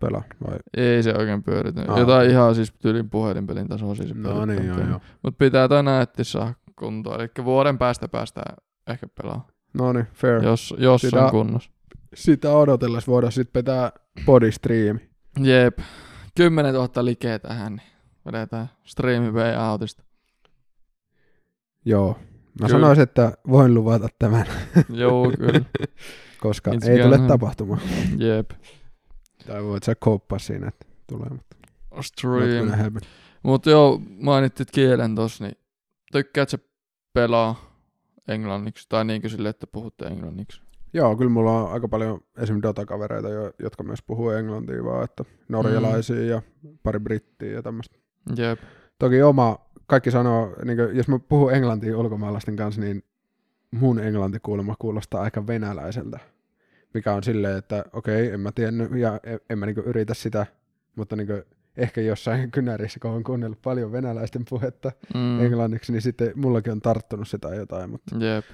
pelaa? 0.00 0.22
Vai? 0.46 0.56
Ei 0.76 1.02
se 1.02 1.14
oikein 1.14 1.42
pyörity. 1.42 1.80
Aa. 1.88 1.98
Jotain 1.98 2.30
ihan 2.30 2.54
siis 2.54 2.72
tyylin 2.82 3.10
puhelinpelin 3.10 3.68
tasoa 3.68 3.94
siis 3.94 4.14
No 4.14 4.46
niin, 4.46 4.66
joo, 4.66 4.80
joo. 4.80 5.00
Mutta 5.22 5.38
pitää 5.38 5.68
toi 5.68 5.82
näytti 5.82 6.24
saada 6.24 6.54
kuntoon. 6.78 7.20
Eli 7.20 7.28
vuoden 7.44 7.78
päästä 7.78 8.08
päästään 8.08 8.56
ehkä 8.86 9.06
pelaamaan. 9.22 9.48
No 9.78 9.92
niin, 9.92 10.06
fair. 10.14 10.44
Jos, 10.44 10.74
jos 10.78 11.00
Sitä- 11.00 11.24
on 11.24 11.30
kunnossa. 11.30 11.70
Sitä 12.14 12.50
odotellessa 12.52 13.12
voidaan 13.12 13.32
sitten 13.32 13.62
pitää 13.62 13.92
body 14.26 14.52
stream. 14.52 14.98
Jep. 15.40 15.78
10 16.36 16.74
000 16.74 17.04
likeä 17.04 17.38
tähän, 17.38 17.72
niin 17.76 17.86
vedetään 18.26 18.70
streami 18.84 19.30
way 19.30 19.56
outista. 19.70 20.02
Joo. 21.84 22.18
Mä 22.60 22.66
Kyllä. 22.66 22.68
sanoisin, 22.80 23.02
että 23.02 23.32
voin 23.50 23.74
luvata 23.74 24.08
tämän, 24.18 24.46
Joo, 24.88 25.30
kyllä. 25.38 25.60
koska 26.42 26.70
It's 26.70 26.90
ei 26.90 27.02
tule 27.02 27.16
gonna- 27.16 27.28
tapahtumaan. 27.28 27.80
Jep. 28.18 28.50
Tai 29.46 29.64
voit 29.64 29.82
sä 29.82 29.94
kouppaa 29.94 30.38
siinä, 30.38 30.68
että 30.68 30.86
tulee. 31.06 31.28
Mutta 31.30 31.56
Stream. 32.00 32.58
gonna 32.58 32.76
happen. 32.76 33.02
Mut 33.42 33.66
joo, 33.66 34.00
mainittit 34.20 34.70
kielen 34.70 35.14
tossa, 35.14 35.44
niin 35.44 35.56
tykkäät 36.12 36.48
sä 36.48 36.58
pelaa 37.12 37.78
englanniksi? 38.28 38.86
Tai 38.88 39.04
niinkö 39.04 39.28
sille, 39.28 39.48
että 39.48 39.66
puhutte 39.66 40.06
englanniksi? 40.06 40.60
Joo, 40.92 41.16
kyllä 41.16 41.30
mulla 41.30 41.52
on 41.62 41.72
aika 41.72 41.88
paljon 41.88 42.20
esim. 42.38 42.56
Dota-kavereita, 42.62 43.28
jo- 43.28 43.52
jotka 43.58 43.82
myös 43.82 44.02
puhuu 44.06 44.30
englantia 44.30 44.84
vaan, 44.84 45.04
että 45.04 45.24
norjalaisia 45.48 46.16
Mm. 46.16 46.28
ja 46.28 46.42
pari 46.82 46.98
brittiä 47.00 47.52
ja 47.52 47.62
tämmöistä. 47.62 47.98
Jep. 48.36 48.58
Toki 48.98 49.22
oma, 49.22 49.58
kaikki 49.86 50.10
sanoo, 50.10 50.56
niin 50.64 50.76
kuin, 50.76 50.96
jos 50.96 51.08
mä 51.08 51.18
puhun 51.18 51.54
englantia 51.54 51.98
ulkomaalaisten 51.98 52.56
kanssa, 52.56 52.80
niin 52.80 53.02
mun 53.70 53.98
englanti 53.98 54.38
kuulemma 54.42 54.74
kuulostaa 54.78 55.22
aika 55.22 55.46
venäläiseltä. 55.46 56.18
Mikä 56.94 57.12
on 57.12 57.22
silleen, 57.22 57.58
että 57.58 57.84
okei, 57.92 58.30
en 58.30 58.40
mä 58.40 58.52
tiennyt 58.52 58.92
ja 58.96 59.20
en, 59.24 59.40
en 59.50 59.58
mä 59.58 59.66
niin 59.66 59.76
yritä 59.78 60.14
sitä, 60.14 60.46
mutta 60.96 61.16
niin 61.16 61.28
ehkä 61.76 62.00
jossain 62.00 62.50
kynärissä, 62.54 63.00
kun 63.00 63.10
on 63.10 63.24
kuunnellut 63.24 63.62
paljon 63.62 63.92
venäläisten 63.92 64.44
puhetta 64.50 64.92
Mm. 65.14 65.40
englanniksi, 65.40 65.92
niin 65.92 66.02
sitten 66.02 66.32
mullakin 66.34 66.72
on 66.72 66.80
tarttunut 66.80 67.28
sitä 67.28 67.48
jotain, 67.48 67.90
mutta, 67.90 68.16
Jep. 68.18 68.44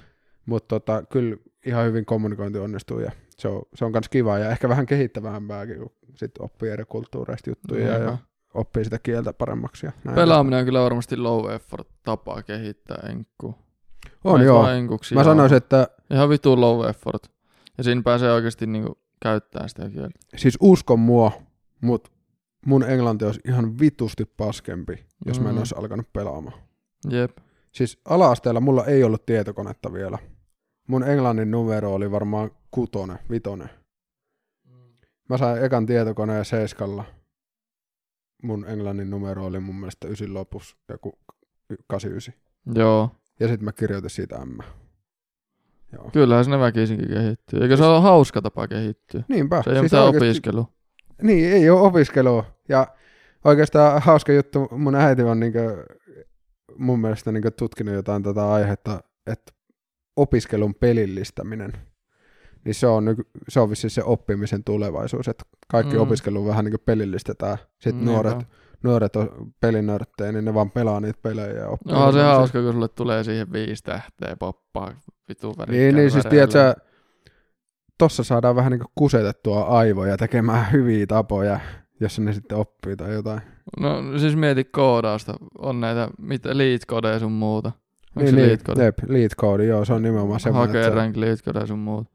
mutta 0.47 0.69
tota, 0.81 1.03
kyllä 1.13 1.37
ihan 1.67 1.87
hyvin 1.87 2.05
kommunikointi 2.05 2.59
onnistuu 2.59 3.01
ja 3.01 3.11
se 3.39 3.49
on, 3.49 3.63
se 3.75 3.85
on 3.85 3.93
kans 3.93 4.09
kiva 4.09 4.39
ja 4.39 4.51
ehkä 4.51 4.69
vähän 4.69 4.87
kehittävämpääkin, 4.87 5.79
kun 5.79 5.93
sit 6.15 6.33
oppii 6.39 6.71
eri 6.71 6.85
kulttuureista 6.85 7.51
juttuja 7.51 7.87
ja, 7.87 7.93
Niinpä. 7.95 8.11
ja 8.11 8.19
oppii 8.55 8.85
sitä 8.85 8.99
kieltä 9.03 9.33
paremmaksi. 9.33 9.87
Ja 9.87 9.93
näin 10.05 10.15
Pelaaminen 10.15 10.59
on 10.59 10.65
kyllä 10.65 10.83
varmasti 10.85 11.17
low 11.17 11.51
effort 11.53 11.89
tapa 12.03 12.43
kehittää 12.43 12.99
enkku. 13.11 13.55
On 14.25 14.33
Vai- 14.39 14.45
joo. 14.45 14.69
enkuksi 14.69 15.15
Mä 15.15 15.25
sanoisin, 15.25 15.57
että 15.57 15.89
Ihan 16.11 16.29
vitu 16.29 16.61
low 16.61 16.89
effort. 16.89 17.31
Ja 17.81 17.85
siinä 17.85 18.03
pääsee 18.03 18.33
oikeasti 18.33 18.67
niinku 18.67 18.99
käyttää 19.23 19.69
sitä 19.69 19.91
kieltä. 19.91 20.19
siis 20.37 20.59
uskon 20.61 20.99
mua, 21.01 21.33
mut 21.81 22.13
mun 22.67 22.83
englanti 22.83 23.25
olisi 23.25 23.41
ihan 23.49 23.79
vitusti 23.79 24.25
paskempi, 24.25 25.05
jos 25.27 25.41
mä 25.41 25.49
en 25.49 25.55
Mm. 25.55 25.59
olisi 25.59 25.75
alkanut 25.79 26.13
pelaamaan. 26.13 26.59
Jep. 27.11 27.39
Siis 27.73 28.01
ala-asteella 28.05 28.61
mulla 28.61 28.85
ei 28.85 29.05
ollut 29.05 29.27
tietokonetta 29.27 29.93
vielä. 29.93 30.19
Mun 30.89 31.03
englannin 31.05 31.51
numero 31.51 31.95
oli 31.95 32.11
varmaan 32.11 32.51
kutonen, 32.71 33.19
vitonen. 33.31 33.71
Mä 35.29 35.39
sain 35.39 35.65
ekan 35.65 35.87
tietokoneen 35.87 36.45
seiskalla. 36.45 37.05
Mun 38.43 38.65
englannin 38.69 39.11
numero 39.11 39.47
oli 39.47 39.61
mun 39.61 39.75
mielestä 39.75 40.09
ysin 40.09 40.35
lopussa 40.35 40.77
joku 40.89 41.19
89. 41.87 42.35
Joo. 42.75 43.11
Ja 43.41 43.49
sitten 43.49 43.65
mä 43.65 43.73
kirjoitin 43.73 44.11
siitä 44.11 44.45
M. 44.45 44.59
Joo. 45.93 46.11
Kyllähän 46.13 46.45
sinne 46.45 46.59
väkisinkin 46.59 47.09
kehittyy. 47.09 47.63
Eikö 47.63 47.77
se 47.77 47.85
ole 47.85 48.01
hauska 48.01 48.43
tapa 48.43 48.69
kehittyä? 48.69 49.23
Niinpä. 49.29 49.63
Se 49.65 49.71
ei 49.71 49.77
ole 49.77 49.83
mitään 49.83 50.05
oikeesti- 50.05 50.27
opiskelu. 50.29 50.69
Niin, 51.23 51.53
ei 51.53 51.71
ole 51.71 51.81
opiskelua. 51.81 52.45
Ja 52.69 52.87
oikeastaan 53.45 54.03
hauska 54.03 54.33
juttu, 54.33 54.69
mun 54.71 54.95
äiti 54.95 55.23
on 55.23 55.41
niinkö, 55.41 55.85
mun 56.79 57.01
mielestä 57.01 57.33
niinkö 57.33 57.51
tutkinut 57.51 57.95
jotain 57.95 58.23
tätä 58.23 58.53
aihetta, 58.53 59.01
että 59.27 59.53
opiskelun 60.17 60.75
pelillistäminen, 60.75 61.73
niin 62.65 62.75
se 62.75 62.87
on, 62.87 63.17
se 63.49 63.61
on 63.61 63.71
vissiin 63.71 63.91
se 63.91 64.03
oppimisen 64.05 64.65
tulevaisuus, 64.65 65.29
että 65.29 65.45
kaikki 65.69 65.93
Mm. 65.93 65.99
mm. 65.99 66.03
opiskelu 66.03 66.47
vähän 66.47 66.65
niin 66.65 66.75
pelillistetään. 66.85 67.59
Sitten 67.79 67.95
Niinpä. 68.05 68.13
nuoret, 68.13 68.47
nuoret 68.83 69.17
on 69.17 69.53
pelinörttejä, 69.61 70.33
niin 70.33 70.45
ne 70.45 70.55
vaan 70.55 70.71
pelaa 70.71 71.01
niitä 71.01 71.19
pelejä 71.23 71.53
ja 71.53 71.69
oppii. 71.69 71.95
Onhan 71.95 72.13
se 72.13 72.17
sellaisia. 72.17 72.39
hauska, 72.39 72.63
kun 72.63 72.73
sulle 72.73 72.89
tulee 72.89 73.25
siihen 73.25 73.53
viisi 73.53 73.85
tähteä 73.85 74.37
poppaa 74.37 74.95
Niin, 75.69 75.95
niin 75.95 76.11
siis 76.11 76.27
tiedätkö, 76.27 76.75
tossa 77.99 78.25
saadaan 78.25 78.57
vähän 78.57 78.73
niin 78.73 78.83
kusetettua 78.95 79.63
aivoja 79.63 80.17
tekemään 80.17 80.67
hyviä 80.73 81.07
tapoja, 81.07 81.61
jos 82.01 82.19
ne 82.19 82.33
sitten 82.33 82.59
oppii 82.59 82.97
tai 82.97 83.13
jotain. 83.13 83.41
No 83.81 84.19
siis 84.19 84.37
mieti 84.37 84.65
koodausta. 84.65 85.35
On 85.59 85.81
näitä 85.81 86.09
mit, 86.19 86.45
lead 86.45 87.19
sun 87.19 87.33
muuta. 87.33 87.73
Onko 88.17 88.31
niin, 88.31 88.35
se 88.35 88.47
lead 88.47 88.59
code? 88.59 88.85
jep, 88.85 88.99
lead 89.09 89.31
code, 89.41 89.65
joo, 89.65 89.85
se 89.85 89.93
on 89.93 90.03
nimenomaan 90.03 90.41
semmoinen. 90.41 90.69
Hakee 90.69 90.85
se- 90.85 90.95
rank 90.95 91.17
lead 91.17 91.67
sun 91.67 91.79
muuta. 91.79 92.11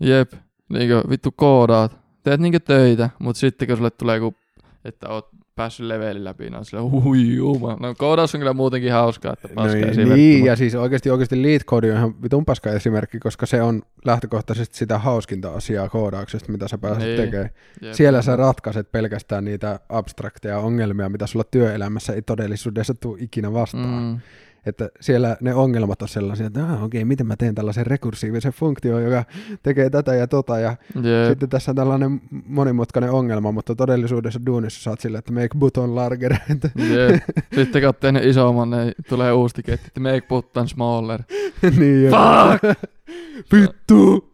Jep. 0.00 0.32
Niinkö 0.68 1.02
vittu 1.10 1.30
koodaat. 1.36 1.96
Teet 2.22 2.40
niinkö 2.40 2.60
töitä, 2.60 3.10
mut 3.18 3.36
sitten 3.36 3.68
kun 3.68 3.76
sulle 3.76 3.90
tulee 3.90 4.16
joku, 4.16 4.36
että 4.84 5.08
oot 5.08 5.28
päässyt 5.56 5.86
levelin 5.86 6.24
läpi, 6.24 6.44
niin 6.44 6.56
on 6.56 6.64
silleen 6.64 6.90
hui 6.90 7.34
juma. 7.34 7.76
No 7.80 7.94
koodaus 7.98 8.34
on 8.34 8.40
kyllä 8.40 8.52
muutenkin 8.52 8.92
hauskaa, 8.92 9.32
että 9.32 9.48
No, 9.48 9.54
paska 9.54 9.76
niin, 9.76 9.88
esimerkki, 9.88 10.20
niin, 10.20 10.44
ja 10.44 10.56
siis 10.56 10.74
oikeasti, 10.74 11.10
oikeasti 11.10 11.42
lead 11.42 11.60
code 11.60 11.90
on 11.92 11.96
ihan 11.98 12.22
vitun 12.22 12.44
paska 12.44 12.70
esimerkki, 12.70 13.18
koska 13.18 13.46
se 13.46 13.62
on 13.62 13.82
lähtökohtaisesti 14.04 14.76
sitä 14.78 14.98
hauskinta 14.98 15.52
asiaa 15.52 15.88
koodauksesta, 15.88 16.52
mitä 16.52 16.68
sä 16.68 16.78
pääset 16.78 17.02
niin, 17.02 17.16
tekemään. 17.16 17.50
Jep. 17.82 17.94
Siellä 17.94 18.22
sä 18.22 18.36
ratkaiset 18.36 18.92
pelkästään 18.92 19.44
niitä 19.44 19.80
abstrakteja 19.88 20.58
ongelmia, 20.58 21.08
mitä 21.08 21.26
sulla 21.26 21.44
työelämässä 21.50 22.12
ei 22.12 22.22
todellisuudessa 22.22 22.94
tule 22.94 23.18
ikinä 23.20 23.52
vastaan. 23.52 24.02
Mm. 24.02 24.20
Että 24.66 24.88
siellä 25.00 25.36
ne 25.40 25.54
ongelmat 25.54 26.02
on 26.02 26.08
sellaisia, 26.08 26.46
että 26.46 26.64
ah, 26.64 26.84
okei, 26.84 27.04
miten 27.04 27.26
mä 27.26 27.36
teen 27.36 27.54
tällaisen 27.54 27.86
rekursiivisen 27.86 28.52
funktion, 28.52 29.02
joka 29.02 29.24
tekee 29.62 29.90
tätä 29.90 30.14
ja 30.14 30.26
tota, 30.26 30.58
ja 30.58 30.76
Jep. 30.94 31.28
sitten 31.28 31.48
tässä 31.48 31.70
on 31.70 31.76
tällainen 31.76 32.20
monimutkainen 32.46 33.10
ongelma, 33.10 33.52
mutta 33.52 33.74
todellisuudessa 33.74 34.40
duunissa 34.46 34.82
saat 34.82 35.00
sille, 35.00 35.18
että 35.18 35.32
make 35.32 35.58
button 35.58 35.94
larger. 35.94 36.34
Jep. 36.76 37.22
Sitten 37.54 37.82
kun 37.82 37.86
oot 37.86 38.00
tehnyt 38.00 38.24
isomman, 38.24 38.70
niin 38.70 38.92
tulee 39.08 39.32
uusi 39.32 39.54
tiketti, 39.54 39.86
että 39.86 40.00
make 40.00 40.22
button 40.28 40.68
smaller. 40.68 41.22
niin, 41.78 42.10
Fuck! 42.10 42.80
vittu! 43.52 44.29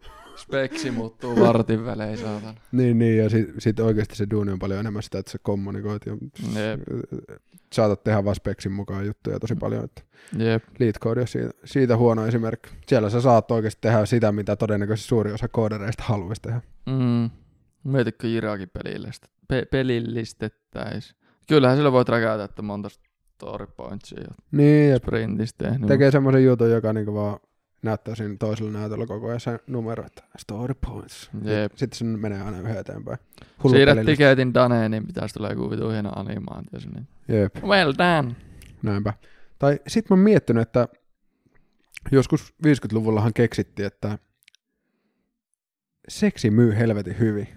Speksi 0.47 0.91
muuttuu 0.91 1.41
vartin 1.41 1.85
välein, 1.85 2.19
saatan. 2.19 2.55
Niin, 2.73 2.99
niin, 2.99 3.19
ja 3.19 3.31
sitten 3.31 3.61
sit 3.61 3.81
oikeasti 3.81 4.17
se 4.17 4.27
duuni 4.31 4.53
on 4.53 4.59
paljon 4.59 4.81
enemmän 4.81 5.03
sitä, 5.03 5.19
että 5.19 5.33
sä 5.33 5.39
kommunikoit 5.43 6.03
ja 6.07 6.13
Jep. 6.61 6.81
saatat 7.73 8.05
tehdä 8.05 8.25
vaan 8.25 8.37
speksin 8.37 8.73
mukaan 8.73 9.07
juttuja 9.07 9.41
tosi 9.41 9.55
paljon, 9.55 9.85
että 9.85 10.03
Jep. 10.39 10.65
lead 10.79 10.95
code 11.01 11.21
on 11.21 11.29
siitä, 11.29 11.51
siitä 11.65 11.97
huono 11.97 12.27
esimerkki. 12.27 12.71
Siellä 12.87 13.11
sä 13.11 13.21
saat 13.21 13.51
oikeasti 13.51 13.79
tehdä 13.81 14.07
sitä, 14.07 14.33
mitä 14.33 14.57
todennäköisesti 14.57 15.09
suuri 15.09 15.33
osa 15.33 15.49
koodereista 15.49 16.03
haluaisi 16.07 16.43
tehdä. 16.43 16.61
Mm. 16.87 17.31
Mietitkö 17.85 18.29
Jirakin 18.29 18.71
pelillistä, 18.71 19.29
pe- 19.49 19.67
pelillistettäis. 19.71 21.15
Kyllähän 21.49 21.77
sillä 21.77 21.93
voit 21.93 22.09
räkätä, 22.09 22.45
että 22.45 22.63
monta 22.63 22.89
story 22.89 23.67
pointsia 23.67 24.35
Niin, 24.53 24.91
ja 24.91 24.97
sprintistä 24.99 25.65
tehnyt. 25.65 25.89
tekee 25.89 26.11
semmoisen 26.11 26.45
jutun, 26.45 26.71
joka 26.71 26.93
niinku 26.93 27.15
vaan 27.15 27.39
näyttää 27.83 28.15
siinä 28.15 28.37
toisella 28.39 28.71
näytöllä 28.71 29.07
koko 29.07 29.27
ajan 29.29 29.41
se 29.41 29.59
numero, 29.67 30.07
että 30.07 30.23
story 30.39 30.75
points. 30.87 31.31
Jep. 31.45 31.73
Sitten 31.77 31.99
se 31.99 32.05
menee 32.05 32.43
aina 32.43 32.61
yhä 32.61 32.81
eteenpäin. 32.81 33.19
Siirrät 33.71 33.95
pelillistä. 33.95 34.05
tiketin 34.25 34.55
Daneen, 34.55 34.91
niin 34.91 35.07
pitäisi 35.07 35.35
tulla 35.35 35.49
joku 35.51 35.71
vitu 35.71 35.89
hieno 35.89 36.13
animaatio 36.17 36.81
sinne. 36.81 37.03
Jep, 37.29 37.57
Well 37.63 37.93
done. 37.99 38.35
näinpä. 38.83 39.13
Tai 39.59 39.81
sit 39.87 40.11
mä 40.11 40.15
oon 40.15 40.21
miettinyt, 40.21 40.63
että 40.63 40.89
joskus 42.13 42.55
50-luvullahan 42.67 43.33
keksittiin, 43.35 43.87
että 43.87 44.19
seksi 46.09 46.51
myy 46.51 46.75
helvetin 46.77 47.19
hyvin. 47.19 47.49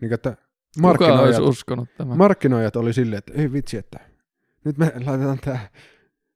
Niin, 0.00 0.12
että 0.12 0.30
Kuka 0.30 0.88
olisi 0.88 1.00
markkinoijat, 1.00 1.40
uskonut 1.42 1.88
tämän? 1.96 2.18
markkinoijat 2.18 2.76
oli 2.76 2.92
silleen, 2.92 3.18
että 3.18 3.32
ei 3.36 3.52
vitsi, 3.52 3.76
että 3.76 3.98
nyt 4.64 4.78
me 4.78 4.92
laitetaan 5.04 5.38
tää 5.38 5.68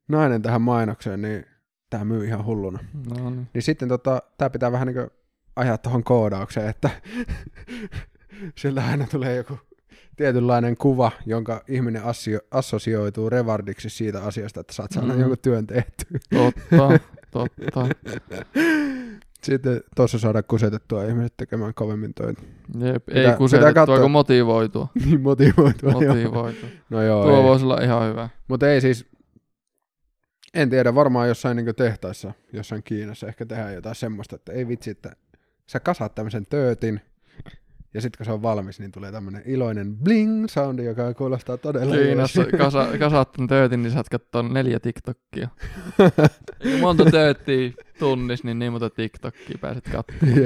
nainen 0.09 0.43
tähän 0.43 0.62
mainokseen, 0.62 1.23
niin 1.23 1.44
tää 1.90 2.05
myy 2.05 2.24
ihan 2.27 2.44
hulluna. 2.44 2.78
no 3.19 3.31
niin. 3.31 3.48
Niin 3.55 3.62
sitten 3.62 3.89
tota, 3.89 4.23
tää 4.39 4.51
pitää 4.51 4.73
vähän 4.73 4.86
niin 4.89 5.10
ajaa 5.56 5.78
tuohon 5.78 6.05
koodaukseen, 6.05 6.69
että 6.69 6.90
sieltä 8.59 8.85
aina 8.86 9.06
tulee 9.10 9.36
joku 9.36 9.59
tietynlainen 10.16 10.77
kuva, 10.77 11.12
jonka 11.27 11.65
ihminen 11.69 12.05
assio, 12.05 12.40
assosioituu 12.51 13.31
revardiksi 13.31 13.90
siitä 13.90 14.23
asiasta, 14.24 14.60
että 14.60 14.73
saat 14.74 14.93
saada 14.93 15.12
Mm. 15.12 15.20
jonkun 15.20 15.39
työn 15.43 15.66
tehtyä. 15.66 16.19
Totta, 16.31 16.98
totta. 17.32 17.86
Sitten 19.43 19.81
tuossa 19.97 20.19
saadaan 20.19 20.44
kusetettua 20.48 21.05
ihmiset 21.05 21.35
tekemään 21.36 21.74
kovemmin 21.74 22.15
töitä. 22.15 22.43
Jep, 22.78 23.05
Pitää- 23.06 23.23
ei 23.32 23.36
kusetettua, 23.39 24.01
kun 24.01 24.10
motivoitua. 24.10 24.89
Niin 25.05 25.20
motivoitua. 25.20 25.90
joo. 25.93 26.01
Motivoitua. 26.15 26.69
No 26.90 27.02
joo, 27.02 27.23
Tuo 27.24 27.36
ei. 27.36 27.43
voisi 27.43 27.65
olla 27.65 27.81
ihan 27.82 28.10
hyvä. 28.10 28.28
Mutta 28.48 28.70
ei 28.70 28.81
siis, 28.81 29.06
en 30.62 30.70
tiedä, 30.70 30.94
varmaan 30.94 31.28
jossain 31.28 31.56
niin 31.56 31.74
tehtaissa, 31.76 32.32
jossain 32.52 32.82
Kiinassa 32.82 33.26
ehkä 33.26 33.47
tehdään 33.47 33.74
jotain 33.74 33.94
semmoista, 33.94 34.36
että 34.36 34.52
ei 34.52 34.68
vitsi, 34.68 34.90
että 34.90 35.12
sä 35.66 35.80
kasaat 35.80 36.14
tämmöisen 36.14 36.47
töötin, 36.47 37.01
ja 37.94 38.01
sitten 38.01 38.18
kun 38.18 38.26
se 38.26 38.32
on 38.32 38.43
valmis, 38.43 38.80
niin 38.80 38.93
tulee 38.93 39.12
tämmöinen 39.12 39.43
iloinen 39.47 39.97
bling-soundi, 39.97 40.82
joka 40.82 41.14
kuulostaa 41.14 41.56
todella 41.56 41.97
Kiinassa 41.97 42.44
kasa, 42.59 42.86
kasaat 42.98 43.32
tämän 43.32 43.48
töötin, 43.48 43.82
niin 43.82 43.93
saat 43.93 44.09
katsoa 44.09 44.43
neljä 44.43 44.80
TikTokia. 44.80 45.48
Monta 46.80 47.05
tööttiä 47.05 47.70
tunnis, 47.98 48.44
niin 48.44 48.59
niin 48.59 48.72
monta 48.72 48.90
TikTokia 48.90 49.59
pääset 49.60 49.85
katsomaan. 49.85 50.36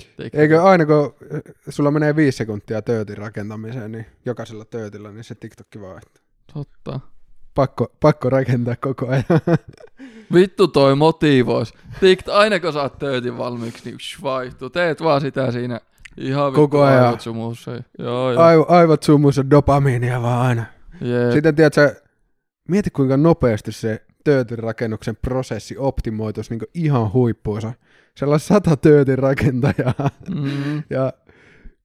TikTok. 0.00 0.34
Eikö 0.40 0.62
aina 0.62 0.86
kun 0.86 1.14
äh, 1.34 1.40
sulla 1.68 1.90
menee 1.90 2.16
viisi 2.16 2.36
sekuntia 2.36 2.82
töötin 2.82 3.18
rakentamiseen, 3.18 3.92
niin 3.92 4.06
jokaisella 4.24 4.64
töötillä 4.64 5.12
niin 5.12 5.24
se 5.24 5.34
TikTokki 5.34 5.80
vaihtuu. 5.80 6.24
Totta. 6.54 7.00
Pakko, 7.54 7.92
pakko 8.00 8.30
rakentaa 8.30 8.76
koko 8.76 9.08
ajan. 9.08 9.24
Vittu 10.34 10.68
toi 10.68 10.94
motivois. 10.96 11.74
Tikt, 12.00 12.28
aina 12.28 12.60
kun 12.60 12.72
saat 12.72 12.98
töötin 12.98 13.38
valmiiksi, 13.38 13.84
niin 13.84 14.00
shh, 14.00 14.22
vaihtuu. 14.22 14.70
Teet 14.70 15.02
vaan 15.02 15.20
sitä 15.20 15.52
siinä 15.52 15.80
ihan 16.16 16.46
vittu 16.46 16.60
Koko 16.60 16.82
ajan. 16.82 17.04
aivot 17.04 17.20
sumussa. 17.20 17.70
Joo, 17.98 18.32
joo. 18.32 18.42
Aiv, 18.42 18.60
aivot 18.68 19.02
sumussa 19.02 19.50
dopamiinia 19.50 20.22
vaan 20.22 20.46
aina. 20.46 20.64
Jep. 21.00 21.32
Sitten 21.32 21.54
tiedät 21.56 21.74
sä, 21.74 21.94
mieti 22.68 22.90
kuinka 22.90 23.16
nopeasti 23.16 23.72
se 23.72 24.02
töötin 24.24 24.58
rakennuksen 24.58 25.16
prosessi 25.22 25.76
optimoituisi 25.78 26.50
niin 26.54 26.70
ihan 26.74 27.12
huippuunsa. 27.12 27.72
Siellä 28.16 28.34
on 28.34 28.40
sata 28.40 28.76
töötin 28.76 29.18
rakentajaa 29.18 30.10
Mm, 30.34 30.82
ja 30.96 31.12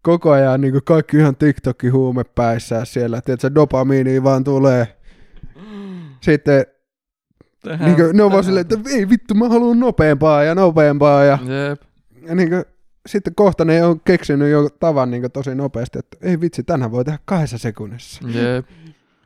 koko 0.01 0.31
ajan 0.31 0.61
niin 0.61 0.83
kaikki 0.83 1.17
ihan 1.17 1.35
TikTokin 1.35 1.93
huumepäissään 1.93 2.85
siellä. 2.85 3.21
Tiedätkö, 3.21 3.55
dopamiini 3.55 4.23
vaan 4.23 4.43
tulee. 4.43 4.87
Sitten 6.21 6.65
tehdään- 7.63 7.85
niin 7.85 7.95
kuin, 7.95 8.17
ne 8.17 8.23
on 8.23 8.31
vaan 8.31 8.43
silleen, 8.43 8.61
että 8.71 8.89
ei 8.89 9.09
vittu, 9.09 9.33
mä 9.33 9.49
haluan 9.49 9.79
nopeampaa 9.79 10.43
ja 10.43 10.55
nopeampaa. 10.55 11.23
Ja, 11.23 11.37
Jep. 11.69 11.81
ja 12.27 12.35
niin 12.35 12.49
kuin, 12.49 12.65
sitten 13.07 13.35
kohta 13.35 13.65
ne 13.65 13.83
on 13.83 13.99
keksinyt 13.99 14.51
jo 14.51 14.69
tavan 14.79 15.11
niin 15.11 15.31
tosi 15.31 15.55
nopeasti, 15.55 15.99
että 15.99 16.17
ei 16.21 16.41
vitsi, 16.41 16.63
tänään 16.63 16.91
voi 16.91 17.05
tehdä 17.05 17.19
kahdessa 17.25 17.57
sekunnissa. 17.57 18.21
Jep. 18.27 18.65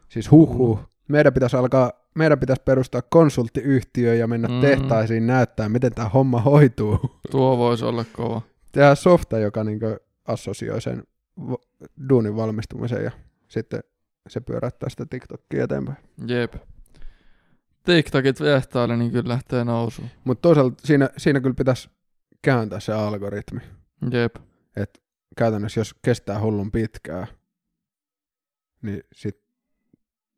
Siis 0.10 0.32
huhhuh. 0.32 0.80
Meidän 1.08 1.34
pitäisi 1.34 1.58
alkaa, 1.58 1.92
meidän 2.16 2.40
pitäisi 2.40 2.62
perustaa 2.66 3.02
konsulttiyhtiö 3.10 4.16
ja 4.16 4.28
mennä 4.28 4.48
Mm. 4.48 4.62
tehtaisiin 4.62 5.28
näyttää, 5.28 5.70
miten 5.70 5.94
tämä 5.94 6.10
homma 6.10 6.42
hoituu. 6.42 7.00
Tuo 7.32 7.58
voisi 7.58 7.86
olla 7.86 8.06
kova. 8.14 8.42
Tehdään 8.72 8.96
softa, 8.96 9.40
joka 9.40 9.64
niin 9.64 9.80
assosioi 10.28 10.82
sen 10.82 11.04
duunin 12.10 12.36
valmistumiseen 12.36 13.04
ja 13.04 13.12
sitten 13.48 13.84
se 14.30 14.40
pyöräyttää 14.40 14.90
sitä 14.90 15.06
TikTokia 15.06 15.64
eteenpäin. 15.64 15.98
Jep. 16.28 16.54
TikTokit 17.84 18.42
vehtaille, 18.42 18.98
niin 18.98 19.12
kyllä 19.12 19.30
lähtee 19.30 19.64
nousuun. 19.64 20.10
Mutta 20.24 20.42
toisaalta 20.42 20.76
siinä, 20.84 21.10
siinä 21.18 21.40
kyllä 21.40 21.56
pitäisi 21.56 21.90
kääntää 22.42 22.80
se 22.80 22.94
algoritmi. 22.94 23.62
Jep. 24.12 24.36
Käytännössä 25.38 25.80
jos 25.80 25.96
kestää 26.02 26.42
hullun 26.42 26.72
pitkää, 26.72 27.28
niin 28.82 29.04
sit 29.14 29.42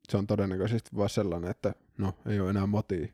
se 0.09 0.17
on 0.17 0.27
todennäköisesti 0.27 0.89
vaan 0.95 1.09
sellainen, 1.09 1.51
että 1.51 1.73
no 1.97 2.13
ei 2.25 2.39
ole 2.39 2.49
enää 2.49 2.67
motia. 2.67 3.07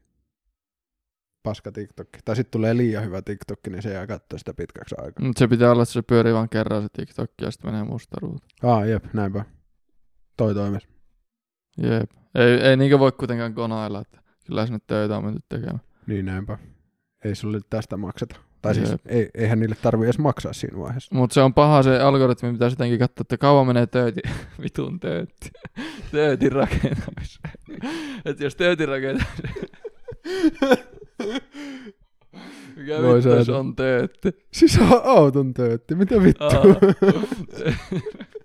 Paska 1.43 1.71
TikTok. 1.71 2.07
Tai 2.25 2.35
sitten 2.35 2.51
tulee 2.51 2.77
liian 2.77 3.05
hyvä 3.05 3.21
TikTok, 3.21 3.59
niin 3.69 3.81
se 3.81 3.93
jää 3.93 4.07
katsoa 4.07 4.39
sitä 4.39 4.53
pitkäksi 4.53 4.95
aikaa. 4.97 5.25
Mut 5.25 5.37
se 5.37 5.47
pitää 5.47 5.71
olla, 5.71 5.83
että 5.83 5.93
se 5.93 6.01
pyörii 6.01 6.33
vaan 6.33 6.49
kerran 6.49 6.83
se 6.83 6.89
TikTok 6.93 7.31
ja 7.41 7.51
sitten 7.51 7.71
menee 7.71 7.83
mustaruutu. 7.83 8.47
Ah, 8.63 8.87
jep, 8.87 9.05
näinpä. 9.13 9.45
Toi 10.37 10.53
toimes. 10.53 10.87
Jep. 11.77 12.11
Ei, 12.35 12.51
ei 12.53 12.77
niinkö 12.77 12.99
voi 12.99 13.11
kuitenkaan 13.11 13.53
konailla, 13.53 14.01
että 14.01 14.19
kyllä 14.45 14.65
sinne 14.65 14.79
töitä 14.87 15.17
on 15.17 15.25
menty 15.25 15.39
tekemään. 15.49 15.81
Niin 16.07 16.25
näinpä. 16.25 16.57
Ei 17.25 17.35
sulle 17.35 17.59
tästä 17.69 17.97
makseta. 17.97 18.35
Tai 18.61 18.75
siis 18.75 18.91
Jep. 18.91 19.01
ei, 19.07 19.29
eihän 19.33 19.59
niille 19.59 19.75
tarvi 19.81 20.05
edes 20.05 20.19
maksaa 20.19 20.53
siinä 20.53 20.79
vaiheessa. 20.79 21.15
Mutta 21.15 21.33
se 21.33 21.41
on 21.41 21.53
paha 21.53 21.83
se 21.83 21.99
algoritmi, 21.99 22.51
mitä 22.51 22.65
jotenkin 22.65 22.99
katsoa, 22.99 23.21
että 23.21 23.37
kauan 23.37 23.67
menee 23.67 23.87
tööti, 23.87 24.21
vitun 24.63 24.99
töötti, 24.99 25.49
töötin 26.11 26.51
rakentamiseen. 26.51 27.53
että 28.25 28.43
jos 28.43 28.55
töötin 28.55 28.87
rakentamiseen, 28.87 29.67
mikä 32.75 33.01
Voi 33.01 33.15
vittu 33.15 33.45
se 33.45 33.51
on 33.51 33.75
töötti? 33.75 34.29
Siis 34.53 34.79
on 34.79 35.01
auton 35.03 35.53
töötti, 35.53 35.95
mitä 35.95 36.23
vittua? 36.23 36.49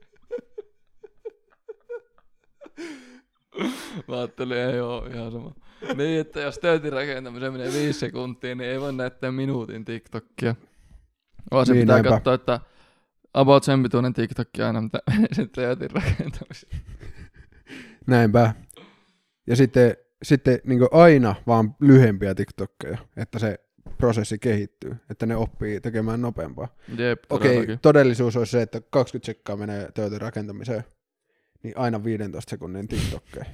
Mä 4.09 4.19
ajattelin, 4.19 4.57
ei 4.59 4.81
oo 4.81 5.07
ihan 5.07 5.33
sama. 5.33 5.55
Niin, 5.97 6.21
että 6.21 6.41
jos 6.41 6.59
töötin 6.59 6.93
rakentamiseen 6.93 7.53
menee 7.53 7.73
viisi 7.73 7.99
sekuntia, 8.01 8.55
niin 8.55 8.71
ei 8.71 8.81
voi 8.81 8.93
näyttää 8.93 9.33
minuutin 9.33 9.85
TikTokia. 9.85 10.55
Vaan 11.51 11.67
se 11.67 11.73
Niin, 11.73 11.83
pitää 11.83 11.95
näinpä. 11.97 12.11
katsoa, 12.11 12.35
että 12.35 12.61
about 13.35 13.65
sen 13.65 13.83
pituinen 13.83 14.13
TikTokki 14.13 14.63
aina, 14.63 14.81
mitä 14.81 14.99
sen 15.37 15.51
töötin 15.51 15.91
rakentamiseen. 15.91 16.83
Näinpä. 18.07 18.55
Ja 19.47 19.57
sitten, 19.57 19.97
sitten 20.23 20.61
niin 20.65 20.81
aina 20.93 21.35
vaan 21.47 21.77
lyhempiä 21.81 22.35
TikTokkeja, 22.35 22.99
että 23.17 23.39
se 23.39 23.59
prosessi 23.99 24.39
kehittyy, 24.39 24.97
että 25.11 25.27
ne 25.27 25.37
oppii 25.37 25.81
tekemään 25.81 26.21
nopeampaa. 26.21 26.69
Jep, 26.99 27.25
Okei, 27.31 27.67
todellisuus 27.83 28.37
olisi 28.37 28.51
se, 28.53 28.63
että 28.63 28.81
20 28.91 29.27
sekkaa 29.27 29.57
menee 29.57 29.89
töötin 29.95 30.21
rakentamiseen, 30.21 30.85
niin 31.63 31.79
aina 31.79 32.05
15 32.05 32.51
sekunnin 32.51 32.89
TikTokkeja. 32.89 33.45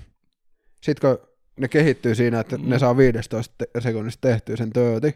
Sitten 0.82 1.10
kun 1.18 1.28
ne 1.60 1.68
kehittyy 1.68 2.14
siinä, 2.14 2.40
että 2.40 2.58
ne 2.62 2.78
saa 2.78 2.96
15 2.96 3.54
te- 3.58 3.80
sekunnissa 3.80 4.20
tehtyä 4.20 4.56
sen 4.56 4.70
tööti, 4.72 5.14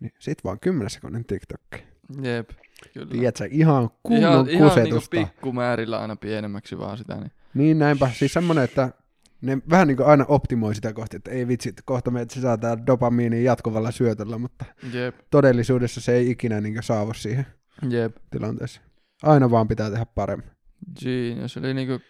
niin 0.00 0.12
sit 0.18 0.44
vaan 0.44 0.60
10 0.60 0.90
sekunnin 0.90 1.24
TikTokkeja. 1.24 1.82
Jep, 2.22 2.50
kyllä. 2.94 3.06
Tiedätkö, 3.10 3.48
ihan 3.50 3.90
kunnon 4.02 4.22
ihan, 4.22 4.32
ihan 4.32 4.44
niinku 4.46 4.68
kusetusta. 4.68 5.10
pikkumäärillä 5.10 5.98
aina 6.00 6.16
pienemmäksi 6.16 6.78
vaan 6.78 6.98
sitä. 6.98 7.14
Niin. 7.16 7.32
Niin 7.54 7.78
näinpä, 7.78 8.10
siis 8.14 8.32
semmonen, 8.32 8.64
että 8.64 8.92
ne 9.40 9.58
vähän 9.70 9.88
niin 9.88 9.96
kuin 9.96 10.06
aina 10.06 10.24
optimoi 10.28 10.74
sitä 10.74 10.92
kohti, 10.92 11.16
että 11.16 11.30
ei 11.30 11.48
vitsi, 11.48 11.68
että 11.68 11.82
kohta 11.84 12.10
meidät 12.10 12.30
sisätään 12.30 12.86
dopamiiniin 12.86 13.44
jatkuvalla 13.44 13.90
syötöllä, 13.90 14.38
mutta 14.38 14.64
Jep, 14.92 15.16
todellisuudessa 15.30 16.00
se 16.00 16.12
ei 16.12 16.30
ikinä 16.30 16.60
niin 16.60 16.82
saavu 16.82 17.14
siihen 17.14 17.46
jep. 17.90 18.16
tilanteeseen. 18.30 18.86
Aina 19.22 19.50
vaan 19.50 19.68
pitää 19.68 19.90
tehdä 19.90 20.06
paremmin. 20.14 20.50
Genius. 21.00 21.56
Eli 21.56 21.74
niinku, 21.74 22.00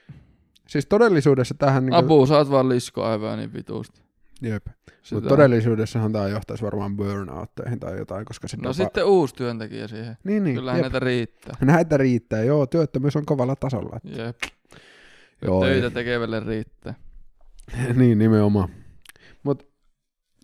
Siis 0.68 0.86
todellisuudessa 0.86 1.54
tähän... 1.58 1.86
Niin 1.86 1.90
kuin, 1.92 2.04
apu, 2.04 2.26
saat 2.26 2.50
vaan 2.50 2.68
liskoaivoja 2.68 3.36
niin 3.36 3.52
vituusti. 3.52 4.00
Jep. 4.42 4.66
Mutta 5.12 5.28
todellisuudessahan 5.28 6.12
tämä 6.12 6.28
johtaisi 6.28 6.64
varmaan 6.64 6.96
burnoutteihin 6.96 7.80
tai 7.80 7.98
jotain, 7.98 8.24
koska 8.24 8.48
se 8.48 8.56
No 8.56 8.62
dopa... 8.62 8.72
sitten 8.72 9.04
uusi 9.04 9.34
työntekijä 9.34 9.88
siihen. 9.88 10.16
Niin, 10.24 10.44
niin. 10.44 10.56
Kyllähän 10.56 10.78
jep. 10.78 10.84
näitä 10.84 10.98
riittää. 10.98 11.54
Näitä 11.60 11.96
riittää, 11.96 12.44
joo, 12.44 12.66
työttömyys 12.66 13.16
on 13.16 13.26
kovalla 13.26 13.56
tasolla. 13.56 14.00
Jep. 14.04 14.36
Joo, 15.42 15.60
Töitä 15.60 15.90
tekevälle 15.90 16.40
riittää. 16.40 16.94
niin, 17.94 18.18
nimenomaan. 18.18 18.68
Mutta 19.42 19.64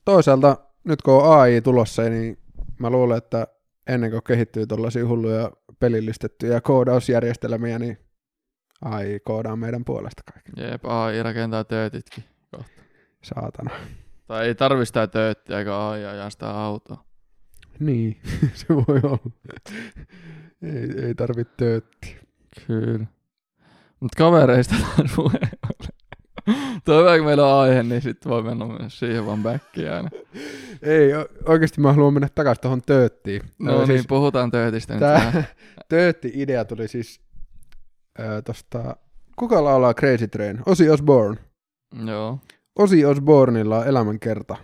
toisaalta, 0.04 0.56
nyt 0.84 1.02
kun 1.02 1.14
on 1.14 1.38
AI 1.38 1.60
tulossa, 1.60 2.02
niin 2.02 2.38
mä 2.78 2.90
luulen, 2.90 3.18
että 3.18 3.46
ennen 3.86 4.10
kuin 4.10 4.22
kehittyy 4.22 4.66
tuollaisia 4.66 5.08
hulluja 5.08 5.50
pelillistettyjä 5.78 6.60
koodausjärjestelmiä, 6.60 7.78
niin 7.78 8.03
AI 8.82 9.20
koodaa 9.24 9.56
meidän 9.56 9.84
puolesta 9.84 10.22
kaiken. 10.32 10.70
Jep, 10.70 10.84
AI 10.84 11.22
rakentaa 11.22 11.64
töötitkin. 11.64 12.24
Saatana. 13.22 13.70
Tai 14.26 14.46
ei 14.46 14.54
tarvi 14.54 14.86
sitä 14.86 15.06
tööttiä, 15.06 15.58
eikä 15.58 15.88
AI 15.88 16.04
ajaa 16.04 16.30
sitä 16.30 16.50
autoa. 16.50 17.04
Niin, 17.80 18.16
se 18.54 18.66
voi 18.68 19.00
olla. 19.02 19.30
ei, 20.62 21.06
ei 21.06 21.14
tarvitse 21.14 21.54
tööttiä. 21.56 22.16
Kyllä. 22.66 23.06
Mut 24.00 24.14
kavereista 24.14 24.74
taas 24.96 25.12
puheen. 25.16 25.50
Tuo 26.84 27.00
hyvä, 27.00 27.16
kun 27.16 27.26
meillä 27.26 27.46
on 27.46 27.60
aihe, 27.60 27.82
niin 27.82 28.02
sitten 28.02 28.30
voi 28.30 28.42
mennä 28.42 28.66
myös 28.66 28.98
siihen 28.98 29.26
vaan 29.26 29.42
backiin 29.42 29.92
aina. 29.92 30.10
Ei, 30.82 31.10
oikeasti 31.46 31.80
mä 31.80 31.92
haluan 31.92 32.14
mennä 32.14 32.28
takaisin 32.34 32.62
tuohon 32.62 32.82
tööttiin. 32.82 33.42
No 33.58 33.82
Ö, 33.82 33.86
niin, 33.86 34.04
puhutaan 34.08 34.50
töötistä 34.50 34.94
nyt. 34.94 35.00
Tää 35.00 35.44
töötti-idea 35.88 36.64
tuli 36.64 36.88
siis 36.88 37.20
tosta, 38.44 38.96
kuka 39.36 39.64
laulaa 39.64 39.94
Crazy 39.94 40.28
Train? 40.28 40.60
Ozzy 40.66 40.88
Osbourne. 40.88 41.40
Joo. 42.06 42.38
Ozzy 42.78 43.04
Osbournella 43.04 43.78
on 43.78 43.86
elämänkerta. 43.86 44.56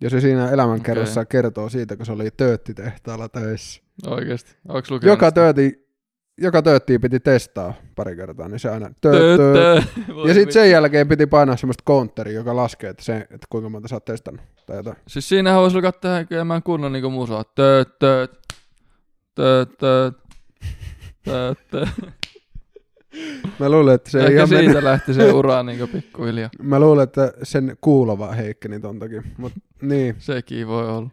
Ja 0.00 0.10
se 0.10 0.20
siinä 0.20 0.50
elämänkerrassa 0.50 1.20
okay. 1.20 1.28
kertoo 1.28 1.68
siitä, 1.68 1.96
kun 1.96 2.06
se 2.06 2.12
oli 2.12 2.30
tööttitehtaalla 2.30 3.28
töissä. 3.28 3.82
Oikeesti. 4.06 4.56
Onks 4.68 4.90
lukenut 4.90 5.12
Joka, 5.12 5.32
tööti, 5.32 5.88
joka 6.40 6.62
tööttiä 6.62 6.98
piti 6.98 7.20
testaa 7.20 7.74
pari 7.94 8.16
kertaa, 8.16 8.48
niin 8.48 8.58
se 8.58 8.70
aina 8.70 8.90
tööt. 9.00 9.40
Voi 10.14 10.28
Ja 10.28 10.34
sitten 10.34 10.52
sen 10.52 10.70
jälkeen 10.70 11.08
piti 11.08 11.26
painaa 11.26 11.56
semmoista 11.56 11.84
counteria, 11.86 12.34
joka 12.34 12.56
laskee, 12.56 12.90
että, 12.90 13.04
se, 13.04 13.16
että 13.16 13.46
kuinka 13.50 13.68
monta 13.68 13.88
sä 13.88 13.96
oot 13.96 14.04
testannut. 14.04 14.44
Tai 14.66 14.76
jotain. 14.76 14.96
Siis 15.06 15.28
siinähän 15.28 15.60
voisi 15.60 15.76
alkaa 15.76 15.92
tehdä 15.92 16.26
enemmän 16.30 16.62
kunnon 16.62 16.92
niinku 16.92 17.10
musaa. 17.10 17.44
Tööt, 17.44 17.98
tööt. 17.98 18.38
Tööt, 19.34 19.78
tööt. 19.78 20.16
Tööt, 21.24 21.58
tööt. 21.70 21.88
Mä 23.58 23.68
luulen, 23.70 23.94
että 23.94 24.10
se 24.10 24.18
Ehkä 24.20 24.32
ihan 24.32 24.48
siitä 24.48 24.84
lähti 24.84 25.14
se 25.14 25.32
ura 25.32 25.62
niinku 25.62 25.86
pikkuhiljaa. 25.86 26.50
Mä 26.62 26.80
luulen, 26.80 27.04
että 27.04 27.32
sen 27.42 27.76
kuulova 27.80 28.32
heikkeni 28.32 28.80
ton 28.80 28.98
takia. 28.98 29.22
Mut 29.38 29.52
niin, 29.82 30.14
Sekin 30.18 30.66
voi 30.68 30.88
olla. 30.88 31.10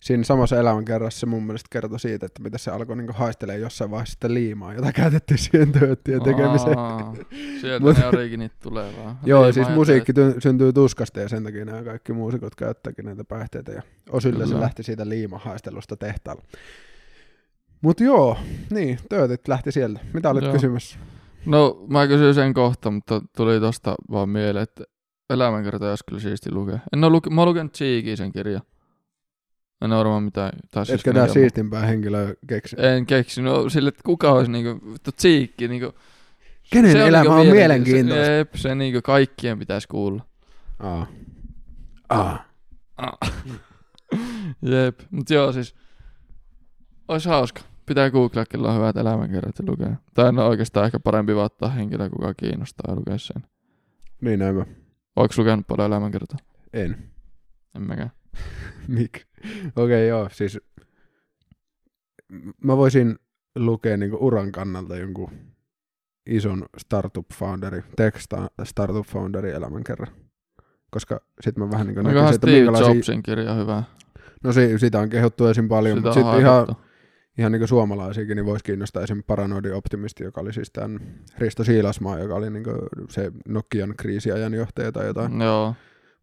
siinä 0.00 0.24
samassa 0.24 0.56
elämänkerrassa 0.60 1.20
se 1.20 1.26
mun 1.26 1.42
mielestä 1.46 1.68
kertoi 1.70 2.00
siitä, 2.00 2.26
että 2.26 2.42
miten 2.42 2.58
se 2.58 2.70
alkoi 2.70 2.96
niinku 2.96 3.12
haistelee 3.16 3.58
jossain 3.58 3.90
vaiheessa 3.90 4.12
sitä 4.12 4.34
liimaa, 4.34 4.74
jota 4.74 4.92
käytettiin 4.92 5.38
siihen 5.38 5.72
tööttien 5.72 6.22
tekemiseen. 6.22 6.78
Aa, 6.78 7.14
Sieltä 7.60 7.84
Mut- 7.86 7.98
ne 7.98 8.06
originit 8.06 8.52
tulee 8.62 8.92
vaan. 8.98 9.18
Joo, 9.26 9.52
siis 9.52 9.68
musiikki 9.68 10.12
ty- 10.12 10.40
syntyy 10.40 10.72
tuskasta 10.72 11.20
ja 11.20 11.28
sen 11.28 11.44
takia 11.44 11.64
nämä 11.64 11.82
kaikki 11.82 12.12
muusikot 12.12 12.54
käyttääkin 12.54 13.04
näitä 13.04 13.24
päihteitä 13.24 13.72
ja 13.72 13.82
osille 14.10 14.46
se 14.46 14.60
lähti 14.60 14.82
siitä 14.82 15.08
liimahaistelusta 15.08 15.96
tehtaalla. 15.96 16.42
Mut 17.80 18.00
joo, 18.00 18.38
niin, 18.70 18.98
töötit 19.08 19.48
lähti 19.48 19.72
sieltä. 19.72 20.00
Mitä 20.12 20.30
olit 20.30 20.44
Joo. 20.44 20.52
kysymässä? 20.52 20.98
No, 21.46 21.84
mä 21.88 22.06
kysyin 22.06 22.34
sen 22.34 22.54
kohta, 22.54 22.90
mutta 22.90 23.20
tuli 23.36 23.60
tosta 23.60 23.94
vaan 24.10 24.28
mieleen, 24.28 24.62
että 24.62 24.84
elämänkerta 25.30 25.90
olisi 25.90 26.04
kyllä 26.08 26.20
siisti 26.20 26.52
lukea. 26.52 26.78
En 26.92 27.04
ole 27.04 27.12
luke- 27.12 27.30
mä 27.30 27.40
oon 27.40 27.48
lukenut 27.48 27.72
Cheekin 27.72 28.16
sen 28.16 28.32
kirjan. 28.32 28.62
En 29.82 29.92
ole 29.92 29.98
varmaan 29.98 30.22
mitään. 30.22 30.52
Siis 30.74 30.90
Etkä 30.90 31.10
kirja, 31.10 31.24
tää 31.24 31.32
siistimpää 31.34 31.86
henkilöä 31.86 32.34
keksi. 32.46 32.76
En 32.78 33.06
keksinyt 33.06 33.52
no, 33.52 33.68
sille, 33.68 33.88
että 33.88 34.02
kuka 34.04 34.32
olisi 34.32 34.50
niinku, 34.50 34.92
vittu 34.92 35.12
Cheekki, 35.12 35.68
niinku. 35.68 35.92
Kenen 36.72 36.92
se 36.92 37.08
elämä 37.08 37.30
on 37.30 37.36
niinku 37.40 37.54
mielenkiintoista? 37.54 38.24
Se, 38.26 38.36
jep, 38.36 38.54
se 38.54 38.74
niinku 38.74 39.00
kaikkien 39.02 39.58
pitäisi 39.58 39.88
kuulla. 39.88 40.22
Aa. 40.78 41.06
Aa. 42.08 42.44
Ah. 42.96 43.18
Jep, 44.62 45.00
mut 45.10 45.30
joo 45.30 45.52
siis, 45.52 45.74
ois 47.08 47.26
hauska. 47.26 47.60
Pitää 47.88 48.10
on 48.54 48.76
hyvät 48.76 48.96
elämänkerrat 48.96 49.58
ja 49.58 49.64
lukea. 49.68 49.96
Tai 50.14 50.32
no 50.32 50.48
oikeastaan 50.48 50.86
ehkä 50.86 51.00
parempi 51.00 51.34
vaan 51.34 51.46
ottaa 51.46 51.68
henkilö, 51.68 52.10
kuka 52.10 52.34
kiinnostaa 52.34 52.94
lukea 52.94 53.18
sen. 53.18 53.42
Niin 54.20 54.38
näin 54.38 54.54
mä. 54.54 54.66
Ootko 55.16 55.42
lukenut 55.42 55.66
paljon 55.66 55.86
elämänkertaa? 55.86 56.38
En. 56.72 57.10
En 57.76 57.82
mäkään. 57.82 58.10
Mik? 58.88 59.12
Okei, 59.16 59.72
okay, 59.76 60.04
joo, 60.04 60.28
siis 60.32 60.60
mä 62.64 62.76
voisin 62.76 63.18
lukea 63.56 63.96
niinku 63.96 64.18
uran 64.20 64.52
kannalta 64.52 64.96
jonkun 64.96 65.30
ison 66.26 66.66
startup-founderi, 66.78 67.82
tech 67.96 68.18
sta- 68.18 68.64
startup-founderi 68.64 69.50
elämänkerran. 69.50 70.08
Koska 70.90 71.20
sit 71.40 71.56
mä 71.56 71.70
vähän 71.70 71.86
niinku 71.86 72.00
Onkohan 72.00 72.14
näkisin, 72.16 72.34
että 72.34 72.46
Steve 72.46 72.58
minkälaisia... 72.58 72.94
Jobsin 72.94 73.22
kirja 73.22 73.54
hyvä? 73.54 73.82
No 74.44 74.52
si- 74.52 74.78
sitä 74.78 75.00
on 75.00 75.08
kehuttu 75.08 75.46
esim. 75.46 75.68
paljon, 75.68 75.98
Sitä 75.98 76.08
mutta 76.08 76.20
sitten 76.20 76.40
ihan, 76.40 76.66
ihan 77.38 77.52
niinku 77.52 77.66
suomalaisiakin, 77.66 78.36
niin 78.36 78.46
voisi 78.46 78.64
kiinnostaa 78.64 79.02
esim. 79.02 79.22
Paranoidi 79.26 79.70
Optimisti, 79.70 80.24
joka 80.24 80.40
oli 80.40 80.52
siis 80.52 80.70
tämän 80.70 81.00
Risto 81.38 81.64
Siilasmaa, 81.64 82.18
joka 82.18 82.34
oli 82.34 82.50
niinku 82.50 82.70
se 83.08 83.32
Nokian 83.48 83.94
kriisiajan 83.96 84.54
johtaja 84.54 84.92
tai 84.92 85.06
jotain. 85.06 85.40
Joo, 85.40 85.74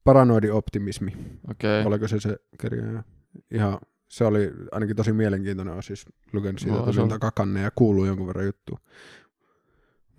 Paranoidi 0.04 0.50
Optimismi. 0.50 1.12
okei. 1.50 1.80
Okay. 1.82 1.88
Oliko 1.88 2.08
se 2.08 2.20
se 2.20 2.38
kirja? 2.62 2.86
Ja 2.92 3.04
Ihan, 3.52 3.78
se 4.08 4.26
oli 4.26 4.52
ainakin 4.72 4.96
tosi 4.96 5.14
mielenkiintoinen, 5.14 5.72
olen 5.72 5.84
siis 5.84 6.06
lukenut 6.34 6.60
siitä 6.60 6.78
No, 6.78 6.86
tosi 6.86 7.00
on- 7.00 7.04
monta 7.04 7.20
kakanne 7.20 7.62
ja 7.62 7.72
kuuluu 7.76 8.06
jonkun 8.06 8.28
verran 8.28 8.46
juttua. 8.46 8.78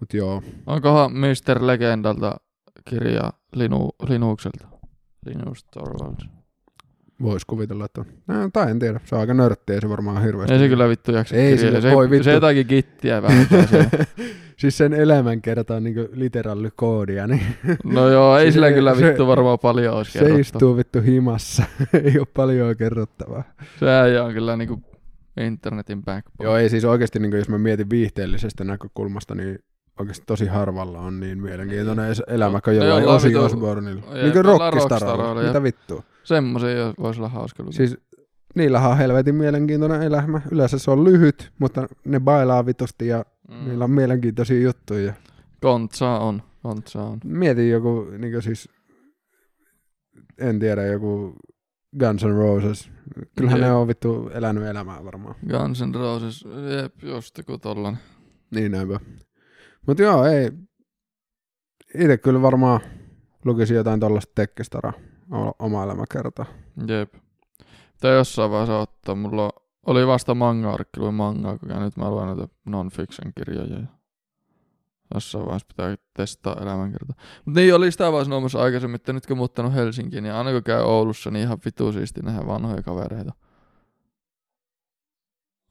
Mut 0.00 0.14
joo, 0.14 0.42
Onkohan 0.66 1.12
Mr. 1.12 1.66
Legendalta 1.66 2.36
kirja 2.84 3.32
Linu, 3.54 3.90
Linuxelta? 4.08 4.68
Linus 5.26 5.64
Torvalds. 5.64 6.28
Vois 7.22 7.44
kuvitella, 7.44 7.84
että 7.84 8.00
on. 8.00 8.06
No, 8.26 8.50
tai 8.52 8.70
en 8.70 8.78
tiedä, 8.78 9.00
se 9.04 9.14
on 9.14 9.20
aika 9.20 9.34
nörttiä, 9.34 9.80
se 9.80 9.88
varmaan 9.88 10.22
hirveästi. 10.22 10.52
Ei 10.52 10.58
se 10.58 10.68
kyllä 10.68 10.88
vittu 10.88 11.12
jaksa 11.12 11.36
Ei 11.36 11.58
sille 11.58 11.80
se, 11.80 11.90
voi 11.92 12.10
vittu. 12.10 12.24
se 12.24 12.32
jotakin 12.32 12.66
vähentää 13.22 13.66
siellä. 13.66 13.88
siis 14.60 14.78
sen 14.78 14.92
elämänkerta 14.92 15.74
on 15.76 15.84
niinku 15.84 16.08
literaallikoodia, 16.12 17.26
niin 17.26 17.42
No 17.84 18.08
joo, 18.08 18.38
ei 18.38 18.46
Se- 18.46 18.52
sillä 18.52 18.72
kyllä 18.72 18.94
se- 18.94 19.06
vittu 19.08 19.26
varmaan 19.26 19.58
paljon 19.58 19.94
olisi 19.94 20.12
se 20.12 20.18
kerrottu. 20.18 20.40
istuu 20.40 20.76
vittu 20.76 21.00
himassa. 21.00 21.62
ei 22.04 22.18
ole 22.18 22.26
paljon 22.36 22.76
kerrottavaa. 22.76 23.42
Se 23.80 24.20
on 24.20 24.32
kyllä 24.32 24.56
niinku 24.56 24.82
internetin 25.40 26.04
backbone. 26.04 26.48
Joo, 26.48 26.56
ei 26.56 26.68
siis 26.68 26.84
oikeasti, 26.84 27.18
niin 27.18 27.32
jos 27.36 27.48
mä 27.48 27.58
mietin 27.58 27.90
viihteellisestä 27.90 28.64
näkökulmasta, 28.64 29.34
niin 29.34 29.58
oikeasti 30.00 30.24
tosi 30.26 30.46
harvalla 30.46 30.98
on 30.98 31.20
niin 31.20 31.42
mielenkiintoinen 31.42 32.06
edes 32.06 32.22
elämä 32.26 32.60
kuin 32.60 32.76
No 32.78 32.84
jollain 32.84 33.08
Ozzy 33.08 33.34
Osbourneilla. 33.34 34.02
jep, 34.14 34.22
Niin 34.22 34.32
kuin 34.32 34.44
jep. 35.42 35.46
Mitä 35.46 35.62
vittua? 35.62 36.02
Semmoisia 36.26 36.94
voisi 36.98 37.20
olla 37.20 37.28
hauska 37.28 37.62
lukea. 37.62 37.76
Siis 37.76 37.98
niillähän 38.54 38.90
on 38.90 38.98
helvetin 38.98 39.34
mielenkiintoinen 39.34 40.02
elämä. 40.02 40.40
Yleensä 40.50 40.78
se 40.78 40.90
on 40.90 41.04
lyhyt, 41.04 41.52
mutta 41.58 41.86
ne 42.04 42.20
bailaa 42.20 42.66
vitusti 42.66 43.06
ja 43.06 43.24
mm. 43.48 43.68
niillä 43.68 43.84
on 43.84 43.90
mielenkiintoisia 43.90 44.60
juttuja. 44.60 45.12
Kontsa 45.60 46.08
on, 46.08 46.42
kontsa 46.62 47.02
on. 47.02 47.18
Mietin 47.24 47.70
joku, 47.70 48.06
niin 48.18 48.42
siis, 48.42 48.68
en 50.38 50.58
tiedä, 50.58 50.86
joku 50.86 51.36
Guns 51.98 52.24
N' 52.24 52.36
Roses. 52.36 52.90
Kyllähän 53.36 53.60
Jep. 53.60 53.68
ne 53.68 53.74
on 53.74 53.88
vittu 53.88 54.30
elänyt 54.34 54.64
elämää 54.64 55.04
varmaan. 55.04 55.34
Guns 55.48 55.82
N' 55.82 55.94
Roses, 55.94 56.44
jep, 56.80 56.94
joku 57.38 57.58
tollanen. 57.58 58.00
Niin 58.54 58.72
näinpä. 58.72 59.00
Mutta 59.86 60.02
joo, 60.02 60.24
ei. 60.24 60.50
Itse 61.94 62.18
kyllä 62.18 62.42
varmaan 62.42 62.80
lukisin 63.44 63.76
jotain 63.76 64.00
tollaista 64.00 64.32
tekkistara 64.34 64.92
oma 65.58 65.84
elämäkertaa. 65.84 66.46
Jep. 66.88 67.14
Pitää 67.92 68.14
jossain 68.14 68.50
vaiheessa 68.50 68.78
ottaa. 68.78 69.14
Mulla 69.14 69.50
oli 69.86 70.06
vasta 70.06 70.34
manga-arkki, 70.34 71.00
luin 71.00 71.14
mangaa, 71.14 71.58
kun 71.58 71.68
nyt 71.68 71.96
mä 71.96 72.10
luen 72.10 72.26
näitä 72.26 72.48
non-fiction 72.64 73.32
kirjoja. 73.38 73.78
ja 73.78 73.86
Jossain 75.14 75.44
vaiheessa 75.44 75.66
pitää 75.68 75.96
testaa 76.14 76.56
elämänkertaa. 76.62 77.16
Mutta 77.44 77.60
niin 77.60 77.74
oli 77.74 77.92
sitä 77.92 78.12
vaan 78.12 78.24
sanomassa 78.24 78.62
aikaisemmin, 78.62 78.94
että 78.94 79.12
nyt 79.12 79.26
kun 79.26 79.36
muuttanut 79.36 79.74
Helsinkiin, 79.74 80.22
niin 80.22 80.34
aina 80.34 80.52
kun 80.52 80.62
käy 80.62 80.82
Oulussa, 80.82 81.30
niin 81.30 81.42
ihan 81.42 81.58
vitu 81.64 81.92
siisti 81.92 82.20
nähdä 82.22 82.46
vanhoja 82.46 82.82
kavereita. 82.82 83.32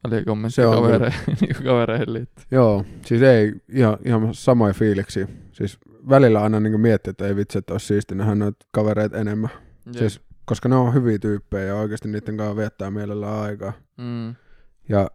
Eli 0.04 0.24
kommentti 0.24 0.54
Se 0.54 0.66
on 0.66 0.82
kavereihin, 0.82 1.20
niin 1.40 1.64
kavereihin 1.64 2.12
liittyy. 2.12 2.44
Joo, 2.50 2.84
siis 3.06 3.22
ei 3.22 3.52
ihan, 3.68 3.98
ihan 4.04 4.28
samoja 4.34 4.74
fiiliksi. 4.74 5.26
Siis 5.52 5.78
välillä 6.08 6.42
aina 6.42 6.60
niin 6.60 6.80
miettii, 6.80 7.10
että 7.10 7.26
ei 7.26 7.36
vitsi, 7.36 7.58
että 7.58 7.74
olisi 7.74 7.86
siisti 7.86 8.14
nähdä 8.14 8.34
noita 8.34 8.66
kavereita 8.72 9.18
enemmän. 9.18 9.50
Jep. 9.86 9.96
Siis, 9.96 10.20
koska 10.44 10.68
ne 10.68 10.76
on 10.76 10.94
hyviä 10.94 11.18
tyyppejä 11.18 11.64
ja 11.64 11.74
oikeasti 11.74 12.08
niiden 12.08 12.36
kanssa 12.36 12.56
viettää 12.56 12.90
mielellään 12.90 13.40
aikaa. 13.42 13.72
Mm. 13.96 14.34
Ja 14.88 15.10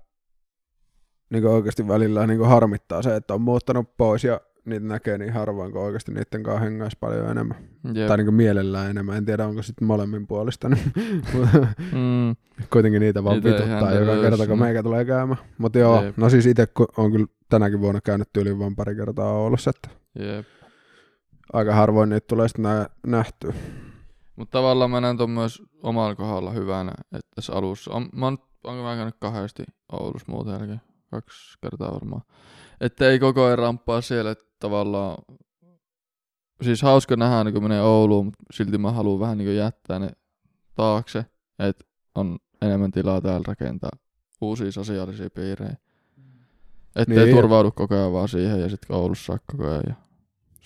niin 1.29 1.45
oikeasti 1.45 1.87
välillä 1.87 2.27
niin 2.27 2.45
harmittaa 2.45 3.01
se, 3.01 3.15
että 3.15 3.33
on 3.33 3.41
muuttanut 3.41 3.97
pois 3.97 4.23
ja 4.23 4.41
niitä 4.65 4.85
näkee 4.85 5.17
niin 5.17 5.33
harvoin, 5.33 5.71
kun 5.71 5.81
oikeasti 5.81 6.11
niiden 6.11 6.43
kanssa 6.43 6.59
hengaisi 6.63 6.97
paljon 6.99 7.29
enemmän. 7.31 7.57
Jep. 7.93 8.07
Tai 8.07 8.17
niin 8.17 8.33
mielellään 8.33 8.89
enemmän. 8.89 9.17
En 9.17 9.25
tiedä, 9.25 9.47
onko 9.47 9.61
sitten 9.61 9.87
molemmin 9.87 10.27
puolista. 10.27 10.69
niin- 10.69 10.91
Mm. 11.91 12.35
kuitenkin 12.73 12.99
niitä 12.99 13.23
vaan 13.23 13.35
Niitä 13.35 13.47
vituttaa 13.49 13.67
häntä 13.79 13.99
joka 13.99 14.21
kerta, 14.21 14.37
kun 14.37 14.47
niin. 14.47 14.59
meikä 14.59 14.83
tulee 14.83 15.05
käymään. 15.05 15.39
Mutta 15.57 15.79
joo, 15.79 16.03
Jep. 16.03 16.17
no 16.17 16.29
siis 16.29 16.45
itse 16.45 16.67
on 16.97 17.11
kyllä 17.11 17.27
tänäkin 17.49 17.81
vuonna 17.81 18.01
käynyt 18.01 18.29
tyyliin 18.33 18.59
vain 18.59 18.75
pari 18.75 18.95
kertaa 18.95 19.31
Oulussa, 19.33 19.69
että 19.69 19.89
Jep. 20.19 20.45
aika 21.53 21.75
harvoin 21.75 22.09
niitä 22.09 22.27
tulee 22.27 22.47
sitten 22.47 22.63
nä- 22.63 22.89
nähtyä. 23.07 23.53
Mutta 24.35 24.51
tavallaan 24.57 24.91
mä 24.91 25.01
näen 25.01 25.17
ton 25.17 25.29
myös 25.29 25.63
omalla 25.83 26.15
kohdalla 26.15 26.51
hyvänä, 26.51 26.91
että 27.13 27.31
tässä 27.35 27.53
alussa. 27.53 27.91
On, 27.93 28.09
mä 28.15 28.25
oon, 28.25 28.37
onko 28.63 28.83
mä 28.83 28.95
käynyt 28.95 29.15
kahdesti 29.19 29.63
Oulussa 29.91 30.31
muuten 30.31 30.53
jälkeen? 30.53 30.81
Kaksi 31.11 31.57
kertaa 31.61 31.93
varmaan. 31.93 32.21
Että 32.81 33.09
ei 33.09 33.19
koko 33.19 33.43
ajan 33.45 33.57
ramppaa 33.59 34.01
siellä, 34.01 34.31
että 34.31 34.43
tavallaan... 34.59 35.17
Siis 36.61 36.81
hauska 36.81 37.15
nähdä, 37.15 37.43
niin 37.43 37.53
kun 37.53 37.63
menee 37.63 37.81
Ouluun, 37.81 38.25
mutta 38.25 38.43
silti 38.53 38.77
mä 38.77 38.91
haluan 38.91 39.19
vähän 39.19 39.37
niin 39.37 39.55
jättää 39.55 39.99
ne 39.99 40.09
taakse, 40.75 41.25
että 41.59 41.85
on 42.15 42.37
enemmän 42.61 42.91
tilaa 42.91 43.21
täällä 43.21 43.43
rakentaa 43.47 43.89
uusia 44.41 44.71
sosiaalisia 44.71 45.29
piirejä. 45.29 45.75
Että 46.95 47.13
Niin. 47.15 47.27
ei 47.27 47.33
turvaudu 47.33 47.71
koko 47.71 47.95
ajan 47.95 48.13
vaan 48.13 48.27
siihen 48.29 48.59
ja 48.61 48.69
sitten 48.69 48.95
Oulussa 48.95 49.37
koko 49.51 49.67
ajan. 49.69 49.83
ja 49.87 49.95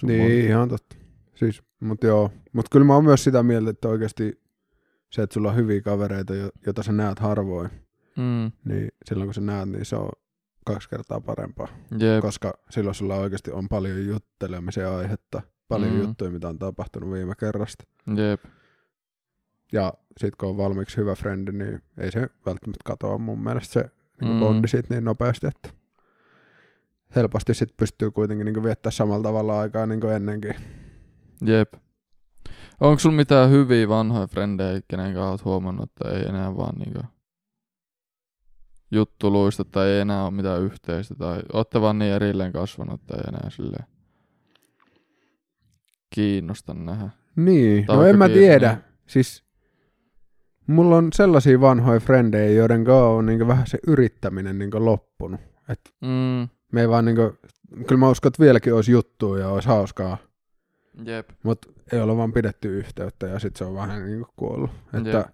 Niin, 0.01 0.19
muuta. 0.21 0.47
ihan 0.47 0.69
totta. 0.69 0.95
Siis, 1.35 1.61
mut 1.79 2.03
joo. 2.03 2.31
Mut 2.53 2.65
kyllä 2.71 2.85
mä 2.85 2.93
oon 2.93 3.03
myös 3.03 3.23
sitä 3.23 3.43
mieltä, 3.43 3.69
että 3.69 3.87
oikeasti 3.87 4.41
se, 5.11 5.21
että 5.21 5.33
sulla 5.33 5.49
on 5.49 5.55
hyviä 5.55 5.81
kavereita, 5.81 6.35
jo- 6.35 6.49
joita 6.65 6.83
sä 6.83 6.91
näet 6.91 7.19
harvoin, 7.19 7.69
Mm. 8.17 8.51
niin 8.65 8.89
silloin 9.05 9.27
kun 9.27 9.33
sä 9.33 9.41
näet, 9.41 9.69
niin 9.69 9.85
se 9.85 9.95
on 9.95 10.09
kaksi 10.65 10.89
kertaa 10.89 11.21
parempaa. 11.21 11.67
Jep. 11.99 12.21
Koska 12.21 12.53
silloin 12.69 12.95
sulla 12.95 13.15
oikeasti 13.15 13.51
on 13.51 13.69
paljon 13.69 14.05
juttelemisen 14.05 14.89
aihetta, 14.89 15.41
paljon 15.67 15.91
Mm. 15.93 16.01
juttuja, 16.01 16.31
mitä 16.31 16.47
on 16.47 16.59
tapahtunut 16.59 17.11
viime 17.13 17.33
kerrasta. 17.39 17.83
Jep. 18.15 18.43
Ja 19.71 19.93
sit 20.17 20.35
kun 20.35 20.49
on 20.49 20.57
valmiiksi 20.57 20.97
hyvä 20.97 21.15
frendi, 21.15 21.51
niin 21.51 21.81
ei 21.97 22.11
se 22.11 22.19
välttämättä 22.45 22.81
katoa 22.85 23.17
mun 23.17 23.43
mielestä 23.43 23.73
se 23.73 23.89
niin 24.21 24.33
Mm. 24.33 24.39
bondi 24.39 24.67
siitä 24.67 24.93
niin 24.93 25.03
nopeasti, 25.05 25.47
että 25.47 25.69
helposti 27.15 27.53
sit 27.53 27.77
pystyy 27.77 28.11
kuitenkin 28.11 28.45
niin 28.45 28.63
viettää 28.63 28.91
samalla 28.91 29.23
tavalla 29.23 29.59
aikaa 29.59 29.85
niin 29.85 30.01
kuin 30.01 30.13
ennenkin. 30.13 30.55
Jep. 31.45 31.73
Onko 32.81 32.99
sulla 32.99 33.15
mitään 33.15 33.49
hyviä 33.49 33.89
vanhoja 33.89 34.27
frendejä, 34.27 34.81
kenen 34.87 35.13
kanssa 35.13 35.29
oot 35.31 35.45
huomannut, 35.45 35.89
että 35.91 36.09
ei 36.17 36.25
enää 36.29 36.57
vaan 36.57 36.75
niinku 36.75 36.99
juttuluista 38.95 39.65
tai 39.65 39.87
ei 39.89 39.99
enää 39.99 40.23
ole 40.23 40.31
mitään 40.31 40.61
yhteistä 40.61 41.15
tai 41.15 41.41
ootte 41.53 41.81
vaan 41.81 41.99
niin 41.99 42.13
erilleen 42.13 42.53
kasvanut, 42.53 43.01
ei 43.11 43.23
enää 43.27 43.49
silleen 43.49 43.85
kiinnosta 46.15 46.73
nähdä. 46.73 47.09
Niin, 47.35 47.85
Tai 47.85 47.95
no 47.95 48.05
en 48.05 48.17
mä 48.17 48.29
tiedä. 48.29 48.77
Siis 49.07 49.43
mulla 50.67 50.97
on 50.97 51.09
sellaisia 51.13 51.61
vanhoja 51.61 51.99
frendejä, 51.99 52.51
joiden 52.51 52.83
kanssa 52.83 53.05
on 53.05 53.25
niin 53.25 53.47
vähän 53.47 53.67
se 53.67 53.77
yrittäminen 53.87 54.59
niin 54.59 54.85
loppunut. 54.85 55.41
Et 55.69 55.81
Mm, 56.01 56.47
me 56.71 56.81
ei 56.81 56.89
vaan 56.89 57.05
niin 57.05 57.15
kuin, 57.15 57.37
kyllä 57.87 57.99
mä 57.99 58.09
uskon, 58.09 58.29
että 58.29 58.43
vieläkin 58.43 58.73
olisi 58.73 58.91
juttuja 58.91 59.41
ja 59.41 59.49
olisi 59.49 59.67
hauskaa, 59.67 60.17
jep. 61.05 61.29
mutta 61.43 61.67
ei 61.91 62.01
ole 62.01 62.17
vaan 62.17 62.33
pidetty 62.33 62.77
yhteyttä 62.77 63.27
ja 63.27 63.39
sitten 63.39 63.57
se 63.57 63.65
on 63.65 63.75
vähän 63.75 64.05
niin 64.05 64.19
kuin 64.19 64.33
kuollut. 64.35 64.71
Että, 64.93 65.09
Jep. 65.09 65.27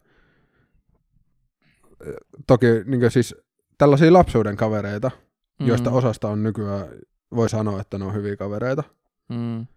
toki 2.47 2.67
niin 2.85 3.11
siis 3.11 3.35
tällaisia 3.82 4.14
lapsuuden 4.14 4.56
kavereita, 4.58 5.12
Mm, 5.60 5.68
joista 5.68 5.91
osasta 5.91 6.30
on 6.30 6.44
nykyään, 6.44 6.88
voi 7.36 7.49
sanoa, 7.49 7.82
että 7.82 7.98
ne 7.98 8.06
on 8.06 8.14
hyviä 8.14 8.36
kavereita, 8.36 8.84
Mm, 9.30 9.68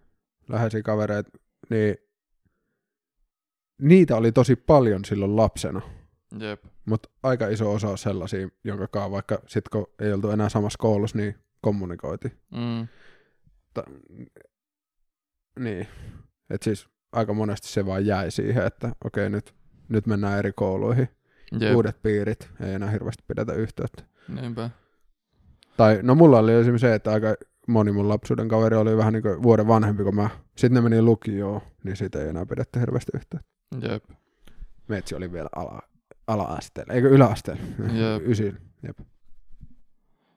läheisiä 0.49 0.83
kavereita, 0.83 1.31
niin 1.71 1.97
niitä 3.83 4.17
oli 4.17 4.33
tosi 4.33 4.57
paljon 4.57 5.05
silloin 5.05 5.37
lapsena. 5.37 5.81
jep. 6.41 6.65
Mutta 6.87 7.09
aika 7.23 7.49
iso 7.49 7.73
osa 7.73 7.89
on 7.89 7.99
sellaisia, 7.99 8.49
jonka 8.65 8.89
kanssa 8.89 9.11
vaikka 9.11 9.39
sit 9.47 9.69
kun 9.69 9.87
ei 9.99 10.13
oltu 10.13 10.31
enää 10.31 10.49
samassa 10.49 10.77
koulussa, 10.79 11.19
niin 11.19 11.35
kommunikoiti. 11.61 12.29
Mm, 12.51 12.89
Ta- 13.75 13.85
niin. 15.61 15.89
Et 16.51 16.63
siis 16.63 16.89
aika 17.13 17.35
monesti 17.35 17.69
se 17.69 17.87
vaan 17.87 18.07
jäi 18.07 18.31
siihen, 18.31 18.67
että 18.67 18.93
okei 19.05 19.31
nyt, 19.31 19.55
nyt 19.89 20.07
mennään 20.07 20.39
eri 20.39 20.53
kouluihin. 20.53 21.09
Jep. 21.61 21.77
Uudet 21.77 22.03
piirit, 22.03 22.51
ei 22.61 22.75
enää 22.75 22.91
hirveästi 22.91 23.25
pidetä 23.29 23.53
yhteyttä. 23.53 24.03
Niinpä. 24.29 24.71
Tai 25.77 25.99
no 26.03 26.15
mulla 26.15 26.39
oli 26.39 26.53
esimerkiksi 26.53 26.87
se, 26.87 26.95
että 26.95 27.13
aika 27.13 27.35
moni 27.69 27.93
mun 27.93 28.09
lapsuuden 28.09 28.49
kaveri 28.49 28.77
oli 28.77 28.97
vähän 28.97 29.13
niin 29.13 29.23
kuin 29.23 29.43
vuoden 29.43 29.69
vanhempi 29.69 30.03
kuin 30.03 30.15
mä. 30.17 30.31
Sitten 30.57 30.75
ne 30.75 30.81
meni 30.81 31.03
lukioon, 31.03 31.61
niin 31.85 31.97
siitä 31.97 32.23
ei 32.23 32.29
enää 32.29 32.47
pidetty 32.47 32.81
hirveästi 32.81 33.13
yhteyttä. 33.15 33.55
Jep. 33.83 34.05
Metsi 34.89 35.15
oli 35.15 35.33
vielä 35.33 35.49
ala, 35.57 35.83
ala-asteella, 36.27 36.95
eikö 36.95 37.09
yläasteella? 37.09 37.63
Jep. 37.79 38.23
Ysin. 38.31 38.59
Jep. 38.87 38.99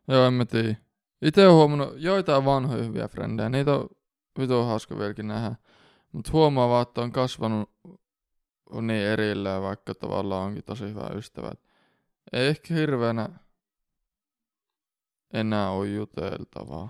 Joo, 0.07 0.26
en 0.26 0.34
mä 0.34 0.45
tiedä. 0.45 0.76
Itse 1.22 1.48
oon 1.48 1.56
huomannut 1.56 1.94
joitain 1.98 2.45
vanhoja 2.45 2.84
hyviä 2.84 3.07
frendejä. 3.07 3.49
Niitä 3.49 3.76
on 3.76 3.89
vitu 4.39 4.64
hauska 4.64 4.98
vieläkin 4.98 5.27
nähdä. 5.27 5.56
Mutta 6.11 6.31
huomaa 6.34 6.69
vaan, 6.69 6.81
että 6.81 7.02
on 7.02 7.11
kasvanut 7.11 7.69
on 8.69 8.88
niin 8.88 9.06
erilleen, 9.06 9.61
vaikka 9.61 9.95
tavallaan 9.95 10.45
onkin 10.48 10.64
tosi 10.64 10.84
hyvä 10.84 11.10
ystävä. 11.15 11.52
Ei 12.34 12.48
ehkä 12.48 12.73
hirveänä 12.73 13.30
enää 15.34 15.69
ole 15.69 15.88
juteltavaa. 15.88 16.89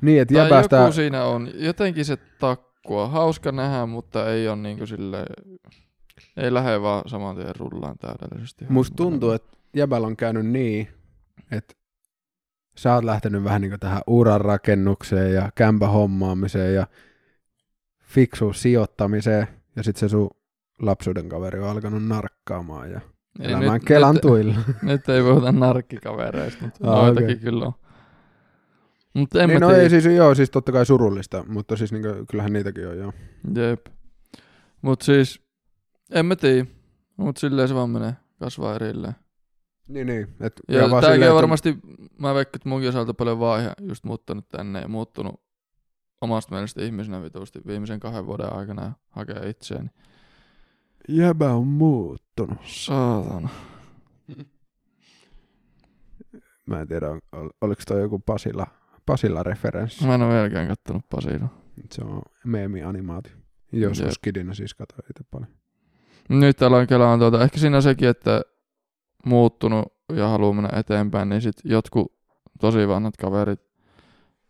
Niin, 0.00 0.22
että 0.22 0.34
jäbästä... 0.34 0.76
joku 0.76 0.92
siinä 0.92 1.24
on. 1.24 1.50
Jotenkin 1.54 2.04
se 2.04 2.16
takkua. 2.16 3.08
Hauska 3.08 3.52
nähdä, 3.52 3.86
mutta 3.86 4.30
ei 4.30 4.48
ole 4.48 4.56
niinku 4.56 4.86
sille 4.86 5.26
Ei 6.36 6.54
lähde 6.54 6.82
vaan 6.82 7.02
saman 7.06 7.36
tien 7.36 7.56
rullaan 7.56 7.98
täydellisesti. 7.98 8.64
Musta 8.68 8.96
tuntuu, 8.96 9.30
että 9.30 9.56
jäbällä 9.76 10.06
on 10.06 10.16
käynyt 10.16 10.46
niin, 10.46 10.88
että 11.50 11.74
sä 12.76 12.94
oot 12.94 13.04
lähtenyt 13.04 13.44
vähän 13.44 13.60
niin 13.60 13.80
tähän 13.80 14.02
uran 14.06 14.40
rakennukseen 14.40 15.34
ja 15.34 15.50
kämpä 15.54 15.88
hommaamiseen 15.88 16.74
ja 16.74 16.86
fiksuun 18.02 18.54
sijoittamiseen 18.54 19.48
ja 19.76 19.82
sit 19.82 19.96
se 19.96 20.08
sun 20.08 20.30
lapsuuden 20.82 21.28
kaveri 21.28 21.58
on 21.60 21.68
alkanut 21.68 22.04
narkkaamaan 22.04 22.90
ja 22.90 23.00
Ei, 23.40 23.48
elämään 23.50 23.72
nyt, 23.72 23.84
kelan 23.84 24.14
nyt, 24.14 24.22
tuilla. 24.22 24.54
nyt 24.82 25.08
ei 25.08 25.22
puhuta 25.22 25.52
narkkikavereista, 25.52 26.64
mutta 26.64 26.92
Ah, 26.92 27.04
noitakin 27.06 27.24
okei. 27.24 27.36
kyllä 27.36 27.64
on. 27.66 27.72
Mutta 29.14 29.42
en 29.42 29.48
niin 29.48 29.56
mä 29.60 29.66
no 29.66 29.68
tiedä. 29.68 29.82
ei 29.82 29.90
siis, 29.90 30.04
joo, 30.04 30.34
siis 30.34 30.50
totta 30.50 30.72
kai 30.72 30.86
surullista, 30.86 31.44
mutta 31.48 31.76
siis 31.76 31.92
niin 31.92 32.04
kyllähän 32.30 32.52
niitäkin 32.52 32.88
on, 32.88 32.98
joo. 32.98 33.12
Jep. 33.56 33.86
Mut 34.82 35.02
siis, 35.02 35.40
en 36.10 36.26
mä 36.26 36.36
tiedä. 36.36 36.66
Mut 37.16 37.36
silleen 37.36 37.68
se 37.68 37.74
vaan 37.74 37.90
menee. 37.90 38.12
Kasvaa 38.40 38.74
erilleen. 38.74 39.14
Niin, 39.88 40.06
niin. 40.06 40.28
Et, 40.40 40.60
Ja, 40.68 40.80
vaan 40.80 40.90
tääkin 40.90 41.14
silleen, 41.14 41.30
on 41.32 41.36
että- 41.36 41.42
varmasti, 41.42 41.78
mä 42.18 42.34
veikkaan, 42.34 42.58
että 42.58 42.68
munkin 42.68 42.88
osalta 42.88 43.14
paljon 43.14 43.40
vaihe 43.40 43.72
just 43.80 44.04
muuttanut 44.04 44.48
tänne 44.48 44.80
ja 44.80 44.88
muuttunut 44.88 45.40
omasta 46.20 46.54
mielestä 46.54 46.82
ihmisenä 46.82 47.22
vitusti 47.22 47.60
viimeisen 47.66 48.00
kahden 48.00 48.26
vuoden 48.26 48.52
aikana 48.52 48.82
ja 48.84 48.92
hakee 49.10 49.48
itseäni. 49.48 49.90
Jäbä 51.08 51.52
on 51.52 51.66
muuttunut. 51.66 52.58
Saatana. 52.64 53.48
Mä 56.66 56.80
en 56.80 56.88
tiedä, 56.88 57.10
ol, 57.10 57.20
ol, 57.32 57.48
oliko 57.60 57.82
toi 57.88 58.00
joku 58.00 58.18
Pasila, 58.18 58.66
Pasila-referenssi. 59.06 60.06
Mä 60.06 60.14
en 60.14 60.22
ole 60.22 60.34
vieläkään 60.34 60.68
kattonut 60.68 61.08
Pasilla. 61.08 61.48
Se 61.90 62.04
on 62.04 62.22
meemi-animaatio. 62.44 63.32
Joskus 63.72 64.06
Jep. 64.06 64.14
kidinä 64.22 64.54
siis 64.54 64.74
katsoin 64.74 65.04
itse 65.10 65.24
paljon. 65.30 65.50
Nyt 66.28 66.62
aloin 66.62 66.88
kelaan 66.88 67.18
tuota. 67.18 67.44
Ehkä 67.44 67.58
siinä 67.58 67.80
sekin, 67.80 68.08
että 68.08 68.42
muuttunut 69.26 69.84
ja 70.12 70.28
haluaa 70.28 70.52
mennä 70.52 70.70
eteenpäin, 70.78 71.28
niin 71.28 71.42
sit 71.42 71.56
jotkut 71.64 72.12
tosi 72.60 72.88
vanhat 72.88 73.16
kaverit 73.16 73.60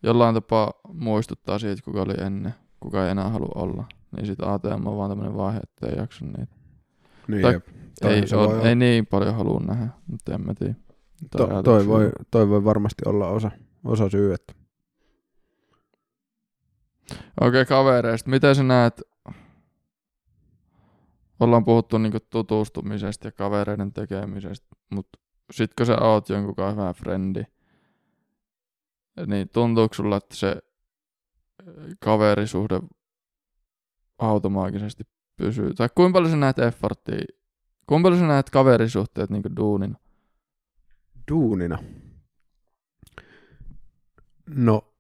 jollain 0.02 0.34
tapaa 0.34 0.72
muistuttaa 0.92 1.58
siitä, 1.58 1.82
kuka 1.84 2.02
oli 2.02 2.14
ennen, 2.20 2.54
kuka 2.80 3.04
ei 3.04 3.10
enää 3.10 3.28
halua 3.28 3.52
olla. 3.54 3.84
Niin 4.12 4.26
sit 4.26 4.38
ATM 4.42 4.86
on 4.86 4.96
vaan 4.96 5.10
tämmönen 5.10 5.36
vaihe, 5.36 5.60
että 5.62 5.86
ei 5.86 5.96
jaksa 5.96 6.24
niitä. 6.24 6.54
Niin, 7.28 7.42
Tai- 7.42 7.52
jep. 7.52 7.68
Ei, 8.02 8.26
se 8.26 8.36
on, 8.36 8.66
ei 8.66 8.76
niin 8.76 9.06
paljon 9.06 9.34
halua 9.34 9.60
nähdä, 9.60 9.88
mutta 10.06 10.34
en 10.34 10.46
mä 10.46 10.54
tiedä. 10.54 10.74
To, 11.30 11.62
toi, 11.62 11.86
voi, 11.86 12.10
toi 12.30 12.48
voi 12.48 12.64
varmasti 12.64 13.02
olla 13.06 13.28
osa, 13.28 13.50
osa 13.84 14.08
syy, 14.08 14.34
että 14.34 14.54
Okei, 17.40 17.64
kavereista. 17.64 18.30
Miten 18.30 18.54
sä 18.54 18.62
näet, 18.62 19.02
ollaan 21.40 21.64
puhuttu 21.64 21.98
niinku 21.98 22.18
tutustumisesta 22.30 23.28
ja 23.28 23.32
kavereiden 23.32 23.92
tekemisestä, 23.92 24.66
mutta 24.90 25.18
sit 25.50 25.74
kun 25.74 25.86
sä 25.86 25.98
oot 25.98 26.28
jonkun 26.28 26.54
kanssa 26.54 26.80
hyvä 26.80 26.92
frendi, 26.92 27.42
niin 29.26 29.48
tuntuuko 29.48 29.94
sulla, 29.94 30.16
että 30.16 30.36
se 30.36 30.56
kaverisuhde 32.00 32.80
automaattisesti 34.22 35.04
pysyy? 35.36 35.74
Tai 35.74 35.88
kuinka 35.94 36.16
paljon 36.16 36.30
sä 36.30 36.36
näet 36.36 36.58
efforttia, 36.58 37.24
kuinka 37.86 38.06
paljon 38.06 38.20
sä 38.20 38.26
näet 38.26 38.50
kaverisuhteet 38.50 39.30
niinku 39.30 39.48
duunina? 39.56 39.94
duunina. 41.30 41.78
No, 44.46 44.94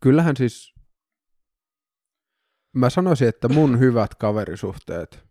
kyllähän 0.00 0.36
siis, 0.36 0.74
mä 2.76 2.90
sanoisin, 2.90 3.28
että 3.28 3.48
mun 3.48 3.78
hyvät 3.78 4.14
kaverisuhteet 4.14 5.24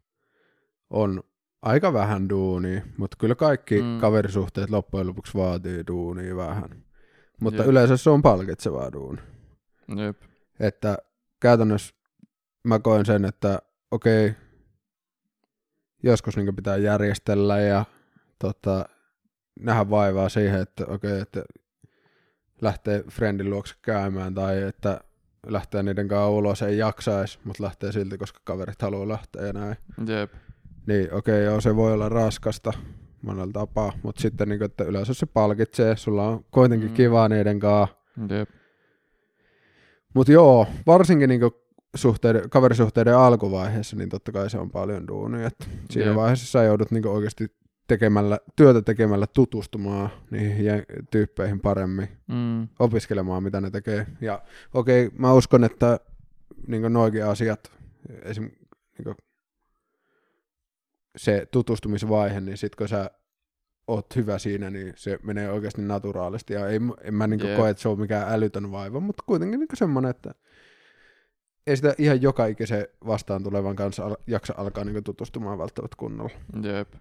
on 0.90 1.24
aika 1.62 1.94
vähän 1.94 2.30
duunia, 2.30 2.82
mutta 2.98 3.18
kyllä 3.20 3.36
kaikki 3.36 3.82
mm. 3.82 4.00
kaverisuhteet 4.00 4.70
loppujen 4.70 5.08
lopuksi 5.08 5.34
vaatii 5.38 5.84
duunia 5.88 6.36
vähän. 6.36 6.84
Mutta 7.42 7.62
Jep. 7.62 7.70
yleensä 7.70 7.98
se 7.98 8.10
on 8.10 8.22
palkitsevaa 8.22 8.94
duuni. 8.94 9.22
Jep. 9.96 10.22
Että 10.60 10.98
käytännössä 11.40 11.96
mä 12.64 12.80
koen 12.80 13.06
sen, 13.06 13.26
että 13.26 13.60
okei, 13.92 14.34
joskus 16.04 16.38
niin 16.38 16.56
pitää 16.56 16.78
järjestellä 16.78 17.60
ja 17.60 17.86
tota, 18.40 18.86
nähdä 19.60 19.90
vaivaa 19.90 20.30
siihen, 20.30 20.62
että 20.62 20.86
okei, 20.88 21.20
että 21.20 21.44
lähtee 22.62 23.04
friendin 23.12 23.50
luokse 23.50 23.76
käymään 23.82 24.34
tai 24.34 24.62
että 24.62 25.02
lähtee 25.48 25.84
niiden 25.84 26.08
kanssa 26.08 26.30
ulos, 26.30 26.62
ei 26.62 26.78
jaksaisi, 26.78 27.40
mutta 27.44 27.64
lähtee 27.64 27.92
silti, 27.92 28.18
koska 28.18 28.40
kaverit 28.44 28.82
haluaa 28.82 29.08
lähteä 29.08 29.46
ja 29.46 29.54
näin. 29.54 29.76
Jep. 30.08 30.34
Niin 30.88 31.14
okei, 31.14 31.46
joo, 31.46 31.62
se 31.62 31.76
voi 31.76 31.94
olla 31.94 32.10
raskasta 32.10 32.74
monella 33.22 33.52
tapaa, 33.54 33.92
mutta 34.04 34.22
sitten 34.22 34.50
niin 34.50 34.60
kuin, 34.60 34.66
että 34.66 34.84
yleensä 34.84 35.14
se 35.14 35.26
palkitsee, 35.26 35.96
sulla 35.98 36.28
on 36.28 36.46
kuitenkin 36.52 36.90
Mm. 36.90 36.94
kivaa 36.96 37.30
niiden 37.30 37.60
kanssa, 37.60 37.96
Jep. 38.30 38.50
Mutta 40.14 40.32
joo, 40.32 40.68
varsinkin 40.88 41.30
niinku 41.30 41.62
suhteiden, 41.96 42.50
kaverisuhteiden 42.50 43.18
alkuvaiheessa, 43.18 43.96
niin 43.96 44.10
totta 44.10 44.32
kai 44.32 44.50
se 44.50 44.58
on 44.58 44.72
paljon 44.72 45.08
duunia. 45.08 45.48
Että 45.48 45.66
siinä 45.90 46.10
Jep. 46.10 46.16
vaiheessa 46.16 46.46
sä 46.52 46.64
joudut 46.64 46.92
niin 46.92 47.08
oikeasti 47.08 47.56
tekemällä, 47.88 48.40
työtä 48.56 48.82
tekemällä 48.82 49.28
tutustumaan 49.28 50.10
niihin 50.32 50.66
tyyppeihin 51.12 51.60
paremmin, 51.60 52.10
Mm. 52.28 52.68
opiskelemaan 52.80 53.44
mitä 53.44 53.62
ne 53.62 53.72
tekee. 53.72 54.08
Ja 54.22 54.42
okei, 54.74 55.10
mä 55.18 55.34
uskon, 55.34 55.64
että 55.64 56.00
niin 56.68 56.94
noikin 56.94 57.26
asiat, 57.26 57.72
esim. 58.24 58.52
Niin 58.98 59.16
se 61.18 61.48
tutustumisvaihe, 61.52 62.42
niin 62.42 62.58
sit 62.58 62.76
kun 62.76 62.88
sä 62.88 63.12
oot 63.88 64.16
hyvä 64.16 64.38
siinä, 64.38 64.70
niin 64.70 64.94
se 64.96 65.20
menee 65.24 65.52
oikeasti 65.52 65.82
naturaalisti. 65.82 66.54
Ja 66.54 66.68
ei, 66.68 66.80
en 67.04 67.14
mä 67.14 67.28
niin 67.28 67.48
Jep. 67.48 67.58
koe, 67.58 67.70
että 67.70 67.82
se 67.82 67.90
on 67.90 68.00
mikään 68.00 68.34
älytön 68.34 68.72
vaiva, 68.72 69.00
mutta 69.00 69.24
kuitenkin 69.26 69.60
niin 69.60 69.68
semmoinen, 69.74 70.10
että 70.10 70.32
ei 71.68 71.76
sitä 71.76 71.96
ihan 71.98 72.22
joka 72.22 72.46
ikisen 72.46 72.88
vastaan 73.08 73.44
tulevan 73.44 73.76
kanssa 73.76 74.06
al- 74.06 74.18
jaksa 74.28 74.54
alkaa 74.58 74.84
niin 74.84 75.04
tutustumaan 75.04 75.58
välttämättä 75.58 75.96
kunnolla. 76.00 76.32
Jep. 76.64 76.94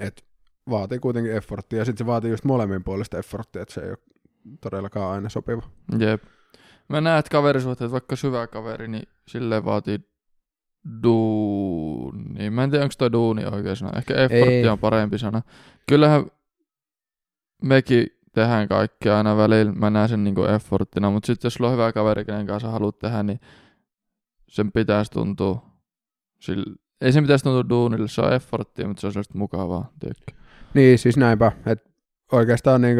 Et 0.00 0.24
vaatii 0.70 0.98
kuitenkin 0.98 1.36
efforttia, 1.36 1.78
ja 1.78 1.84
sitten 1.84 2.04
se 2.04 2.06
vaatii 2.06 2.30
just 2.30 2.44
molemmin 2.44 2.84
puolesta 2.84 3.18
efforttia, 3.18 3.62
että 3.62 3.74
se 3.74 3.80
ei 3.80 3.90
ole 3.90 3.98
todellakaan 4.60 5.12
aina 5.14 5.28
sopiva. 5.28 5.62
Jep. 5.98 6.22
Mä 6.88 7.00
näen, 7.00 7.18
että 7.18 7.30
kaverisuhteet, 7.30 7.92
vaikka 7.92 8.16
syvä 8.16 8.46
kaveri, 8.46 8.88
niin 8.88 9.08
silleen 9.28 9.64
vaatii 9.64 9.98
duuni. 11.02 12.50
Mä 12.50 12.64
en 12.64 12.70
tiedä, 12.70 12.84
onko 12.84 12.94
toi 12.98 13.12
duuni 13.12 13.44
oikein 13.44 13.76
sana. 13.76 13.98
Ehkä 13.98 14.14
effortti 14.14 14.54
Ei. 14.54 14.68
on 14.68 14.78
parempi 14.78 15.18
sana. 15.18 15.42
Kyllähän 15.88 16.26
mekin 17.62 18.06
tehdään 18.34 18.68
kaikkea 18.68 19.16
aina 19.16 19.36
välillä. 19.36 19.72
Mä 19.72 19.90
näen 19.90 20.08
sen 20.08 20.24
niinku 20.24 20.44
efforttina, 20.44 21.10
mutta 21.10 21.26
sitten 21.26 21.46
jos 21.46 21.54
sulla 21.54 21.70
on 21.70 21.74
hyvä 21.76 21.92
kaveri, 21.92 22.24
kenen 22.24 22.46
kanssa 22.46 22.70
haluat 22.70 22.98
tehdä, 22.98 23.22
niin 23.22 23.40
sen 24.48 24.72
pitäisi 24.72 25.10
tuntua 25.10 25.66
sillä... 26.40 26.74
Ei 27.00 27.12
sen 27.12 27.24
pitäisi 27.24 27.44
tuntua 27.44 27.68
duunille, 27.68 28.08
se 28.08 28.20
on 28.20 28.32
efforttia, 28.32 28.88
mutta 28.88 29.00
se 29.00 29.06
on 29.06 29.12
sellaista 29.12 29.38
mukavaa, 29.38 29.90
tiedätkö? 30.00 30.32
Niin, 30.74 30.98
siis 30.98 31.16
näinpä, 31.16 31.52
että 31.66 31.90
oikeastaan 32.32 32.80
niin 32.80 32.96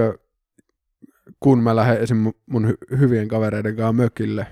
kun 1.40 1.59
mä 1.59 1.77
lähden 1.77 1.98
esim. 2.02 2.16
mun- 2.16 2.35
mun 2.47 2.65
hy- 2.65 2.98
hyvien 2.98 3.28
kavereiden 3.28 3.77
kanssa 3.77 3.93
mökille, 3.93 4.47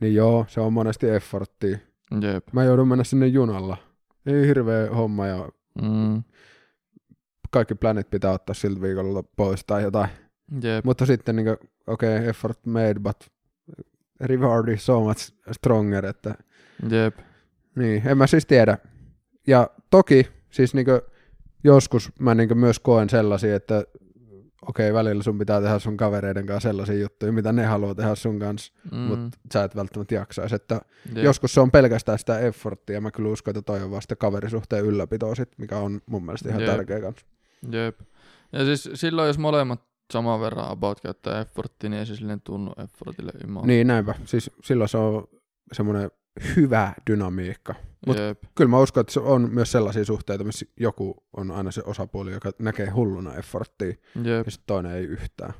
niin 0.00 0.14
joo, 0.14 0.44
se 0.48 0.60
on 0.60 0.72
monesti 0.72 1.10
efforttia. 1.10 1.78
Jep. 2.22 2.46
Mä 2.52 2.64
joudun 2.64 2.88
mennä 2.88 3.04
sinne 3.04 3.26
junalla. 3.26 3.76
Ei 4.26 4.46
hirveä 4.46 4.90
homma 4.90 5.26
ja 5.26 5.48
Mm. 5.82 6.22
Kaikki 7.52 7.74
planet 7.74 8.10
pitää 8.10 8.30
ottaa 8.30 8.54
siltä 8.54 8.80
viikolla 8.80 9.22
pois 9.36 9.64
tai 9.64 9.82
jotain. 9.82 10.10
Jep. 10.62 10.84
Mutta 10.84 11.06
sitten 11.06 11.36
niin 11.36 11.48
okei, 11.86 12.16
okay, 12.16 12.28
effort 12.28 12.66
made, 12.66 12.94
but 13.00 13.16
reward 14.20 14.68
is 14.68 14.86
so 14.86 15.00
much 15.00 15.34
stronger, 15.52 16.06
että 16.06 16.34
Jep. 16.90 17.18
niin, 17.76 18.02
en 18.08 18.18
mä 18.18 18.26
siis 18.26 18.46
tiedä. 18.46 18.78
Ja 19.46 19.70
toki, 19.90 20.28
siis 20.50 20.74
niin 20.74 20.86
joskus 21.64 22.12
mä 22.18 22.34
niin 22.34 22.58
myös 22.58 22.78
koen 22.78 23.08
sellaisia, 23.08 23.56
että 23.56 23.84
okei, 24.62 24.90
okay, 24.90 24.94
välillä 24.94 25.22
sun 25.22 25.38
pitää 25.38 25.60
tehdä 25.60 25.78
sun 25.78 25.96
kavereiden 25.96 26.46
kanssa 26.46 26.68
sellaisia 26.68 26.98
juttuja, 26.98 27.32
mitä 27.32 27.52
ne 27.52 27.64
haluaa 27.64 27.94
tehdä 27.94 28.14
sun 28.14 28.38
kanssa, 28.38 28.72
mm. 28.90 28.98
Mm. 28.98 29.04
mutta 29.04 29.38
sä 29.52 29.64
et 29.64 29.76
välttämättä 29.76 30.14
jaksaisi. 30.14 30.54
Että 30.54 30.80
Jep. 31.14 31.24
joskus 31.24 31.54
se 31.54 31.60
on 31.60 31.70
pelkästään 31.70 32.18
sitä 32.18 32.38
efforttia, 32.38 33.00
mä 33.00 33.10
kyllä 33.10 33.28
uskon, 33.28 33.50
että 33.50 33.62
toi 33.62 33.82
on 33.82 33.90
vasta 33.90 34.16
kaverisuhteen 34.16 34.84
ylläpitoa 34.84 35.34
sit, 35.34 35.48
mikä 35.58 35.78
on 35.78 36.00
mun 36.06 36.24
mielestä 36.24 36.48
ihan 36.48 36.62
Jep. 36.62 36.70
tärkeä 36.70 37.00
kanssa. 37.00 37.26
Jep. 37.70 38.00
Ja 38.52 38.64
siis 38.64 38.90
silloin, 38.94 39.26
jos 39.26 39.38
molemmat 39.38 39.80
saman 40.12 40.40
verran 40.40 40.70
about 40.70 41.00
käyttää 41.00 41.40
efforttia, 41.40 41.90
niin 41.90 42.00
ei 42.00 42.06
se 42.06 42.16
silleen 42.16 42.40
tunnu 42.40 42.72
effortille 42.84 43.32
ymmärrä. 43.44 43.66
Niin 43.66 43.86
näinpä, 43.86 44.14
siis 44.24 44.50
silloin 44.64 44.88
se 44.88 44.98
on 44.98 45.28
semmoinen 45.72 46.10
hyvä 46.56 46.92
dynamiikka. 47.10 47.74
Mut 48.06 48.18
Jep. 48.18 48.42
Kyllä 48.54 48.70
mä 48.70 48.80
uskon, 48.80 49.00
että 49.00 49.12
se 49.12 49.20
on 49.20 49.50
myös 49.52 49.72
sellaisia 49.72 50.04
suhteita, 50.04 50.44
missä 50.44 50.66
joku 50.80 51.24
on 51.36 51.50
aina 51.50 51.70
se 51.70 51.82
osapuoli, 51.84 52.32
joka 52.32 52.50
näkee 52.58 52.90
hulluna 52.90 53.34
efforttia, 53.34 53.94
Jep. 54.24 54.46
ja 54.46 54.50
sitten 54.50 54.66
toinen 54.66 54.92
ei 54.92 55.04
yhtään. 55.04 55.54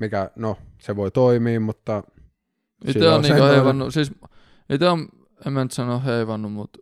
Mikä, 0.00 0.30
no, 0.36 0.56
se 0.78 0.96
voi 0.96 1.10
toimia, 1.10 1.60
mutta 1.60 2.02
Itse 2.86 3.08
on 3.08 3.14
on 3.14 3.22
niinku 3.22 3.42
heivannut, 3.42 3.94
siis 3.94 4.12
itse 4.70 4.88
on, 4.88 5.08
en 5.46 5.52
mä 5.52 5.64
nyt 5.64 5.72
sano 5.72 6.02
heivannut, 6.04 6.52
mutta 6.52 6.78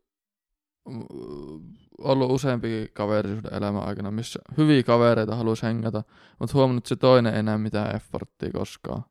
ollut 1.99 2.31
useampikin 2.31 2.89
kaverisuhde 2.93 3.49
elämän 3.53 3.89
aikana, 3.89 4.11
missä 4.11 4.39
hyviä 4.57 4.83
kavereita 4.83 5.37
haluaisi 5.37 5.63
hengata, 5.63 6.03
mutta 6.39 6.55
huomannut, 6.55 6.81
että 6.81 6.89
se 6.89 6.97
toinen 6.97 7.35
ei 7.35 7.43
näe 7.43 7.59
mitään 7.59 7.97
efforttia 7.97 8.51
koskaan. 8.53 9.05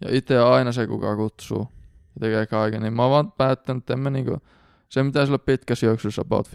Ja 0.00 0.08
itse 0.16 0.40
on 0.40 0.52
aina 0.52 0.72
se, 0.72 0.86
kuka 0.86 1.16
kutsuu 1.16 1.68
ja 2.14 2.20
tekee 2.20 2.46
kaiken, 2.46 2.82
niin 2.82 2.92
mä 2.92 3.02
oon 3.02 3.10
vaan 3.10 3.32
päättänyt, 3.32 3.82
että 3.82 3.96
mä 3.96 4.10
niinku, 4.10 4.38
se 4.88 5.04
pitäisi 5.04 5.30
olla 5.30 5.38
pitkässä 5.38 5.86
juoksussa 5.86 6.22
about 6.22 6.48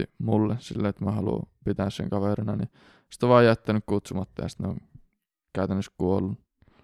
50-50 0.00 0.04
mulle, 0.18 0.56
sillä 0.58 0.88
että 0.88 1.04
mä 1.04 1.10
haluan 1.10 1.42
pitää 1.64 1.90
sen 1.90 2.10
kaverina, 2.10 2.56
niin 2.56 2.68
sitten 3.10 3.26
on 3.26 3.30
vaan 3.30 3.44
jättänyt 3.44 3.84
kutsumatta 3.86 4.42
ja 4.42 4.48
sitten 4.48 4.66
on 4.66 4.76
käytännössä 5.54 5.92
kuollut. 5.98 6.38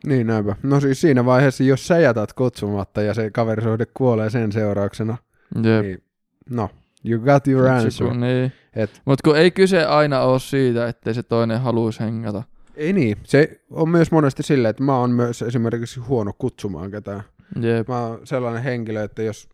niin 0.06 0.26
näinpä. 0.26 0.56
No 0.62 0.80
siis 0.80 1.00
siinä 1.00 1.24
vaiheessa, 1.24 1.64
jos 1.64 1.86
sä 1.86 1.98
jätät 1.98 2.32
kutsumatta 2.32 3.02
ja 3.02 3.14
se 3.14 3.30
kaverisuhde 3.30 3.86
kuolee 3.94 4.30
sen 4.30 4.52
seurauksena, 4.52 5.16
Jep. 5.54 5.84
niin 5.84 6.04
no, 6.50 6.70
you 7.04 7.20
got 7.20 7.48
your 7.48 7.68
answer. 7.68 8.08
kun- 8.08 8.20
Niin. 8.20 8.52
Et, 8.76 9.02
Mutta 9.04 9.22
kun 9.30 9.36
ei 9.38 9.50
kyse 9.50 9.84
aina 9.84 10.20
ole 10.20 10.40
siitä, 10.40 10.88
ettei 10.88 11.14
se 11.14 11.22
toinen 11.22 11.60
haluaisi 11.60 12.00
hengata. 12.00 12.42
ei 12.76 12.92
niin, 12.92 13.16
se 13.24 13.60
on 13.70 13.88
myös 13.88 14.10
monesti 14.12 14.42
silleen, 14.42 14.70
että 14.70 14.82
mä 14.82 14.98
oon 14.98 15.10
myös 15.10 15.42
esimerkiksi 15.42 16.00
huono 16.00 16.32
kutsumaan 16.38 16.90
ketään. 16.90 17.22
Jep. 17.60 17.88
Mä 17.88 18.06
oon 18.06 18.20
sellainen 18.26 18.62
henkilö, 18.62 19.02
että 19.04 19.22
jos 19.22 19.48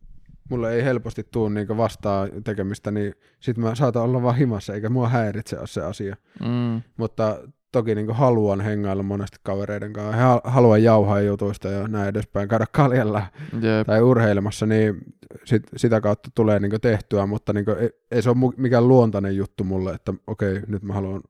mulle 0.51 0.73
ei 0.75 0.85
helposti 0.85 1.27
tuu 1.31 1.49
niinku 1.49 1.77
vastaa 1.77 2.29
tekemistä, 2.45 2.91
niin 2.91 3.15
sit 3.41 3.57
mä 3.59 3.75
saatan 3.75 4.03
olla 4.03 4.23
vaan 4.23 4.37
himassa, 4.37 4.75
eikä 4.75 4.89
mua 4.89 5.09
häiritse 5.09 5.59
ole 5.59 5.67
se 5.67 5.83
asia. 5.83 6.17
Mm. 6.41 6.83
Mutta 6.97 7.39
toki 7.73 7.95
niinku 7.95 8.13
haluan 8.13 8.61
hengailla 8.61 9.03
monesti 9.03 9.37
kavereiden 9.43 9.93
kanssa, 9.93 10.41
haluan 10.45 10.83
jauhaa 10.83 11.21
jutuista 11.21 11.69
ja 11.69 11.89
näin 11.89 12.09
edespäin, 12.09 12.49
käydä 12.49 12.67
kaljalla 12.73 13.23
Jep. 13.53 13.87
tai 13.87 14.03
urheilemassa, 14.03 14.67
niin 14.67 15.01
sit, 15.45 15.63
sitä 15.77 16.01
kautta 16.01 16.31
tulee 16.35 16.61
niinku 16.61 16.79
tehtyä, 16.79 17.27
mutta 17.27 17.53
niinku 17.53 17.71
ei, 17.71 17.91
ei 18.11 18.23
se 18.23 18.31
ole 18.31 18.53
mikään 18.57 18.89
luontainen 18.89 19.37
juttu 19.37 19.65
mulle, 19.65 19.95
että 19.95 20.15
okei, 20.27 20.61
nyt 20.67 20.83
mä 20.83 20.93
haluan 20.93 21.21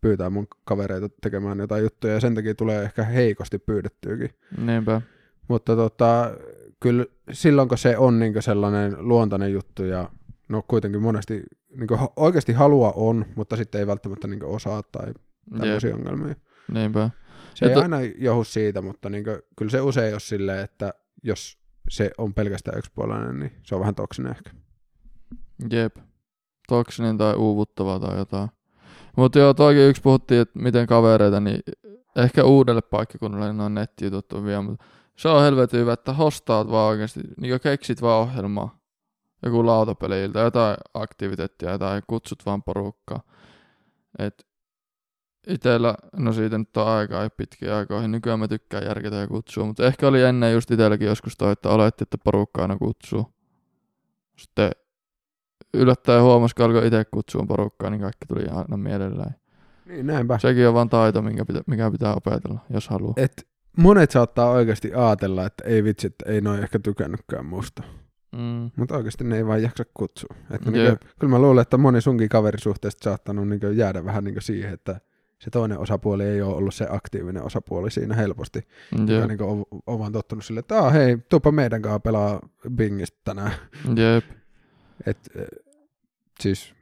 pyytää 0.00 0.30
mun 0.30 0.46
kavereita 0.64 1.08
tekemään 1.22 1.58
jotain 1.58 1.82
juttuja, 1.82 2.14
ja 2.14 2.20
sen 2.20 2.34
takia 2.34 2.54
tulee 2.54 2.82
ehkä 2.82 3.04
heikosti 3.04 3.58
pyydettyäkin. 3.58 4.30
Niinpä. 4.58 5.02
Mutta 5.48 5.76
tota, 5.76 6.30
kyllä 6.80 7.06
silloin, 7.32 7.68
kun 7.68 7.78
se 7.78 7.98
on 7.98 8.18
niinku 8.18 8.42
sellainen 8.42 8.96
luontainen 8.98 9.52
juttu 9.52 9.84
ja 9.84 10.08
no 10.48 10.62
kuitenkin 10.68 11.02
monesti 11.02 11.42
ho- 11.92 12.12
oikeasti 12.16 12.52
halua 12.52 12.92
on, 12.96 13.24
mutta 13.34 13.56
sitten 13.56 13.78
ei 13.78 13.86
välttämättä 13.86 14.28
niinku 14.28 14.54
osaa 14.54 14.82
tai 14.82 15.12
Jep. 15.52 15.60
tämmöisiä 15.60 15.94
ongelmia. 15.94 16.34
Niinpä. 16.72 17.10
Se 17.54 17.66
Ja 17.66 17.68
ei 17.70 17.74
to- 17.74 17.82
aina 17.82 17.96
johdu 18.18 18.44
siitä, 18.44 18.82
mutta 18.82 19.10
niinku, 19.10 19.30
kyllä 19.56 19.70
se 19.70 19.80
usein 19.80 20.14
on 20.14 20.20
silleen, 20.20 20.64
että 20.64 20.94
jos 21.22 21.58
se 21.88 22.10
on 22.18 22.34
pelkästään 22.34 22.78
yksipuolinen, 22.78 23.38
niin 23.38 23.52
se 23.62 23.74
on 23.74 23.80
vähän 23.80 23.94
toksinen 23.94 24.32
ehkä. 24.32 24.50
Jep. 25.70 25.96
Toksinen 26.68 27.18
tai 27.18 27.34
uuvuttava 27.34 27.98
tai 27.98 28.18
jotain. 28.18 28.48
Mutta 29.16 29.38
joo, 29.38 29.54
toikin 29.54 29.88
yksi 29.88 30.02
puhuttiin, 30.02 30.40
että 30.40 30.58
miten 30.58 30.86
kavereita, 30.86 31.40
niin 31.40 31.60
ehkä 32.16 32.44
uudelle 32.44 32.82
paikkakunnalle 32.82 33.52
noin 33.52 33.74
nettijutut 33.74 34.32
on 34.32 34.44
vielä, 34.44 34.62
mutta 34.62 34.84
se 35.16 35.28
on 35.28 35.42
helvetin 35.42 35.80
hyvä, 35.80 35.92
että 35.92 36.12
hostaat 36.12 36.70
vaan 36.70 36.88
oikeasti, 36.88 37.20
niin 37.40 37.60
keksit 37.60 38.02
vaan 38.02 38.20
ohjelmaa, 38.22 38.78
joku 39.42 39.66
lautapeliltä, 39.66 40.40
jotain 40.40 40.76
aktiviteettia, 40.94 41.70
jotain, 41.70 42.02
kutsut 42.06 42.46
vaan 42.46 42.62
porukkaa. 42.62 43.22
Et 44.18 44.46
itellä, 45.46 45.94
no 46.16 46.32
siitä 46.32 46.58
nyt 46.58 46.76
on 46.76 46.88
aikaa 46.88 47.22
ja 47.22 47.30
pitkiä 47.30 47.76
aikoihin, 47.76 48.10
nykyään 48.10 48.38
mä 48.38 48.48
tykkään 48.48 48.84
järketä 48.84 49.16
ja 49.16 49.28
kutsua, 49.28 49.64
mutta 49.64 49.86
ehkä 49.86 50.08
oli 50.08 50.22
ennen 50.22 50.52
just 50.52 50.70
itselläkin 50.70 51.08
joskus 51.08 51.36
toi, 51.36 51.52
että 51.52 51.68
oletti, 51.68 52.02
että 52.02 52.18
porukka 52.24 52.62
aina 52.62 52.76
kutsuu. 52.76 53.26
Sitten 54.36 54.70
yllättäen 55.74 56.22
huomasi, 56.22 56.54
kun 56.54 56.64
alkoi 56.64 56.86
itse 56.86 57.04
kutsua 57.04 57.46
porukkaa, 57.48 57.90
niin 57.90 58.00
kaikki 58.00 58.26
tuli 58.26 58.46
aina 58.46 58.76
mielellään. 58.76 59.34
Niin 59.86 60.06
näinpä. 60.06 60.38
Sekin 60.38 60.68
on 60.68 60.74
vaan 60.74 60.88
taito, 60.88 61.22
minkä 61.22 61.44
pitä, 61.44 61.60
mikä 61.66 61.90
pitää 61.90 62.14
opetella, 62.14 62.58
jos 62.70 62.88
haluaa. 62.88 63.14
Et 63.16 63.48
monet 63.76 64.10
saattaa 64.10 64.50
oikeasti 64.50 64.94
ajatella, 64.94 65.46
että 65.46 65.64
ei 65.64 65.84
vitsi, 65.84 66.06
että 66.06 66.24
ei 66.28 66.40
noin 66.40 66.62
ehkä 66.62 66.78
tykännytkään 66.78 67.46
musta. 67.46 67.82
Mm. 68.32 68.70
Mutta 68.76 68.96
oikeasti 68.96 69.24
ne 69.24 69.36
ei 69.36 69.46
vaan 69.46 69.62
jaksa 69.62 69.84
kutsua. 69.94 70.36
Että 70.50 70.70
niinku, 70.70 71.04
kyllä 71.18 71.30
mä 71.30 71.38
luulen, 71.38 71.62
että 71.62 71.76
moni 71.76 72.00
sunkin 72.00 72.28
kaverisuhteesta 72.28 73.04
saattanut 73.04 73.48
niinku 73.48 73.66
jäädä 73.66 74.04
vähän 74.04 74.24
niinku 74.24 74.40
siihen, 74.40 74.74
että 74.74 75.00
se 75.40 75.50
toinen 75.50 75.78
osapuoli 75.78 76.24
ei 76.24 76.42
ole 76.42 76.54
ollut 76.56 76.74
se 76.74 76.86
aktiivinen 76.90 77.42
osapuoli 77.42 77.90
siinä 77.90 78.14
helposti. 78.14 78.68
Joka 78.98 79.12
Jep, 79.12 79.28
niinku 79.28 79.44
on, 79.50 79.64
on 79.86 79.98
vaan 79.98 80.12
tottunut 80.12 80.44
sille, 80.44 80.60
että 80.60 80.78
Aa, 80.82 80.90
hei, 80.90 81.18
tuupa 81.28 81.52
meidän 81.52 81.82
kanssa 81.82 82.00
pelaa 82.00 82.40
bingistä 82.70 83.18
tänään. 83.24 83.52
jep, 83.96 84.24
Et, 85.06 85.18
eh, 85.36 85.46
siis 86.40 86.74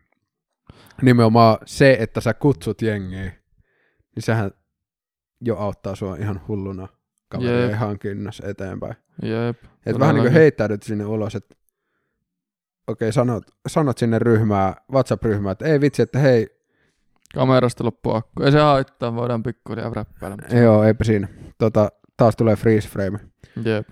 nimenomaan 1.02 1.58
se, 1.64 1.96
että 2.00 2.20
sä 2.20 2.34
kutsut 2.34 2.82
jengiä, 2.82 3.22
niin 3.22 4.22
sehän 4.22 4.50
jo 5.40 5.56
auttaa 5.56 5.94
sua 5.94 6.16
ihan 6.16 6.40
hulluna 6.48 6.88
kaverien 7.28 7.70
Jep. 7.70 7.78
hankinnassa 7.78 8.46
eteenpäin. 8.48 8.94
Jep. 9.22 9.64
Et 9.86 9.98
vähän 9.98 10.14
niin 10.14 10.22
kuin 10.24 10.32
heittäydyt 10.32 10.82
sinne 10.82 11.04
ulos, 11.04 11.34
että 11.34 11.54
okei, 12.86 13.12
sanot, 13.12 13.44
sanot 13.68 13.98
sinne 13.98 14.18
ryhmää, 14.18 14.76
WhatsApp-ryhmään, 14.92 15.52
että 15.52 15.66
ei 15.66 15.80
vitsi, 15.80 16.02
että 16.02 16.18
hei, 16.18 16.57
Kamerasta 17.34 17.84
loppu 17.84 18.10
akku. 18.10 18.42
Ei 18.42 18.52
se 18.52 18.60
haittaa, 18.60 19.14
voidaan 19.14 19.42
pikkuhiljaa 19.42 19.90
räppäillä. 19.94 20.60
joo, 20.60 20.84
eipä 20.84 21.04
siinä. 21.04 21.28
Tota, 21.58 21.88
taas 22.16 22.36
tulee 22.36 22.56
freeze 22.56 22.88
frame. 22.88 23.18
Jep. 23.64 23.88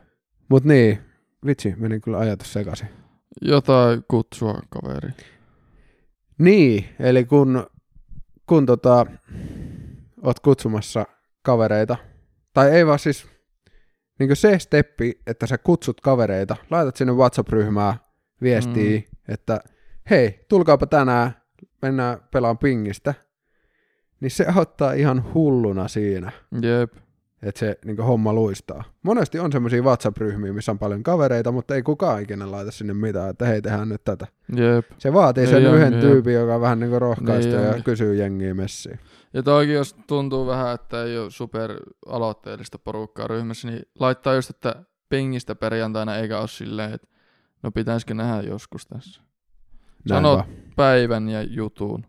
Mut 0.49 0.65
niin, 0.65 0.99
vitsi, 1.47 1.75
meni 1.77 2.01
kyllä 2.01 2.19
ajatus 2.19 2.53
sekaisin. 2.53 2.89
Jotain 3.43 4.05
kutsua 4.09 4.61
kaveri. 4.71 5.11
Niin, 6.39 6.85
eli 7.01 7.25
kun, 7.25 7.67
kun 8.47 8.67
tota, 8.67 9.07
oot 10.23 10.41
kutsumassa 10.41 11.07
kavereita, 11.43 11.97
tai 12.53 12.71
ei 12.71 12.87
vaan 12.87 12.99
siis 12.99 13.27
niin 14.19 14.37
se 14.37 14.59
steppi, 14.59 15.21
että 15.27 15.47
sä 15.47 15.59
kutsut 15.59 16.01
kavereita, 16.01 16.57
laitat 16.71 16.97
sinne 16.97 17.13
WhatsApp-ryhmään 17.13 17.95
viestiä, 18.43 18.99
mm. 18.99 19.05
että 19.29 19.61
hei, 20.11 20.45
tulkaapa 20.49 20.87
tänään, 20.87 21.37
mennään 21.83 22.19
pelaan 22.33 22.59
pingistä, 22.59 23.15
niin 24.21 24.31
se 24.31 24.47
auttaa 24.57 24.93
ihan 24.93 25.35
hulluna 25.35 25.89
siinä, 25.89 26.33
Jep. 26.63 26.93
että 27.43 27.59
se 27.59 27.79
niin 27.85 27.97
homma 27.97 28.33
luistaa. 28.33 28.85
Monesti 29.03 29.39
on 29.39 29.53
semmoisia 29.53 29.83
WhatsApp-ryhmiä, 29.83 30.53
missä 30.53 30.73
on 30.73 30.79
paljon 30.79 31.03
kavereita, 31.03 31.53
mutta 31.53 31.75
ei 31.75 31.83
kukaan 31.83 32.23
ikinä 32.23 32.51
laita 32.51 32.71
sinne 32.71 32.95
mitään, 32.95 33.31
että 33.31 33.47
hei, 33.47 33.63
tehdään 33.63 33.89
nyt 33.89 34.05
tätä. 34.05 34.27
Jep. 34.57 34.87
Se 34.99 35.13
vaatii 35.13 35.47
sen 35.47 35.63
Niin 35.63 35.75
yhden 35.75 35.95
on, 35.95 36.01
tyypin, 36.01 36.35
joka 36.35 36.61
vähän 36.61 36.81
niin 36.81 37.01
rohkaistuu 37.01 37.59
Niin 37.59 37.77
ja 37.77 37.83
kysyy 37.83 38.15
jengiä 38.15 38.55
messiin. 38.55 39.01
Ja 39.35 39.43
toikin, 39.43 39.75
jos 39.75 39.97
tuntuu 40.07 40.47
vähän, 40.47 40.75
että 40.75 41.05
ei 41.05 41.19
ole 41.19 41.31
super 41.31 41.71
aloitteellista 42.07 42.79
porukkaa 42.79 43.27
ryhmässä, 43.27 43.69
niin 43.69 43.83
laittaa 43.99 44.35
just, 44.35 44.51
että 44.51 44.85
pingistä 45.09 45.55
perjantaina 45.55 46.17
eikä 46.17 46.39
ole 46.39 46.49
silleen, 46.49 46.93
että 46.95 47.09
no 47.63 47.71
pitäisikö 47.71 48.15
nähdä 48.15 48.49
joskus 48.49 48.87
tässä. 48.87 49.21
Näin 50.09 50.09
Sanot 50.09 50.39
vaan. 50.39 50.49
päivän 50.77 51.29
ja 51.29 51.43
jutun, 51.43 52.07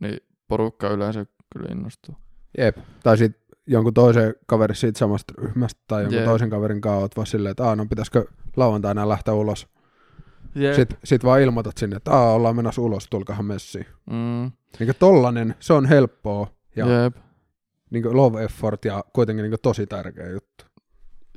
niin 0.00 0.18
porukka 0.48 0.88
yleensä 0.88 1.26
kyllä 1.52 1.68
innostuu. 1.72 2.14
Jep. 2.58 2.76
Tai 3.02 3.18
sitten 3.18 3.42
jonkun 3.66 3.94
toisen 3.94 4.34
kaverin 4.46 4.76
siitä 4.76 4.98
samasta 4.98 5.34
ryhmästä 5.38 5.80
tai 5.86 6.02
jonkun 6.02 6.16
Jep. 6.18 6.26
toisen 6.26 6.50
kaverin 6.50 6.80
kanssa 6.80 6.98
oot 7.00 7.16
vaan 7.16 7.26
silleen, 7.26 7.50
että 7.50 7.64
Aa, 7.68 7.76
no 7.76 7.86
pitäisikö 7.86 8.24
lauantaina 8.56 9.08
lähteä 9.08 9.34
ulos. 9.34 9.68
Jep. 10.54 10.74
Sitten 10.74 10.98
sit 11.04 11.24
vaan 11.24 11.40
ilmoitat 11.40 11.76
sinne, 11.78 11.96
että 11.96 12.10
Aa, 12.12 12.32
ollaan 12.32 12.56
menossa 12.56 12.82
ulos, 12.82 13.06
tulkahan 13.10 13.44
messiin. 13.44 13.86
Mm, 14.10 14.52
Niin 14.78 14.94
tollanen, 14.98 15.54
se 15.60 15.72
on 15.72 15.86
helppoa 15.86 16.46
ja 16.76 17.02
jep. 17.02 17.16
niin 17.90 18.16
love 18.16 18.44
effort 18.44 18.84
ja 18.84 19.04
kuitenkin 19.12 19.42
niin 19.42 19.54
tosi 19.62 19.86
tärkeä 19.86 20.30
juttu. 20.30 20.64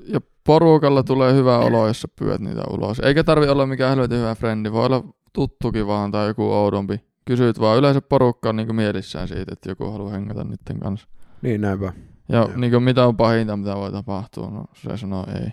Ja 0.08 0.20
porukalla 0.44 1.04
tulee 1.04 1.34
hyvä 1.34 1.58
olo, 1.60 1.88
jos 1.88 2.02
sä 2.02 2.08
pyöt 2.20 2.42
niitä 2.42 2.62
ulos. 2.70 3.00
Eikä 3.00 3.24
tarvi 3.24 3.48
olla 3.48 3.66
mikään 3.66 3.90
helvetin 3.90 4.18
hyvä 4.18 4.36
frendi, 4.36 4.72
voi 4.72 4.86
olla 4.86 5.04
tuttukin 5.34 5.88
vaan 5.88 6.12
tai 6.12 6.28
joku 6.28 6.52
oudompi. 6.52 7.09
Kysyt 7.30 7.60
vaan, 7.60 7.80
yleensä 7.80 8.02
porukka 8.02 8.50
on 8.50 8.56
niinku 8.56 8.74
mielissään 8.74 9.28
siitä, 9.28 9.54
että 9.54 9.70
joku 9.70 9.92
haluaa 9.92 10.12
hengata 10.12 10.44
niiden 10.44 10.80
kanssa. 10.80 11.08
Niin 11.42 11.62
näinpä. 11.62 11.94
Ja 12.30 12.38
Joo. 12.38 12.52
niinku 12.56 12.80
mitä 12.80 13.06
on 13.06 13.18
pahinta, 13.18 13.58
mitä 13.58 13.76
voi 13.76 13.92
tapahtua, 13.92 14.50
no 14.50 14.66
se 14.74 14.98
sanoo 14.98 15.26
ei. 15.42 15.50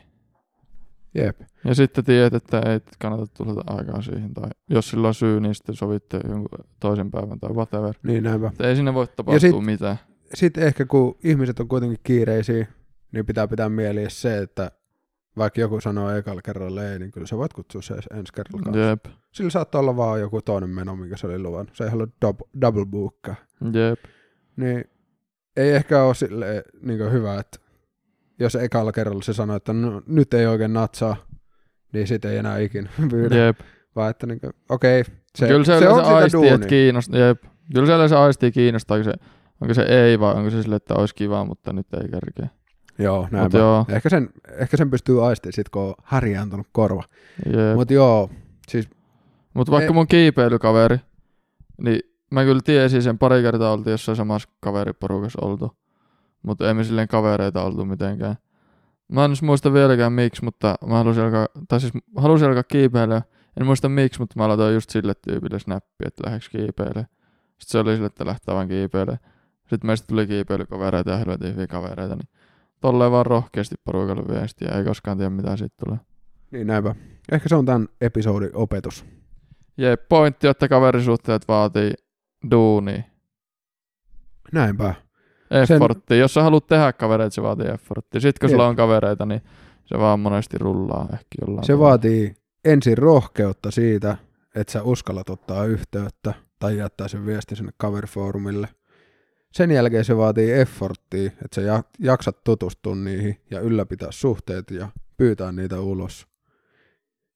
Jep. 1.15 1.41
Ja 1.65 1.75
sitten 1.75 2.05
tiedät, 2.05 2.35
että 2.35 2.59
ei 2.59 2.81
kannata 2.99 3.27
tulla 3.27 3.65
aikaa 3.67 4.03
siihen, 4.03 4.35
tai 4.35 4.51
jos 4.71 4.91
sillä 4.91 5.09
on 5.09 5.15
syy, 5.15 5.41
niin 5.41 5.55
sitten 5.55 5.75
sovitte 5.75 6.21
jonkun 6.29 6.59
toisen 6.81 7.11
päivän 7.11 7.41
tai 7.41 7.51
whatever. 7.51 7.95
Niin 8.03 8.25
näinpä. 8.25 8.47
Mutta 8.47 8.69
ei 8.69 8.77
sinne 8.77 8.95
voi 8.95 9.07
tapahtua 9.07 9.39
sit- 9.41 9.65
mitään. 9.67 9.97
Sitten 10.35 10.65
ehkä 10.65 10.87
kun 10.87 11.19
ihmiset 11.25 11.61
on 11.61 11.69
kuitenkin 11.69 12.01
kiireisiä, 12.03 12.67
niin 13.13 13.27
pitää 13.27 13.49
pitää 13.49 13.69
mielessä 13.69 14.21
se, 14.21 14.39
että 14.39 14.71
vaikka 15.37 15.61
joku 15.61 15.81
sanoo 15.81 16.11
ekalla 16.11 16.43
kerralla 16.43 16.85
ei, 16.85 16.99
niin 16.99 17.11
kyllä 17.11 17.27
sä 17.27 17.37
voit 17.37 17.53
kutsua 17.53 17.83
se 17.83 17.95
ensi 17.95 18.33
kerralla 18.33 18.65
kanssa. 18.65 18.81
Jep, 18.81 19.07
Sillä 19.37 19.51
saattaa 19.51 19.81
olla 19.81 19.97
vaan 19.97 20.21
joku 20.21 20.43
toinen 20.43 20.71
meno, 20.71 20.97
minkä 20.97 21.17
se 21.17 21.27
oli 21.27 21.39
luvannut. 21.39 21.77
Se 21.77 21.85
ei 21.85 21.91
halua 21.91 22.07
dub- 22.25 22.49
double 22.61 22.87
bookkaa. 22.87 23.35
jep, 23.73 23.99
Niin 24.57 24.85
ei 25.57 25.71
ehkä 25.71 26.03
ole 26.03 26.15
sille 26.15 26.65
niin 26.83 27.13
hyvä, 27.13 27.39
että 27.41 27.59
jos 28.39 28.55
ekalla 28.55 28.93
kerralla 28.93 29.23
se 29.23 29.33
sanoo, 29.33 29.57
että 29.57 29.73
no, 29.73 30.03
nyt 30.07 30.35
ei 30.35 30.47
oikein 30.47 30.73
natsaa, 30.73 31.17
niin 31.93 32.07
sit 32.07 32.25
ei 32.25 32.37
enää 32.37 32.59
ikinä 32.59 32.91
pyydä. 33.11 33.37
jep. 33.37 33.59
Vaan 33.97 34.11
että 34.11 34.27
niin 34.27 34.41
kuin, 34.41 34.53
okei, 34.69 35.05
se, 35.35 35.47
Kyllä 35.49 35.65
se, 35.65 35.73
se 35.73 35.79
se 35.79 35.89
on 35.89 36.05
sitä 36.05 36.17
aistii, 36.17 36.41
että 36.41 36.51
duunia. 36.53 36.69
kiinnostaa. 36.69 37.21
Jep. 37.21 37.43
Kyllä 37.75 37.87
se 37.87 37.95
yleensä 37.95 38.23
aistii 38.23 38.53
kiinnostaa, 38.53 39.03
se, 39.03 39.13
onko 39.61 39.75
se 39.75 39.83
ei 39.83 40.21
vai 40.21 40.35
onko 40.35 40.51
se 40.51 40.63
sille, 40.63 40.77
että 40.77 40.95
olisi 40.95 41.15
kiva, 41.15 41.45
mutta 41.45 41.73
nyt 41.73 41.87
ei 41.95 42.09
kerkeä. 42.09 42.49
Joo, 42.99 43.29
näinpä. 43.31 43.59
joo, 43.59 43.85
Ehkä 43.89 44.09
sen, 44.09 44.29
ehkä 44.59 44.77
sen 44.77 44.91
pystyy 44.91 45.27
aistimaan 45.27 45.65
kun 45.73 45.83
on 45.83 45.95
harjaantunut 46.03 46.67
korva. 46.73 47.03
Mutta 47.77 47.95
joo, 47.95 48.31
siis 48.69 48.89
Mutta 49.57 49.73
vaikka 49.73 49.91
Ei- 49.91 49.95
mun 49.95 50.07
kiipeilykaveri, 50.07 50.99
niin 51.79 52.01
mä 52.31 52.45
kyllä 52.45 52.61
tiesin 52.65 53.03
sen 53.03 53.19
pari 53.19 53.43
kertaa 53.43 53.73
oltiin 53.73 53.93
jossain 53.93 54.17
samassa 54.17 54.49
kaveriporukassa 54.61 55.39
oltu. 55.43 55.77
Mutta 56.43 56.69
ei 56.69 56.75
me 56.75 56.85
silleen 56.85 57.09
kavereita 57.09 57.63
oltu 57.63 57.85
mitenkään. 57.85 58.37
Mä 59.09 59.25
en 59.25 59.31
muista 59.43 59.73
vieläkään 59.73 60.13
miksi, 60.13 60.45
mutta 60.45 60.75
mä 60.87 60.95
halusin 60.95 61.23
alkaa, 61.23 61.47
tai 61.69 61.81
siis 61.81 61.93
halusin 62.17 62.49
alkaa 62.49 62.63
kiipeilemään. 62.63 63.23
En 63.61 63.67
muista 63.67 63.89
miksi, 63.89 64.21
mutta 64.21 64.35
mä 64.39 64.49
laitoin 64.49 64.75
just 64.75 64.91
sille 64.91 65.15
tyypille 65.15 65.59
snappi, 65.59 66.05
että 66.07 66.23
lähdeks 66.27 66.49
kiipeilemään. 66.49 67.07
Sitten 67.49 67.73
se 67.73 67.79
oli 67.79 67.95
sille, 67.95 68.07
että 68.07 68.27
lähtee 68.27 68.55
vaan 68.55 68.69
kiipeilemään. 68.69 69.19
Sitten 69.61 69.87
meistä 69.87 70.07
tuli 70.07 70.27
kiipeilykavereita 70.27 71.11
ja 71.11 71.17
helvetin 71.17 71.53
hyviä 71.53 71.67
kavereita, 71.67 72.17
niin 72.17 72.29
tolleen 72.81 73.13
vaan 73.13 73.27
rohkeasti 73.27 73.75
porukalle 73.85 74.23
viestiä, 74.29 74.69
ei 74.69 74.85
koskaan 74.85 75.19
tiedä 75.19 75.31
mitä 75.31 75.57
siitä 75.57 75.75
tulee. 75.85 75.99
niin 76.51 76.67
näinpä. 76.67 76.95
Ehkä 77.33 77.49
se 77.49 77.57
on 77.57 77.67
tämän 77.67 77.89
episodin 78.01 78.51
opetus. 78.55 79.16
Jep, 79.79 80.09
pointti, 80.09 80.47
että 80.47 80.69
kaverisuhteet 80.69 81.49
vaatii 81.49 81.93
duunia. 82.51 83.03
Näinpä. 84.53 84.95
Effortti. 85.51 86.19
Jos 86.19 86.35
sä 86.35 86.43
haluat 86.43 86.67
tehdä 86.67 86.93
kavereita, 86.93 87.35
se 87.35 87.43
vaatii 87.43 87.67
effortti. 87.69 88.21
Sitten 88.21 88.41
kun 88.41 88.51
Jep. 88.51 88.55
sulla 88.55 88.67
on 88.69 88.77
kavereita, 88.77 89.27
niin 89.27 89.41
se 89.85 89.99
vaan 89.99 90.21
monesti 90.21 90.59
rullaa 90.59 91.09
ehkä 91.13 91.37
jollain 91.41 91.67
Se 91.67 91.73
tavalla. 91.73 91.89
vaatii 91.91 92.35
ensin 92.65 92.99
rohkeutta 92.99 93.71
siitä, 93.71 94.17
että 94.55 94.73
sä 94.73 94.83
uskallat 94.83 95.31
ottaa 95.31 95.65
yhteyttä 95.65 96.35
tai 96.59 96.77
jättää 96.77 97.09
sen 97.09 97.27
viesti 97.27 97.57
sinne 97.57 97.73
kaverifoorumille. 97.77 98.69
Sen 99.53 99.71
jälkeen 99.71 100.05
se 100.05 100.17
vaatii 100.17 100.53
efforttia, 100.53 101.27
että 101.27 101.55
sä 101.55 101.61
ja- 101.61 101.85
jaksat 101.99 102.45
tutustua 102.45 102.95
niihin 102.95 103.41
ja 103.51 103.61
ylläpitää 103.61 104.09
suhteet 104.13 104.71
ja 104.71 104.89
pyytää 105.17 105.53
niitä 105.53 105.81
ulos. 105.81 106.27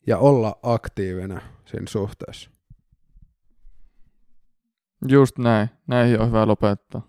Ja 0.07 0.19
olla 0.19 0.59
aktiivinen 0.63 1.41
siinä 1.65 1.87
suhteessa. 1.89 2.51
Just 5.09 5.39
näin. 5.39 5.71
Näihin 5.87 6.21
on 6.21 6.29
hyvä 6.29 6.47
lopettaa. 6.47 7.03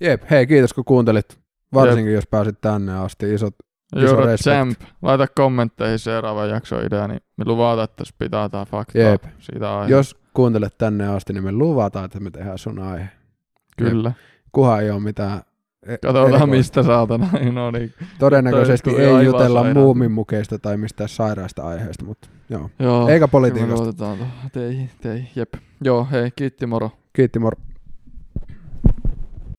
Jep, 0.00 0.22
hei 0.30 0.46
kiitos 0.46 0.72
kun 0.72 0.84
kuuntelit. 0.84 1.38
Varsinkin 1.74 2.14
jos 2.14 2.26
pääsit 2.26 2.60
tänne 2.60 2.98
asti. 2.98 3.34
Isot, 3.34 3.54
Iso. 3.96 4.16
Champ, 4.16 4.80
laita 5.02 5.26
kommentteihin 5.26 5.98
seuraavan 5.98 6.50
jakson 6.50 6.86
idea, 6.86 7.08
niin 7.08 7.20
me 7.36 7.44
luvataan, 7.44 7.84
että 7.84 8.04
se 8.04 8.14
pitää 8.18 8.48
tää 8.48 8.64
faktaa 8.64 9.02
Jep. 9.02 9.24
siitä 9.38 9.72
aiheesta. 9.72 9.92
jos 9.92 10.16
kuuntelet 10.34 10.78
tänne 10.78 11.08
asti, 11.08 11.32
niin 11.32 11.44
me 11.44 11.52
luvataan, 11.52 12.04
että 12.04 12.20
me 12.20 12.30
tehdään 12.30 12.58
sun 12.58 12.78
aihe. 12.78 13.08
Kyllä. 13.76 14.12
Kuhan 14.52 14.82
ei 14.82 14.90
ole 14.90 15.00
mitään 15.00 15.40
e- 15.86 15.98
Katsotaan 15.98 16.48
mistä 16.48 16.82
saatana. 16.82 17.28
no 17.52 17.70
niin. 17.70 17.94
Todennäköisesti 18.18 18.90
ei 18.90 19.24
jutella 19.24 19.60
sairaan. 19.62 19.76
muuminmukeista 19.76 20.58
tai 20.58 20.76
mistään 20.76 21.08
sairaista 21.08 21.62
aiheesta, 21.62 22.04
mutta 22.04 22.28
joo. 22.48 22.70
Joo. 22.78 23.08
Eikä 23.08 23.26
Me 23.26 23.30
politiikasta. 23.30 23.74
luotetaan 23.84 24.16
tuohon. 24.18 24.34
Tei, 24.52 24.88
tei. 25.00 25.28
Jep. 25.36 25.54
Joo, 25.80 26.06
hei, 26.10 26.30
kiitti 26.36 26.66
moro. 26.66 26.90
Kiitti 27.12 27.38
moro. 27.38 27.56